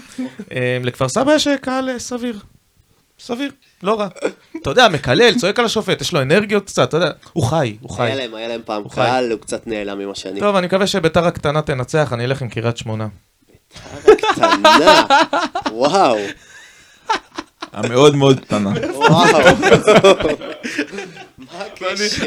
אה, 0.51 0.77
לכפר 0.83 1.09
סבא 1.09 1.33
יש 1.33 1.47
אה, 1.47 1.57
קהל 1.57 1.89
אה, 1.89 1.99
סביר. 1.99 2.39
סביר, 3.19 3.51
לא 3.85 3.99
רע. 3.99 4.07
אתה 4.61 4.69
יודע, 4.69 4.87
מקלל, 4.87 5.33
צועק 5.33 5.59
על 5.59 5.65
השופט, 5.65 6.01
יש 6.01 6.13
לו 6.13 6.21
אנרגיות 6.21 6.65
קצת, 6.65 6.89
אתה 6.89 6.97
יודע, 6.97 7.11
הוא 7.33 7.43
חי, 7.43 7.77
הוא 7.81 7.89
חי. 7.89 8.03
היה 8.03 8.15
להם, 8.15 8.35
היה 8.35 8.47
להם 8.47 8.61
פעם. 8.65 8.83
קהל, 8.89 9.31
הוא 9.31 9.39
קצת 9.39 9.67
נעלם 9.67 9.99
עם 9.99 10.11
השנים. 10.11 10.39
טוב, 10.39 10.55
אני 10.55 10.67
מקווה 10.67 10.87
שביתר 10.87 11.25
הקטנה 11.25 11.61
תנצח, 11.61 12.13
אני 12.13 12.25
אלך 12.25 12.41
עם 12.41 12.49
קריית 12.49 12.77
שמונה. 12.77 13.07
קטנה, 14.31 15.05
וואו, 15.71 16.17
המאוד 17.73 18.15
מאוד 18.15 18.39
קטנה. 18.39 18.69
וואו. 18.93 19.37
מה 21.37 21.45
הקשר? 21.65 22.25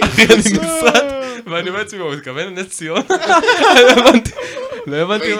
ואני 1.50 1.70
בעצם 1.70 2.00
הוא 2.00 2.14
מתכוון 2.14 2.46
לנס 2.46 2.68
ציונה? 2.68 3.00
לא 3.86 3.90
הבנתי, 3.92 4.30
לא 4.86 4.96
הבנתי 4.96 5.34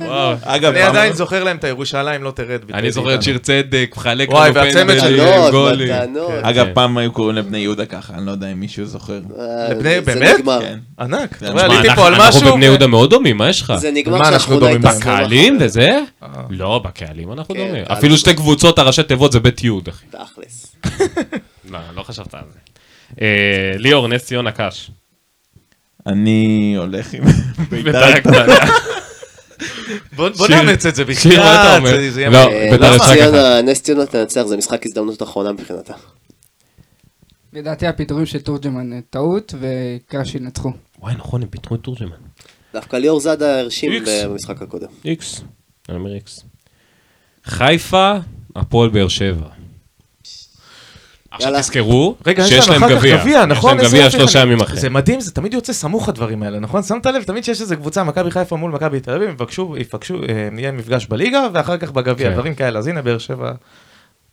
מה. 0.00 0.34
אגב, 0.42 0.72
אני 0.72 0.82
עדיין 0.82 1.12
זוכר 1.12 1.44
להם 1.44 1.56
את 1.56 1.64
הירושלים 1.64 2.22
לא 2.22 2.30
תרד. 2.30 2.60
אני 2.74 2.90
זוכר 2.92 3.14
את 3.14 3.22
שיר 3.22 3.38
צדק, 3.38 3.94
מחלק 3.96 4.28
וואי, 4.30 4.50
לנו 4.50 4.54
והצמד 4.54 4.98
פנדלים, 5.00 5.50
גולים. 5.50 5.88
מתנות. 6.02 6.30
אגב, 6.42 6.66
כן. 6.66 6.74
פעם 6.74 6.98
היו 6.98 7.12
קוראים 7.12 7.36
לבני 7.36 7.58
יהודה 7.58 7.86
ככה, 7.86 8.14
אני 8.14 8.26
לא 8.26 8.30
יודע 8.30 8.52
אם 8.52 8.60
מישהו 8.60 8.84
זוכר. 8.86 9.20
אה, 9.38 9.68
לבני- 9.70 10.00
באמת? 10.00 10.36
כן. 10.60 10.78
ענק. 11.00 11.42
אנחנו-. 11.42 12.50
בבני 12.50 12.64
יהודה 12.64 12.86
מאוד 12.86 13.10
דומים, 13.10 13.36
מה 13.36 13.48
יש 13.48 13.62
לך? 13.62 13.72
זה 13.76 13.90
נגמר 13.90 14.24
שהשכונה 14.24 14.60
דומים 14.60 14.74
הייתה. 14.86 14.98
בקהלים 14.98 15.58
וזה? 15.60 15.98
לא, 16.50 16.80
בקהלים 16.84 17.32
אנחנו 17.32 17.54
כן, 17.54 17.66
דומים. 17.66 17.84
אפילו 17.92 18.16
שתי 18.16 18.34
קבוצות, 18.34 18.78
הראשי 18.78 19.02
תיבות 19.02 19.32
זה 19.32 19.40
בית 19.40 19.64
יהוד, 19.64 19.88
אחי. 19.88 20.06
תכלס. 20.10 20.76
לא, 21.70 21.78
לא 21.96 22.02
חשבת 22.02 22.34
על 22.34 22.40
זה. 22.52 22.58
אה, 23.20 23.26
ליאור, 23.76 24.08
נס 24.08 24.24
ציונה 24.24 24.52
קאש. 24.52 24.90
אני 26.06 26.74
הולך 26.78 27.12
עם 27.14 27.24
ביתר 27.70 28.04
הקטנה. 28.04 28.56
בוא 30.16 30.48
נאמץ 30.50 30.86
את 30.86 30.94
זה 30.94 31.04
שיר, 31.14 31.40
מה 31.42 31.52
אתה 31.54 31.62
בחייאת, 31.62 31.78
אומר? 31.78 31.90
זה- 31.90 32.10
זה 32.10 32.20
יהיה 32.20 32.30
לא. 32.30 32.70
ביתר 32.70 32.94
נס 32.96 33.02
ציונה- 33.02 33.62
נס 33.62 33.82
ציונה 33.82 34.06
תנצח, 34.06 34.42
זה 34.42 34.56
משחק 34.56 34.86
הזדמנות 34.86 35.22
אחרונה 35.22 35.52
מבחינתה. 35.52 35.94
לדעתי 37.52 37.86
הפיטורים 37.86 38.26
של 38.26 38.40
תורג'מן 38.40 39.00
טעות, 39.00 39.54
וקאש 39.60 40.34
ינצחו. 40.34 40.70
וואי, 40.98 41.14
נכון, 41.14 41.42
הם 41.42 41.48
פיטרו 41.48 41.76
את 41.76 41.80
תורג'מן. 41.80 42.16
דווקא 42.72 42.96
ליאור 42.96 43.20
זאדה 43.20 43.60
הרשים. 43.60 43.92
במשחק 44.06 44.62
הקודם. 44.62 44.86
איקס. 45.04 45.40
אני 45.88 45.96
אומר 45.96 46.14
איקס. 46.14 46.44
חיפה, 47.44 48.12
הפועל 48.56 48.90
באר 48.90 49.08
שבע. 49.08 49.46
עכשיו 51.36 51.46
יאללה. 51.48 51.60
תזכרו 51.62 52.14
רגע, 52.26 52.42
יש 52.42 52.48
שיש 52.48 52.68
להם 52.68 52.88
גביע. 52.90 53.16
גביע, 53.16 53.46
נכון? 53.46 53.76
יש 53.76 53.82
להם 53.82 53.90
גביע 53.92 54.10
שלושה 54.10 54.38
ימים 54.38 54.60
אחרי. 54.60 54.80
זה 54.80 54.90
מדהים, 54.90 55.20
זה 55.20 55.32
תמיד 55.32 55.54
יוצא 55.54 55.72
סמוך 55.72 56.08
הדברים 56.08 56.42
האלה, 56.42 56.58
נכון? 56.60 56.82
שמת 56.82 57.06
לב, 57.06 57.22
תמיד 57.22 57.44
שיש 57.44 57.60
איזה 57.60 57.76
קבוצה, 57.76 58.04
מכבי 58.04 58.30
חיפה 58.30 58.56
מול 58.56 58.70
מכבי 58.70 59.00
תל 59.00 59.14
אביב, 59.14 59.28
יבקשו, 59.30 59.74
יפגשו, 59.78 60.14
אה, 60.14 60.48
יהיה 60.58 60.72
מפגש 60.72 61.06
בליגה, 61.06 61.46
ואחר 61.52 61.76
כך 61.76 61.90
בגביע, 61.90 62.28
כן. 62.28 62.32
דברים 62.34 62.54
כאלה. 62.54 62.78
אז 62.78 62.86
הנה, 62.86 63.02
באר 63.02 63.18
שבע. 63.18 63.52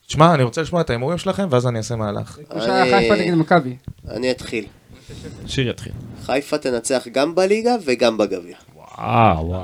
תשמע, 0.07 0.33
אני 0.33 0.43
רוצה 0.43 0.61
לשמוע 0.61 0.81
את 0.81 0.89
ההימורים 0.89 1.17
שלכם, 1.17 1.47
ואז 1.49 1.67
אני 1.67 1.77
אעשה 1.77 1.95
מהלך. 1.95 2.37
מכבי. 3.35 3.75
אני 4.11 4.31
אתחיל. 4.31 4.65
שיר 5.47 5.69
יתחיל. 5.69 5.91
חיפה 6.25 6.57
תנצח 6.57 7.03
גם 7.11 7.35
בליגה 7.35 7.75
וגם 7.85 8.17
בגביע. 8.17 8.55
וואו, 8.97 9.47
וואו. 9.47 9.63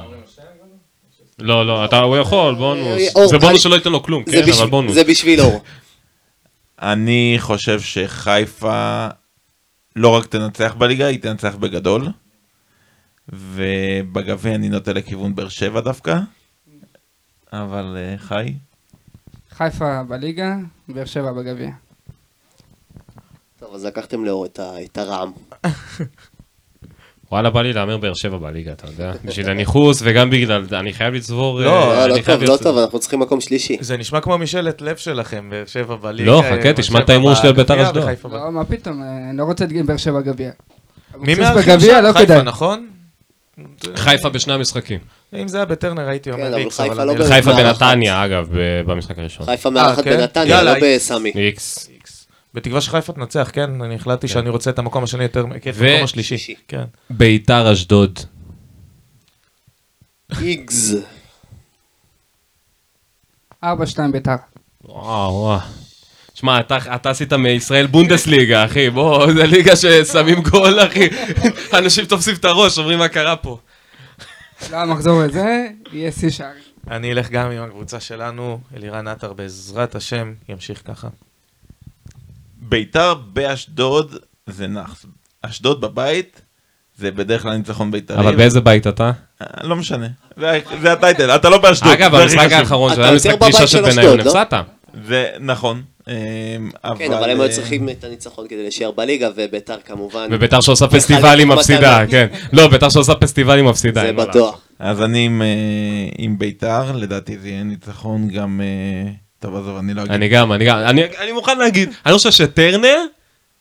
לא, 1.40 1.66
לא, 1.68 1.86
אתה, 1.86 2.00
הוא 2.00 2.18
יכול, 2.18 2.56
בונוס. 2.56 3.02
זה 3.14 3.38
בונוס 3.38 3.44
אני- 3.44 3.60
שלא 3.60 3.76
ייתן 3.76 3.92
לו 3.92 4.04
כלום, 4.04 4.24
כן, 4.24 4.42
אבל 4.58 4.70
בונוס. 4.70 4.94
זה 4.94 5.04
בשביל 5.04 5.42
אור. 5.42 5.62
אני 6.82 7.36
חושב 7.40 7.80
שחיפה 7.80 9.08
לא 9.96 10.10
רק 10.18 10.26
תנצח 10.26 10.74
בליגה, 10.78 11.06
היא 11.06 11.22
תנצח 11.22 11.56
בגדול. 11.56 12.08
ובגביע 13.30 14.56
אני 14.56 14.70
נוטה 14.70 14.94
לכיוון 14.94 15.36
באר 15.36 15.50
שבע 15.50 15.82
דווקא. 15.82 16.20
אבל 17.54 17.98
אה, 17.98 18.18
חי. 18.18 18.54
חיפה 19.50 20.04
בליגה, 20.04 20.56
באר 20.88 21.06
שבע 21.06 21.32
בגביע. 21.32 21.70
טוב, 23.60 23.76
אז 23.76 23.86
לקחתם 23.86 24.26
לאור 24.26 24.46
את 24.46 24.60
ה- 24.60 24.84
את 24.84 24.98
הרעם. 24.98 25.32
וואלה, 27.32 27.50
בא 27.50 27.62
לי 27.62 27.74
להמר 27.74 27.98
באר 27.98 28.14
שבע 28.14 28.38
בליגה, 28.38 28.72
אתה 28.72 28.88
יודע? 28.88 29.12
בשביל 29.26 29.50
הניחוס, 29.50 30.02
וגם 30.04 30.30
בגלל, 30.30 30.66
אני 30.74 30.94
חייב 30.94 31.14
לצבור... 31.14 31.62
לא, 31.62 31.94
אה, 31.94 32.08
לא, 32.08 32.16
לא 32.18 32.22
טוב, 32.22 32.44
לא 32.44 32.58
טוב, 32.58 32.78
אנחנו 32.78 33.00
צריכים 33.00 33.20
מקום 33.20 33.42
שלישי. 33.42 33.78
זה 33.82 33.98
נשמע 33.98 34.22
כמו 34.22 34.38
משאלת 34.38 34.82
לב 34.82 34.98
שלכם, 34.98 35.50
באר 35.50 35.64
שבע 35.66 35.96
בליגה. 35.96 36.32
לא, 36.32 36.44
חכה, 36.52 36.74
תשמע 36.74 37.00
את 37.00 37.10
ההימור 37.10 37.34
שלי 37.34 37.50
על 37.50 37.56
בית"ר 37.56 37.84
אשדוד. 37.84 38.04
לא, 38.32 38.52
מה 38.52 38.66
פתאום, 38.66 39.02
אה, 39.04 39.30
אני 39.30 39.38
לא 39.38 39.44
רוצה 39.44 39.66
את 39.66 39.86
באר 39.86 39.98
שבע 39.98 40.22
גביע. 40.22 40.52
מי 41.18 41.36
שם? 41.36 41.42
לא 42.04 42.14
חיפה. 42.14 42.42
נכון? 42.42 42.88
חיפה 43.96 44.30
בשני 44.30 44.54
המשחקים. 44.54 45.00
אם 45.34 45.48
זה 45.48 45.58
היה 45.58 45.66
בטרנר 45.66 46.08
הייתי 46.10 46.30
כן, 46.32 46.36
אומר 46.38 46.48
אבל 46.48 46.58
איקס, 46.58 46.80
חיפה 46.82 46.94
אבל 46.94 47.08
לא 47.20 47.24
חיפה. 47.26 47.54
בנתניה, 47.54 48.26
אגב, 48.26 48.48
ב- 48.52 48.82
במשחק 48.92 49.20
הראשון. 49.20 49.46
חיפה 49.46 49.70
מארחת 49.70 50.04
כן? 50.04 50.18
בנתניה, 50.18 50.64
לא 50.64 50.72
בסמי. 50.82 51.32
איקס. 51.36 51.90
בתקווה 52.54 52.82
שחיפה 52.82 53.14
תנצח, 53.14 53.50
כן? 53.54 53.82
אני 53.82 53.96
החלטתי 53.96 54.28
שאני 54.28 54.50
רוצה 54.50 54.70
את 54.70 54.80
המקום 54.80 55.04
השני 55.04 55.24
יותר, 55.24 55.46
כן, 55.62 55.70
את 55.72 55.76
ו- 55.78 55.86
המקום 55.88 56.04
השלישי. 56.04 56.38
שלישי. 56.38 56.62
כן. 56.68 56.84
ביתר 57.10 57.74
אשדוד. 57.74 58.20
איגז. 60.42 60.98
4-2 63.66 63.68
ביתר. 64.12 64.36
וואו, 64.84 65.34
וואו. 65.34 65.60
שמע, 66.34 66.60
אתה, 66.60 66.78
אתה 66.96 67.10
עשית 67.10 67.34
מישראל 67.34 67.88
בונדסליגה, 67.88 68.66
אחי, 68.66 68.90
בוא, 68.90 69.34
זה 69.34 69.46
ליגה 69.46 69.76
ששמים 69.76 70.42
גול, 70.44 70.80
אחי. 70.80 71.10
אנשים 71.74 72.06
תופסים 72.06 72.36
את 72.36 72.46
הראש, 72.46 72.78
אומרים 72.78 73.00
מה 73.00 73.08
קרה 73.08 73.36
פה. 73.36 73.58
לא 74.72 74.78
המחזור 74.78 75.22
הזה, 75.22 75.68
יהיה 75.92 76.12
שיא 76.12 76.30
שערים. 76.30 76.64
אני 76.88 77.12
אלך 77.12 77.30
גם 77.30 77.52
עם 77.52 77.64
הקבוצה 77.64 78.00
שלנו, 78.00 78.60
אלירן 78.76 79.08
עטר 79.08 79.34
בעזרת 79.34 79.96
השם, 79.96 80.34
ימשיך 80.50 80.82
ככה. 80.86 81.08
ביתר 82.70 83.14
באשדוד 83.14 84.16
זה 84.48 84.68
נאחס. 84.68 85.06
אשדוד 85.42 85.82
בבית 85.82 86.42
זה 86.98 87.12
בדרך 87.12 87.42
כלל 87.42 87.56
ניצחון 87.58 87.92
בית"רי. 87.92 88.20
אבל 88.20 88.36
באיזה 88.36 88.62
בית 88.62 88.88
אתה? 88.88 89.12
אה, 89.42 89.68
לא 89.68 89.76
משנה. 89.76 90.08
זה- 90.38 90.60
זה 90.82 90.92
הטייטל, 90.94 91.32
אתה 91.36 91.50
לא 91.50 91.58
באשדוד. 91.58 91.92
אגב, 91.92 92.12
זה 92.28 92.38
חשוב. 92.38 92.54
האחרון, 92.54 92.96
זה 92.96 93.02
יותר 93.02 93.16
משחק 93.16 93.36
בבית 93.40 93.68
של 93.68 93.82
בניון, 93.82 94.20
לא? 94.20 94.22
הפסדת. 94.24 94.54
זה 95.08 95.30
נכון. 95.40 95.82
אה, 96.08 96.14
כן, 96.98 97.14
אבל 97.14 97.30
הם 97.30 97.42
היו 97.42 97.50
אה, 97.50 97.50
צריכים 97.56 97.90
את 97.90 98.04
הניצחון 98.04 98.48
כדי 98.48 98.62
להישאר 98.62 98.92
בליגה, 98.92 99.30
וביתר 99.36 99.76
כמובן. 99.86 100.28
וביתר 100.32 100.62
שעושה 100.62 100.86
מחלקת 100.86 101.02
פסטיבלים 101.04 101.48
מתנות. 101.48 101.60
מפסידה, 101.60 102.04
כן. 102.12 102.28
לא, 102.54 102.68
ביתר 102.68 102.90
שעושה 102.90 103.16
פסטיבלים 103.16 103.66
מפסידה. 103.66 104.02
זה 104.02 104.08
אין 104.08 104.16
מה 104.16 104.26
בטוח. 104.26 104.62
אז 104.80 105.02
אני 105.02 105.26
עם, 105.26 105.42
עם 106.18 106.38
ביתר, 106.40 106.92
לדעתי 106.96 107.38
זה 107.40 107.48
יהיה 107.50 107.64
ניצחון 107.64 108.28
גם... 108.28 108.62
אה, 109.46 109.50
טוב, 109.50 109.56
עזוב, 109.56 109.78
אני 109.78 109.94
לא 109.94 110.02
אגיד. 110.02 110.12
אני 110.12 110.28
גם, 110.30 110.54
אני 110.54 110.66
גם, 110.66 110.78
אני, 110.78 111.02
אני 111.24 111.32
מוכן 111.32 111.58
להגיד, 111.58 111.90
אני 112.06 112.14
חושב 112.14 112.32
שטרנר 112.32 112.98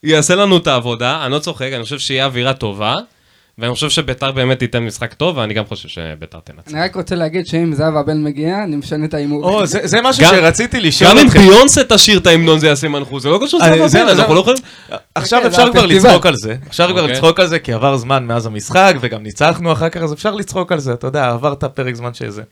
יעשה 0.02 0.34
לנו 0.34 0.56
את 0.56 0.66
העבודה, 0.66 1.24
אני 1.24 1.32
לא 1.32 1.38
צוחק, 1.38 1.68
אני 1.74 1.82
חושב 1.82 1.98
שיהיה 1.98 2.24
אווירה 2.24 2.54
טובה, 2.54 2.94
ואני 3.58 3.72
חושב 3.74 3.90
שביתר 3.90 4.32
באמת 4.32 4.58
תיתן 4.58 4.78
משחק 4.82 5.14
טוב, 5.14 5.36
ואני 5.36 5.54
גם 5.54 5.64
חושב 5.66 5.88
שביתר 5.88 6.38
תנצח. 6.44 6.72
אני 6.74 6.80
רק 6.80 6.96
רוצה 6.96 7.14
להגיד 7.14 7.46
שאם 7.46 7.72
זהבה 7.74 8.02
בן 8.02 8.24
מגיע, 8.24 8.64
אני 8.64 8.76
משנה 8.76 9.04
את 9.04 9.14
ההימור. 9.14 9.44
או, 9.44 9.66
זה 9.66 9.80
זה 9.84 10.02
משהו 10.02 10.22
גם- 10.24 10.30
שרציתי 10.34 10.80
לשאול 10.80 11.10
גם 11.10 11.18
אם 11.18 11.26
אתכם. 11.26 11.38
ביונסה 11.38 11.84
תשיר 11.88 12.18
את 12.18 12.26
ההמנון 12.26 12.58
זה 12.58 12.66
יעשה 12.66 12.88
מנחוס, 12.88 13.22
זה 13.22 13.28
לא 13.28 13.40
קשור 13.44 13.60
אני- 13.64 13.78
לזה, 13.78 13.88
זהו, 13.88 14.08
אנחנו. 14.08 14.34
לא 14.34 14.40
יכולים... 14.40 14.58
עכשיו 15.14 15.40
כן, 15.40 15.46
אפשר 15.46 15.70
כבר 15.72 15.80
הפסטיבל. 15.84 16.08
לצחוק 16.08 16.26
על 16.26 16.36
זה, 16.36 16.54
אפשר 16.68 16.88
כבר 16.92 17.00
אוקיי. 17.00 17.14
לצחוק 17.14 17.40
על 17.40 17.46
זה, 17.46 17.58
כי 17.58 17.72
עבר 17.72 17.96
זמן 17.96 18.24
מאז 18.26 18.46
המשחק, 18.46 18.94
וגם 19.00 19.22
ניצחנו 19.22 19.72
אחר 19.72 19.88
כך, 19.88 20.00
אז 20.02 20.12
אפשר 20.12 20.34
לצחוק 20.34 20.72
על 20.72 20.78
זה, 20.78 20.92
אתה 20.92 21.06
יודע, 21.06 21.30
עבר 21.30 21.52
את 21.52 21.62
הפרק 21.62 21.94
זמן 21.94 22.14
שזה. 22.14 22.42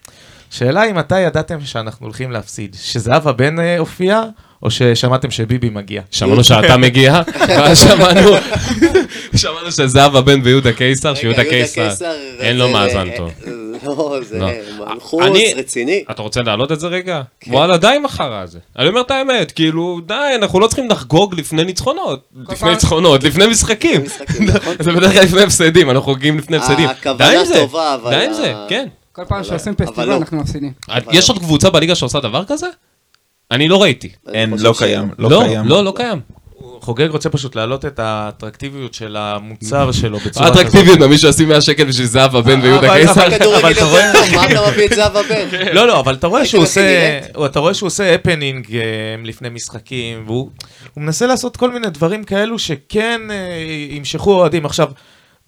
שאלה 0.51 0.91
אם 0.91 0.97
מתי 0.97 1.21
ידעתם 1.21 1.59
שאנחנו 1.65 2.07
הולכים 2.07 2.31
להפסיד, 2.33 2.77
שזהבה 2.83 3.33
בן 3.33 3.61
אה, 3.61 3.79
הופיע, 3.79 4.23
או 4.63 4.71
ששמעתם 4.71 5.31
שביבי 5.31 5.71
מגיע? 5.71 6.03
שמענו 6.11 6.45
שאתה 6.45 6.77
מגיע, 6.87 7.21
ואז 7.49 7.79
שמענו, 7.79 8.31
שמענו 9.37 9.73
שזהבה 9.73 10.21
בן 10.21 10.41
ויהודה 10.45 10.73
קיסר, 10.73 11.15
שיהודה 11.15 11.45
קיסר, 11.45 11.89
אין 12.41 12.57
לו 12.57 12.69
מאזן 12.69 13.09
טוב. 13.17 13.31
לא, 13.85 14.19
זה 14.23 14.39
לא. 14.39 14.49
מנחוס 14.95 15.23
אני- 15.25 15.55
רציני. 15.57 16.05
אתה 16.11 16.23
רוצה 16.23 16.43
להעלות 16.43 16.73
את 16.73 16.81
זה 16.81 16.87
רגע? 16.87 17.23
וואלה, 17.47 17.77
די 17.77 17.87
עם 17.97 18.05
החרא 18.05 18.43
הזה. 18.43 18.59
אני 18.79 18.89
אומר 18.89 19.01
את 19.01 19.11
האמת, 19.11 19.53
כאילו, 19.53 20.01
די, 20.07 20.15
אנחנו 20.35 20.61
לא 20.61 20.67
צריכים 20.67 20.91
לחגוג 20.91 21.35
לפני 21.35 21.65
ניצחונות. 21.65 22.21
לפני 22.49 22.71
ניצחונות, 22.71 23.25
לפני 23.25 23.47
משחקים. 23.47 24.01
נכון? 24.41 24.75
זה 24.85 24.93
בדרך 24.93 25.13
כלל 25.13 25.23
לפני 25.23 25.43
הפסדים, 25.43 25.91
אנחנו 25.91 26.03
חוגגים 26.03 26.39
לפני 26.39 26.57
הפסדים. 26.57 26.89
הכוונה 26.89 27.31
די 27.31 27.37
עם 27.39 27.45
זה, 27.45 27.55
טובה, 27.55 27.95
אבל 27.95 28.11
די 28.19 28.27
עם 28.27 28.33
זה, 28.33 28.53
כן. 28.69 28.89
כל 29.17 29.25
פעם 29.29 29.45
שעושים 29.45 29.75
פסטיבל 29.75 30.05
לא. 30.05 30.17
אנחנו 30.17 30.37
מפסידים. 30.41 30.73
יש 31.13 31.29
עוד 31.31 31.39
קבוצה 31.39 31.71
בליגה 31.71 31.95
שעושה 31.95 32.21
דבר 32.21 32.45
כזה? 32.45 32.67
אני 33.51 33.69
לא 33.69 33.83
ראיתי. 33.83 34.09
אין, 34.33 34.55
לא 34.59 34.75
ש- 34.75 34.79
קיים. 34.79 35.09
לא, 35.19 35.31
לא. 35.31 35.43
לא, 35.65 35.85
לא 35.85 35.93
קיים. 35.97 36.21
חוגג 36.81 37.09
רוצה 37.11 37.31
פשוט 37.31 37.57
להעלות 37.57 37.85
את 37.85 37.99
האטרקטיביות 37.99 38.95
של 38.95 39.17
המוצר 39.17 39.93
שלו 39.93 40.19
בצורה 40.19 40.51
כזאת. 40.51 40.57
האטרקטיביות, 40.57 40.99
מישהו 40.99 41.29
ישים 41.29 41.49
100 41.49 41.61
שקל 41.61 41.85
בשביל 41.85 42.07
זהבה 42.07 42.41
בן 42.43 42.61
ויהודה 42.63 42.95
קיסר. 43.01 43.13
אבל- 43.27 43.35
אתה 43.35 43.45
רואה- 43.85 44.13
מה 44.35 44.45
אתה 44.47 44.71
מביא 44.71 44.87
את 44.87 44.95
זהבה 44.95 45.23
בן? 45.23 45.49
לא, 45.77 45.87
לא, 45.87 46.01
אבל 46.01 46.15
אתה 46.15 46.27
רואה 46.27 46.47
שהוא 46.47 46.63
עושה. 46.63 47.19
אתה 47.47 47.61
רואה 47.61 47.75
שהוא 47.75 47.87
עושה 47.87 48.15
הפנינג 48.15 48.77
אה, 48.77 48.81
לפני 49.25 49.49
משחקים, 49.49 50.23
והוא 50.27 50.51
הוא 50.95 51.03
מנסה 51.05 51.27
לעשות 51.27 51.57
כל 51.57 51.71
מיני 51.71 51.91
דברים 51.91 52.25
כאלו 52.25 52.59
שכן 52.59 53.21
אה, 53.31 53.37
ימשכו 53.91 54.35
אוהדים. 54.35 54.67
עכשיו, 54.67 54.89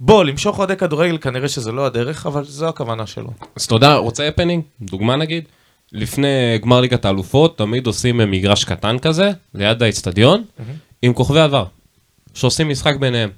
בוא, 0.01 0.25
למשוך 0.25 0.59
אוהדי 0.59 0.77
כדורגל 0.77 1.19
כנראה 1.19 1.49
שזה 1.49 1.73
לא 1.73 1.87
הדרך, 1.87 2.27
אבל 2.27 2.45
זו 2.45 2.69
הכוונה 2.69 3.07
שלו. 3.07 3.31
אז 3.57 3.67
יודע, 3.75 3.95
רוצה 3.95 4.29
הפנינג? 4.29 4.63
דוגמה 4.81 5.17
נגיד? 5.17 5.45
לפני 5.93 6.59
גמר 6.63 6.81
ליגת 6.81 7.05
האלופות, 7.05 7.59
תמיד 7.59 7.87
עושים 7.87 8.17
מגרש 8.17 8.65
קטן 8.65 8.99
כזה, 8.99 9.31
ליד 9.55 9.83
האצטדיון, 9.83 10.45
עם 11.03 11.13
כוכבי 11.13 11.41
עבר, 11.41 11.65
שעושים 12.35 12.69
משחק 12.69 12.97
ביניהם. 12.97 13.31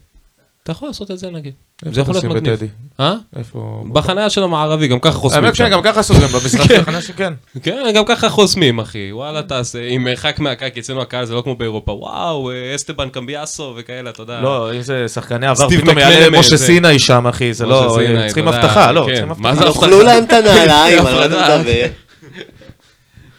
אתה 0.62 0.72
יכול 0.72 0.88
לעשות 0.88 1.10
את 1.10 1.18
זה 1.18 1.30
נגיד. 1.30 1.52
זה 1.84 2.00
יכול 2.00 2.14
להיות 2.14 2.24
מגניב. 2.24 2.52
בטדי? 2.52 2.66
אה? 3.00 3.14
איפה? 3.36 3.84
בחניה 3.92 4.30
של 4.30 4.42
המערבי, 4.42 4.88
גם 4.88 5.00
ככה 5.00 5.18
חוסמים 5.18 5.44
האמת. 5.44 5.56
שגם 5.56 5.82
ככה 5.82 6.00
גם 6.14 6.28
במשחק 6.28 6.68
של 6.68 6.80
החניה 6.80 7.02
שכן. 7.02 7.32
כן, 7.62 7.92
גם 7.94 8.04
ככה 8.06 8.28
חוסמים, 8.28 8.78
אחי. 8.80 9.12
וואלה, 9.12 9.42
תעשה, 9.42 9.78
עם 9.88 10.04
מרחק 10.04 10.38
מהקהל, 10.38 10.70
כי 10.70 10.80
אצלנו 10.80 11.02
הקהל 11.02 11.24
זה 11.24 11.34
לא 11.34 11.42
כמו 11.42 11.56
באירופה. 11.56 11.92
וואו, 11.92 12.50
אה, 12.50 12.74
אסטבן 12.74 13.08
קמביאסו 13.08 13.74
וכאלה, 13.76 14.10
אתה 14.10 14.22
יודע. 14.22 14.40
לא, 14.40 14.74
אם 14.74 14.82
זה 14.82 15.08
שחקני 15.08 15.46
עבר, 15.46 15.66
סטיב 15.66 15.80
פתאום 15.80 15.98
יעלה 15.98 16.38
משה 16.38 16.56
סיני 16.56 16.98
שם, 16.98 17.26
אחי, 17.26 17.54
זה 17.54 17.66
לא, 17.66 17.98
צריכים 18.26 18.48
הבטחה, 18.48 18.92
לא, 18.92 19.00
כן. 19.00 19.14
צריכים 19.14 19.28
מה 19.28 19.50
הבטחה. 19.50 19.64
זה 19.64 19.68
אוכלו 19.68 20.02
להם 20.02 20.24
את 20.24 20.32
הנעליים, 20.32 21.06
על 21.06 21.14
מה 21.14 21.26
אתה? 21.26 21.62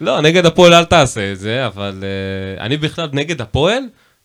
לא, 0.00 0.20
נגד 0.20 0.46
הפועל 0.46 0.74
אל 0.74 0.84
תעשה 0.84 1.32
את 1.32 1.38
זה, 1.38 1.66
אבל 1.66 1.94
uh, 2.00 2.60
אני 2.60 2.76
בכלל 2.76 3.08
נגד 3.12 3.40
הפועל, 3.40 3.82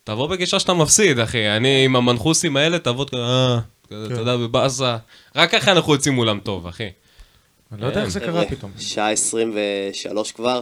תבוא 0.08 0.28
בגישה 0.28 0.60
שאתה 0.60 0.74
מפסיד, 0.74 1.20
אחי. 1.20 1.50
אני 1.50 1.86
עם 1.86 1.96
המנחוסים 1.96 2.58
האלה, 2.58 2.80
תבוא, 2.80 3.06
אה, 3.14 3.60
כזה, 3.90 4.06
אתה 4.06 4.20
יודע, 4.20 4.38
בבאסה. 4.38 4.98
רק 5.36 5.52
ככה 5.52 5.72
אנחנו 5.72 5.94
יוצאים 5.94 6.14
מולם 6.14 6.40
טוב, 6.44 6.68
אחי. 6.68 6.90
אני 7.72 7.82
לא 7.82 7.88
יודע 7.88 8.02
איך 8.02 8.10
זה 8.10 8.20
קרה 8.20 8.30
חבר'ה, 8.30 8.46
פתאום. 8.46 8.72
שעה 8.80 9.12
23 9.12 10.32
כבר. 10.32 10.62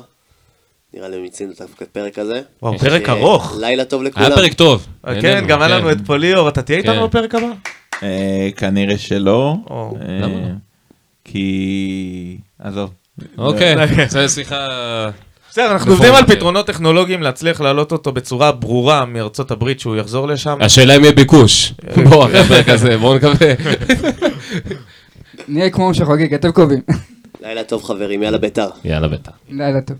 נראה 0.94 1.08
לי 1.08 1.18
מיצינו 1.18 1.52
את 1.52 1.62
הפרק 1.62 2.20
הזה. 2.20 2.42
וואו, 2.62 2.80
פרק 2.80 3.06
שיהיה 3.06 3.20
ארוך. 3.20 3.56
לילה 3.60 3.86
טוב 3.86 4.04
לכולם. 4.04 4.26
היה 4.26 4.36
פרק 4.36 4.54
טוב. 4.54 4.88
כן, 5.06 5.22
נהנינו, 5.22 5.48
גם 5.48 5.62
היה 5.62 5.70
כן. 5.70 5.78
לנו 5.78 5.92
את 5.92 5.98
פוליאור, 6.06 6.50
אתה 6.50 6.62
תהיה 6.62 6.84
כן. 6.84 6.90
איתנו 6.90 7.08
בפרק 7.08 7.36
הבא? 7.36 7.52
אה, 8.04 8.50
כנראה 8.58 8.98
שלא. 8.98 9.56
אה, 9.72 9.90
למה 10.02 10.40
לא? 10.40 10.54
כי... 11.24 12.38
עזוב. 12.60 12.94
אוקיי, 13.38 13.76
לא. 13.76 13.86
זה 14.08 14.30
שיחה... 14.30 14.68
בסדר, 15.56 15.72
אנחנו 15.72 15.92
בפורום 15.92 16.12
עובדים 16.12 16.30
על. 16.30 16.36
פתרונות 16.36 16.68
טכנולוגיים 16.68 17.22
להצליח 17.22 17.62
להעלות 17.62 17.92
אותו 17.92 18.12
בצורה 18.12 18.52
ברורה 18.52 19.06
מארצות 19.06 19.52
הברית 19.52 19.80
שהוא 19.80 19.96
יחזור 19.96 20.28
לשם. 20.28 20.58
השאלה 20.62 20.96
אם 20.96 21.02
יהיה 21.02 21.14
ביקוש. 21.14 21.74
בוא, 22.10 22.26
אחרי 22.26 22.40
הפרק 22.40 22.70
הזה, 22.70 22.98
בואו 22.98 23.16
נקווה. 23.16 23.54
נהיה 25.48 25.70
כמו 25.70 25.94
שחוגג, 25.94 26.34
אתם 26.34 26.52
קובעים. 26.52 26.82
לילה 27.42 27.64
טוב 27.64 27.84
חברים, 27.84 28.24
יאללה 28.24 28.38
ביתר. 28.38 28.70
יאללה, 28.86 29.08
ביתר. 29.08 29.32
לילה 29.50 29.82
טוב. 29.82 29.98